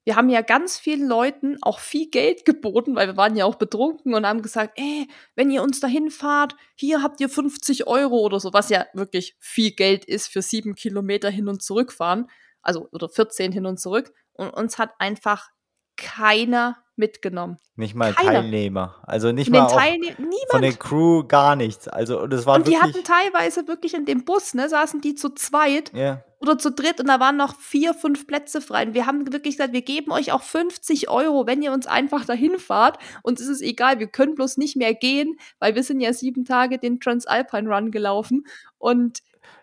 wir 0.06 0.14
haben 0.14 0.28
ja 0.28 0.40
ganz 0.40 0.78
vielen 0.78 1.08
Leuten 1.08 1.58
auch 1.62 1.80
viel 1.80 2.08
Geld 2.08 2.44
geboten, 2.44 2.94
weil 2.94 3.08
wir 3.08 3.16
waren 3.16 3.34
ja 3.34 3.44
auch 3.44 3.56
betrunken 3.56 4.14
und 4.14 4.24
haben 4.24 4.40
gesagt, 4.40 4.78
ey, 4.78 5.08
wenn 5.34 5.50
ihr 5.50 5.62
uns 5.64 5.80
dahin 5.80 6.10
fahrt, 6.10 6.54
hier 6.76 7.02
habt 7.02 7.20
ihr 7.20 7.28
50 7.28 7.88
Euro 7.88 8.20
oder 8.20 8.38
so, 8.38 8.52
was 8.52 8.70
ja 8.70 8.86
wirklich 8.94 9.36
viel 9.40 9.72
Geld 9.72 10.04
ist 10.04 10.28
für 10.28 10.42
sieben 10.42 10.76
Kilometer 10.76 11.28
hin 11.28 11.48
und 11.48 11.60
zurückfahren, 11.60 12.30
also 12.62 12.88
oder 12.92 13.08
14 13.08 13.50
hin 13.50 13.66
und 13.66 13.80
zurück. 13.80 14.12
Und 14.32 14.50
uns 14.50 14.78
hat 14.78 14.92
einfach 15.00 15.50
keiner 15.96 16.76
mitgenommen. 16.96 17.58
Nicht 17.74 17.94
mal 17.94 18.14
Keiner. 18.14 18.40
Teilnehmer. 18.40 18.96
Also 19.02 19.32
nicht 19.32 19.50
mal 19.50 19.66
auch 19.66 19.76
Teilnehmern, 19.76 20.16
von 20.16 20.28
niemand. 20.28 20.64
der 20.64 20.72
Crew 20.72 21.24
gar 21.24 21.54
nichts. 21.54 21.88
Also 21.88 22.22
und 22.22 22.32
es 22.32 22.46
war 22.46 22.56
Und 22.56 22.66
die 22.66 22.78
hatten 22.78 23.04
teilweise 23.04 23.68
wirklich 23.68 23.94
in 23.94 24.06
dem 24.06 24.24
Bus, 24.24 24.54
ne, 24.54 24.68
saßen 24.68 25.02
die 25.02 25.14
zu 25.14 25.30
zweit 25.30 25.92
Ja, 25.94 26.22
oder 26.40 26.58
zu 26.58 26.70
dritt 26.70 27.00
und 27.00 27.08
da 27.08 27.20
waren 27.20 27.36
noch 27.36 27.56
vier, 27.56 27.94
fünf 27.94 28.26
Plätze 28.26 28.60
frei. 28.60 28.86
Und 28.86 28.94
wir 28.94 29.06
haben 29.06 29.30
wirklich 29.32 29.56
gesagt, 29.56 29.72
wir 29.72 29.82
geben 29.82 30.12
euch 30.12 30.32
auch 30.32 30.42
50 30.42 31.08
Euro, 31.08 31.46
wenn 31.46 31.62
ihr 31.62 31.72
uns 31.72 31.86
einfach 31.86 32.24
dahin 32.24 32.58
fahrt. 32.58 32.98
Uns 33.22 33.40
ist 33.40 33.48
es 33.48 33.60
egal, 33.62 33.98
wir 33.98 34.06
können 34.06 34.34
bloß 34.34 34.56
nicht 34.56 34.76
mehr 34.76 34.94
gehen, 34.94 35.38
weil 35.58 35.74
wir 35.74 35.82
sind 35.82 36.00
ja 36.00 36.12
sieben 36.12 36.44
Tage 36.44 36.78
den 36.78 37.00
Transalpine 37.00 37.68
Run 37.68 37.90
gelaufen. 37.90 38.46
Und 38.78 39.22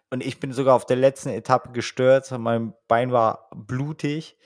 und 0.09 0.23
ich 0.23 0.39
bin 0.39 0.51
sogar 0.51 0.75
auf 0.75 0.85
der 0.85 0.97
letzten 0.97 1.29
Etappe 1.29 1.71
gestürzt. 1.71 2.31
Mein 2.37 2.73
Bein 2.87 3.11
war 3.11 3.49
blutig 3.55 4.37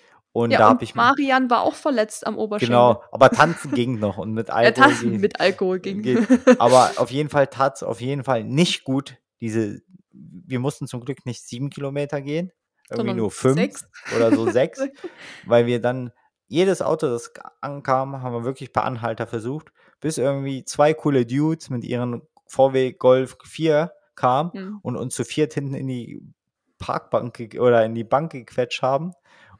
und 0.43 0.51
ja, 0.51 0.59
da 0.59 0.69
habe 0.69 0.83
ich 0.83 0.93
Marian 0.95 1.49
war 1.49 1.61
auch 1.63 1.73
verletzt 1.75 2.25
am 2.27 2.37
Oberschenkel. 2.37 2.75
genau. 2.75 3.01
Aber 3.11 3.29
tanzen 3.29 3.71
ging 3.71 3.99
noch 3.99 4.17
und 4.17 4.33
mit 4.33 4.49
Ja, 4.49 4.53
Alkohol. 4.55 4.87
tanzen 4.89 5.11
ging- 5.11 5.21
mit 5.21 5.39
Alkohol 5.39 5.79
ging. 5.79 6.01
geht. 6.03 6.27
Aber 6.59 6.91
auf 6.97 7.09
jeden 7.11 7.29
Fall 7.29 7.47
tat 7.47 7.77
es 7.77 7.83
auf 7.83 8.01
jeden 8.01 8.23
Fall 8.23 8.43
nicht 8.43 8.83
gut. 8.83 9.17
Diese, 9.41 9.81
wir 10.11 10.59
mussten 10.59 10.87
zum 10.87 11.01
Glück 11.03 11.25
nicht 11.25 11.41
sieben 11.47 11.69
Kilometer 11.69 12.21
gehen, 12.21 12.51
irgendwie 12.89 12.97
Sondern 12.97 13.17
nur 13.17 13.31
fünf 13.31 13.55
sechs. 13.55 13.87
oder 14.15 14.35
so 14.35 14.47
sechs, 14.51 14.79
weil 15.45 15.65
wir 15.65 15.81
dann 15.81 16.11
jedes 16.47 16.81
Auto, 16.81 17.07
das 17.07 17.33
ankam, 17.59 18.21
haben 18.21 18.33
wir 18.33 18.43
wirklich 18.45 18.71
per 18.71 18.85
Anhalter 18.85 19.27
versucht, 19.27 19.71
bis 19.99 20.17
irgendwie 20.17 20.63
zwei 20.63 20.93
coole 20.93 21.25
Dudes 21.25 21.69
mit 21.69 21.83
ihren 21.83 22.21
VW 22.45 22.93
Golf 22.93 23.37
4 23.43 23.91
kam 24.15 24.51
mhm. 24.53 24.79
und 24.81 24.95
uns 24.95 25.15
zu 25.15 25.25
viert 25.25 25.53
hinten 25.53 25.73
in 25.73 25.87
die 25.87 26.21
Parkbank 26.79 27.57
oder 27.59 27.83
in 27.85 27.95
die 27.95 28.03
Bank 28.03 28.31
gequetscht 28.31 28.81
haben 28.81 29.13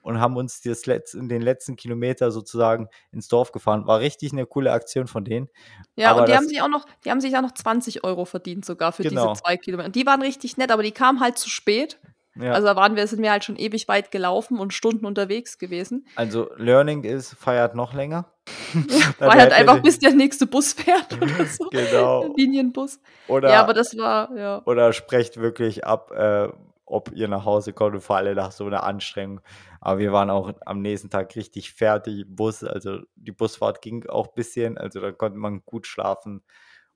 und 0.08 0.22
haben 0.22 0.38
uns 0.38 0.62
das 0.62 0.86
Letz 0.86 1.14
in 1.14 1.28
den 1.28 1.42
letzten 1.42 1.76
Kilometer 1.76 2.32
sozusagen 2.32 2.88
ins 3.12 3.28
Dorf 3.28 3.52
gefahren. 3.52 3.88
War 3.88 4.00
richtig 4.00 4.32
eine 4.32 4.46
coole 4.46 4.72
Aktion 4.72 5.06
von 5.06 5.26
denen. 5.26 5.50
Ja, 5.98 6.12
aber 6.12 6.22
und 6.22 6.30
die 6.30 6.36
haben 6.36 6.48
sich 6.48 6.62
auch 6.62 6.70
noch, 6.70 6.86
die 7.04 7.12
haben 7.12 7.20
sich 7.20 7.36
auch 7.36 7.42
noch 7.42 7.52
20 7.52 8.06
Euro 8.06 8.24
verdient 8.24 8.64
sogar 8.64 8.94
für 8.94 9.04
genau. 9.04 9.34
diese 9.34 9.44
zwei 9.44 9.58
Kilometer. 9.58 9.90
Die 9.90 10.06
waren 10.06 10.22
richtig 10.22 10.56
nett, 10.56 10.72
aber 10.72 10.82
die 10.82 10.94
kamen 10.94 11.20
halt 11.20 11.38
zu 11.38 11.50
spät. 11.50 12.00
Ja. 12.40 12.54
Also 12.54 12.68
da 12.68 12.78
waren 12.78 12.96
wir, 12.96 13.06
sind 13.06 13.22
wir 13.22 13.32
halt 13.32 13.44
schon 13.44 13.58
ewig 13.58 13.90
weit 13.90 14.10
gelaufen 14.10 14.60
und 14.60 14.74
Stunden 14.74 15.06
unterwegs 15.06 15.58
gewesen. 15.58 16.08
Also 16.16 16.52
Learning 16.56 17.04
ist, 17.04 17.34
feiert 17.34 17.76
noch 17.76 17.94
länger. 17.94 18.32
Ja, 18.74 18.84
feiert 19.30 19.52
einfach, 19.52 19.82
bis 19.82 20.00
der 20.00 20.14
nächste 20.14 20.48
Bus 20.48 20.72
fährt 20.72 21.18
oder 21.22 21.46
so. 21.46 21.68
Genau. 21.70 22.34
Linienbus. 22.38 23.02
Oder, 23.28 23.50
ja, 23.50 23.60
aber 23.62 23.74
das 23.74 23.98
war, 23.98 24.34
ja. 24.38 24.62
Oder 24.64 24.94
sprecht 24.94 25.36
wirklich 25.36 25.86
ab, 25.86 26.12
äh, 26.12 26.48
ob 26.88 27.12
ihr 27.14 27.28
nach 27.28 27.46
Hause 27.46 27.74
kommt 27.74 27.96
und 27.96 28.02
vor 28.02 28.16
allem 28.16 28.36
nach 28.36 28.52
so 28.52 28.66
einer 28.66 28.84
Anstrengung. 28.84 29.42
Aber 29.88 30.00
wir 30.00 30.12
waren 30.12 30.30
auch 30.30 30.52
am 30.66 30.82
nächsten 30.82 31.10
Tag 31.10 31.34
richtig 31.38 31.72
fertig. 31.72 32.26
Bus, 32.28 32.62
also 32.62 33.00
die 33.16 33.32
Busfahrt 33.32 33.82
ging 33.82 34.06
auch 34.08 34.28
ein 34.28 34.34
bisschen, 34.36 34.78
also 34.78 35.00
da 35.00 35.14
konnte 35.14 35.40
man 35.40 35.64
gut 35.64 35.88
schlafen. 35.88 36.44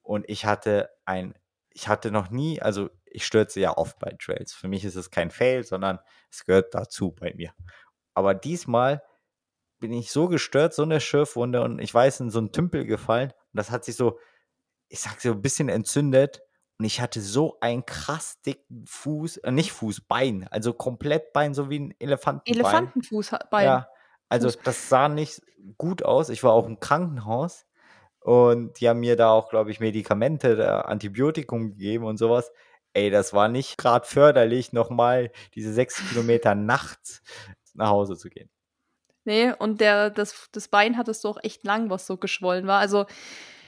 Und 0.02 0.28
ich 0.28 0.44
hatte 0.44 0.90
ein, 1.06 1.34
ich 1.70 1.88
hatte 1.88 2.12
noch 2.12 2.32
nie, 2.32 2.62
also 2.62 2.90
ich 3.06 3.26
stürze 3.26 3.62
ja 3.62 3.78
oft 3.78 3.98
bei 4.00 4.14
Trails. 4.20 4.52
Für 4.52 4.68
mich 4.68 4.84
ist 4.84 4.98
es 4.98 5.10
kein 5.10 5.32
Fail, 5.32 5.64
sondern 5.64 6.00
es 6.30 6.44
gehört 6.44 6.76
dazu 6.76 7.14
bei 7.14 7.34
mir. 7.34 7.54
Aber 8.14 8.34
diesmal 8.34 9.02
bin 9.80 9.94
ich 9.94 10.12
so 10.12 10.28
gestört, 10.28 10.74
so 10.74 10.84
eine 10.84 11.00
Schürfwunde 11.00 11.62
und 11.62 11.80
ich 11.80 11.94
weiß, 11.94 12.20
in 12.20 12.30
so 12.30 12.40
einen 12.40 12.52
Tümpel 12.52 12.86
gefallen. 12.86 13.30
Und 13.32 13.58
das 13.58 13.72
hat 13.72 13.86
sich 13.86 13.96
so, 13.96 14.20
ich 14.90 15.00
sag 15.00 15.22
so 15.22 15.32
ein 15.32 15.42
bisschen 15.42 15.70
entzündet. 15.70 16.42
Und 16.82 16.86
ich 16.86 17.00
hatte 17.00 17.22
so 17.22 17.60
einen 17.62 17.86
krass 17.86 18.42
dicken 18.42 18.88
Fuß, 18.88 19.38
äh, 19.38 19.52
nicht 19.52 19.72
Fuß, 19.72 20.02
Bein, 20.02 20.48
also 20.50 20.74
komplett 20.74 21.32
Bein, 21.32 21.54
so 21.54 21.70
wie 21.70 21.78
ein 21.78 21.94
Elefantenbein. 22.00 22.60
Elefantenfußbein. 22.60 23.66
Ja, 23.66 23.88
also 24.30 24.50
Fuß. 24.50 24.62
das 24.64 24.90
sah 24.90 25.08
nicht 25.08 25.44
gut 25.78 26.02
aus. 26.02 26.30
Ich 26.30 26.44
war 26.44 26.54
auch 26.54 26.66
im 26.66 26.80
Krankenhaus 26.80 27.68
und 28.20 28.80
die 28.80 28.90
haben 28.90 29.00
mir 29.00 29.16
da 29.16 29.30
auch, 29.30 29.52
glaube 29.52 29.70
ich, 29.70 29.80
Medikamente, 29.80 30.84
Antibiotikum 30.86 31.70
gegeben 31.70 32.06
und 32.06 32.18
sowas. 32.18 32.52
Ey, 32.94 33.12
das 33.12 33.32
war 33.32 33.48
nicht 33.48 33.78
gerade 33.78 34.08
förderlich, 34.08 34.74
nochmal 34.74 35.32
diese 35.54 35.74
sechs 35.74 35.98
Kilometer 36.10 36.56
nachts 36.56 37.22
nach 37.76 37.90
Hause 37.90 38.18
zu 38.18 38.32
gehen. 38.32 38.50
Nee, 39.24 39.54
und 39.54 39.82
der, 39.82 40.10
das, 40.10 40.50
das 40.52 40.68
Bein 40.68 40.98
hattest 40.98 41.26
du 41.26 41.28
auch 41.28 41.44
echt 41.44 41.64
lang, 41.64 41.92
was 41.92 42.08
so 42.08 42.18
geschwollen 42.18 42.66
war. 42.66 42.80
Also, 42.80 43.06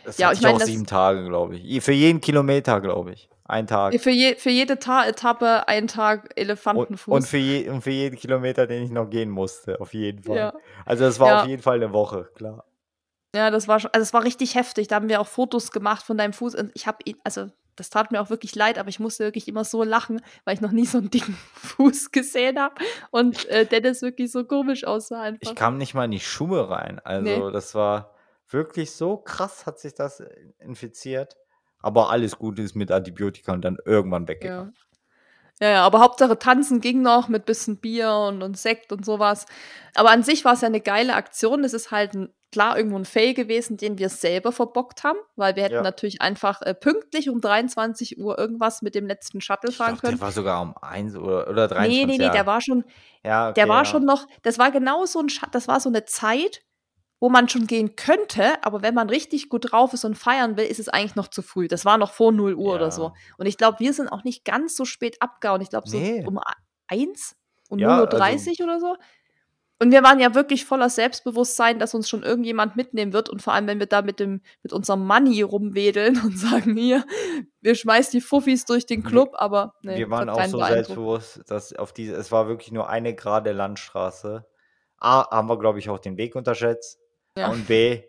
das 0.05 0.17
ja, 0.17 0.31
ich 0.31 0.41
meine. 0.41 0.55
auch 0.55 0.61
sieben 0.61 0.85
Tage, 0.85 1.25
glaube 1.25 1.55
ich. 1.57 1.83
Für 1.83 1.91
jeden 1.91 2.21
Kilometer, 2.21 2.81
glaube 2.81 3.13
ich. 3.13 3.29
Ein 3.45 3.67
Tag. 3.67 3.99
Für, 3.99 4.09
je, 4.09 4.35
für 4.35 4.49
jede 4.49 4.79
Ta 4.79 5.05
Etappe 5.05 5.67
ein 5.67 5.87
Tag 5.87 6.31
Elefantenfuß. 6.35 7.07
Und, 7.07 7.21
und, 7.21 7.27
für 7.27 7.37
je, 7.37 7.69
und 7.69 7.81
für 7.81 7.91
jeden 7.91 8.17
Kilometer, 8.17 8.67
den 8.67 8.83
ich 8.83 8.91
noch 8.91 9.09
gehen 9.09 9.29
musste, 9.29 9.79
auf 9.81 9.93
jeden 9.93 10.23
Fall. 10.23 10.37
Ja. 10.37 10.53
Also, 10.85 11.03
das 11.03 11.19
war 11.19 11.27
ja. 11.27 11.41
auf 11.41 11.47
jeden 11.47 11.61
Fall 11.61 11.75
eine 11.75 11.91
Woche, 11.91 12.29
klar. 12.35 12.65
Ja, 13.35 13.49
das 13.49 13.67
war 13.67 13.79
schon, 13.79 13.89
also 13.93 14.03
es 14.03 14.13
war 14.13 14.23
richtig 14.23 14.55
heftig. 14.55 14.87
Da 14.87 14.95
haben 14.95 15.09
wir 15.09 15.19
auch 15.19 15.27
Fotos 15.27 15.71
gemacht 15.71 16.05
von 16.05 16.17
deinem 16.17 16.33
Fuß. 16.33 16.55
Und 16.55 16.71
ich 16.75 16.87
habe 16.87 16.99
ihn, 17.03 17.17
also 17.23 17.49
das 17.75 17.89
tat 17.89 18.11
mir 18.11 18.21
auch 18.21 18.29
wirklich 18.29 18.55
leid, 18.55 18.77
aber 18.77 18.89
ich 18.89 18.99
musste 18.99 19.23
wirklich 19.23 19.47
immer 19.47 19.63
so 19.63 19.83
lachen, 19.83 20.21
weil 20.45 20.53
ich 20.53 20.61
noch 20.61 20.71
nie 20.71 20.85
so 20.85 20.99
einen 20.99 21.09
dicken 21.09 21.35
Fuß 21.55 22.11
gesehen 22.11 22.59
habe 22.59 22.75
und 23.11 23.47
äh, 23.49 23.65
Dennis 23.65 24.01
wirklich 24.01 24.31
so 24.31 24.43
komisch 24.43 24.83
aussah 24.83 25.21
einfach. 25.21 25.41
Ich 25.41 25.55
kam 25.55 25.77
nicht 25.77 25.93
mal 25.93 26.05
in 26.05 26.11
die 26.11 26.19
Schuhe 26.19 26.69
rein. 26.69 26.99
Also 27.03 27.47
nee. 27.47 27.51
das 27.51 27.73
war 27.73 28.13
wirklich 28.49 28.91
so 28.91 29.17
krass, 29.17 29.65
hat 29.65 29.79
sich 29.79 29.93
das 29.93 30.23
infiziert. 30.59 31.35
Aber 31.79 32.09
alles 32.09 32.37
Gute 32.37 32.61
ist 32.61 32.75
mit 32.75 32.91
Antibiotika 32.91 33.53
und 33.53 33.63
dann 33.63 33.77
irgendwann 33.85 34.27
weggegangen. 34.27 34.73
Ja. 34.75 34.83
Ja, 35.61 35.69
ja, 35.69 35.85
aber 35.85 35.99
Hauptsache 35.99 36.39
tanzen 36.39 36.81
ging 36.81 37.01
noch 37.03 37.27
mit 37.27 37.45
bisschen 37.45 37.77
Bier 37.77 38.11
und, 38.11 38.41
und 38.41 38.57
Sekt 38.57 38.91
und 38.91 39.05
sowas. 39.05 39.45
Aber 39.93 40.09
an 40.09 40.23
sich 40.23 40.43
war 40.43 40.53
es 40.53 40.61
ja 40.61 40.67
eine 40.67 40.81
geile 40.81 41.13
Aktion. 41.13 41.63
Es 41.63 41.73
ist 41.73 41.91
halt 41.91 42.15
ein 42.15 42.33
klar 42.53 42.77
irgendwo 42.77 42.97
ein 42.97 43.05
Fail 43.05 43.33
gewesen, 43.33 43.77
den 43.77 43.97
wir 43.97 44.09
selber 44.09 44.51
verbockt 44.51 45.03
haben, 45.03 45.17
weil 45.35 45.55
wir 45.55 45.63
hätten 45.63 45.75
ja. 45.75 45.81
natürlich 45.81 46.21
einfach 46.21 46.61
äh, 46.61 46.73
pünktlich 46.73 47.29
um 47.29 47.41
23 47.41 48.19
Uhr 48.19 48.37
irgendwas 48.37 48.81
mit 48.81 48.93
dem 48.93 49.07
letzten 49.07 49.41
Shuttle 49.41 49.71
ich 49.71 49.77
fahren 49.77 49.97
können. 49.97 50.17
Der 50.17 50.21
war 50.21 50.31
sogar 50.31 50.61
um 50.61 50.75
1 50.79 51.15
Uhr 51.15 51.47
oder 51.49 51.67
23 51.67 51.89
Nee, 51.89 52.05
nee, 52.05 52.23
nee, 52.23 52.31
der 52.31 52.45
war 52.45 52.61
schon, 52.61 52.85
ja, 53.23 53.49
okay, 53.49 53.53
der 53.55 53.69
war 53.69 53.79
ja. 53.79 53.85
schon 53.85 54.05
noch, 54.05 54.27
das 54.43 54.59
war 54.59 54.71
genau 54.71 55.05
so 55.05 55.19
ein, 55.19 55.27
das 55.51 55.67
war 55.67 55.79
so 55.79 55.89
eine 55.89 56.05
Zeit, 56.05 56.61
wo 57.23 57.29
man 57.29 57.47
schon 57.47 57.67
gehen 57.67 57.95
könnte, 57.95 58.61
aber 58.65 58.81
wenn 58.81 58.93
man 58.93 59.09
richtig 59.09 59.47
gut 59.47 59.71
drauf 59.71 59.93
ist 59.93 60.03
und 60.03 60.17
feiern 60.17 60.57
will, 60.57 60.65
ist 60.65 60.77
es 60.77 60.89
eigentlich 60.89 61.15
noch 61.15 61.29
zu 61.29 61.41
früh. 61.41 61.69
Das 61.69 61.85
war 61.85 61.97
noch 61.97 62.11
vor 62.11 62.33
0 62.33 62.53
Uhr 62.55 62.71
ja. 62.71 62.75
oder 62.75 62.91
so. 62.91 63.13
Und 63.37 63.45
ich 63.45 63.57
glaube, 63.57 63.79
wir 63.79 63.93
sind 63.93 64.09
auch 64.09 64.25
nicht 64.25 64.43
ganz 64.43 64.75
so 64.75 64.83
spät 64.83 65.21
abgehauen. 65.21 65.61
Ich 65.61 65.69
glaube, 65.69 65.87
so 65.89 65.97
nee. 65.97 66.25
um 66.27 66.37
1 66.87 67.37
und 67.69 67.79
ja, 67.79 67.97
0.30 68.03 68.11
Uhr 68.11 68.19
also, 68.27 68.63
oder 68.65 68.79
so. 68.81 68.95
Und 69.79 69.93
wir 69.93 70.03
waren 70.03 70.19
ja 70.19 70.35
wirklich 70.35 70.65
voller 70.65 70.89
Selbstbewusstsein, 70.89 71.79
dass 71.79 71.93
uns 71.93 72.09
schon 72.09 72.23
irgendjemand 72.23 72.75
mitnehmen 72.75 73.13
wird. 73.13 73.29
Und 73.29 73.41
vor 73.41 73.53
allem, 73.53 73.67
wenn 73.67 73.79
wir 73.79 73.87
da 73.87 74.01
mit, 74.01 74.19
dem, 74.19 74.41
mit 74.61 74.73
unserem 74.73 75.07
Money 75.07 75.43
rumwedeln 75.43 76.19
und 76.25 76.37
sagen, 76.37 76.75
hier, 76.75 77.05
wir 77.61 77.75
schmeißen 77.75 78.19
die 78.19 78.25
Fuffis 78.25 78.65
durch 78.65 78.85
den 78.85 79.01
Club, 79.01 79.29
aber 79.35 79.75
nee, 79.81 79.95
Wir 79.95 80.09
waren 80.09 80.27
auch 80.27 80.43
so 80.43 80.61
selbstbewusst, 80.61 81.41
dass 81.47 81.73
auf 81.73 81.93
diese, 81.93 82.15
es 82.15 82.33
war 82.33 82.49
wirklich 82.49 82.73
nur 82.73 82.89
eine 82.89 83.15
gerade 83.15 83.53
Landstraße. 83.53 84.45
A, 84.97 85.29
haben 85.31 85.47
wir, 85.47 85.57
glaube 85.57 85.79
ich, 85.79 85.89
auch 85.89 85.99
den 85.99 86.17
Weg 86.17 86.35
unterschätzt. 86.35 86.99
Ja. 87.37 87.49
Und 87.49 87.67
B, 87.67 88.03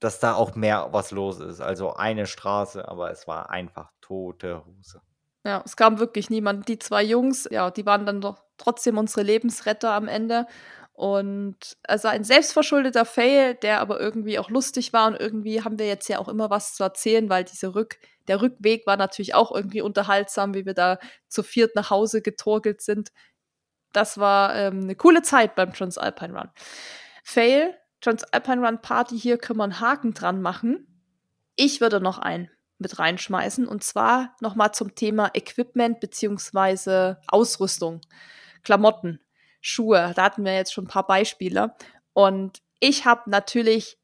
dass 0.00 0.18
da 0.20 0.34
auch 0.34 0.54
mehr 0.54 0.88
was 0.92 1.10
los 1.10 1.40
ist. 1.40 1.60
Also 1.60 1.94
eine 1.94 2.26
Straße, 2.26 2.86
aber 2.88 3.10
es 3.10 3.26
war 3.26 3.50
einfach 3.50 3.90
tote 4.00 4.64
Hose. 4.64 5.00
Ja, 5.44 5.62
es 5.64 5.76
kam 5.76 5.98
wirklich 5.98 6.28
niemand. 6.28 6.68
Die 6.68 6.78
zwei 6.78 7.02
Jungs, 7.02 7.48
ja, 7.50 7.70
die 7.70 7.86
waren 7.86 8.04
dann 8.04 8.20
doch 8.20 8.42
trotzdem 8.58 8.98
unsere 8.98 9.22
Lebensretter 9.22 9.92
am 9.92 10.08
Ende. 10.08 10.46
Und 10.92 11.78
also 11.84 12.08
ein 12.08 12.24
selbstverschuldeter 12.24 13.06
Fail, 13.06 13.54
der 13.54 13.80
aber 13.80 13.98
irgendwie 13.98 14.38
auch 14.38 14.50
lustig 14.50 14.92
war 14.92 15.06
und 15.06 15.18
irgendwie 15.18 15.62
haben 15.64 15.78
wir 15.78 15.86
jetzt 15.86 16.08
ja 16.08 16.18
auch 16.18 16.28
immer 16.28 16.50
was 16.50 16.74
zu 16.74 16.82
erzählen, 16.82 17.30
weil 17.30 17.44
diese 17.44 17.74
Rück, 17.74 17.98
der 18.28 18.42
Rückweg 18.42 18.86
war 18.86 18.98
natürlich 18.98 19.34
auch 19.34 19.50
irgendwie 19.50 19.80
unterhaltsam, 19.80 20.52
wie 20.52 20.66
wir 20.66 20.74
da 20.74 20.98
zu 21.26 21.42
viert 21.42 21.74
nach 21.74 21.88
Hause 21.88 22.20
getorkelt 22.20 22.82
sind. 22.82 23.12
Das 23.94 24.18
war 24.18 24.54
ähm, 24.54 24.82
eine 24.82 24.94
coole 24.94 25.22
Zeit 25.22 25.54
beim 25.54 25.72
Transalpine 25.72 26.38
Run. 26.38 26.50
Fail, 27.24 27.74
Transalpine 28.00 28.66
Run 28.66 28.80
Party, 28.80 29.18
hier 29.18 29.38
können 29.38 29.58
wir 29.58 29.64
einen 29.64 29.80
Haken 29.80 30.14
dran 30.14 30.40
machen. 30.40 30.86
Ich 31.56 31.80
würde 31.80 32.00
noch 32.00 32.18
einen 32.18 32.50
mit 32.78 32.98
reinschmeißen 32.98 33.66
und 33.66 33.84
zwar 33.84 34.34
nochmal 34.40 34.72
zum 34.72 34.94
Thema 34.94 35.30
Equipment 35.34 36.00
beziehungsweise 36.00 37.20
Ausrüstung, 37.28 38.00
Klamotten. 38.62 39.20
Schuhe. 39.60 40.12
Da 40.16 40.24
hatten 40.24 40.44
wir 40.44 40.54
jetzt 40.54 40.72
schon 40.72 40.84
ein 40.84 40.88
paar 40.88 41.06
Beispiele. 41.06 41.74
Und 42.12 42.60
ich 42.80 43.04
habe 43.04 43.30
natürlich 43.30 43.98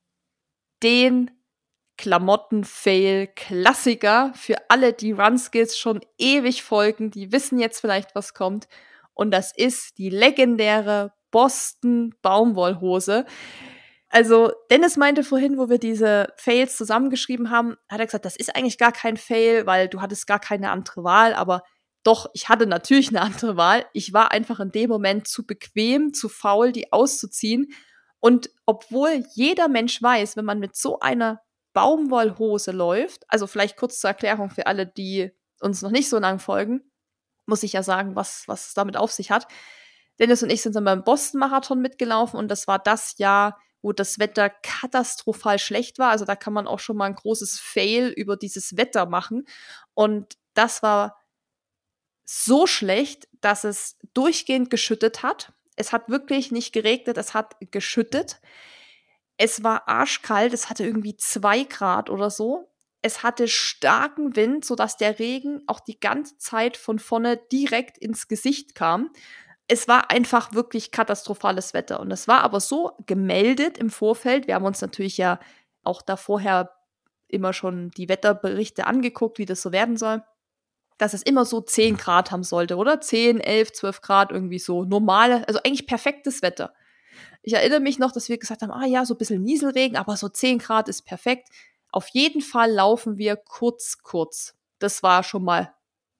den 0.82 1.32
Klamotten-Fail-Klassiker 1.96 4.32
für 4.34 4.56
alle, 4.68 4.92
die 4.92 5.12
Runskills 5.12 5.78
schon 5.78 6.00
ewig 6.18 6.62
folgen, 6.62 7.10
die 7.10 7.32
wissen 7.32 7.58
jetzt 7.58 7.80
vielleicht, 7.80 8.14
was 8.14 8.34
kommt. 8.34 8.68
Und 9.14 9.30
das 9.30 9.56
ist 9.56 9.96
die 9.96 10.10
legendäre 10.10 11.14
Boston 11.30 12.14
Baumwollhose. 12.20 13.24
Also, 14.08 14.52
Dennis 14.70 14.96
meinte 14.96 15.24
vorhin, 15.24 15.58
wo 15.58 15.68
wir 15.68 15.78
diese 15.78 16.28
Fails 16.36 16.76
zusammengeschrieben 16.76 17.50
haben, 17.50 17.76
hat 17.88 17.98
er 17.98 18.06
gesagt, 18.06 18.24
das 18.24 18.36
ist 18.36 18.54
eigentlich 18.54 18.78
gar 18.78 18.92
kein 18.92 19.16
Fail, 19.16 19.66
weil 19.66 19.88
du 19.88 20.00
hattest 20.00 20.26
gar 20.26 20.38
keine 20.38 20.70
andere 20.70 21.02
Wahl, 21.02 21.34
aber 21.34 21.62
doch, 22.06 22.30
ich 22.34 22.48
hatte 22.48 22.68
natürlich 22.68 23.08
eine 23.08 23.20
andere 23.20 23.56
Wahl. 23.56 23.84
Ich 23.92 24.12
war 24.12 24.30
einfach 24.30 24.60
in 24.60 24.70
dem 24.70 24.88
Moment 24.88 25.26
zu 25.26 25.44
bequem, 25.44 26.14
zu 26.14 26.28
faul, 26.28 26.70
die 26.70 26.92
auszuziehen. 26.92 27.72
Und 28.20 28.48
obwohl 28.64 29.24
jeder 29.34 29.66
Mensch 29.66 30.00
weiß, 30.00 30.36
wenn 30.36 30.44
man 30.44 30.60
mit 30.60 30.76
so 30.76 31.00
einer 31.00 31.40
Baumwollhose 31.72 32.70
läuft, 32.70 33.24
also 33.28 33.48
vielleicht 33.48 33.76
kurz 33.76 33.98
zur 34.00 34.08
Erklärung 34.08 34.50
für 34.50 34.68
alle, 34.68 34.86
die 34.86 35.32
uns 35.60 35.82
noch 35.82 35.90
nicht 35.90 36.08
so 36.08 36.18
lang 36.18 36.38
folgen, 36.38 36.80
muss 37.44 37.64
ich 37.64 37.72
ja 37.72 37.82
sagen, 37.82 38.14
was, 38.14 38.44
was 38.46 38.68
es 38.68 38.74
damit 38.74 38.96
auf 38.96 39.10
sich 39.10 39.32
hat. 39.32 39.48
Dennis 40.20 40.42
und 40.42 40.50
ich 40.50 40.62
sind 40.62 40.76
dann 40.76 40.84
beim 40.84 41.02
Boston-Marathon 41.02 41.80
mitgelaufen 41.80 42.38
und 42.38 42.48
das 42.48 42.68
war 42.68 42.78
das 42.78 43.18
Jahr, 43.18 43.60
wo 43.82 43.92
das 43.92 44.18
Wetter 44.18 44.50
katastrophal 44.50 45.58
schlecht 45.58 45.98
war. 45.98 46.10
Also 46.10 46.24
da 46.24 46.36
kann 46.36 46.52
man 46.52 46.66
auch 46.66 46.80
schon 46.80 46.96
mal 46.96 47.06
ein 47.06 47.14
großes 47.14 47.60
Fail 47.60 48.08
über 48.08 48.36
dieses 48.36 48.76
Wetter 48.76 49.06
machen. 49.06 49.46
Und 49.94 50.36
das 50.54 50.82
war 50.82 51.22
so 52.24 52.66
schlecht, 52.66 53.28
dass 53.40 53.64
es 53.64 53.96
durchgehend 54.14 54.70
geschüttet 54.70 55.22
hat. 55.22 55.52
Es 55.76 55.92
hat 55.92 56.08
wirklich 56.08 56.50
nicht 56.50 56.72
geregnet, 56.72 57.18
es 57.18 57.34
hat 57.34 57.56
geschüttet. 57.70 58.40
Es 59.36 59.62
war 59.62 59.88
arschkalt, 59.88 60.52
es 60.54 60.70
hatte 60.70 60.84
irgendwie 60.84 61.16
zwei 61.16 61.64
Grad 61.64 62.10
oder 62.10 62.30
so. 62.30 62.72
Es 63.02 63.22
hatte 63.22 63.46
starken 63.46 64.34
Wind, 64.34 64.64
sodass 64.64 64.96
der 64.96 65.18
Regen 65.18 65.62
auch 65.66 65.78
die 65.78 66.00
ganze 66.00 66.38
Zeit 66.38 66.76
von 66.76 66.98
vorne 66.98 67.36
direkt 67.52 67.98
ins 67.98 68.26
Gesicht 68.26 68.74
kam. 68.74 69.10
Es 69.68 69.88
war 69.88 70.10
einfach 70.10 70.52
wirklich 70.54 70.90
katastrophales 70.92 71.74
Wetter. 71.74 72.00
Und 72.00 72.10
es 72.12 72.28
war 72.28 72.42
aber 72.42 72.60
so 72.60 72.92
gemeldet 73.06 73.78
im 73.78 73.90
Vorfeld. 73.90 74.46
Wir 74.46 74.54
haben 74.54 74.64
uns 74.64 74.80
natürlich 74.80 75.16
ja 75.18 75.40
auch 75.82 76.02
da 76.02 76.16
vorher 76.16 76.72
immer 77.28 77.52
schon 77.52 77.90
die 77.90 78.08
Wetterberichte 78.08 78.86
angeguckt, 78.86 79.38
wie 79.38 79.46
das 79.46 79.62
so 79.62 79.72
werden 79.72 79.96
soll. 79.96 80.22
dass 80.98 81.12
es 81.12 81.22
immer 81.22 81.44
so 81.44 81.60
10 81.60 81.96
Grad 81.96 82.30
haben 82.30 82.42
sollte, 82.42 82.76
oder? 82.76 83.00
10, 83.00 83.40
11, 83.40 83.72
12 83.72 84.00
Grad 84.00 84.32
irgendwie 84.32 84.58
so. 84.58 84.84
Normale, 84.84 85.46
also 85.46 85.60
eigentlich 85.64 85.86
perfektes 85.86 86.42
Wetter. 86.42 86.72
Ich 87.42 87.52
erinnere 87.54 87.80
mich 87.80 87.98
noch, 87.98 88.12
dass 88.12 88.28
wir 88.28 88.38
gesagt 88.38 88.62
haben, 88.62 88.70
ah 88.70 88.86
ja, 88.86 89.04
so 89.04 89.14
ein 89.14 89.18
bisschen 89.18 89.42
Nieselregen, 89.42 89.96
aber 89.96 90.16
so 90.16 90.28
10 90.28 90.58
Grad 90.58 90.88
ist 90.88 91.02
perfekt. 91.02 91.48
Auf 91.92 92.08
jeden 92.08 92.40
Fall 92.40 92.72
laufen 92.72 93.18
wir 93.18 93.36
kurz, 93.36 93.98
kurz. 94.02 94.54
Das 94.78 95.02
war 95.02 95.22
schon 95.22 95.44
mal 95.44 95.74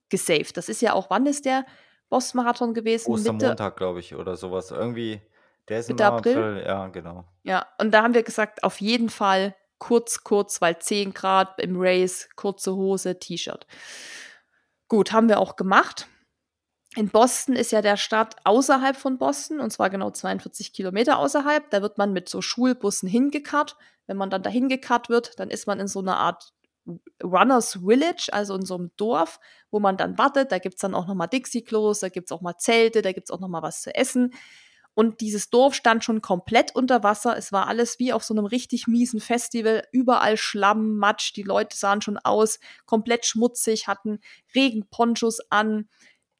gesaved. 0.09 0.55
Das 0.57 0.69
ist 0.69 0.81
ja 0.81 0.93
auch, 0.93 1.09
wann 1.09 1.25
ist 1.25 1.45
der 1.45 1.65
Boss-Marathon 2.09 2.73
gewesen? 2.73 3.11
Ostermontag, 3.11 3.77
glaube 3.77 3.99
ich, 3.99 4.15
oder 4.15 4.35
sowas. 4.35 4.71
Irgendwie, 4.71 5.21
der 5.67 5.79
ist 5.79 5.89
Mitte 5.89 6.03
im 6.03 6.09
April? 6.09 6.37
April. 6.37 6.63
Ja, 6.65 6.87
genau. 6.87 7.25
Ja, 7.43 7.67
und 7.79 7.91
da 7.91 8.03
haben 8.03 8.13
wir 8.13 8.23
gesagt, 8.23 8.63
auf 8.63 8.81
jeden 8.81 9.09
Fall 9.09 9.55
kurz, 9.77 10.23
kurz, 10.23 10.61
weil 10.61 10.79
10 10.79 11.13
Grad 11.13 11.59
im 11.59 11.75
Race, 11.77 12.29
kurze 12.35 12.75
Hose, 12.75 13.19
T-Shirt. 13.19 13.67
Gut, 14.87 15.11
haben 15.11 15.29
wir 15.29 15.39
auch 15.39 15.55
gemacht. 15.55 16.07
In 16.95 17.09
Boston 17.09 17.55
ist 17.55 17.71
ja 17.71 17.81
der 17.81 17.97
Stadt 17.97 18.37
außerhalb 18.43 18.95
von 18.95 19.17
Boston, 19.19 19.59
und 19.59 19.71
zwar 19.71 19.89
genau 19.89 20.09
42 20.09 20.73
Kilometer 20.73 21.19
außerhalb. 21.19 21.69
Da 21.69 21.81
wird 21.81 21.97
man 21.97 22.13
mit 22.13 22.27
so 22.27 22.41
Schulbussen 22.41 23.07
hingekarrt. 23.07 23.77
Wenn 24.07 24.17
man 24.17 24.29
dann 24.29 24.41
dahin 24.41 24.69
gekarrt 24.69 25.09
wird, 25.09 25.39
dann 25.39 25.49
ist 25.49 25.67
man 25.67 25.79
in 25.79 25.87
so 25.87 25.99
einer 25.99 26.17
Art 26.17 26.53
Runners 27.23 27.79
Village, 27.85 28.29
also 28.31 28.55
in 28.55 28.65
so 28.65 28.75
einem 28.75 28.91
Dorf, 28.97 29.39
wo 29.71 29.79
man 29.79 29.97
dann 29.97 30.17
wartet. 30.17 30.51
Da 30.51 30.59
gibt's 30.59 30.81
dann 30.81 30.95
auch 30.95 31.07
nochmal 31.07 31.27
Dixie-Klos, 31.27 31.99
da 31.99 32.09
gibt's 32.09 32.31
auch 32.31 32.41
mal 32.41 32.57
Zelte, 32.57 33.01
da 33.01 33.11
gibt's 33.11 33.31
auch 33.31 33.39
nochmal 33.39 33.61
was 33.61 33.81
zu 33.81 33.93
essen. 33.93 34.33
Und 34.93 35.21
dieses 35.21 35.51
Dorf 35.51 35.75
stand 35.75 36.03
schon 36.03 36.21
komplett 36.21 36.73
unter 36.75 37.03
Wasser. 37.03 37.37
Es 37.37 37.51
war 37.51 37.67
alles 37.67 37.99
wie 37.99 38.13
auf 38.13 38.23
so 38.23 38.33
einem 38.33 38.45
richtig 38.45 38.87
miesen 38.87 39.19
Festival. 39.19 39.83
Überall 39.91 40.37
Schlamm, 40.37 40.97
Matsch. 40.97 41.35
Die 41.35 41.43
Leute 41.43 41.77
sahen 41.77 42.01
schon 42.01 42.17
aus, 42.17 42.59
komplett 42.87 43.25
schmutzig, 43.27 43.87
hatten 43.87 44.19
Regenponchos 44.55 45.39
an, 45.51 45.87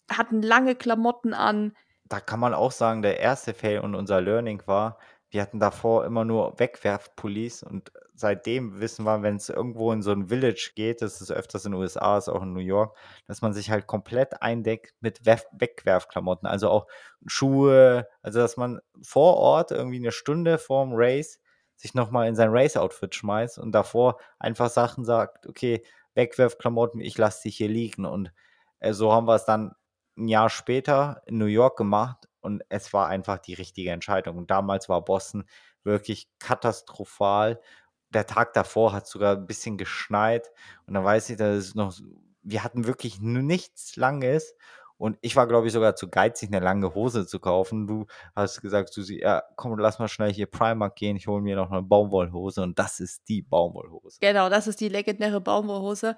hatten 0.09 0.41
lange 0.41 0.73
Klamotten 0.73 1.35
an. 1.35 1.75
Da 2.05 2.19
kann 2.19 2.39
man 2.39 2.55
auch 2.55 2.71
sagen, 2.71 3.03
der 3.03 3.19
erste 3.19 3.53
Fail 3.53 3.79
und 3.79 3.93
unser 3.93 4.21
Learning 4.21 4.63
war, 4.65 4.97
wir 5.29 5.41
hatten 5.41 5.59
davor 5.59 6.05
immer 6.05 6.25
nur 6.25 6.57
Wegwerfpullis 6.57 7.61
und 7.61 7.91
seitdem 8.17 8.79
wissen 8.79 9.05
wir, 9.05 9.21
wenn 9.21 9.35
es 9.37 9.49
irgendwo 9.49 9.91
in 9.91 10.01
so 10.01 10.11
ein 10.11 10.27
Village 10.27 10.71
geht, 10.75 11.01
das 11.01 11.21
ist 11.21 11.31
öfters 11.31 11.65
in 11.65 11.71
den 11.71 11.81
USA, 11.81 12.17
ist 12.17 12.29
auch 12.29 12.41
in 12.41 12.53
New 12.53 12.59
York, 12.59 12.97
dass 13.27 13.41
man 13.41 13.53
sich 13.53 13.69
halt 13.71 13.87
komplett 13.87 14.41
eindeckt 14.41 14.95
mit 14.99 15.25
Wegwerfklamotten, 15.25 16.47
also 16.47 16.69
auch 16.69 16.87
Schuhe, 17.25 18.07
also 18.21 18.39
dass 18.39 18.57
man 18.57 18.79
vor 19.01 19.37
Ort 19.37 19.71
irgendwie 19.71 19.97
eine 19.97 20.11
Stunde 20.11 20.57
vorm 20.57 20.91
Race 20.93 21.39
sich 21.75 21.93
nochmal 21.93 22.27
in 22.27 22.35
sein 22.35 22.49
Race-Outfit 22.51 23.13
schmeißt 23.13 23.59
und 23.59 23.71
davor 23.71 24.17
einfach 24.39 24.69
Sachen 24.69 25.05
sagt, 25.05 25.47
okay, 25.47 25.83
Wegwerfklamotten, 26.15 26.99
ich 26.99 27.17
lasse 27.17 27.43
dich 27.43 27.57
hier 27.57 27.69
liegen 27.69 28.05
und 28.05 28.33
äh, 28.79 28.93
so 28.93 29.13
haben 29.13 29.27
wir 29.27 29.35
es 29.35 29.45
dann 29.45 29.73
ein 30.17 30.27
Jahr 30.27 30.49
später 30.49 31.21
in 31.27 31.37
New 31.37 31.45
York 31.45 31.77
gemacht 31.77 32.27
und 32.41 32.63
es 32.69 32.93
war 32.93 33.07
einfach 33.07 33.37
die 33.39 33.53
richtige 33.53 33.91
Entscheidung. 33.91 34.37
Und 34.37 34.49
damals 34.49 34.89
war 34.89 35.03
Boston 35.03 35.45
wirklich 35.83 36.29
katastrophal. 36.39 37.61
Der 38.13 38.25
Tag 38.25 38.53
davor 38.53 38.93
hat 38.93 39.07
sogar 39.07 39.35
ein 39.35 39.47
bisschen 39.47 39.77
geschneit 39.77 40.51
und 40.85 40.93
dann 40.93 41.03
weiß 41.03 41.29
ich, 41.29 41.37
dass 41.37 41.57
es 41.57 41.75
noch, 41.75 41.93
wir 42.41 42.63
hatten 42.63 42.87
wirklich 42.87 43.19
nichts 43.19 43.95
Langes 43.95 44.55
und 44.97 45.17
ich 45.21 45.35
war, 45.35 45.47
glaube 45.47 45.67
ich, 45.67 45.73
sogar 45.73 45.95
zu 45.95 46.09
geizig, 46.09 46.49
eine 46.49 46.63
lange 46.63 46.95
Hose 46.95 47.27
zu 47.27 47.39
kaufen. 47.39 47.85
Du 47.85 48.07
hast 48.35 48.61
gesagt, 48.61 48.91
Susi, 48.91 49.19
ja, 49.21 49.43
komm, 49.55 49.77
lass 49.77 49.99
mal 49.99 50.07
schnell 50.07 50.33
hier 50.33 50.47
Primark 50.47 50.95
gehen. 50.95 51.15
Ich 51.15 51.27
hole 51.27 51.41
mir 51.41 51.55
noch 51.55 51.71
eine 51.71 51.83
Baumwollhose 51.83 52.63
und 52.63 52.79
das 52.79 52.99
ist 52.99 53.29
die 53.29 53.43
Baumwollhose. 53.43 54.17
Genau, 54.19 54.49
das 54.49 54.67
ist 54.67 54.81
die 54.81 54.89
legendäre 54.89 55.39
Baumwollhose, 55.39 56.15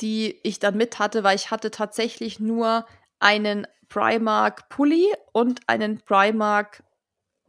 die 0.00 0.40
ich 0.42 0.58
dann 0.58 0.76
mit 0.76 0.98
hatte, 0.98 1.24
weil 1.24 1.36
ich 1.36 1.50
hatte 1.50 1.70
tatsächlich 1.70 2.40
nur 2.40 2.86
einen 3.18 3.66
Primark 3.88 4.68
Pulli 4.70 5.12
und 5.32 5.60
einen 5.66 6.00
Primark 6.00 6.82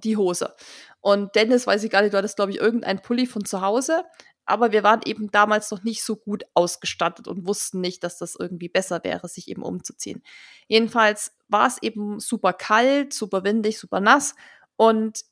die 0.03 0.17
Hose. 0.17 0.55
Und 1.01 1.35
Dennis, 1.35 1.67
weiß 1.67 1.83
ich 1.83 1.91
gar 1.91 2.01
nicht, 2.01 2.13
du 2.13 2.17
hattest, 2.17 2.35
glaube 2.35 2.51
ich, 2.51 2.57
irgendein 2.57 3.01
Pulli 3.01 3.25
von 3.25 3.45
zu 3.45 3.61
Hause. 3.61 4.03
Aber 4.45 4.71
wir 4.71 4.81
waren 4.81 5.01
eben 5.03 5.29
damals 5.29 5.71
noch 5.71 5.83
nicht 5.83 6.03
so 6.03 6.15
gut 6.15 6.43
ausgestattet 6.53 7.27
und 7.27 7.45
wussten 7.45 7.81
nicht, 7.81 8.03
dass 8.03 8.17
das 8.17 8.37
irgendwie 8.39 8.69
besser 8.69 9.03
wäre, 9.03 9.27
sich 9.27 9.49
eben 9.49 9.61
umzuziehen. 9.61 10.23
Jedenfalls 10.67 11.33
war 11.49 11.67
es 11.67 11.81
eben 11.81 12.19
super 12.19 12.53
kalt, 12.53 13.13
super 13.13 13.43
windig, 13.43 13.77
super 13.77 13.99
nass. 13.99 14.35
Und 14.77 15.25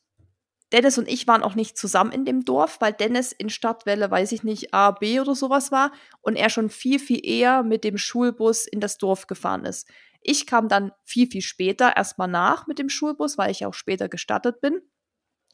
Dennis 0.73 0.97
und 0.97 1.07
ich 1.07 1.27
waren 1.27 1.43
auch 1.43 1.55
nicht 1.55 1.77
zusammen 1.77 2.11
in 2.11 2.25
dem 2.25 2.43
Dorf, 2.43 2.81
weil 2.81 2.91
Dennis 2.91 3.31
in 3.31 3.49
Stadtwelle, 3.49 4.11
weiß 4.11 4.33
ich 4.33 4.43
nicht, 4.43 4.73
A, 4.73 4.91
B 4.91 5.21
oder 5.21 5.33
sowas 5.33 5.71
war 5.71 5.93
und 6.21 6.35
er 6.35 6.49
schon 6.49 6.69
viel, 6.69 6.99
viel 6.99 7.25
eher 7.25 7.63
mit 7.63 7.85
dem 7.85 7.97
Schulbus 7.97 8.67
in 8.67 8.81
das 8.81 8.97
Dorf 8.97 9.27
gefahren 9.27 9.63
ist. 9.63 9.87
Ich 10.25 10.47
kam 10.47 10.67
dann 10.67 10.91
viel, 11.03 11.29
viel 11.29 11.41
später 11.41 11.95
erstmal 11.95 12.27
nach 12.27 12.67
mit 12.67 12.79
dem 12.79 12.89
Schulbus, 12.89 13.37
weil 13.37 13.51
ich 13.51 13.65
auch 13.65 13.73
später 13.73 14.09
gestattet 14.09 14.59
bin. 14.61 14.81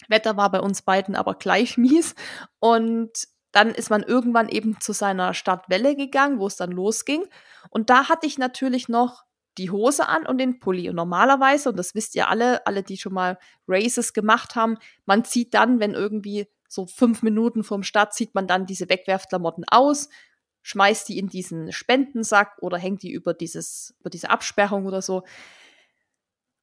Wetter 0.07 0.37
war 0.37 0.49
bei 0.51 0.59
uns 0.59 0.81
beiden 0.81 1.15
aber 1.15 1.35
gleich 1.35 1.77
mies. 1.77 2.15
Und 2.59 3.27
dann 3.51 3.69
ist 3.69 3.89
man 3.89 4.03
irgendwann 4.03 4.47
eben 4.47 4.79
zu 4.79 4.93
seiner 4.93 5.33
Stadtwelle 5.33 5.95
gegangen, 5.95 6.39
wo 6.39 6.47
es 6.47 6.55
dann 6.55 6.71
losging. 6.71 7.25
Und 7.69 7.89
da 7.89 8.07
hatte 8.07 8.25
ich 8.25 8.37
natürlich 8.37 8.87
noch 8.87 9.25
die 9.57 9.69
Hose 9.69 10.07
an 10.07 10.25
und 10.25 10.37
den 10.37 10.59
Pulli. 10.59 10.89
Und 10.89 10.95
normalerweise, 10.95 11.69
und 11.69 11.77
das 11.77 11.93
wisst 11.93 12.15
ihr 12.15 12.29
alle, 12.29 12.65
alle, 12.65 12.83
die 12.83 12.97
schon 12.97 13.13
mal 13.13 13.37
Races 13.67 14.13
gemacht 14.13 14.55
haben, 14.55 14.77
man 15.05 15.25
zieht 15.25 15.53
dann, 15.53 15.81
wenn 15.81 15.93
irgendwie 15.93 16.47
so 16.69 16.85
fünf 16.85 17.21
Minuten 17.21 17.65
vorm 17.65 17.83
Start, 17.83 18.13
zieht 18.13 18.33
man 18.33 18.47
dann 18.47 18.65
diese 18.65 18.87
Wegwerfklamotten 18.87 19.65
aus, 19.69 20.07
schmeißt 20.61 21.09
die 21.09 21.17
in 21.17 21.27
diesen 21.27 21.71
Spendensack 21.71 22.57
oder 22.61 22.77
hängt 22.77 23.03
die 23.03 23.11
über, 23.11 23.33
dieses, 23.33 23.95
über 23.99 24.09
diese 24.09 24.29
Absperrung 24.29 24.85
oder 24.85 25.01
so. 25.01 25.23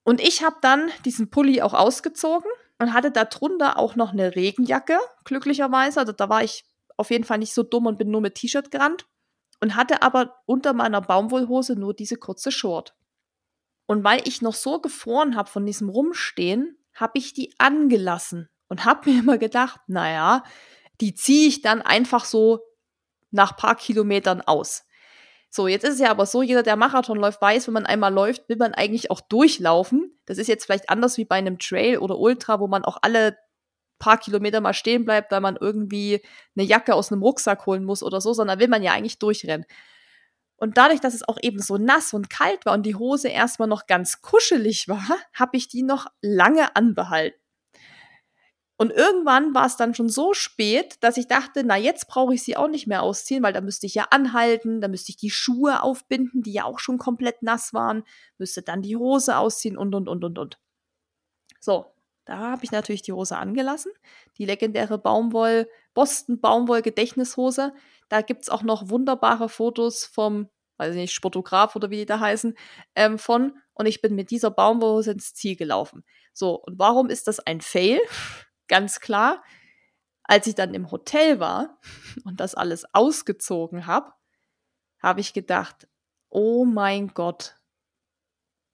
Und 0.05 0.21
ich 0.21 0.43
habe 0.43 0.57
dann 0.63 0.89
diesen 1.05 1.31
Pulli 1.31 1.61
auch 1.61 1.75
ausgezogen 1.75 2.51
und 2.79 2.93
hatte 2.93 3.11
darunter 3.11 3.79
auch 3.79 3.97
noch 3.97 4.13
eine 4.13 4.35
Regenjacke, 4.35 4.99
glücklicherweise. 5.25 6.01
Also 6.01 6.13
da 6.13 6.29
war 6.29 6.43
ich 6.43 6.65
auf 6.97 7.11
jeden 7.11 7.25
Fall 7.25 7.39
nicht 7.39 7.53
so 7.53 7.63
dumm 7.63 7.87
und 7.87 7.99
bin 7.99 8.11
nur 8.11 8.21
mit 8.21 8.37
T-Shirt 8.37 8.71
gerannt 8.71 9.07
und 9.61 9.75
hatte 9.75 10.03
aber 10.03 10.37
unter 10.47 10.73
meiner 10.73 11.01
Baumwollhose 11.01 11.77
nur 11.77 11.95
diese 11.95 12.17
kurze 12.17 12.53
Short. 12.53 12.95
Und 13.87 14.05
weil 14.05 14.27
ich 14.27 14.43
noch 14.43 14.55
so 14.55 14.81
gefroren 14.81 15.37
habe 15.37 15.49
von 15.49 15.67
diesem 15.67 15.89
Rumstehen, 15.89 16.77
habe 16.95 17.19
ich 17.19 17.33
die 17.33 17.55
angelassen 17.59 18.49
und 18.69 18.85
habe 18.85 19.11
mir 19.11 19.21
immer 19.21 19.39
gedacht, 19.39 19.81
naja, 19.87 20.43
die 21.01 21.15
ziehe 21.15 21.49
ich 21.49 21.63
dann 21.63 21.83
einfach 21.83 22.25
so 22.25 22.61
nach 23.31 23.57
paar 23.57 23.77
Kilometern 23.77 24.41
aus. 24.41 24.85
So, 25.51 25.67
jetzt 25.67 25.85
ist 25.85 25.95
es 25.95 26.01
ja 26.01 26.11
aber 26.11 26.27
so, 26.27 26.43
jeder, 26.43 26.63
der 26.63 26.77
Marathon 26.77 27.19
läuft, 27.19 27.41
weiß, 27.41 27.67
wenn 27.67 27.75
man 27.75 27.87
einmal 27.87 28.13
läuft, 28.13 28.49
will 28.49 28.57
man 28.57 28.75
eigentlich 28.75 29.11
auch 29.11 29.21
durchlaufen. 29.21 30.19
Das 30.27 30.37
ist 30.37 30.47
jetzt 30.47 30.67
vielleicht 30.67 30.91
anders 30.91 31.17
wie 31.17 31.25
bei 31.25 31.37
einem 31.37 31.59
Trail 31.59 31.99
oder 31.99 32.19
Ultra, 32.19 32.61
wo 32.61 32.67
man 32.67 32.85
auch 32.85 32.99
alle 33.01 33.39
paar 33.99 34.19
Kilometer 34.19 34.61
mal 34.61 34.75
stehen 34.75 35.05
bleibt, 35.05 35.33
weil 35.33 35.41
man 35.41 35.57
irgendwie 35.61 36.23
eine 36.57 36.67
Jacke 36.67 36.95
aus 36.95 37.11
einem 37.11 37.23
Rucksack 37.23 37.67
holen 37.67 37.85
muss 37.85 38.03
oder 38.03 38.21
so, 38.21 38.33
sondern 38.33 38.59
will 38.59 38.69
man 38.69 38.83
ja 38.83 38.93
eigentlich 38.93 39.19
durchrennen. 39.19 39.67
Und 40.57 40.77
dadurch, 40.77 41.01
dass 41.01 41.15
es 41.15 41.27
auch 41.27 41.39
eben 41.41 41.61
so 41.61 41.79
nass 41.79 42.13
und 42.13 42.31
kalt 42.31 42.67
war 42.67 42.75
und 42.75 42.85
die 42.85 42.97
Hose 42.97 43.29
erstmal 43.29 43.69
noch 43.69 43.87
ganz 43.87 44.23
kuschelig 44.23 44.89
war, 44.89 45.07
habe 45.33 45.57
ich 45.57 45.69
die 45.69 45.83
noch 45.83 46.07
lange 46.21 46.75
anbehalten. 46.77 47.39
Und 48.81 48.93
irgendwann 48.93 49.55
war 49.55 49.67
es 49.67 49.77
dann 49.77 49.93
schon 49.93 50.09
so 50.09 50.35
spät, 50.35 51.03
dass 51.03 51.17
ich 51.17 51.27
dachte, 51.27 51.65
na 51.65 51.77
jetzt 51.77 52.07
brauche 52.07 52.33
ich 52.33 52.45
sie 52.45 52.57
auch 52.57 52.69
nicht 52.69 52.87
mehr 52.87 53.03
ausziehen, 53.03 53.43
weil 53.43 53.53
da 53.53 53.61
müsste 53.61 53.87
ich 53.87 53.95
ja 53.97 54.07
anhalten, 54.11 54.81
da 54.81 54.87
müsste 54.87 55.11
ich 55.11 55.17
die 55.17 55.31
Schuhe 55.31 55.83
aufbinden, 55.83 56.43
die 56.43 56.53
ja 56.53 56.65
auch 56.65 56.79
schon 56.79 56.97
komplett 56.97 57.43
nass 57.43 57.75
waren, 57.75 58.05
müsste 58.39 58.63
dann 58.63 58.81
die 58.81 58.97
Hose 58.97 59.37
ausziehen 59.37 59.77
und 59.77 59.97
und 59.97 60.09
und 60.09 60.23
und 60.23 60.39
und. 60.39 60.59
So, 61.61 61.87
da 62.25 62.39
habe 62.39 62.65
ich 62.65 62.71
natürlich 62.71 63.03
die 63.03 63.13
Hose 63.13 63.37
angelassen, 63.37 63.91
die 64.37 64.45
legendäre 64.45 64.97
Baumwoll 64.97 65.69
Boston 65.93 66.41
Baumwoll 66.41 66.83
Gedächtnishose. 66.83 67.75
Da 68.09 68.21
gibt's 68.23 68.49
auch 68.49 68.63
noch 68.63 68.91
wunderbare 68.91 69.49
Fotos 69.49 70.05
vom, 70.05 70.49
weiß 70.77 70.95
ich 70.95 71.01
nicht, 71.01 71.15
Sportograf 71.15 71.75
oder 71.75 71.91
wie 71.91 71.97
die 71.97 72.07
da 72.07 72.21
heißen, 72.21 72.55
ähm, 72.95 73.19
von. 73.19 73.59
Und 73.75 73.87
ich 73.87 74.03
bin 74.03 74.15
mit 74.15 74.31
dieser 74.31 74.53
Baumwollhose 74.53 75.11
ins 75.11 75.35
Ziel 75.35 75.57
gelaufen. 75.57 76.05
So, 76.33 76.55
und 76.55 76.79
warum 76.79 77.11
ist 77.11 77.27
das 77.27 77.41
ein 77.41 77.61
Fail? 77.61 77.99
Ganz 78.69 79.01
klar, 79.01 79.43
als 80.23 80.47
ich 80.47 80.55
dann 80.55 80.75
im 80.75 80.91
Hotel 80.91 81.41
war 81.41 81.79
und 82.25 82.41
das 82.41 82.55
alles 82.55 82.95
ausgezogen 82.95 83.87
habe, 83.87 84.13
habe 85.01 85.21
ich 85.21 85.33
gedacht, 85.33 85.89
oh 86.29 86.65
mein 86.65 87.09
Gott, 87.09 87.57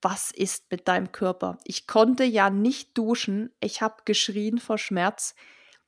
was 0.02 0.30
ist 0.30 0.70
mit 0.70 0.86
deinem 0.86 1.12
Körper? 1.12 1.58
Ich 1.64 1.86
konnte 1.86 2.24
ja 2.24 2.50
nicht 2.50 2.96
duschen, 2.98 3.54
ich 3.60 3.80
habe 3.80 4.02
geschrien 4.04 4.58
vor 4.58 4.76
Schmerz. 4.76 5.34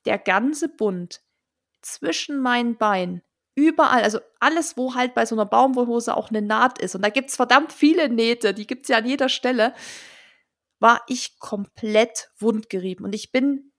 Der 0.07 0.19
ganze 0.19 0.69
Bund 0.69 1.21
zwischen 1.83 2.39
meinen 2.39 2.77
Beinen, 2.77 3.23
überall, 3.55 4.03
also 4.03 4.21
alles, 4.41 4.77
wo 4.77 4.95
halt 4.95 5.15
bei 5.15 5.27
so 5.27 5.35
einer 5.35 5.47
Baumwollhose 5.47 6.17
auch 6.17 6.31
eine 6.31 6.43
Naht 6.43 6.79
ist, 6.79 6.95
und 6.95 7.03
da 7.03 7.11
gibt 7.11 7.31
es 7.31 7.37
verdammt 7.37 7.73
viele 7.73 8.09
Nähte, 8.09 8.55
die 8.55 8.67
gibt 8.67 8.83
es 8.83 8.89
ja 8.89 8.99
an 8.99 9.07
jeder 9.07 9.29
Stelle, 9.29 9.75
war 10.79 11.03
ich 11.09 11.39
komplett 11.39 12.31
wundgerieben. 12.39 13.05
Und 13.05 13.15
ich 13.15 13.33
bin 13.33 13.73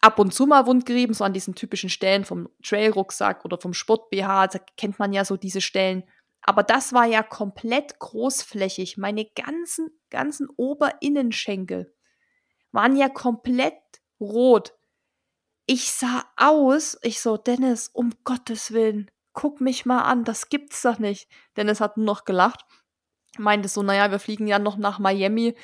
ab 0.00 0.18
und 0.18 0.32
zu 0.32 0.46
mal 0.46 0.66
wundgerieben, 0.66 1.14
so 1.14 1.24
an 1.24 1.32
diesen 1.32 1.54
typischen 1.54 1.90
Stellen 1.90 2.24
vom 2.24 2.48
Trail-Rucksack 2.62 3.44
oder 3.44 3.58
vom 3.58 3.74
Sport-BH. 3.74 4.48
Da 4.48 4.58
kennt 4.76 4.98
man 4.98 5.12
ja 5.12 5.24
so 5.24 5.36
diese 5.36 5.60
Stellen. 5.60 6.04
Aber 6.42 6.62
das 6.62 6.92
war 6.92 7.04
ja 7.04 7.22
komplett 7.22 7.98
großflächig. 7.98 8.96
Meine 8.96 9.24
ganzen, 9.24 9.90
ganzen 10.10 10.48
Oberinnenschenkel 10.56 11.94
waren 12.72 12.96
ja 12.96 13.08
komplett 13.08 13.74
rot. 14.20 14.74
Ich 15.66 15.90
sah 15.90 16.24
aus, 16.36 16.96
ich 17.02 17.20
so, 17.20 17.36
Dennis, 17.36 17.88
um 17.88 18.12
Gottes 18.24 18.72
Willen, 18.72 19.10
guck 19.34 19.60
mich 19.60 19.84
mal 19.84 20.02
an, 20.02 20.24
das 20.24 20.48
gibt's 20.48 20.82
doch 20.82 20.98
nicht. 20.98 21.28
Dennis 21.56 21.80
hat 21.80 21.96
nur 21.96 22.06
noch 22.06 22.24
gelacht, 22.24 22.64
meinte 23.36 23.68
so, 23.68 23.82
naja, 23.82 24.10
wir 24.10 24.18
fliegen 24.18 24.46
ja 24.46 24.58
noch 24.58 24.76
nach 24.76 24.98
Miami. 24.98 25.54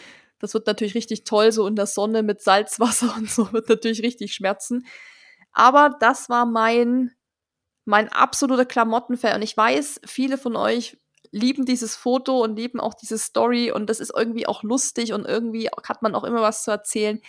Das 0.44 0.52
wird 0.52 0.66
natürlich 0.66 0.94
richtig 0.94 1.24
toll, 1.24 1.52
so 1.52 1.66
in 1.66 1.74
der 1.74 1.86
Sonne 1.86 2.22
mit 2.22 2.42
Salzwasser 2.42 3.14
und 3.16 3.30
so, 3.30 3.50
wird 3.52 3.68
natürlich 3.68 4.02
richtig 4.02 4.34
schmerzen. 4.34 4.86
Aber 5.52 5.96
das 6.00 6.28
war 6.28 6.44
mein, 6.44 7.12
mein 7.86 8.10
absoluter 8.10 8.66
Klamottenfan. 8.66 9.36
Und 9.36 9.42
ich 9.42 9.56
weiß, 9.56 10.02
viele 10.04 10.36
von 10.36 10.54
euch 10.54 10.98
lieben 11.30 11.64
dieses 11.64 11.96
Foto 11.96 12.42
und 12.42 12.56
lieben 12.56 12.78
auch 12.78 12.92
diese 12.92 13.16
Story 13.16 13.72
und 13.72 13.88
das 13.88 14.00
ist 14.00 14.12
irgendwie 14.14 14.46
auch 14.46 14.62
lustig 14.62 15.14
und 15.14 15.24
irgendwie 15.24 15.68
hat 15.68 16.02
man 16.02 16.14
auch 16.14 16.24
immer 16.24 16.42
was 16.42 16.62
zu 16.62 16.70
erzählen. 16.70 17.20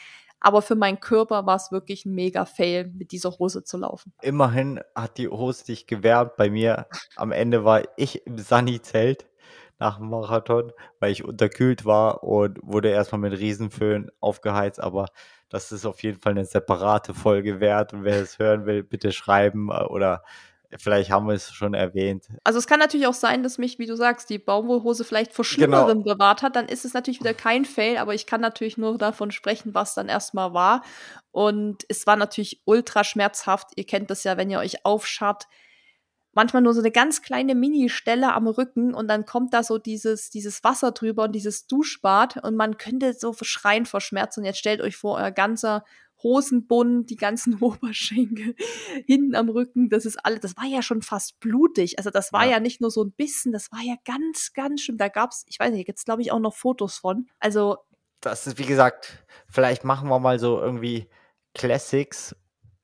Aber 0.41 0.61
für 0.61 0.75
meinen 0.75 0.99
Körper 0.99 1.45
war 1.45 1.55
es 1.55 1.71
wirklich 1.71 2.05
ein 2.05 2.13
mega 2.13 2.45
Fail, 2.45 2.91
mit 2.93 3.11
dieser 3.13 3.31
Hose 3.39 3.63
zu 3.63 3.77
laufen. 3.77 4.13
Immerhin 4.21 4.81
hat 4.93 5.17
die 5.17 5.29
Hose 5.29 5.65
dich 5.65 5.87
gewärmt. 5.87 6.35
Bei 6.35 6.49
mir 6.49 6.87
am 7.15 7.31
Ende 7.31 7.63
war 7.63 7.81
ich 7.97 8.27
im 8.27 8.37
Sunny-Zelt 8.37 9.25
nach 9.79 9.97
dem 9.97 10.09
Marathon, 10.09 10.71
weil 10.99 11.11
ich 11.11 11.23
unterkühlt 11.23 11.85
war 11.85 12.23
und 12.23 12.59
wurde 12.61 12.89
erstmal 12.89 13.21
mit 13.21 13.37
Riesenföhn 13.39 14.09
aufgeheizt. 14.19 14.79
Aber 14.79 15.07
das 15.49 15.71
ist 15.71 15.85
auf 15.85 16.03
jeden 16.03 16.19
Fall 16.19 16.31
eine 16.31 16.45
separate 16.45 17.13
Folge 17.13 17.59
wert. 17.59 17.93
Und 17.93 18.03
wer 18.03 18.21
es 18.21 18.39
hören 18.39 18.65
will, 18.65 18.83
bitte 18.83 19.11
schreiben 19.11 19.69
äh, 19.69 19.83
oder 19.83 20.23
Vielleicht 20.77 21.11
haben 21.11 21.27
wir 21.27 21.33
es 21.33 21.53
schon 21.53 21.73
erwähnt. 21.73 22.27
Also 22.43 22.59
es 22.59 22.67
kann 22.67 22.79
natürlich 22.79 23.07
auch 23.07 23.13
sein, 23.13 23.43
dass 23.43 23.57
mich, 23.57 23.79
wie 23.79 23.85
du 23.85 23.95
sagst, 23.95 24.29
die 24.29 24.39
Baumwollhose 24.39 25.03
vielleicht 25.03 25.33
vor 25.33 25.43
genau. 25.45 25.53
Schlimmerem 25.53 26.03
genau. 26.03 26.15
bewahrt 26.15 26.41
hat. 26.41 26.55
Dann 26.55 26.67
ist 26.67 26.85
es 26.85 26.93
natürlich 26.93 27.19
wieder 27.19 27.33
kein 27.33 27.65
Fail, 27.65 27.97
aber 27.97 28.13
ich 28.13 28.25
kann 28.25 28.41
natürlich 28.41 28.77
nur 28.77 28.97
davon 28.97 29.31
sprechen, 29.31 29.73
was 29.73 29.93
dann 29.93 30.09
erstmal 30.09 30.53
war. 30.53 30.81
Und 31.31 31.85
es 31.87 32.07
war 32.07 32.15
natürlich 32.15 32.61
ultra 32.65 33.03
schmerzhaft. 33.03 33.69
Ihr 33.75 33.85
kennt 33.85 34.09
das 34.09 34.23
ja, 34.23 34.37
wenn 34.37 34.49
ihr 34.49 34.59
euch 34.59 34.85
aufscharrt. 34.85 35.47
Manchmal 36.35 36.61
nur 36.61 36.73
so 36.73 36.81
eine 36.81 36.91
ganz 36.91 37.21
kleine 37.21 37.55
Mini-Stelle 37.55 38.33
am 38.33 38.47
Rücken 38.47 38.93
und 38.93 39.07
dann 39.07 39.25
kommt 39.25 39.53
da 39.53 39.63
so 39.63 39.77
dieses, 39.77 40.29
dieses 40.29 40.63
Wasser 40.65 40.91
drüber 40.91 41.23
und 41.23 41.31
dieses 41.31 41.65
Duschbad 41.65 42.43
und 42.43 42.55
man 42.55 42.77
könnte 42.77 43.13
so 43.13 43.33
schreien 43.41 43.85
vor 43.85 44.01
Schmerz. 44.01 44.37
Und 44.37 44.43
jetzt 44.43 44.59
stellt 44.59 44.81
euch 44.81 44.97
vor, 44.97 45.15
euer 45.15 45.31
ganzer 45.31 45.85
Hosenbund, 46.21 47.09
die 47.09 47.15
ganzen 47.15 47.55
Oberschenkel, 47.61 48.55
hinten 49.05 49.35
am 49.35 49.47
Rücken, 49.47 49.89
das 49.89 50.05
ist 50.05 50.17
alles, 50.25 50.41
das 50.41 50.57
war 50.57 50.65
ja 50.65 50.81
schon 50.81 51.01
fast 51.01 51.39
blutig. 51.39 51.97
Also 51.97 52.09
das 52.09 52.33
war 52.33 52.43
ja, 52.43 52.51
ja 52.51 52.59
nicht 52.59 52.81
nur 52.81 52.91
so 52.91 53.03
ein 53.03 53.11
bisschen, 53.11 53.53
das 53.53 53.71
war 53.71 53.81
ja 53.81 53.95
ganz, 54.03 54.51
ganz 54.53 54.81
schlimm. 54.81 54.97
Da 54.97 55.07
gab's, 55.07 55.45
ich 55.47 55.59
weiß 55.59 55.71
nicht, 55.71 55.87
jetzt 55.87 56.05
glaube 56.05 56.21
ich 56.21 56.31
auch 56.31 56.39
noch 56.39 56.53
Fotos 56.53 56.97
von. 56.97 57.27
Also. 57.39 57.77
Das 58.19 58.47
ist, 58.47 58.57
wie 58.57 58.65
gesagt, 58.65 59.25
vielleicht 59.47 59.83
machen 59.83 60.09
wir 60.09 60.19
mal 60.19 60.39
so 60.39 60.59
irgendwie 60.59 61.07
Classics 61.53 62.35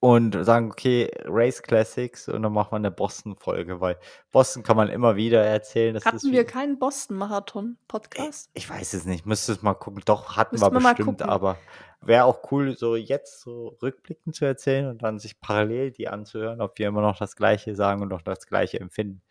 und 0.01 0.35
sagen, 0.43 0.71
okay, 0.71 1.11
Race 1.25 1.61
Classics 1.61 2.27
und 2.27 2.41
dann 2.41 2.51
machen 2.51 2.71
wir 2.71 2.77
eine 2.77 2.89
Boston-Folge, 2.89 3.81
weil 3.81 3.97
Boston 4.31 4.63
kann 4.63 4.75
man 4.75 4.89
immer 4.89 5.15
wieder 5.15 5.45
erzählen. 5.45 5.93
Das 5.93 6.05
hatten 6.05 6.31
wir 6.31 6.43
keinen 6.43 6.79
Boston-Marathon-Podcast? 6.79 8.49
Ich, 8.53 8.63
ich, 8.63 8.69
weiß 8.69 8.93
es 8.95 9.05
nicht, 9.05 9.27
müsste 9.27 9.51
es 9.51 9.61
mal 9.61 9.75
gucken. 9.75 10.01
Doch, 10.03 10.35
hatten 10.35 10.55
Müssten 10.55 10.73
wir 10.73 10.93
bestimmt, 10.93 11.21
aber 11.21 11.55
wäre 12.01 12.23
auch 12.23 12.51
cool, 12.51 12.75
so 12.75 12.95
jetzt 12.95 13.41
so 13.41 13.77
rückblickend 13.79 14.35
zu 14.35 14.43
erzählen 14.43 14.87
und 14.87 15.03
dann 15.03 15.19
sich 15.19 15.39
parallel 15.39 15.91
die 15.91 16.07
anzuhören, 16.07 16.61
ob 16.61 16.79
wir 16.79 16.87
immer 16.87 17.01
noch 17.01 17.19
das 17.19 17.35
Gleiche 17.35 17.75
sagen 17.75 18.01
und 18.01 18.09
noch 18.09 18.23
das 18.23 18.47
Gleiche 18.47 18.79
empfinden. 18.79 19.21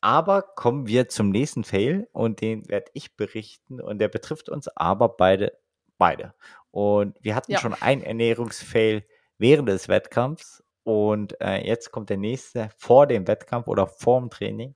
Aber 0.00 0.40
kommen 0.40 0.86
wir 0.86 1.10
zum 1.10 1.28
nächsten 1.28 1.62
Fail 1.62 2.08
und 2.12 2.40
den 2.40 2.66
werde 2.70 2.90
ich 2.94 3.16
berichten 3.16 3.82
und 3.82 3.98
der 3.98 4.08
betrifft 4.08 4.48
uns 4.48 4.66
aber 4.68 5.10
beide, 5.10 5.58
beide. 5.98 6.32
Und 6.70 7.18
wir 7.20 7.34
hatten 7.34 7.52
ja. 7.52 7.58
schon 7.58 7.74
einen 7.74 8.02
Ernährungsfail 8.02 9.04
während 9.38 9.68
des 9.68 9.88
Wettkampfs. 9.88 10.62
Und 10.84 11.40
äh, 11.40 11.66
jetzt 11.66 11.90
kommt 11.90 12.10
der 12.10 12.16
nächste 12.16 12.70
vor 12.76 13.06
dem 13.06 13.26
Wettkampf 13.26 13.66
oder 13.66 13.86
vor 13.86 14.20
dem 14.20 14.30
Training. 14.30 14.74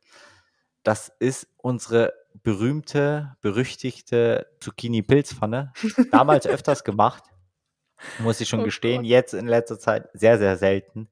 Das 0.82 1.12
ist 1.18 1.46
unsere 1.58 2.14
berühmte, 2.42 3.36
berüchtigte 3.40 4.46
Zucchini-Pilzpfanne. 4.60 5.72
Damals 6.10 6.46
öfters 6.48 6.84
gemacht, 6.84 7.24
muss 8.18 8.40
ich 8.40 8.48
schon 8.48 8.60
oh 8.60 8.64
gestehen. 8.64 9.02
Gott. 9.02 9.10
Jetzt 9.10 9.34
in 9.34 9.46
letzter 9.46 9.78
Zeit 9.78 10.08
sehr, 10.14 10.38
sehr 10.38 10.56
selten. 10.56 11.10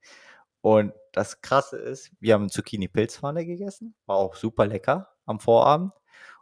Und 0.61 0.92
das 1.12 1.40
Krasse 1.40 1.78
ist, 1.78 2.11
wir 2.20 2.34
haben 2.34 2.49
Zucchini-Pilzpfanne 2.49 3.44
gegessen, 3.44 3.94
war 4.07 4.16
auch 4.16 4.34
super 4.34 4.66
lecker 4.66 5.09
am 5.26 5.38
Vorabend. 5.38 5.92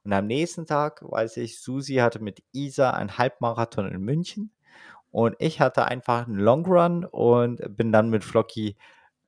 Und 0.03 0.13
am 0.13 0.27
nächsten 0.27 0.67
Tag, 0.67 1.03
weiß 1.03 1.37
ich, 1.39 1.61
Susi 1.61 1.97
hatte 1.97 2.21
mit 2.21 2.43
Isa 2.53 2.91
einen 2.91 3.19
Halbmarathon 3.19 3.89
in 3.91 4.01
München 4.01 4.56
und 5.11 5.37
ich 5.39 5.61
hatte 5.61 5.87
einfach 5.87 6.27
einen 6.27 6.39
Long 6.39 6.67
Run 6.67 7.05
und 7.05 7.61
bin 7.77 7.93
dann 7.93 8.11
mit 8.11 8.25
Flocky 8.25 8.77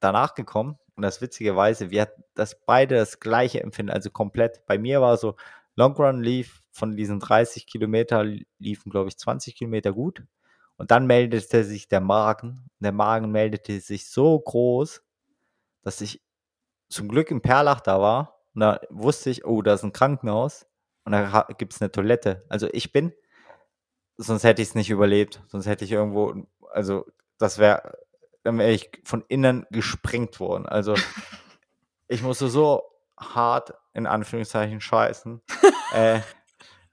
danach 0.00 0.34
gekommen. 0.34 0.78
Und 0.96 1.02
das 1.02 1.20
witzigerweise, 1.20 1.90
wir 1.90 2.02
hatten 2.02 2.24
das 2.34 2.60
beide 2.64 2.96
das 2.96 3.20
gleiche 3.20 3.62
Empfinden, 3.62 3.92
also 3.92 4.10
komplett. 4.10 4.66
Bei 4.66 4.78
mir 4.78 5.00
war 5.00 5.16
so, 5.16 5.36
Long 5.76 5.94
Run 5.94 6.20
lief 6.22 6.62
von 6.72 6.96
diesen 6.96 7.20
30 7.20 7.66
Kilometer, 7.66 8.24
liefen 8.58 8.90
glaube 8.90 9.08
ich 9.08 9.16
20 9.16 9.54
Kilometer 9.54 9.92
gut. 9.92 10.24
Und 10.76 10.90
dann 10.90 11.06
meldete 11.06 11.64
sich 11.64 11.88
der 11.88 12.00
Magen. 12.00 12.48
Und 12.50 12.84
der 12.84 12.92
Magen 12.92 13.30
meldete 13.30 13.80
sich 13.80 14.08
so 14.08 14.38
groß, 14.38 15.02
dass 15.82 16.00
ich 16.00 16.22
zum 16.88 17.08
Glück 17.08 17.30
im 17.30 17.42
Perlach 17.42 17.80
da 17.80 18.00
war. 18.00 18.40
Und 18.54 18.60
da 18.60 18.80
wusste 18.90 19.30
ich, 19.30 19.44
oh, 19.44 19.62
da 19.62 19.74
ist 19.74 19.84
ein 19.84 19.92
Krankenhaus. 19.92 20.66
Und 21.04 21.12
da 21.12 21.46
gibt 21.58 21.74
es 21.74 21.80
eine 21.80 21.90
Toilette. 21.90 22.44
Also 22.48 22.68
ich 22.72 22.92
bin 22.92 23.12
sonst 24.18 24.44
hätte 24.44 24.60
ich 24.60 24.68
es 24.68 24.74
nicht 24.74 24.90
überlebt. 24.90 25.40
Sonst 25.48 25.66
hätte 25.66 25.84
ich 25.84 25.92
irgendwo, 25.92 26.34
also 26.70 27.06
das 27.38 27.58
wäre, 27.58 27.98
dann 28.42 28.58
wäre 28.58 28.72
ich 28.72 28.90
von 29.04 29.24
innen 29.28 29.66
gesprengt 29.70 30.40
worden. 30.40 30.66
Also 30.66 30.94
ich 32.08 32.22
musste 32.22 32.48
so 32.48 32.82
hart 33.16 33.72
in 33.94 34.06
Anführungszeichen 34.06 34.80
scheißen. 34.80 35.40
äh, 35.94 36.20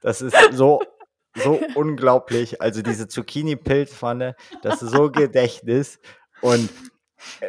das 0.00 0.22
ist 0.22 0.36
so, 0.52 0.80
so 1.34 1.60
unglaublich. 1.74 2.62
Also 2.62 2.80
diese 2.80 3.08
Zucchini-Pilzpfanne, 3.08 4.36
das 4.62 4.82
ist 4.82 4.92
so 4.92 5.10
Gedächtnis 5.10 5.98
und 6.40 6.70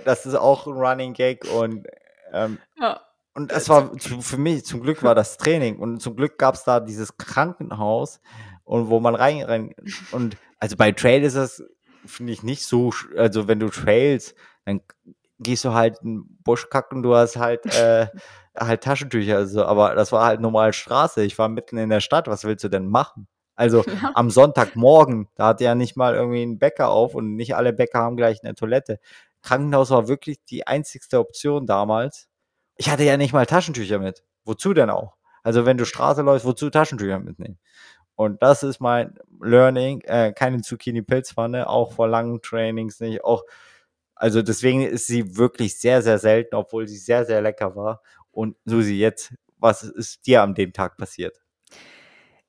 das 0.05 0.25
ist 0.25 0.35
auch 0.35 0.65
ein 0.65 0.73
Running 0.73 1.13
Gag 1.13 1.45
und 1.45 1.87
ähm, 2.33 2.59
ja. 2.79 3.01
Und 3.33 3.51
es 3.51 3.69
war 3.69 3.91
für 3.99 4.37
mich, 4.37 4.65
zum 4.65 4.81
Glück 4.81 5.03
war 5.03 5.13
das 5.13 5.37
Training 5.37 5.77
und 5.77 6.01
zum 6.01 6.15
Glück 6.15 6.39
gab 6.39 6.55
es 6.55 6.63
da 6.63 6.79
dieses 6.79 7.17
Krankenhaus, 7.17 8.19
und 8.67 8.89
wo 8.89 8.99
man 8.99 9.15
rein, 9.15 9.41
rein 9.43 9.73
und 10.11 10.37
also 10.59 10.75
bei 10.75 10.91
Trail 10.91 11.23
ist 11.23 11.35
das, 11.35 11.63
finde 12.05 12.33
ich, 12.33 12.43
nicht 12.43 12.63
so, 12.63 12.91
also 13.15 13.47
wenn 13.47 13.59
du 13.59 13.69
trails, 13.69 14.35
dann 14.65 14.81
gehst 15.39 15.63
du 15.65 15.73
halt 15.73 16.01
einen 16.01 16.37
Busch 16.43 16.69
kacken, 16.69 17.01
du 17.01 17.15
hast 17.15 17.37
halt, 17.37 17.65
äh, 17.65 18.07
halt 18.57 18.83
Taschentücher, 18.83 19.37
also, 19.37 19.63
aber 19.65 19.95
das 19.95 20.11
war 20.11 20.25
halt 20.25 20.41
normal 20.41 20.73
Straße. 20.73 21.23
Ich 21.23 21.37
war 21.37 21.47
mitten 21.47 21.77
in 21.77 21.89
der 21.89 22.01
Stadt, 22.01 22.27
was 22.27 22.43
willst 22.43 22.63
du 22.63 22.69
denn 22.69 22.87
machen? 22.87 23.27
Also 23.55 23.83
ja. 23.87 24.11
am 24.15 24.29
Sonntagmorgen, 24.29 25.29
da 25.35 25.47
hat 25.47 25.61
ja 25.61 25.73
nicht 25.73 25.95
mal 25.95 26.15
irgendwie 26.15 26.43
ein 26.43 26.59
Bäcker 26.59 26.89
auf 26.89 27.15
und 27.15 27.35
nicht 27.35 27.55
alle 27.55 27.71
Bäcker 27.71 27.99
haben 27.99 28.17
gleich 28.17 28.43
eine 28.43 28.55
Toilette. 28.55 28.99
Krankenhaus 29.43 29.91
war 29.91 30.09
wirklich 30.09 30.43
die 30.43 30.67
einzigste 30.67 31.19
Option 31.19 31.65
damals. 31.65 32.27
Ich 32.75 32.89
hatte 32.89 33.03
ja 33.03 33.15
nicht 33.15 33.31
mal 33.31 33.45
Taschentücher 33.45 33.99
mit. 33.99 34.23
Wozu 34.43 34.73
denn 34.73 34.89
auch? 34.89 35.15
Also 35.43 35.65
wenn 35.65 35.77
du 35.77 35.85
Straße 35.85 36.23
läufst, 36.23 36.45
wozu 36.45 36.69
Taschentücher 36.69 37.19
mitnehmen? 37.19 37.57
Und 38.17 38.41
das 38.41 38.63
ist 38.63 38.81
mein 38.81 39.13
Learning. 39.39 40.01
Äh, 40.01 40.33
keine 40.33 40.61
Zucchini-Pilzpfanne, 40.61 41.69
auch 41.69 41.93
vor 41.93 42.07
langen 42.07 42.41
Trainings 42.41 42.99
nicht. 42.99 43.23
Auch, 43.23 43.43
also 44.15 44.41
deswegen 44.41 44.81
ist 44.81 45.05
sie 45.05 45.37
wirklich 45.37 45.79
sehr, 45.79 46.01
sehr 46.01 46.17
selten, 46.17 46.55
obwohl 46.55 46.87
sie 46.87 46.97
sehr, 46.97 47.25
sehr 47.25 47.41
lecker 47.41 47.75
war. 47.75 48.01
Und 48.31 48.57
Susi, 48.65 48.95
jetzt, 48.95 49.35
was 49.57 49.83
ist 49.83 50.25
dir 50.25 50.41
an 50.41 50.55
dem 50.55 50.73
Tag 50.73 50.97
passiert? 50.97 51.39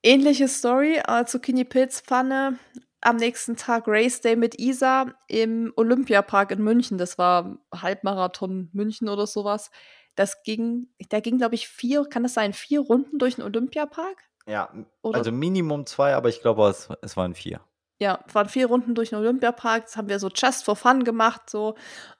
Ähnliche 0.02 0.48
Story, 0.48 1.02
äh, 1.06 1.26
Zucchini-Pilzpfanne. 1.26 2.58
Am 3.02 3.16
nächsten 3.16 3.56
Tag 3.56 3.84
Race 3.86 4.22
Day 4.22 4.36
mit 4.36 4.58
Isa 4.58 5.14
im 5.28 5.72
Olympiapark 5.76 6.50
in 6.50 6.62
München. 6.62 6.96
Das 6.96 7.18
war 7.18 7.58
Halbmarathon 7.74 8.70
München 8.72 9.08
oder 9.08 9.26
sowas. 9.26 9.70
Das 10.14 10.42
ging, 10.42 10.88
da 11.10 11.20
ging, 11.20 11.36
glaube 11.36 11.56
ich, 11.56 11.68
vier, 11.68 12.06
kann 12.06 12.22
das 12.22 12.34
sein, 12.34 12.54
vier 12.54 12.80
Runden 12.80 13.18
durch 13.18 13.36
den 13.36 13.44
Olympiapark? 13.44 14.16
Ja, 14.48 14.72
Oder? 15.02 15.18
also 15.18 15.30
Minimum 15.30 15.84
zwei, 15.86 16.14
aber 16.14 16.30
ich 16.30 16.40
glaube, 16.40 16.66
es, 16.68 16.88
es 17.02 17.16
waren 17.16 17.34
vier. 17.34 17.60
Ja, 18.00 18.24
waren 18.32 18.48
vier 18.48 18.66
Runden 18.66 18.94
durch 18.94 19.10
den 19.10 19.18
Olympiapark. 19.18 19.84
Das 19.84 19.96
haben 19.96 20.08
wir 20.08 20.20
so 20.20 20.28
just 20.28 20.64
for 20.64 20.76
fun 20.76 21.02
gemacht. 21.02 21.50
So. 21.50 21.74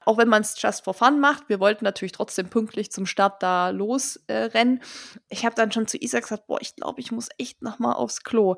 Auch 0.05 0.19
wenn 0.19 0.29
man 0.29 0.43
es 0.43 0.61
just 0.61 0.85
for 0.85 0.93
fun 0.93 1.21
macht. 1.21 1.49
Wir 1.49 1.61
wollten 1.61 1.85
natürlich 1.85 2.13
trotzdem 2.13 2.51
pünktlich 2.51 2.91
zum 2.91 3.07
Start 3.07 3.43
da 3.43 3.71
losrennen. 3.71 4.79
Äh, 4.79 4.83
ich 5.29 5.47
habe 5.47 5.55
dann 5.55 5.71
schon 5.71 5.87
zu 5.87 5.97
Isa 5.97 6.19
gesagt, 6.19 6.49
boah, 6.49 6.61
ich 6.61 6.75
glaube, 6.75 7.01
ich 7.01 7.13
muss 7.13 7.29
echt 7.39 7.63
noch 7.63 7.79
mal 7.79 7.93
aufs 7.93 8.25
Klo. 8.25 8.57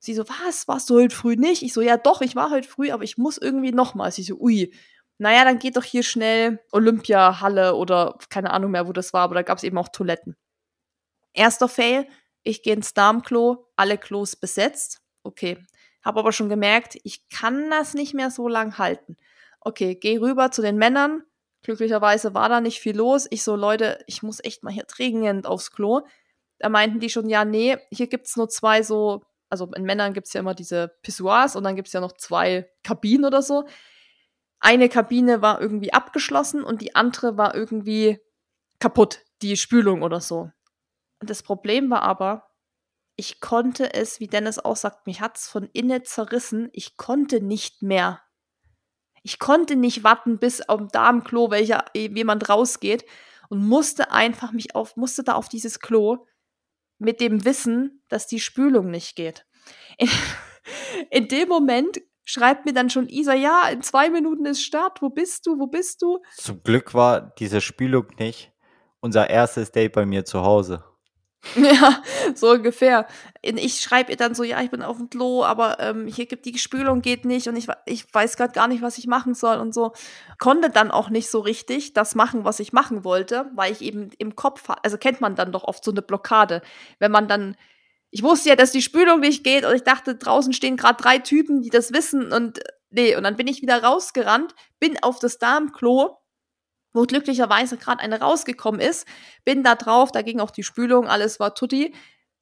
Sie 0.00 0.12
so, 0.12 0.28
was, 0.28 0.66
warst 0.66 0.90
du 0.90 0.96
heute 0.96 1.14
früh 1.14 1.36
nicht? 1.36 1.62
Ich 1.62 1.72
so, 1.72 1.82
ja 1.82 1.96
doch, 1.96 2.20
ich 2.20 2.34
war 2.34 2.50
heute 2.50 2.68
früh, 2.68 2.90
aber 2.90 3.04
ich 3.04 3.16
muss 3.16 3.38
irgendwie 3.38 3.72
noch 3.72 3.94
mal. 3.94 4.10
Sie 4.10 4.24
so, 4.24 4.34
ui. 4.40 4.74
Naja, 5.18 5.44
dann 5.44 5.58
geht 5.58 5.76
doch 5.76 5.84
hier 5.84 6.02
schnell 6.02 6.58
Olympiahalle 6.72 7.76
oder 7.76 8.18
keine 8.28 8.50
Ahnung 8.50 8.72
mehr, 8.72 8.88
wo 8.88 8.92
das 8.92 9.12
war, 9.12 9.22
aber 9.22 9.34
da 9.36 9.42
gab 9.42 9.58
es 9.58 9.64
eben 9.64 9.78
auch 9.78 9.88
Toiletten. 9.88 10.36
Erster 11.32 11.68
Fail, 11.68 12.08
ich 12.42 12.62
gehe 12.62 12.74
ins 12.74 12.94
Darmklo, 12.94 13.66
alle 13.76 13.98
Klos 13.98 14.36
besetzt. 14.36 15.00
Okay. 15.22 15.58
Habe 16.02 16.20
aber 16.20 16.32
schon 16.32 16.48
gemerkt, 16.48 16.98
ich 17.04 17.28
kann 17.28 17.70
das 17.70 17.94
nicht 17.94 18.14
mehr 18.14 18.30
so 18.30 18.48
lang 18.48 18.78
halten. 18.78 19.16
Okay, 19.60 19.94
geh 19.94 20.18
rüber 20.18 20.50
zu 20.50 20.62
den 20.62 20.76
Männern. 20.76 21.22
Glücklicherweise 21.62 22.32
war 22.32 22.48
da 22.48 22.60
nicht 22.60 22.80
viel 22.80 22.96
los. 22.96 23.26
Ich 23.30 23.42
so, 23.42 23.54
Leute, 23.54 24.02
ich 24.06 24.22
muss 24.22 24.42
echt 24.42 24.62
mal 24.62 24.72
hier 24.72 24.84
dringend 24.84 25.46
aufs 25.46 25.72
Klo. 25.72 26.00
Da 26.58 26.70
meinten 26.70 27.00
die 27.00 27.10
schon, 27.10 27.28
ja, 27.28 27.44
nee, 27.44 27.76
hier 27.90 28.06
gibt's 28.06 28.36
nur 28.36 28.48
zwei 28.48 28.82
so, 28.82 29.22
also 29.50 29.70
in 29.74 29.84
Männern 29.84 30.14
gibt's 30.14 30.32
ja 30.32 30.40
immer 30.40 30.54
diese 30.54 30.96
Pissoirs 31.02 31.56
und 31.56 31.64
dann 31.64 31.76
gibt's 31.76 31.92
ja 31.92 32.00
noch 32.00 32.12
zwei 32.12 32.70
Kabinen 32.82 33.26
oder 33.26 33.42
so. 33.42 33.66
Eine 34.58 34.88
Kabine 34.88 35.42
war 35.42 35.60
irgendwie 35.60 35.92
abgeschlossen 35.92 36.64
und 36.64 36.80
die 36.80 36.94
andere 36.94 37.36
war 37.36 37.54
irgendwie 37.54 38.18
kaputt, 38.78 39.20
die 39.42 39.56
Spülung 39.56 40.02
oder 40.02 40.20
so. 40.20 40.50
Das 41.20 41.42
Problem 41.42 41.90
war 41.90 42.02
aber, 42.02 42.50
ich 43.16 43.40
konnte 43.40 43.92
es, 43.92 44.20
wie 44.20 44.28
Dennis 44.28 44.58
auch 44.58 44.76
sagt, 44.76 45.06
mich 45.06 45.20
hat's 45.20 45.48
von 45.48 45.68
innen 45.72 46.04
zerrissen. 46.04 46.70
Ich 46.72 46.96
konnte 46.96 47.42
nicht 47.42 47.82
mehr. 47.82 48.22
Ich 49.22 49.38
konnte 49.38 49.76
nicht 49.76 50.02
warten, 50.02 50.38
bis 50.38 50.62
am 50.62 50.88
Darmklo 50.88 51.50
welcher 51.50 51.84
jemand 51.94 52.48
rausgeht 52.48 53.04
und 53.50 53.66
musste 53.66 54.12
einfach 54.12 54.52
mich 54.52 54.74
auf, 54.74 54.96
musste 54.96 55.22
da 55.22 55.34
auf 55.34 55.48
dieses 55.50 55.80
Klo 55.80 56.26
mit 56.98 57.20
dem 57.20 57.44
Wissen, 57.44 58.02
dass 58.08 58.26
die 58.26 58.40
Spülung 58.40 58.90
nicht 58.90 59.16
geht. 59.16 59.46
In, 59.98 60.08
in 61.10 61.28
dem 61.28 61.48
Moment 61.48 62.00
schreibt 62.24 62.64
mir 62.64 62.72
dann 62.72 62.88
schon 62.88 63.08
Isa, 63.08 63.34
ja, 63.34 63.68
in 63.68 63.82
zwei 63.82 64.08
Minuten 64.08 64.46
ist 64.46 64.62
Start. 64.62 65.02
Wo 65.02 65.10
bist 65.10 65.46
du? 65.46 65.58
Wo 65.58 65.66
bist 65.66 66.00
du? 66.00 66.20
Zum 66.36 66.62
Glück 66.62 66.94
war 66.94 67.34
diese 67.38 67.60
Spülung 67.60 68.06
nicht 68.18 68.52
unser 69.00 69.28
erstes 69.28 69.72
Date 69.72 69.92
bei 69.92 70.06
mir 70.06 70.24
zu 70.24 70.42
Hause. 70.42 70.84
Ja, 71.56 72.02
so 72.34 72.50
ungefähr. 72.50 73.06
Ich 73.42 73.80
schreibe 73.80 74.10
ihr 74.10 74.16
dann 74.16 74.34
so, 74.34 74.42
ja, 74.44 74.60
ich 74.60 74.70
bin 74.70 74.82
auf 74.82 74.98
dem 74.98 75.08
Klo, 75.08 75.42
aber 75.44 75.80
ähm, 75.80 76.06
hier 76.06 76.26
gibt 76.26 76.44
die 76.44 76.58
Spülung 76.58 77.00
geht 77.00 77.24
nicht 77.24 77.48
und 77.48 77.56
ich, 77.56 77.66
ich 77.86 78.12
weiß 78.12 78.36
gerade 78.36 78.52
gar 78.52 78.68
nicht, 78.68 78.82
was 78.82 78.98
ich 78.98 79.06
machen 79.06 79.34
soll 79.34 79.56
und 79.56 79.72
so. 79.72 79.92
Konnte 80.38 80.70
dann 80.70 80.90
auch 80.90 81.08
nicht 81.10 81.30
so 81.30 81.40
richtig 81.40 81.94
das 81.94 82.14
machen, 82.14 82.44
was 82.44 82.60
ich 82.60 82.72
machen 82.72 83.04
wollte, 83.04 83.50
weil 83.54 83.72
ich 83.72 83.80
eben 83.80 84.10
im 84.18 84.36
Kopf, 84.36 84.68
also 84.82 84.98
kennt 84.98 85.20
man 85.20 85.34
dann 85.34 85.52
doch 85.52 85.64
oft 85.64 85.82
so 85.84 85.90
eine 85.90 86.02
Blockade, 86.02 86.62
wenn 86.98 87.12
man 87.12 87.28
dann 87.28 87.56
ich 88.12 88.24
wusste 88.24 88.48
ja, 88.48 88.56
dass 88.56 88.72
die 88.72 88.82
Spülung 88.82 89.20
nicht 89.20 89.44
geht 89.44 89.64
und 89.64 89.72
ich 89.74 89.84
dachte, 89.84 90.16
draußen 90.16 90.52
stehen 90.52 90.76
gerade 90.76 91.00
drei 91.00 91.18
Typen, 91.18 91.62
die 91.62 91.70
das 91.70 91.92
wissen 91.92 92.32
und 92.32 92.58
nee, 92.90 93.16
und 93.16 93.22
dann 93.22 93.36
bin 93.36 93.46
ich 93.46 93.62
wieder 93.62 93.82
rausgerannt, 93.84 94.54
bin 94.80 95.00
auf 95.02 95.20
das 95.20 95.38
Darmklo 95.38 96.19
wo 96.92 97.02
glücklicherweise 97.02 97.76
gerade 97.76 98.00
eine 98.00 98.20
rausgekommen 98.20 98.80
ist. 98.80 99.06
Bin 99.44 99.62
da 99.62 99.74
drauf, 99.74 100.12
da 100.12 100.22
ging 100.22 100.40
auch 100.40 100.50
die 100.50 100.62
Spülung, 100.62 101.06
alles 101.06 101.40
war 101.40 101.54
tutti. 101.54 101.94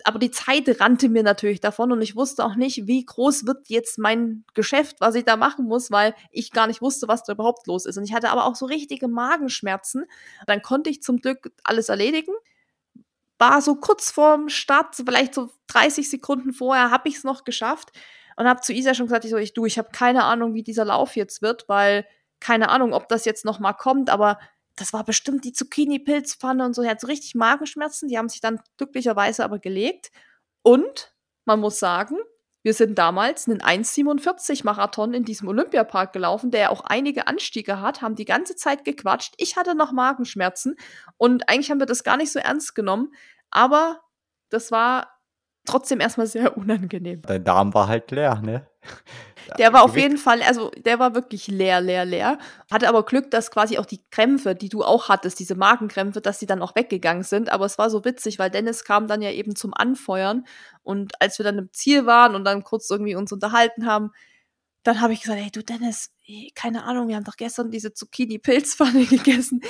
Aber 0.04 0.18
die 0.18 0.30
Zeit 0.30 0.80
rannte 0.80 1.08
mir 1.08 1.24
natürlich 1.24 1.60
davon 1.60 1.90
und 1.90 2.00
ich 2.02 2.14
wusste 2.14 2.44
auch 2.44 2.54
nicht, 2.54 2.86
wie 2.86 3.04
groß 3.04 3.46
wird 3.46 3.68
jetzt 3.68 3.98
mein 3.98 4.44
Geschäft, 4.54 5.00
was 5.00 5.16
ich 5.16 5.24
da 5.24 5.36
machen 5.36 5.66
muss, 5.66 5.90
weil 5.90 6.14
ich 6.30 6.52
gar 6.52 6.68
nicht 6.68 6.80
wusste, 6.80 7.08
was 7.08 7.24
da 7.24 7.32
überhaupt 7.32 7.66
los 7.66 7.84
ist. 7.84 7.98
Und 7.98 8.04
ich 8.04 8.14
hatte 8.14 8.30
aber 8.30 8.44
auch 8.44 8.54
so 8.54 8.66
richtige 8.66 9.08
Magenschmerzen. 9.08 10.04
Dann 10.46 10.62
konnte 10.62 10.88
ich 10.88 11.02
zum 11.02 11.16
Glück 11.16 11.52
alles 11.64 11.88
erledigen. 11.88 12.32
War 13.38 13.60
so 13.60 13.74
kurz 13.74 14.10
vorm 14.10 14.48
Start, 14.48 14.94
vielleicht 14.94 15.34
so 15.34 15.50
30 15.66 16.08
Sekunden 16.08 16.52
vorher, 16.52 16.92
habe 16.92 17.08
ich 17.08 17.16
es 17.16 17.24
noch 17.24 17.42
geschafft 17.42 17.90
und 18.36 18.46
habe 18.46 18.60
zu 18.60 18.72
Isa 18.72 18.94
schon 18.94 19.06
gesagt, 19.06 19.24
ich 19.24 19.32
so, 19.32 19.36
ich 19.36 19.52
du, 19.52 19.66
ich 19.66 19.78
habe 19.78 19.90
keine 19.92 20.22
Ahnung, 20.24 20.54
wie 20.54 20.62
dieser 20.62 20.84
Lauf 20.84 21.16
jetzt 21.16 21.42
wird, 21.42 21.68
weil 21.68 22.06
keine 22.40 22.68
Ahnung, 22.68 22.92
ob 22.92 23.08
das 23.08 23.24
jetzt 23.24 23.44
noch 23.44 23.58
mal 23.58 23.72
kommt, 23.72 24.10
aber 24.10 24.38
das 24.76 24.92
war 24.92 25.04
bestimmt 25.04 25.44
die 25.44 25.52
Zucchini-Pilzpfanne 25.52 26.64
und 26.64 26.74
so. 26.74 26.82
Er 26.82 26.90
hat 26.90 27.00
so 27.00 27.08
richtig 27.08 27.34
Magenschmerzen. 27.34 28.08
Die 28.08 28.16
haben 28.16 28.28
sich 28.28 28.40
dann 28.40 28.60
glücklicherweise 28.76 29.44
aber 29.44 29.58
gelegt. 29.58 30.12
Und 30.62 31.14
man 31.44 31.60
muss 31.60 31.78
sagen, 31.78 32.16
wir 32.62 32.74
sind 32.74 32.98
damals 32.98 33.48
einen 33.48 33.60
1,47 33.60 34.64
Marathon 34.64 35.14
in 35.14 35.24
diesem 35.24 35.48
Olympiapark 35.48 36.12
gelaufen, 36.12 36.50
der 36.50 36.60
ja 36.60 36.70
auch 36.70 36.82
einige 36.82 37.26
Anstiege 37.26 37.80
hat, 37.80 38.02
haben 38.02 38.14
die 38.14 38.24
ganze 38.24 38.56
Zeit 38.56 38.84
gequatscht. 38.84 39.34
Ich 39.38 39.56
hatte 39.56 39.74
noch 39.74 39.92
Magenschmerzen 39.92 40.76
und 41.16 41.48
eigentlich 41.48 41.70
haben 41.70 41.80
wir 41.80 41.86
das 41.86 42.04
gar 42.04 42.16
nicht 42.16 42.32
so 42.32 42.38
ernst 42.38 42.74
genommen. 42.74 43.12
Aber 43.50 44.00
das 44.50 44.70
war 44.70 45.18
trotzdem 45.64 46.00
erstmal 46.00 46.26
sehr 46.26 46.56
unangenehm. 46.58 47.22
Dein 47.22 47.44
Darm 47.44 47.74
war 47.74 47.88
halt 47.88 48.10
leer, 48.10 48.40
ne? 48.42 48.68
Der 49.56 49.72
war 49.72 49.82
auf 49.82 49.96
jeden 49.96 50.18
Fall, 50.18 50.42
also 50.42 50.70
der 50.76 50.98
war 50.98 51.14
wirklich 51.14 51.46
leer, 51.46 51.80
leer, 51.80 52.04
leer. 52.04 52.38
Hatte 52.70 52.86
aber 52.86 53.04
Glück, 53.04 53.30
dass 53.30 53.50
quasi 53.50 53.78
auch 53.78 53.86
die 53.86 54.02
Krämpfe, 54.10 54.54
die 54.54 54.68
du 54.68 54.84
auch 54.84 55.08
hattest, 55.08 55.38
diese 55.38 55.54
Magenkrämpfe, 55.54 56.20
dass 56.20 56.38
die 56.38 56.44
dann 56.44 56.60
auch 56.60 56.76
weggegangen 56.76 57.22
sind. 57.22 57.48
Aber 57.48 57.64
es 57.64 57.78
war 57.78 57.88
so 57.88 58.04
witzig, 58.04 58.38
weil 58.38 58.50
Dennis 58.50 58.84
kam 58.84 59.08
dann 59.08 59.22
ja 59.22 59.30
eben 59.30 59.56
zum 59.56 59.72
Anfeuern. 59.72 60.44
Und 60.82 61.20
als 61.22 61.38
wir 61.38 61.44
dann 61.44 61.56
im 61.56 61.72
Ziel 61.72 62.04
waren 62.04 62.34
und 62.34 62.44
dann 62.44 62.62
kurz 62.62 62.90
irgendwie 62.90 63.14
uns 63.14 63.32
unterhalten 63.32 63.86
haben, 63.86 64.10
dann 64.82 65.00
habe 65.00 65.12
ich 65.12 65.22
gesagt, 65.22 65.40
hey 65.40 65.50
du 65.50 65.62
Dennis, 65.62 66.12
keine 66.54 66.84
Ahnung, 66.84 67.08
wir 67.08 67.16
haben 67.16 67.24
doch 67.24 67.36
gestern 67.36 67.70
diese 67.70 67.94
Zucchini-Pilzpfanne 67.94 69.04
gegessen. 69.06 69.62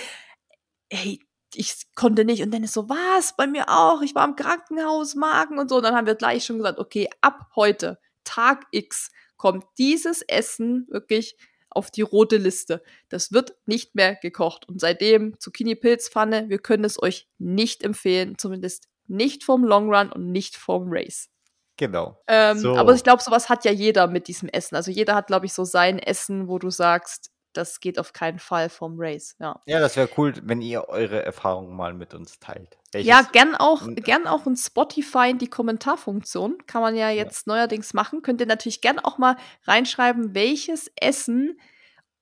Hey, 0.91 1.21
ich 1.55 1.87
konnte 1.95 2.25
nicht. 2.25 2.43
Und 2.43 2.53
Dennis 2.53 2.73
so, 2.73 2.89
was? 2.89 3.35
Bei 3.37 3.47
mir 3.47 3.69
auch. 3.69 4.03
Ich 4.03 4.15
war 4.15 4.27
im 4.27 4.37
Krankenhaus, 4.37 5.15
Magen 5.15 5.59
und 5.59 5.69
so. 5.69 5.77
Und 5.77 5.83
dann 5.85 5.95
haben 5.95 6.07
wir 6.07 6.15
gleich 6.15 6.45
schon 6.45 6.59
gesagt, 6.59 6.79
okay, 6.79 7.09
ab 7.21 7.49
heute, 7.57 7.99
Tag 8.29 8.67
X, 8.71 9.11
kommt 9.39 9.65
dieses 9.79 10.21
Essen 10.23 10.87
wirklich 10.91 11.37
auf 11.71 11.91
die 11.91 12.03
rote 12.03 12.37
Liste. 12.37 12.83
Das 13.09 13.33
wird 13.33 13.55
nicht 13.67 13.95
mehr 13.95 14.17
gekocht. 14.17 14.69
Und 14.69 14.81
seitdem 14.81 15.39
Zucchini-Pilzpfanne, 15.39 16.49
wir 16.49 16.59
können 16.59 16.85
es 16.85 17.03
euch 17.03 17.29
nicht 17.39 17.83
empfehlen, 17.83 18.37
zumindest 18.37 18.89
nicht 19.07 19.45
vom 19.45 19.65
Long 19.65 19.95
Run 19.95 20.13
und 20.13 20.31
nicht 20.31 20.57
vom 20.57 20.89
Race. 20.89 21.31
Genau. 21.77 22.21
Ähm, 22.27 22.59
so. 22.59 22.77
Aber 22.77 22.95
ich 22.95 23.05
glaube, 23.05 23.23
sowas 23.23 23.49
hat 23.49 23.65
ja 23.65 23.71
jeder 23.71 24.09
mit 24.09 24.29
diesem 24.29 24.49
Essen. 24.49 24.75
Also 24.75 24.91
jeder 24.91 25.15
hat, 25.15 25.29
glaube 25.29 25.47
ich, 25.47 25.53
so 25.53 25.65
sein 25.65 25.99
Essen, 25.99 26.49
wo 26.49 26.59
du 26.59 26.71
sagst, 26.71 27.31
das 27.53 27.81
geht 27.81 27.99
auf 27.99 28.13
keinen 28.13 28.39
Fall 28.39 28.69
vom 28.69 28.97
Race. 28.99 29.37
Ja, 29.39 29.61
ja 29.67 29.81
das 29.81 29.97
wäre 29.97 30.09
cool, 30.17 30.35
wenn 30.43 30.61
ihr 30.61 30.89
eure 30.89 31.25
Erfahrungen 31.25 31.75
mal 31.75 31.95
mit 31.95 32.15
uns 32.15 32.39
teilt. 32.39 32.79
Welches 32.93 33.09
ja, 33.09 33.23
gern 33.23 33.55
auch, 33.55 33.83
gern 33.97 34.27
auch 34.27 34.47
in 34.47 34.57
Spotify 34.57 35.31
in 35.31 35.39
die 35.39 35.49
Kommentarfunktion. 35.49 36.59
Kann 36.67 36.83
man 36.83 36.95
ja 36.95 37.11
jetzt 37.11 37.47
ja. 37.47 37.55
neuerdings 37.55 37.95
machen. 37.95 38.23
Könnt 38.23 38.41
ihr 38.41 38.47
natürlich 38.47 38.81
gern 38.81 38.99
auch 38.99 39.19
mal 39.19 39.37
reinschreiben, 39.67 40.35
welches 40.35 40.91
Essen 40.97 41.59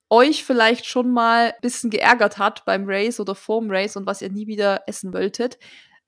euch 0.09 0.45
vielleicht 0.45 0.87
schon 0.87 1.11
mal 1.11 1.53
ein 1.53 1.61
bisschen 1.61 1.91
geärgert 1.91 2.39
hat 2.39 2.65
beim 2.65 2.85
Race 2.87 3.21
oder 3.21 3.35
vorm 3.35 3.71
Race 3.71 3.97
und 3.97 4.07
was 4.07 4.23
ihr 4.23 4.31
nie 4.31 4.47
wieder 4.47 4.83
essen 4.87 5.13
wolltet. 5.13 5.59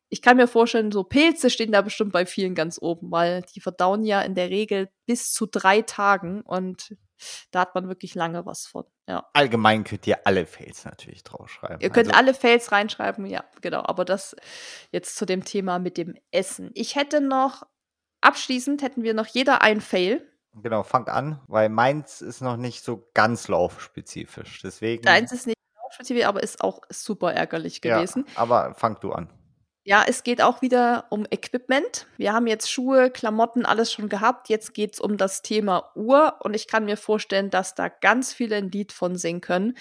Ich 0.09 0.23
kann 0.23 0.37
mir 0.37 0.47
vorstellen, 0.47 0.93
so 0.93 1.05
Pilze 1.05 1.51
stehen 1.51 1.73
da 1.73 1.83
bestimmt 1.83 2.13
bei 2.13 2.25
vielen 2.25 2.55
ganz 2.55 2.79
oben, 2.81 3.11
weil 3.11 3.43
die 3.55 3.61
verdauen 3.61 4.05
ja 4.05 4.23
in 4.23 4.35
der 4.35 4.49
Regel 4.49 4.89
bis 5.05 5.33
zu 5.33 5.47
drei 5.47 5.83
Tagen 5.83 6.41
und 6.43 6.97
da 7.51 7.61
hat 7.61 7.75
man 7.75 7.89
wirklich 7.89 8.15
lange 8.15 8.47
was 8.47 8.67
von. 8.67 8.85
Ja. 9.07 9.29
Allgemein 9.33 9.85
könnt 9.85 10.07
ihr 10.07 10.27
alle 10.27 10.47
Fails 10.47 10.85
natürlich 10.85 11.23
draufschreiben. 11.25 11.81
Ihr 11.81 11.91
könnt 11.91 12.09
also, 12.09 12.19
alle 12.19 12.35
Fails 12.35 12.73
reinschreiben, 12.73 13.27
ja, 13.27 13.45
genau. 13.61 13.83
Aber 13.85 14.05
das 14.05 14.37
jetzt 14.93 15.17
zu 15.17 15.27
dem 15.27 15.45
Thema 15.45 15.79
mit 15.79 15.97
dem 15.97 16.17
Essen. 16.31 16.71
Ich 16.75 16.97
hätte 16.97 17.21
noch, 17.21 17.65
abschließend 18.21 18.83
hätten 18.83 19.03
wir 19.03 19.15
noch 19.15 19.27
jeder 19.27 19.63
ein 19.63 19.81
Fail. 19.81 20.27
Genau, 20.55 20.83
fang 20.83 21.07
an, 21.09 21.41
weil 21.47 21.69
meins 21.69 22.21
ist 22.21 22.41
noch 22.41 22.57
nicht 22.57 22.83
so 22.83 23.09
ganz 23.15 23.49
laufspezifisch. 23.49 24.61
Deswegen. 24.63 25.03
Deins 25.03 25.33
ist 25.33 25.47
nicht 25.47 25.59
laufspezifisch, 25.83 26.25
aber 26.25 26.43
ist 26.43 26.63
auch 26.63 26.81
super 26.89 27.33
ärgerlich 27.33 27.81
gewesen. 27.81 28.25
Ja, 28.35 28.43
aber 28.43 28.75
fang 28.75 28.99
du 29.01 29.13
an. 29.13 29.31
Ja, 29.89 30.05
es 30.07 30.23
geht 30.23 30.43
auch 30.43 30.61
wieder 30.61 31.07
um 31.09 31.25
Equipment. 31.31 32.07
Wir 32.19 32.35
haben 32.35 32.47
jetzt 32.47 32.71
Schuhe, 32.71 33.11
Klamotten, 33.11 33.65
alles 33.65 33.91
schon 33.91 34.11
gehabt. 34.11 34.51
Jetzt 34.51 34.75
geht 34.75 34.93
es 34.93 35.01
um 35.01 35.17
das 35.17 35.41
Thema 35.41 35.93
Uhr 35.95 36.37
und 36.41 36.53
ich 36.53 36.69
kann 36.69 36.85
mir 36.85 36.99
vorstellen, 36.99 37.49
dass 37.49 37.75
da 37.75 37.89
ganz 37.89 38.35
viele 38.35 38.57
ein 38.57 38.71
Lied 38.71 38.93
von 38.93 39.17
singen 39.17 39.41
können. 39.41 39.79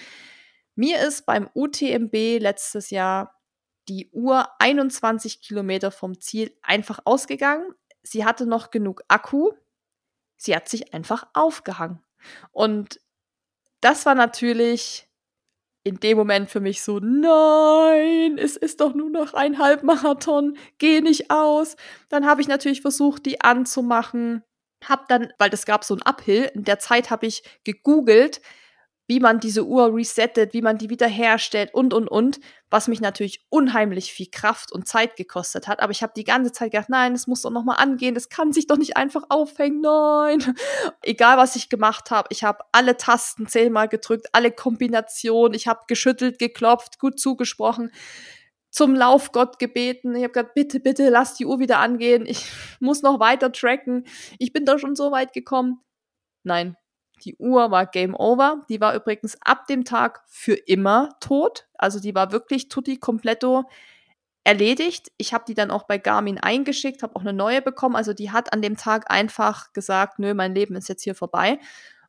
Mir 0.74 1.06
ist 1.06 1.26
beim 1.26 1.50
UTMB 1.54 2.40
letztes 2.40 2.88
Jahr 2.88 3.38
die 3.86 4.08
Uhr 4.12 4.48
21 4.60 5.42
Kilometer 5.42 5.90
vom 5.90 6.18
Ziel 6.18 6.56
einfach 6.62 7.00
ausgegangen. 7.04 7.74
Sie 8.02 8.24
hatte 8.24 8.46
noch 8.46 8.70
genug 8.70 9.02
Akku. 9.08 9.50
Sie 10.38 10.56
hat 10.56 10.70
sich 10.70 10.94
einfach 10.94 11.26
aufgehangen. 11.34 12.02
Und 12.50 12.98
das 13.82 14.06
war 14.06 14.14
natürlich 14.14 15.07
in 15.88 16.00
dem 16.00 16.18
Moment 16.18 16.50
für 16.50 16.60
mich 16.60 16.82
so, 16.82 17.00
nein, 17.00 18.38
es 18.38 18.56
ist 18.56 18.80
doch 18.80 18.94
nur 18.94 19.10
noch 19.10 19.34
ein 19.34 19.58
Halbmarathon, 19.58 20.56
geh 20.78 21.00
nicht 21.00 21.30
aus. 21.30 21.76
Dann 22.10 22.26
habe 22.26 22.40
ich 22.40 22.48
natürlich 22.48 22.82
versucht, 22.82 23.26
die 23.26 23.40
anzumachen. 23.40 24.42
Hab 24.84 25.08
dann, 25.08 25.32
weil 25.38 25.50
das 25.50 25.66
gab 25.66 25.82
so 25.84 25.94
ein 25.94 26.02
Uphill, 26.02 26.50
in 26.54 26.64
der 26.64 26.78
Zeit 26.78 27.10
habe 27.10 27.26
ich 27.26 27.42
gegoogelt, 27.64 28.40
wie 29.08 29.20
man 29.20 29.40
diese 29.40 29.66
Uhr 29.66 29.92
resettet, 29.94 30.52
wie 30.52 30.60
man 30.60 30.76
die 30.76 30.90
wiederherstellt 30.90 31.72
und, 31.72 31.94
und, 31.94 32.08
und, 32.08 32.40
was 32.70 32.88
mich 32.88 33.00
natürlich 33.00 33.46
unheimlich 33.48 34.12
viel 34.12 34.28
Kraft 34.30 34.70
und 34.70 34.86
Zeit 34.86 35.16
gekostet 35.16 35.66
hat. 35.66 35.80
Aber 35.80 35.90
ich 35.90 36.02
habe 36.02 36.12
die 36.14 36.24
ganze 36.24 36.52
Zeit 36.52 36.72
gedacht, 36.72 36.90
nein, 36.90 37.14
es 37.14 37.26
muss 37.26 37.40
doch 37.40 37.50
noch 37.50 37.64
mal 37.64 37.76
angehen, 37.76 38.14
das 38.14 38.28
kann 38.28 38.52
sich 38.52 38.66
doch 38.66 38.76
nicht 38.76 38.98
einfach 38.98 39.24
aufhängen, 39.30 39.80
nein. 39.80 40.54
Egal, 41.02 41.38
was 41.38 41.56
ich 41.56 41.70
gemacht 41.70 42.10
habe, 42.10 42.28
ich 42.30 42.44
habe 42.44 42.62
alle 42.70 42.98
Tasten 42.98 43.48
zehnmal 43.48 43.88
gedrückt, 43.88 44.26
alle 44.32 44.52
Kombinationen, 44.52 45.54
ich 45.54 45.66
habe 45.66 45.80
geschüttelt, 45.88 46.38
geklopft, 46.38 46.98
gut 46.98 47.18
zugesprochen. 47.18 47.90
zum 48.70 48.94
Laufgott 48.94 49.58
gebeten. 49.58 50.14
Ich 50.14 50.22
habe 50.22 50.32
gesagt, 50.34 50.54
bitte, 50.54 50.80
bitte, 50.80 51.08
lass 51.08 51.34
die 51.34 51.46
Uhr 51.46 51.58
wieder 51.58 51.78
angehen. 51.78 52.26
Ich 52.26 52.44
muss 52.80 53.02
noch 53.02 53.18
weiter 53.18 53.50
tracken. 53.50 54.04
Ich 54.38 54.52
bin 54.52 54.66
da 54.66 54.78
schon 54.78 54.94
so 54.94 55.10
weit 55.10 55.32
gekommen. 55.32 55.80
Nein, 56.44 56.76
die 57.24 57.36
Uhr 57.36 57.70
war 57.70 57.86
Game 57.86 58.14
Over. 58.14 58.64
Die 58.68 58.80
war 58.80 58.94
übrigens 58.94 59.36
ab 59.40 59.66
dem 59.66 59.84
Tag 59.84 60.22
für 60.26 60.54
immer 60.54 61.16
tot. 61.20 61.66
Also 61.74 62.00
die 62.00 62.14
war 62.14 62.32
wirklich 62.32 62.68
tutti 62.68 62.98
completo 62.98 63.64
erledigt. 64.44 65.12
Ich 65.18 65.34
habe 65.34 65.44
die 65.46 65.54
dann 65.54 65.70
auch 65.70 65.82
bei 65.82 65.98
Garmin 65.98 66.38
eingeschickt, 66.38 67.02
habe 67.02 67.14
auch 67.16 67.20
eine 67.20 67.34
neue 67.34 67.60
bekommen. 67.60 67.96
Also 67.96 68.14
die 68.14 68.30
hat 68.30 68.52
an 68.52 68.62
dem 68.62 68.76
Tag 68.76 69.10
einfach 69.10 69.72
gesagt, 69.74 70.18
nö, 70.18 70.32
mein 70.32 70.54
Leben 70.54 70.74
ist 70.74 70.88
jetzt 70.88 71.02
hier 71.04 71.14
vorbei. 71.14 71.58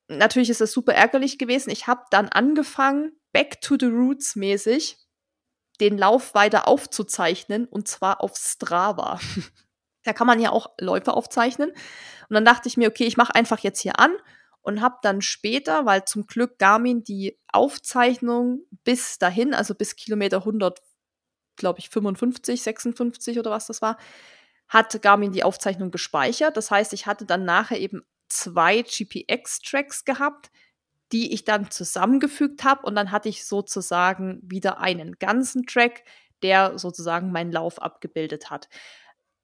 Natürlich 0.07 0.49
ist 0.49 0.61
das 0.61 0.71
super 0.71 0.93
ärgerlich 0.93 1.37
gewesen. 1.37 1.69
Ich 1.69 1.87
habe 1.87 2.03
dann 2.11 2.29
angefangen, 2.29 3.11
Back 3.31 3.61
to 3.61 3.75
the 3.79 3.87
Roots 3.87 4.35
mäßig, 4.35 4.97
den 5.81 5.97
Lauf 5.97 6.33
weiter 6.33 6.67
aufzuzeichnen 6.67 7.65
und 7.65 7.87
zwar 7.87 8.21
auf 8.21 8.35
Strava. 8.37 9.19
da 10.03 10.13
kann 10.13 10.25
man 10.25 10.39
ja 10.39 10.51
auch 10.51 10.71
Läufe 10.79 11.13
aufzeichnen. 11.13 11.69
Und 11.71 12.33
dann 12.33 12.45
dachte 12.45 12.69
ich 12.69 12.77
mir, 12.77 12.87
okay, 12.87 13.03
ich 13.05 13.17
mache 13.17 13.35
einfach 13.35 13.59
jetzt 13.59 13.81
hier 13.81 13.99
an 13.99 14.11
und 14.61 14.81
habe 14.81 14.97
dann 15.01 15.21
später, 15.21 15.85
weil 15.85 16.05
zum 16.05 16.27
Glück 16.27 16.59
Garmin 16.59 17.03
die 17.03 17.37
Aufzeichnung 17.51 18.65
bis 18.83 19.17
dahin, 19.17 19.53
also 19.53 19.75
bis 19.75 19.95
Kilometer 19.95 20.37
100, 20.37 20.81
glaube 21.55 21.79
ich 21.79 21.89
55, 21.89 22.61
56 22.61 23.39
oder 23.39 23.51
was 23.51 23.67
das 23.67 23.81
war, 23.81 23.97
hat 24.67 25.01
Garmin 25.01 25.31
die 25.31 25.43
Aufzeichnung 25.43 25.91
gespeichert. 25.91 26.55
Das 26.57 26.71
heißt, 26.71 26.93
ich 26.93 27.07
hatte 27.07 27.25
dann 27.25 27.45
nachher 27.45 27.79
eben 27.79 28.03
zwei 28.29 28.83
GPX-Tracks 28.83 30.05
gehabt, 30.05 30.51
die 31.11 31.33
ich 31.33 31.43
dann 31.43 31.71
zusammengefügt 31.71 32.63
habe 32.63 32.85
und 32.85 32.95
dann 32.95 33.11
hatte 33.11 33.29
ich 33.29 33.45
sozusagen 33.45 34.39
wieder 34.43 34.79
einen 34.79 35.17
ganzen 35.17 35.65
Track, 35.65 36.03
der 36.43 36.77
sozusagen 36.77 37.31
meinen 37.31 37.51
Lauf 37.51 37.81
abgebildet 37.81 38.51
hat. 38.51 38.69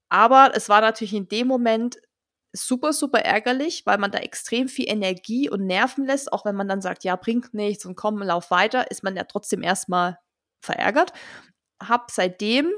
Aber 0.09 0.51
es 0.53 0.69
war 0.69 0.81
natürlich 0.81 1.13
in 1.13 1.27
dem 1.27 1.47
Moment 1.47 1.97
super, 2.55 2.93
super 2.93 3.19
ärgerlich, 3.19 3.85
weil 3.85 3.97
man 3.97 4.11
da 4.11 4.19
extrem 4.19 4.67
viel 4.67 4.89
Energie 4.89 5.49
und 5.49 5.65
Nerven 5.65 6.05
lässt, 6.05 6.33
auch 6.33 6.45
wenn 6.45 6.55
man 6.55 6.67
dann 6.67 6.81
sagt, 6.81 7.03
ja, 7.03 7.15
bringt 7.15 7.53
nichts 7.53 7.85
und 7.85 7.95
komm, 7.95 8.21
lauf 8.21 8.51
weiter, 8.51 8.89
ist 8.91 9.03
man 9.03 9.15
ja 9.15 9.23
trotzdem 9.23 9.63
erstmal 9.63 10.19
verärgert. 10.61 11.13
Hab 11.81 12.11
seitdem 12.11 12.71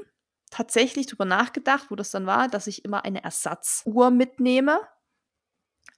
tatsächlich 0.50 1.06
drüber 1.06 1.24
nachgedacht, 1.24 1.90
wo 1.90 1.96
das 1.96 2.10
dann 2.10 2.26
war, 2.26 2.48
dass 2.48 2.66
ich 2.66 2.84
immer 2.84 3.04
eine 3.04 3.22
Ersatzuhr 3.22 4.10
mitnehme, 4.10 4.80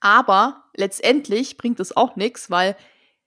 aber 0.01 0.65
letztendlich 0.75 1.57
bringt 1.57 1.79
es 1.79 1.97
auch 1.97 2.17
nichts, 2.17 2.51
weil 2.51 2.77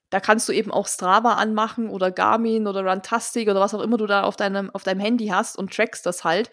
da 0.09 0.19
kannst 0.19 0.47
du 0.49 0.53
eben 0.53 0.71
auch 0.71 0.87
Strava 0.87 1.35
anmachen 1.35 1.89
oder 1.89 2.11
Garmin 2.11 2.67
oder 2.67 2.83
Runtastic 2.85 3.49
oder 3.49 3.59
was 3.59 3.73
auch 3.73 3.81
immer 3.81 3.97
du 3.97 4.05
da 4.05 4.23
auf 4.23 4.35
deinem, 4.35 4.69
auf 4.71 4.83
deinem 4.83 4.99
Handy 4.99 5.27
hast 5.27 5.57
und 5.57 5.73
trackst 5.73 6.05
das 6.05 6.23
halt. 6.23 6.51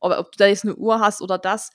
Aber 0.00 0.18
ob 0.18 0.32
du 0.32 0.38
da 0.38 0.46
jetzt 0.46 0.64
eine 0.64 0.76
Uhr 0.76 1.00
hast 1.00 1.22
oder 1.22 1.38
das, 1.38 1.70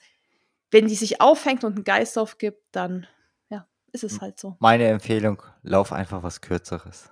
wenn 0.74 0.88
die 0.88 0.96
sich 0.96 1.20
aufhängt 1.20 1.62
und 1.62 1.76
einen 1.76 1.84
Geist 1.84 2.18
aufgibt, 2.18 2.60
dann 2.72 3.06
ja, 3.48 3.64
ist 3.92 4.02
es 4.02 4.20
halt 4.20 4.40
so. 4.40 4.56
Meine 4.58 4.88
Empfehlung, 4.88 5.40
lauf 5.62 5.92
einfach 5.92 6.24
was 6.24 6.40
Kürzeres. 6.40 7.10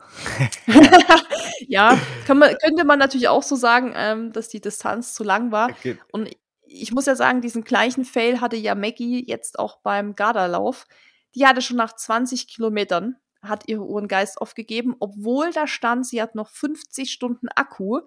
ja, 1.69 1.97
man, 2.27 2.57
könnte 2.61 2.85
man 2.85 2.99
natürlich 2.99 3.29
auch 3.29 3.45
so 3.45 3.55
sagen, 3.55 3.93
ähm, 3.95 4.33
dass 4.33 4.49
die 4.49 4.61
Distanz 4.61 5.15
zu 5.15 5.23
lang 5.23 5.53
war. 5.53 5.71
Und 6.11 6.29
ich 6.63 6.91
muss 6.91 7.07
ja 7.07 7.15
sagen, 7.15 7.41
diesen 7.41 7.63
gleichen 7.63 8.05
Fail 8.05 8.41
hatte 8.41 8.57
ja 8.57 8.75
Maggie 8.75 9.25
jetzt 9.29 9.61
auch 9.61 9.77
beim 9.77 10.17
Garderlauf. 10.17 10.89
Die 11.37 11.47
hatte 11.47 11.63
schon 11.63 11.77
nach 11.77 11.95
20 11.95 12.49
Kilometern, 12.49 13.15
hat 13.43 13.69
ihre 13.69 13.85
Uhrengeist 13.85 14.41
aufgegeben, 14.41 14.97
obwohl 14.99 15.53
da 15.53 15.69
stand, 15.69 16.05
sie 16.05 16.21
hat 16.21 16.35
noch 16.35 16.51
50 16.51 17.13
Stunden 17.13 17.47
Akku. 17.55 18.01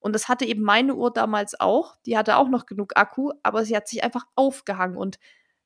Und 0.00 0.14
das 0.14 0.28
hatte 0.28 0.44
eben 0.44 0.62
meine 0.62 0.94
Uhr 0.94 1.12
damals 1.12 1.60
auch. 1.60 1.96
Die 2.06 2.16
hatte 2.16 2.36
auch 2.36 2.48
noch 2.48 2.66
genug 2.66 2.96
Akku, 2.96 3.32
aber 3.42 3.64
sie 3.64 3.76
hat 3.76 3.86
sich 3.86 4.02
einfach 4.02 4.24
aufgehangen. 4.34 4.96
Und 4.96 5.18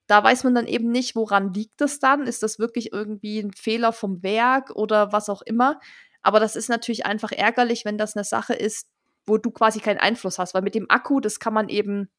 da 0.06 0.22
weiß 0.22 0.44
man 0.44 0.54
dann 0.54 0.66
eben 0.66 0.90
nicht, 0.90 1.16
woran 1.16 1.54
liegt 1.54 1.80
es 1.80 2.00
dann? 2.00 2.26
Ist 2.26 2.42
das 2.42 2.58
wirklich 2.58 2.92
irgendwie 2.92 3.38
ein 3.40 3.52
Fehler 3.52 3.92
vom 3.92 4.22
Werk 4.22 4.70
oder 4.70 5.12
was 5.12 5.28
auch 5.28 5.42
immer? 5.42 5.80
Aber 6.22 6.40
das 6.40 6.56
ist 6.56 6.68
natürlich 6.68 7.06
einfach 7.06 7.32
ärgerlich, 7.32 7.84
wenn 7.84 7.96
das 7.96 8.16
eine 8.16 8.24
Sache 8.24 8.54
ist, 8.54 8.88
wo 9.26 9.38
du 9.38 9.50
quasi 9.50 9.80
keinen 9.80 9.98
Einfluss 9.98 10.38
hast. 10.38 10.52
Weil 10.52 10.62
mit 10.62 10.74
dem 10.74 10.90
Akku, 10.90 11.20
das 11.20 11.38
kann 11.38 11.54
man 11.54 11.68
eben 11.68 12.10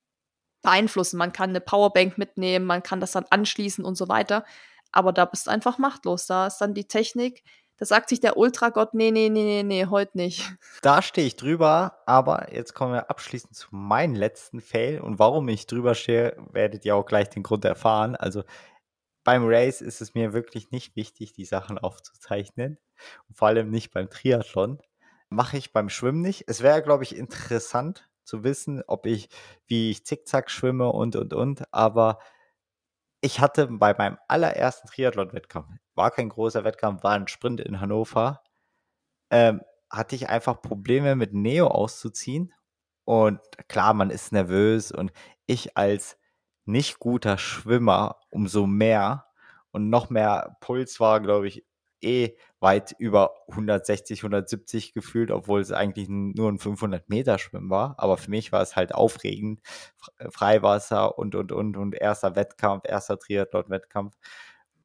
beeinflussen. 0.61 1.17
Man 1.17 1.33
kann 1.33 1.51
eine 1.51 1.61
Powerbank 1.61 2.17
mitnehmen, 2.17 2.65
man 2.65 2.81
kann 2.81 2.99
das 2.99 3.11
dann 3.11 3.25
anschließen 3.29 3.83
und 3.83 3.95
so 3.95 4.07
weiter. 4.07 4.45
Aber 4.91 5.11
da 5.11 5.25
bist 5.25 5.47
du 5.47 5.51
einfach 5.51 5.77
machtlos. 5.77 6.27
Da 6.27 6.47
ist 6.47 6.57
dann 6.59 6.73
die 6.73 6.87
Technik, 6.87 7.43
da 7.77 7.85
sagt 7.85 8.09
sich 8.09 8.19
der 8.19 8.37
Ultragott, 8.37 8.93
nee, 8.93 9.11
nee, 9.11 9.29
nee, 9.29 9.43
nee, 9.43 9.63
nee, 9.63 9.85
heute 9.87 10.17
nicht. 10.17 10.55
Da 10.81 11.01
stehe 11.01 11.27
ich 11.27 11.35
drüber, 11.35 11.99
aber 12.05 12.53
jetzt 12.53 12.73
kommen 12.73 12.93
wir 12.93 13.09
abschließend 13.09 13.55
zu 13.55 13.67
meinem 13.71 14.15
letzten 14.15 14.61
Fail. 14.61 15.01
Und 15.01 15.19
warum 15.19 15.47
ich 15.49 15.67
drüber 15.67 15.93
stehe, 15.93 16.37
werdet 16.51 16.85
ihr 16.85 16.95
auch 16.95 17.05
gleich 17.05 17.29
den 17.29 17.43
Grund 17.43 17.65
erfahren. 17.65 18.15
Also 18.15 18.43
beim 19.25 19.43
Race 19.45 19.81
ist 19.81 20.01
es 20.01 20.13
mir 20.13 20.33
wirklich 20.33 20.71
nicht 20.71 20.95
wichtig, 20.95 21.33
die 21.33 21.45
Sachen 21.45 21.77
aufzuzeichnen. 21.77 22.77
Und 23.27 23.37
vor 23.37 23.49
allem 23.49 23.69
nicht 23.69 23.91
beim 23.91 24.09
Triathlon. 24.09 24.79
Mache 25.29 25.57
ich 25.57 25.73
beim 25.73 25.89
Schwimmen 25.89 26.21
nicht. 26.21 26.45
Es 26.47 26.61
wäre, 26.63 26.81
glaube 26.81 27.03
ich, 27.03 27.15
interessant, 27.15 28.07
zu 28.23 28.43
wissen, 28.43 28.83
ob 28.87 29.05
ich, 29.05 29.29
wie 29.67 29.91
ich 29.91 30.05
zickzack 30.05 30.49
schwimme 30.49 30.91
und, 30.91 31.15
und, 31.15 31.33
und. 31.33 31.63
Aber 31.73 32.19
ich 33.25 33.39
hatte 33.39 33.65
bei 33.67 33.95
meinem 33.95 34.19
allerersten 34.27 34.87
Triathlon-Wettkampf, 34.87 35.67
war 35.95 36.11
kein 36.11 36.29
großer 36.29 36.63
Wettkampf, 36.63 37.03
war 37.03 37.13
ein 37.13 37.27
Sprint 37.27 37.59
in 37.59 37.81
Hannover, 37.81 38.43
ähm, 39.31 39.61
hatte 39.89 40.15
ich 40.15 40.29
einfach 40.29 40.61
Probleme 40.61 41.15
mit 41.15 41.33
Neo 41.33 41.67
auszuziehen. 41.67 42.53
Und 43.03 43.39
klar, 43.67 43.95
man 43.95 44.11
ist 44.11 44.31
nervös 44.31 44.91
und 44.91 45.11
ich 45.47 45.75
als 45.75 46.19
nicht 46.65 46.99
guter 46.99 47.39
Schwimmer 47.39 48.19
umso 48.29 48.67
mehr 48.67 49.25
und 49.71 49.89
noch 49.89 50.11
mehr 50.11 50.57
Puls 50.61 50.99
war, 50.99 51.19
glaube 51.19 51.47
ich, 51.47 51.65
eh 52.05 52.37
weit 52.59 52.95
über 52.97 53.35
160, 53.49 54.19
170 54.19 54.93
gefühlt, 54.93 55.31
obwohl 55.31 55.61
es 55.61 55.71
eigentlich 55.71 56.07
nur 56.09 56.49
ein 56.49 56.59
500 56.59 57.09
Meter 57.09 57.37
Schwimmen 57.37 57.69
war. 57.69 57.95
Aber 57.97 58.17
für 58.17 58.29
mich 58.29 58.51
war 58.51 58.61
es 58.61 58.75
halt 58.75 58.93
aufregend. 58.95 59.61
Äh, 60.17 60.29
Freiwasser 60.31 61.17
und, 61.17 61.35
und, 61.35 61.51
und, 61.51 61.77
und 61.77 61.95
erster 61.95 62.35
Wettkampf, 62.35 62.83
erster 62.87 63.19
Triathlon-Wettkampf. 63.19 64.15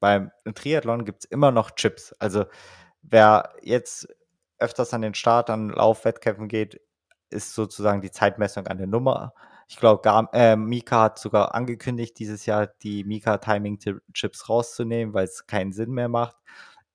Beim 0.01 0.31
Triathlon 0.55 1.05
gibt 1.05 1.25
es 1.25 1.31
immer 1.31 1.51
noch 1.51 1.73
Chips. 1.73 2.15
Also 2.19 2.47
wer 3.03 3.53
jetzt 3.63 4.09
öfters 4.59 4.95
an 4.95 5.03
den 5.03 5.15
Start 5.15 5.51
an 5.51 5.71
Laufwettkämpfen 5.71 6.49
geht, 6.49 6.81
ist 7.31 7.55
sozusagen 7.55 8.01
die 8.01 8.11
Zeitmessung 8.11 8.67
an 8.67 8.79
der 8.79 8.87
Nummer. 8.87 9.35
Ich 9.69 9.77
glaube, 9.77 10.29
äh, 10.33 10.57
Mika 10.57 11.05
hat 11.05 11.19
sogar 11.21 11.55
angekündigt, 11.55 12.19
dieses 12.19 12.45
Jahr 12.45 12.67
die 12.67 13.05
Mika 13.05 13.39
Timing 13.39 13.79
Chips 14.13 14.49
rauszunehmen, 14.49 15.15
weil 15.15 15.27
es 15.27 15.47
keinen 15.47 15.73
Sinn 15.73 15.93
mehr 15.93 16.09
macht. 16.09 16.37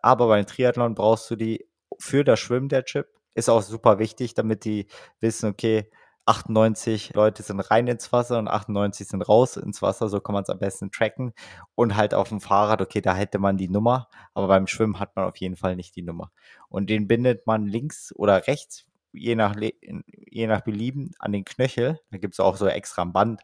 Aber 0.06 0.28
beim 0.28 0.46
Triathlon 0.46 0.94
brauchst 0.94 1.32
du 1.32 1.36
die 1.36 1.68
für 1.98 2.24
das 2.24 2.40
Schwimmen 2.40 2.70
der 2.70 2.86
Chip. 2.86 3.08
Ist 3.34 3.50
auch 3.50 3.64
super 3.64 3.98
wichtig, 3.98 4.36
damit 4.36 4.64
die 4.64 4.86
wissen, 5.20 5.50
okay, 5.50 5.90
98 6.28 7.16
Leute 7.16 7.42
sind 7.42 7.60
rein 7.60 7.88
ins 7.88 8.12
Wasser 8.14 8.38
und 8.38 8.48
98 8.48 9.08
sind 9.08 9.24
raus 9.24 9.58
ins 9.58 9.82
Wasser. 9.82 10.08
So 10.08 10.20
kann 10.20 10.34
man 10.34 10.44
es 10.44 10.50
am 10.52 10.60
besten 10.60 10.92
tracken. 10.92 11.34
Und 11.74 11.96
halt 11.96 12.14
auf 12.14 12.30
dem 12.30 12.40
Fahrrad, 12.40 12.84
okay, 12.84 13.02
da 13.02 13.16
hätte 13.16 13.40
man 13.40 13.58
die 13.58 13.68
Nummer, 13.68 14.08
aber 14.36 14.48
beim 14.48 14.68
Schwimmen 14.68 15.00
hat 15.00 15.16
man 15.16 15.26
auf 15.26 15.38
jeden 15.38 15.56
Fall 15.56 15.76
nicht 15.76 15.96
die 15.96 16.04
Nummer. 16.04 16.32
Und 16.70 16.92
den 16.92 17.08
bindet 17.08 17.48
man 17.48 17.66
links 17.66 18.14
oder 18.16 18.46
rechts, 18.46 18.86
je 19.12 19.34
nach, 19.34 19.56
je 19.58 20.46
nach 20.46 20.62
Belieben, 20.62 21.14
an 21.18 21.32
den 21.32 21.46
Knöchel. 21.46 22.00
Da 22.12 22.20
gibt 22.20 22.36
es 22.36 22.40
auch 22.40 22.58
so 22.58 22.68
extra 22.68 23.02
ein 23.02 23.12
Band. 23.12 23.42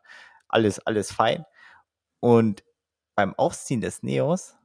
Alles, 0.48 0.78
alles 0.86 1.12
fein. 1.12 1.44
Und 2.20 2.64
beim 3.16 3.34
Aufziehen 3.34 3.82
des 3.82 4.04
Neos 4.04 4.58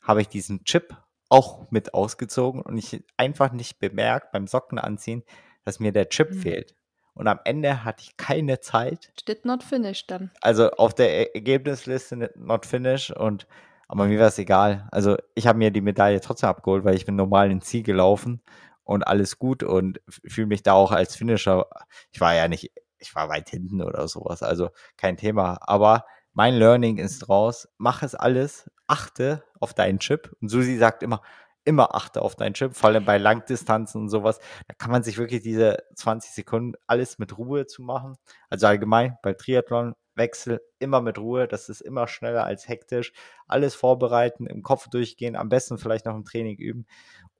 habe 0.00 0.22
ich 0.22 0.28
diesen 0.28 0.64
Chip 0.64 0.96
auch 1.28 1.70
mit 1.70 1.94
ausgezogen 1.94 2.62
und 2.62 2.76
ich 2.76 3.04
einfach 3.16 3.52
nicht 3.52 3.78
bemerkt 3.78 4.32
beim 4.32 4.46
Socken 4.46 4.78
anziehen, 4.78 5.22
dass 5.64 5.80
mir 5.80 5.92
der 5.92 6.08
Chip 6.08 6.30
mhm. 6.30 6.40
fehlt. 6.40 6.74
Und 7.14 7.26
am 7.26 7.40
Ende 7.44 7.84
hatte 7.84 8.02
ich 8.02 8.16
keine 8.16 8.60
Zeit. 8.60 9.12
Steht 9.18 9.44
not 9.44 9.64
finished 9.64 10.10
dann. 10.10 10.30
Also 10.40 10.70
auf 10.70 10.94
der 10.94 11.34
Ergebnisliste 11.34 12.30
not 12.36 12.64
finished 12.64 13.10
und 13.10 13.46
aber 13.88 14.06
mir 14.06 14.20
war 14.20 14.28
es 14.28 14.38
egal. 14.38 14.86
Also 14.92 15.16
ich 15.34 15.46
habe 15.46 15.58
mir 15.58 15.70
die 15.70 15.80
Medaille 15.80 16.20
trotzdem 16.20 16.50
abgeholt, 16.50 16.84
weil 16.84 16.94
ich 16.94 17.06
bin 17.06 17.16
normal 17.16 17.50
ins 17.50 17.64
Ziel 17.64 17.82
gelaufen 17.82 18.42
und 18.84 19.06
alles 19.06 19.38
gut 19.38 19.62
und 19.62 20.00
fühle 20.06 20.46
mich 20.46 20.62
da 20.62 20.74
auch 20.74 20.92
als 20.92 21.16
Finisher. 21.16 21.66
Ich 22.12 22.20
war 22.20 22.34
ja 22.34 22.48
nicht, 22.48 22.70
ich 22.98 23.14
war 23.14 23.30
weit 23.30 23.48
hinten 23.48 23.82
oder 23.82 24.06
sowas, 24.06 24.42
also 24.42 24.68
kein 24.96 25.16
Thema. 25.16 25.58
Aber 25.62 26.04
mein 26.34 26.54
Learning 26.54 26.98
ist 26.98 27.28
raus, 27.28 27.68
mach 27.78 28.02
es 28.02 28.14
alles, 28.14 28.70
achte 28.86 29.42
auf 29.60 29.74
deinen 29.74 29.98
Chip. 29.98 30.34
Und 30.40 30.48
Susi 30.48 30.76
sagt 30.76 31.02
immer, 31.02 31.22
immer 31.64 31.94
achte 31.94 32.22
auf 32.22 32.34
deinen 32.34 32.54
Chip, 32.54 32.74
vor 32.74 32.90
allem 32.90 33.04
bei 33.04 33.18
Langdistanzen 33.18 34.00
und 34.02 34.08
sowas. 34.08 34.38
Da 34.66 34.74
kann 34.74 34.90
man 34.90 35.02
sich 35.02 35.18
wirklich 35.18 35.42
diese 35.42 35.78
20 35.94 36.32
Sekunden 36.32 36.72
alles 36.86 37.18
mit 37.18 37.36
Ruhe 37.36 37.66
zu 37.66 37.82
machen. 37.82 38.16
Also 38.48 38.66
allgemein 38.66 39.18
bei 39.22 39.34
Triathlon 39.34 39.94
Wechsel 40.18 40.60
immer 40.78 41.00
mit 41.00 41.18
Ruhe, 41.18 41.48
das 41.48 41.68
ist 41.68 41.80
immer 41.80 42.08
schneller 42.08 42.44
als 42.44 42.68
hektisch. 42.68 43.12
Alles 43.46 43.74
vorbereiten, 43.74 44.46
im 44.46 44.62
Kopf 44.62 44.88
durchgehen, 44.88 45.36
am 45.36 45.48
besten 45.48 45.78
vielleicht 45.78 46.06
noch 46.06 46.14
im 46.14 46.24
Training 46.24 46.56
üben. 46.56 46.86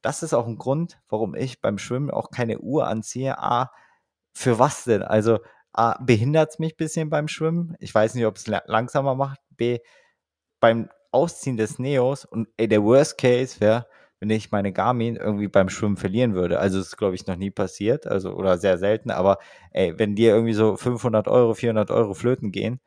Das 0.01 0.23
ist 0.23 0.32
auch 0.32 0.47
ein 0.47 0.59
Grund, 0.59 1.01
warum 1.09 1.35
ich 1.35 1.61
beim 1.61 1.77
Schwimmen 1.78 2.11
auch 2.11 2.31
keine 2.31 2.61
Uhr 2.61 2.86
anziehe. 2.86 3.39
A, 3.39 3.73
für 4.32 4.59
was 4.59 4.85
denn? 4.85 5.03
Also 5.03 5.40
A, 5.73 6.03
behindert 6.03 6.51
es 6.51 6.59
mich 6.59 6.74
ein 6.74 6.78
bisschen 6.78 7.11
beim 7.11 7.28
Schwimmen. 7.28 7.77
Ich 7.81 7.95
weiß 7.95 8.15
nicht, 8.15 8.27
ob 8.27 8.36
es 8.36 8.47
langsamer 8.47 9.15
macht. 9.15 9.40
B, 9.51 9.81
beim 10.61 10.89
Ausziehen 11.10 11.56
des 11.56 11.78
Neos 11.78 12.24
und 12.24 12.48
ey, 12.56 12.68
der 12.68 12.82
Worst 12.85 13.18
Case 13.18 13.60
wäre, 13.60 13.86
wenn 14.20 14.30
ich 14.30 14.51
meine 14.51 14.72
Garmin 14.72 15.16
irgendwie 15.16 15.48
beim 15.48 15.68
Schwimmen 15.68 15.97
verlieren 15.97 16.35
würde. 16.35 16.59
Also 16.59 16.80
ist, 16.80 16.97
glaube 16.97 17.14
ich, 17.14 17.26
noch 17.26 17.36
nie 17.36 17.51
passiert, 17.51 18.06
also 18.06 18.32
oder 18.35 18.59
sehr 18.59 18.78
selten. 18.78 19.10
Aber 19.10 19.39
ey, 19.72 19.98
wenn 19.98 20.16
dir 20.16 20.35
irgendwie 20.35 20.55
so 20.55 20.76
500 20.76 21.28
Euro, 21.28 21.55
400 21.55 21.90
Euro 21.90 22.14
flöten 22.14 22.51
gehen, 22.52 22.80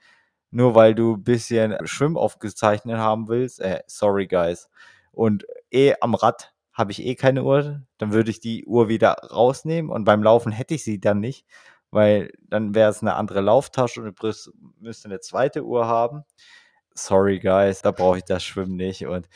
nur 0.52 0.76
weil 0.76 0.96
du 0.96 1.16
ein 1.16 1.24
bisschen 1.24 1.76
Schwimm 1.88 2.18
aufgezeichnet 2.18 2.98
haben 2.98 3.28
willst, 3.30 3.62
ey, 3.62 3.80
sorry 3.88 4.28
guys. 4.28 4.70
Und 5.12 5.46
eh 5.72 5.96
am 6.02 6.16
Rad 6.16 6.54
habe 6.74 6.92
ich 6.92 7.06
eh 7.06 7.16
keine 7.16 7.44
Uhr, 7.44 7.82
dann 7.98 8.14
würde 8.14 8.32
ich 8.32 8.40
die 8.40 8.66
Uhr 8.66 8.90
wieder 8.90 9.14
rausnehmen 9.32 9.92
und 9.92 10.04
beim 10.06 10.24
Laufen 10.24 10.52
hätte 10.52 10.74
ich 10.76 10.84
sie 10.84 11.00
dann 11.00 11.20
nicht, 11.20 11.46
weil 11.92 12.32
dann 12.42 12.76
wäre 12.76 12.90
es 12.90 13.02
eine 13.02 13.16
andere 13.16 13.42
Lauftasche 13.42 14.02
und 14.02 14.22
du 14.22 14.32
müsste 14.80 15.08
eine 15.10 15.20
zweite 15.20 15.64
Uhr 15.66 15.88
haben. 15.88 16.24
Sorry 16.94 17.40
guys, 17.40 17.82
da 17.82 17.92
brauche 17.92 18.18
ich 18.18 18.24
das 18.24 18.44
Schwimmen 18.44 18.76
nicht 18.76 19.06
und 19.06 19.28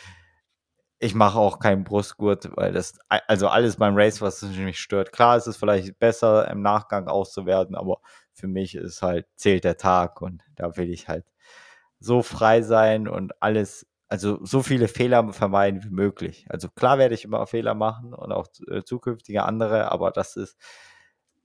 ich 0.99 1.13
mache 1.13 1.37
auch 1.37 1.59
keinen 1.59 1.83
Brustgurt, 1.83 2.49
weil 2.55 2.71
das, 2.71 2.97
also 3.09 3.47
alles 3.47 3.75
beim 3.75 3.95
Race, 3.95 4.21
was 4.21 4.41
mich 4.41 4.79
stört. 4.79 5.11
Klar 5.11 5.37
ist 5.37 5.47
es 5.47 5.57
vielleicht 5.57 5.99
besser 5.99 6.49
im 6.49 6.61
Nachgang 6.61 7.07
auszuwerten, 7.07 7.75
aber 7.75 7.99
für 8.33 8.47
mich 8.47 8.75
ist 8.75 9.01
halt, 9.01 9.27
zählt 9.35 9.65
der 9.65 9.77
Tag 9.77 10.21
und 10.21 10.41
da 10.55 10.77
will 10.77 10.89
ich 10.89 11.07
halt 11.07 11.25
so 11.99 12.21
frei 12.21 12.61
sein 12.61 13.07
und 13.07 13.41
alles, 13.41 13.85
also 14.07 14.39
so 14.43 14.63
viele 14.63 14.87
Fehler 14.87 15.33
vermeiden 15.33 15.83
wie 15.83 15.89
möglich. 15.89 16.45
Also 16.49 16.69
klar 16.69 16.97
werde 16.97 17.15
ich 17.15 17.25
immer 17.25 17.45
Fehler 17.45 17.73
machen 17.73 18.13
und 18.13 18.31
auch 18.31 18.47
äh, 18.67 18.83
zukünftige 18.83 19.43
andere, 19.43 19.91
aber 19.91 20.11
das 20.11 20.35
ist 20.35 20.57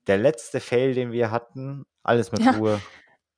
der 0.06 0.18
letzte 0.18 0.60
Fail, 0.60 0.94
den 0.94 1.12
wir 1.12 1.30
hatten. 1.30 1.84
Alles 2.02 2.32
mit 2.32 2.42
ja. 2.42 2.52
Ruhe. 2.52 2.80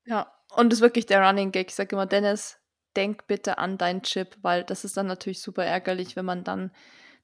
Ja, 0.04 0.32
und 0.56 0.70
das 0.70 0.78
ist 0.78 0.82
wirklich 0.82 1.06
der 1.06 1.26
Running 1.26 1.52
Gag. 1.52 1.68
Ich 1.68 1.74
sage 1.74 1.94
immer, 1.94 2.06
Dennis, 2.06 2.58
denk 2.96 3.26
bitte 3.26 3.58
an 3.58 3.78
deinen 3.78 4.02
Chip, 4.02 4.36
weil 4.42 4.64
das 4.64 4.84
ist 4.84 4.96
dann 4.96 5.06
natürlich 5.06 5.40
super 5.40 5.64
ärgerlich, 5.64 6.16
wenn 6.16 6.24
man 6.24 6.44
dann 6.44 6.70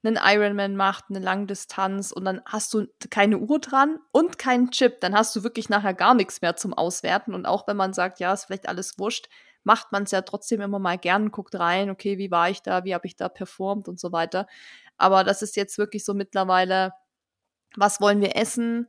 einen 0.05 0.19
Ironman 0.23 0.77
macht, 0.77 1.07
eine 1.09 1.19
Langdistanz 1.19 2.13
und 2.13 2.25
dann 2.25 2.41
hast 2.45 2.73
du 2.73 2.87
keine 3.11 3.39
Uhr 3.39 3.59
dran 3.59 3.99
und 4.13 4.39
keinen 4.39 4.71
Chip, 4.71 5.01
dann 5.01 5.15
hast 5.15 5.35
du 5.35 5.43
wirklich 5.43 5.69
nachher 5.69 5.95
gar 5.95 6.15
nichts 6.15 6.41
mehr 6.41 6.57
zum 6.57 6.73
Auswerten. 6.73 7.35
Und 7.35 7.47
auch 7.47 7.67
wenn 7.67 7.77
man 7.77 7.93
sagt, 7.93 8.21
ja, 8.21 8.33
ist 8.33 8.45
vielleicht 8.45 8.69
alles 8.69 8.99
wurscht, 8.99 9.29
macht 9.65 9.91
man 9.91 10.05
es 10.05 10.13
ja 10.13 10.23
trotzdem 10.23 10.61
immer 10.61 10.79
mal 10.79 10.99
gern, 10.99 11.33
guckt 11.33 11.57
rein, 11.57 11.91
okay, 11.91 12.17
wie 12.17 12.31
war 12.31 12.49
ich 12.49 12.63
da, 12.63 12.85
wie 12.85 12.95
habe 12.95 13.07
ich 13.07 13.17
da 13.17 13.29
performt 13.29 13.89
und 13.89 13.99
so 13.99 14.13
weiter. 14.13 14.47
Aber 14.97 15.25
das 15.25 15.43
ist 15.43 15.57
jetzt 15.57 15.79
wirklich 15.79 16.05
so 16.05 16.15
mittlerweile, 16.15 16.93
was 17.77 18.01
wollen 18.01 18.21
wir 18.21 18.37
essen? 18.37 18.87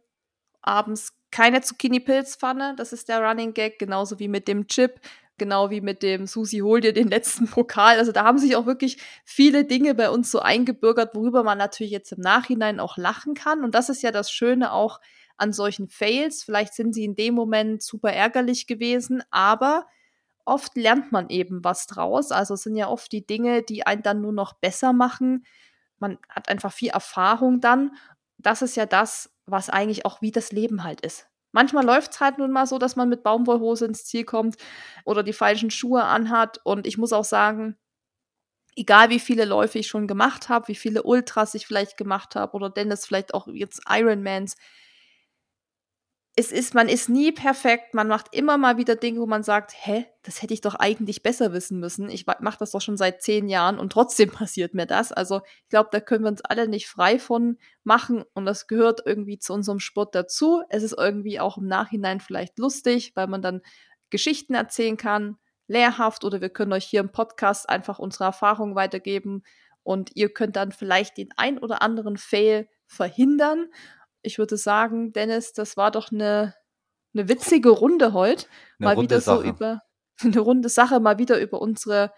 Abends 0.61 1.15
keine 1.31 1.61
Zucchini-Pilzpfanne, 1.61 2.76
das 2.77 2.93
ist 2.93 3.10
der 3.10 3.22
Running 3.22 3.53
Gag, 3.53 3.80
genauso 3.80 4.19
wie 4.19 4.27
mit 4.27 4.47
dem 4.47 4.68
Chip 4.68 4.99
genau 5.40 5.72
wie 5.72 5.82
mit 5.82 6.03
dem 6.03 6.28
Susi 6.28 6.60
hol 6.60 6.82
dir 6.82 6.94
den 6.94 7.07
letzten 7.07 7.48
Pokal. 7.48 7.98
Also 7.98 8.11
da 8.11 8.24
haben 8.24 8.38
sich 8.38 8.56
auch 8.56 8.68
wirklich 8.68 8.98
viele 9.26 9.66
Dinge 9.66 9.95
bei 9.95 10.11
uns 10.11 10.30
so 10.30 10.40
eingebürgert, 10.40 11.16
worüber 11.16 11.41
man 11.41 11.57
natürlich 11.57 11.91
jetzt 11.91 12.11
im 12.11 12.22
Nachhinein 12.22 12.80
auch 12.80 12.98
lachen 12.98 13.34
kann. 13.34 13.64
Und 13.64 13.74
das 13.74 13.90
ist 13.90 14.03
ja 14.03 14.11
das 14.11 14.30
Schöne 14.30 14.72
auch 14.72 14.99
an 15.38 15.53
solchen 15.53 15.88
Fails. 15.88 16.44
Vielleicht 16.44 16.76
sind 16.76 16.94
sie 16.94 17.06
in 17.06 17.16
dem 17.16 17.34
Moment 17.34 17.82
super 17.82 18.11
ärgerlich 18.11 18.68
gewesen, 18.68 19.24
aber 19.32 19.88
oft 20.45 20.76
lernt 20.76 21.11
man 21.11 21.30
eben 21.30 21.64
was 21.64 21.88
draus. 21.88 22.32
Also 22.32 22.56
es 22.56 22.64
sind 22.64 22.76
ja 22.76 22.90
oft 22.90 23.11
die 23.11 23.26
Dinge, 23.26 23.64
die 23.64 23.86
einen 23.86 24.03
dann 24.03 24.22
nur 24.22 24.34
noch 24.34 24.53
besser 24.53 24.94
machen. 24.94 25.45
Man 25.98 26.18
hat 26.30 26.49
einfach 26.49 26.74
viel 26.74 26.90
Erfahrung 26.90 27.61
dann. 27.61 27.95
Das 28.38 28.61
ist 28.61 28.76
ja 28.76 28.86
das, 28.86 29.32
was 29.45 29.70
eigentlich 29.70 30.06
auch 30.06 30.22
wie 30.22 30.32
das 30.32 30.52
Leben 30.52 30.84
halt 30.84 31.02
ist. 31.02 31.28
Manchmal 31.52 31.86
läuft 31.86 32.14
es 32.14 32.20
halt 32.20 32.38
nun 32.38 32.52
mal 32.52 32.66
so, 32.68 32.78
dass 32.78 32.96
man 32.96 33.10
mit 33.10 33.24
Baumwollhose 33.24 33.86
ins 33.86 34.06
Ziel 34.06 34.24
kommt 34.26 34.56
oder 35.06 35.24
die 35.24 35.34
falschen 35.34 35.72
Schuhe 35.72 36.04
anhat. 36.04 36.60
Und 36.64 36.86
ich 36.88 36.98
muss 36.98 37.14
auch 37.14 37.24
sagen, 37.24 37.78
egal 38.76 39.10
wie 39.10 39.20
viele 39.20 39.46
Läufe 39.46 39.80
ich 39.80 39.88
schon 39.88 40.08
gemacht 40.08 40.50
habe, 40.50 40.68
wie 40.70 40.76
viele 40.76 41.04
Ultras 41.04 41.54
ich 41.56 41.68
vielleicht 41.68 41.98
gemacht 41.98 42.36
habe 42.36 42.54
oder 42.54 42.70
Dennis 42.70 43.06
vielleicht 43.06 43.34
auch 43.34 43.48
jetzt 43.48 43.82
Ironmans, 43.90 44.56
es 46.40 46.53
ist, 46.53 46.74
man 46.74 46.88
ist 46.88 47.10
nie 47.10 47.34
perfekt, 47.34 47.94
man 47.94 48.07
macht 48.07 48.28
immer 48.32 48.57
mal 48.57 48.78
wieder 48.78 48.95
Dinge, 48.95 49.20
wo 49.20 49.26
man 49.26 49.44
sagt, 49.44 49.74
hä, 49.76 50.06
das 50.24 50.41
hätte 50.41 50.53
ich 50.53 50.61
doch 50.61 50.76
eigentlich 50.76 51.22
besser 51.22 51.52
wissen 51.52 51.82
müssen. 51.82 52.10
Ich 52.10 52.28
mache 52.28 52.57
das 52.57 52.72
doch 52.72 52.80
schon 52.80 52.95
seit 52.95 53.22
zehn 53.22 53.49
Jahren 53.49 53.78
und 53.78 53.91
trotzdem 53.91 54.30
passiert 54.32 54.74
mir 54.74 54.86
das. 54.86 55.11
Also 55.11 55.41
ich 55.64 55.70
glaube, 55.70 55.90
da 55.91 55.99
können 55.99 56.24
wir 56.24 56.30
uns 56.30 56.41
alle 56.41 56.70
nicht 56.70 56.88
frei 56.88 57.20
von 57.20 57.57
machen 57.84 58.24
und 58.34 58.45
das 58.45 58.68
gehört 58.68 59.02
irgendwie 59.06 59.38
zu 59.38 59.52
unserem 59.52 59.82
Sport 59.82 60.16
dazu. 60.16 60.64
Es 60.70 60.82
ist 60.82 60.95
irgendwie 60.98 61.41
auch 61.41 61.57
im 61.57 61.68
Nachhinein 61.68 62.22
vielleicht 62.22 62.57
lustig, 62.57 63.11
weil 63.16 63.28
man 63.28 63.41
dann 63.41 63.61
Geschichten 64.10 64.53
erzählen 64.53 64.95
kann, 64.95 65.36
lehrhaft 65.68 66.24
oder 66.24 66.40
wir 66.40 66.49
können 66.49 66.72
euch 66.72 66.86
hier 66.86 67.02
im 67.02 67.11
Podcast 67.11 67.68
einfach 67.68 67.99
unsere 67.99 68.24
Erfahrungen 68.24 68.76
weitergeben 68.76 69.44
und 69.84 70.11
ihr 70.16 70.30
könnt 70.34 70.56
dann 70.56 70.72
vielleicht 70.72 71.18
den 71.18 71.32
ein 71.36 71.57
oder 71.57 71.82
anderen 71.82 72.16
Fail 72.16 72.70
verhindern 72.88 73.68
ich 74.22 74.38
würde 74.38 74.58
sagen, 74.58 75.14
Dennis, 75.14 75.54
das 75.54 75.78
war 75.78 75.91
doch 75.91 76.12
eine, 76.12 76.56
eine 77.14 77.30
witzige 77.30 77.70
Runde 77.70 78.14
heute. 78.14 78.46
Eine 78.80 78.96
mal 78.96 79.02
wieder 79.02 79.22
Sache. 79.22 79.41
so 79.41 79.44
über 79.44 79.82
eine 80.22 80.40
runde 80.40 80.70
Sache, 80.70 81.00
mal 81.00 81.18
wieder 81.18 81.40
über 81.40 81.62
unsere, 81.62 82.12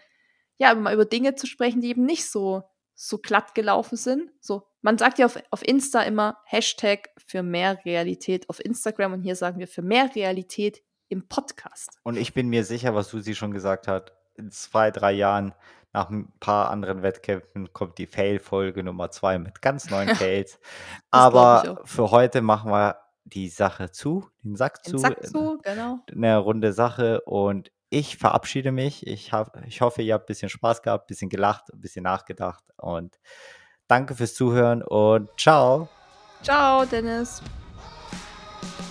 ja, 0.58 0.74
mal 0.74 0.94
über 0.94 1.06
Dinge 1.06 1.36
zu 1.36 1.48
sprechen, 1.48 1.82
die 1.82 1.90
eben 1.90 2.06
nicht 2.06 2.30
so, 2.30 2.64
so 2.96 3.18
glatt 3.18 3.56
gelaufen 3.56 3.98
sind. 3.98 4.32
So, 4.42 4.68
man 4.82 4.98
sagt 4.98 5.20
ja 5.20 5.26
auf, 5.26 5.38
auf 5.52 5.68
Insta 5.68 6.02
immer 6.02 6.38
Hashtag 6.46 7.10
für 7.26 7.44
mehr 7.44 7.84
Realität 7.86 8.50
auf 8.50 8.64
Instagram 8.64 9.14
und 9.14 9.22
hier 9.22 9.36
sagen 9.36 9.60
wir 9.60 9.68
für 9.68 9.82
mehr 9.82 10.16
Realität 10.16 10.82
im 11.10 11.28
Podcast. 11.28 12.00
Und 12.04 12.18
ich 12.18 12.34
bin 12.34 12.48
mir 12.48 12.64
sicher, 12.64 12.96
was 12.96 13.10
Susi 13.10 13.36
schon 13.36 13.52
gesagt 13.52 13.88
hat, 13.88 14.14
in 14.36 14.50
zwei, 14.50 14.92
drei 14.92 15.12
Jahren 15.12 15.54
nach 15.94 16.10
ein 16.10 16.32
paar 16.40 16.70
anderen 16.70 17.04
Wettkämpfen 17.04 17.74
kommt 17.74 17.98
die 17.98 18.08
Fail-Folge 18.08 18.84
Nummer 18.84 19.12
zwei 19.12 19.38
mit 19.40 19.62
ganz 19.62 19.90
neuen 19.90 20.16
Fails. 20.16 20.60
Aber 21.10 21.82
für 21.86 22.12
heute 22.12 22.42
machen 22.42 22.72
wir 22.72 22.98
die 23.24 23.50
Sache 23.50 23.92
zu, 23.92 24.28
den 24.44 24.56
Sack 24.56 24.84
den 24.84 24.92
zu. 24.92 24.98
Sack 24.98 25.26
zu, 25.26 25.60
genau. 25.64 26.00
Eine 26.12 26.38
runde 26.38 26.74
Sache 26.74 27.22
und 27.22 27.72
ich 27.90 28.18
verabschiede 28.18 28.72
mich. 28.72 29.06
Ich, 29.06 29.34
hab, 29.34 29.66
ich 29.66 29.82
hoffe, 29.82 30.02
ihr 30.02 30.14
habt 30.14 30.24
ein 30.24 30.28
bisschen 30.28 30.50
Spaß 30.50 30.82
gehabt, 30.82 31.06
ein 31.06 31.08
bisschen 31.08 31.30
gelacht, 31.30 31.72
ein 31.74 31.82
bisschen 31.82 32.04
nachgedacht 32.04 32.64
und 32.78 33.20
danke 33.88 34.16
fürs 34.16 34.34
Zuhören 34.34 34.82
und 34.82 35.30
ciao. 35.38 35.90
Ciao, 36.42 36.86
Dennis. 36.86 37.42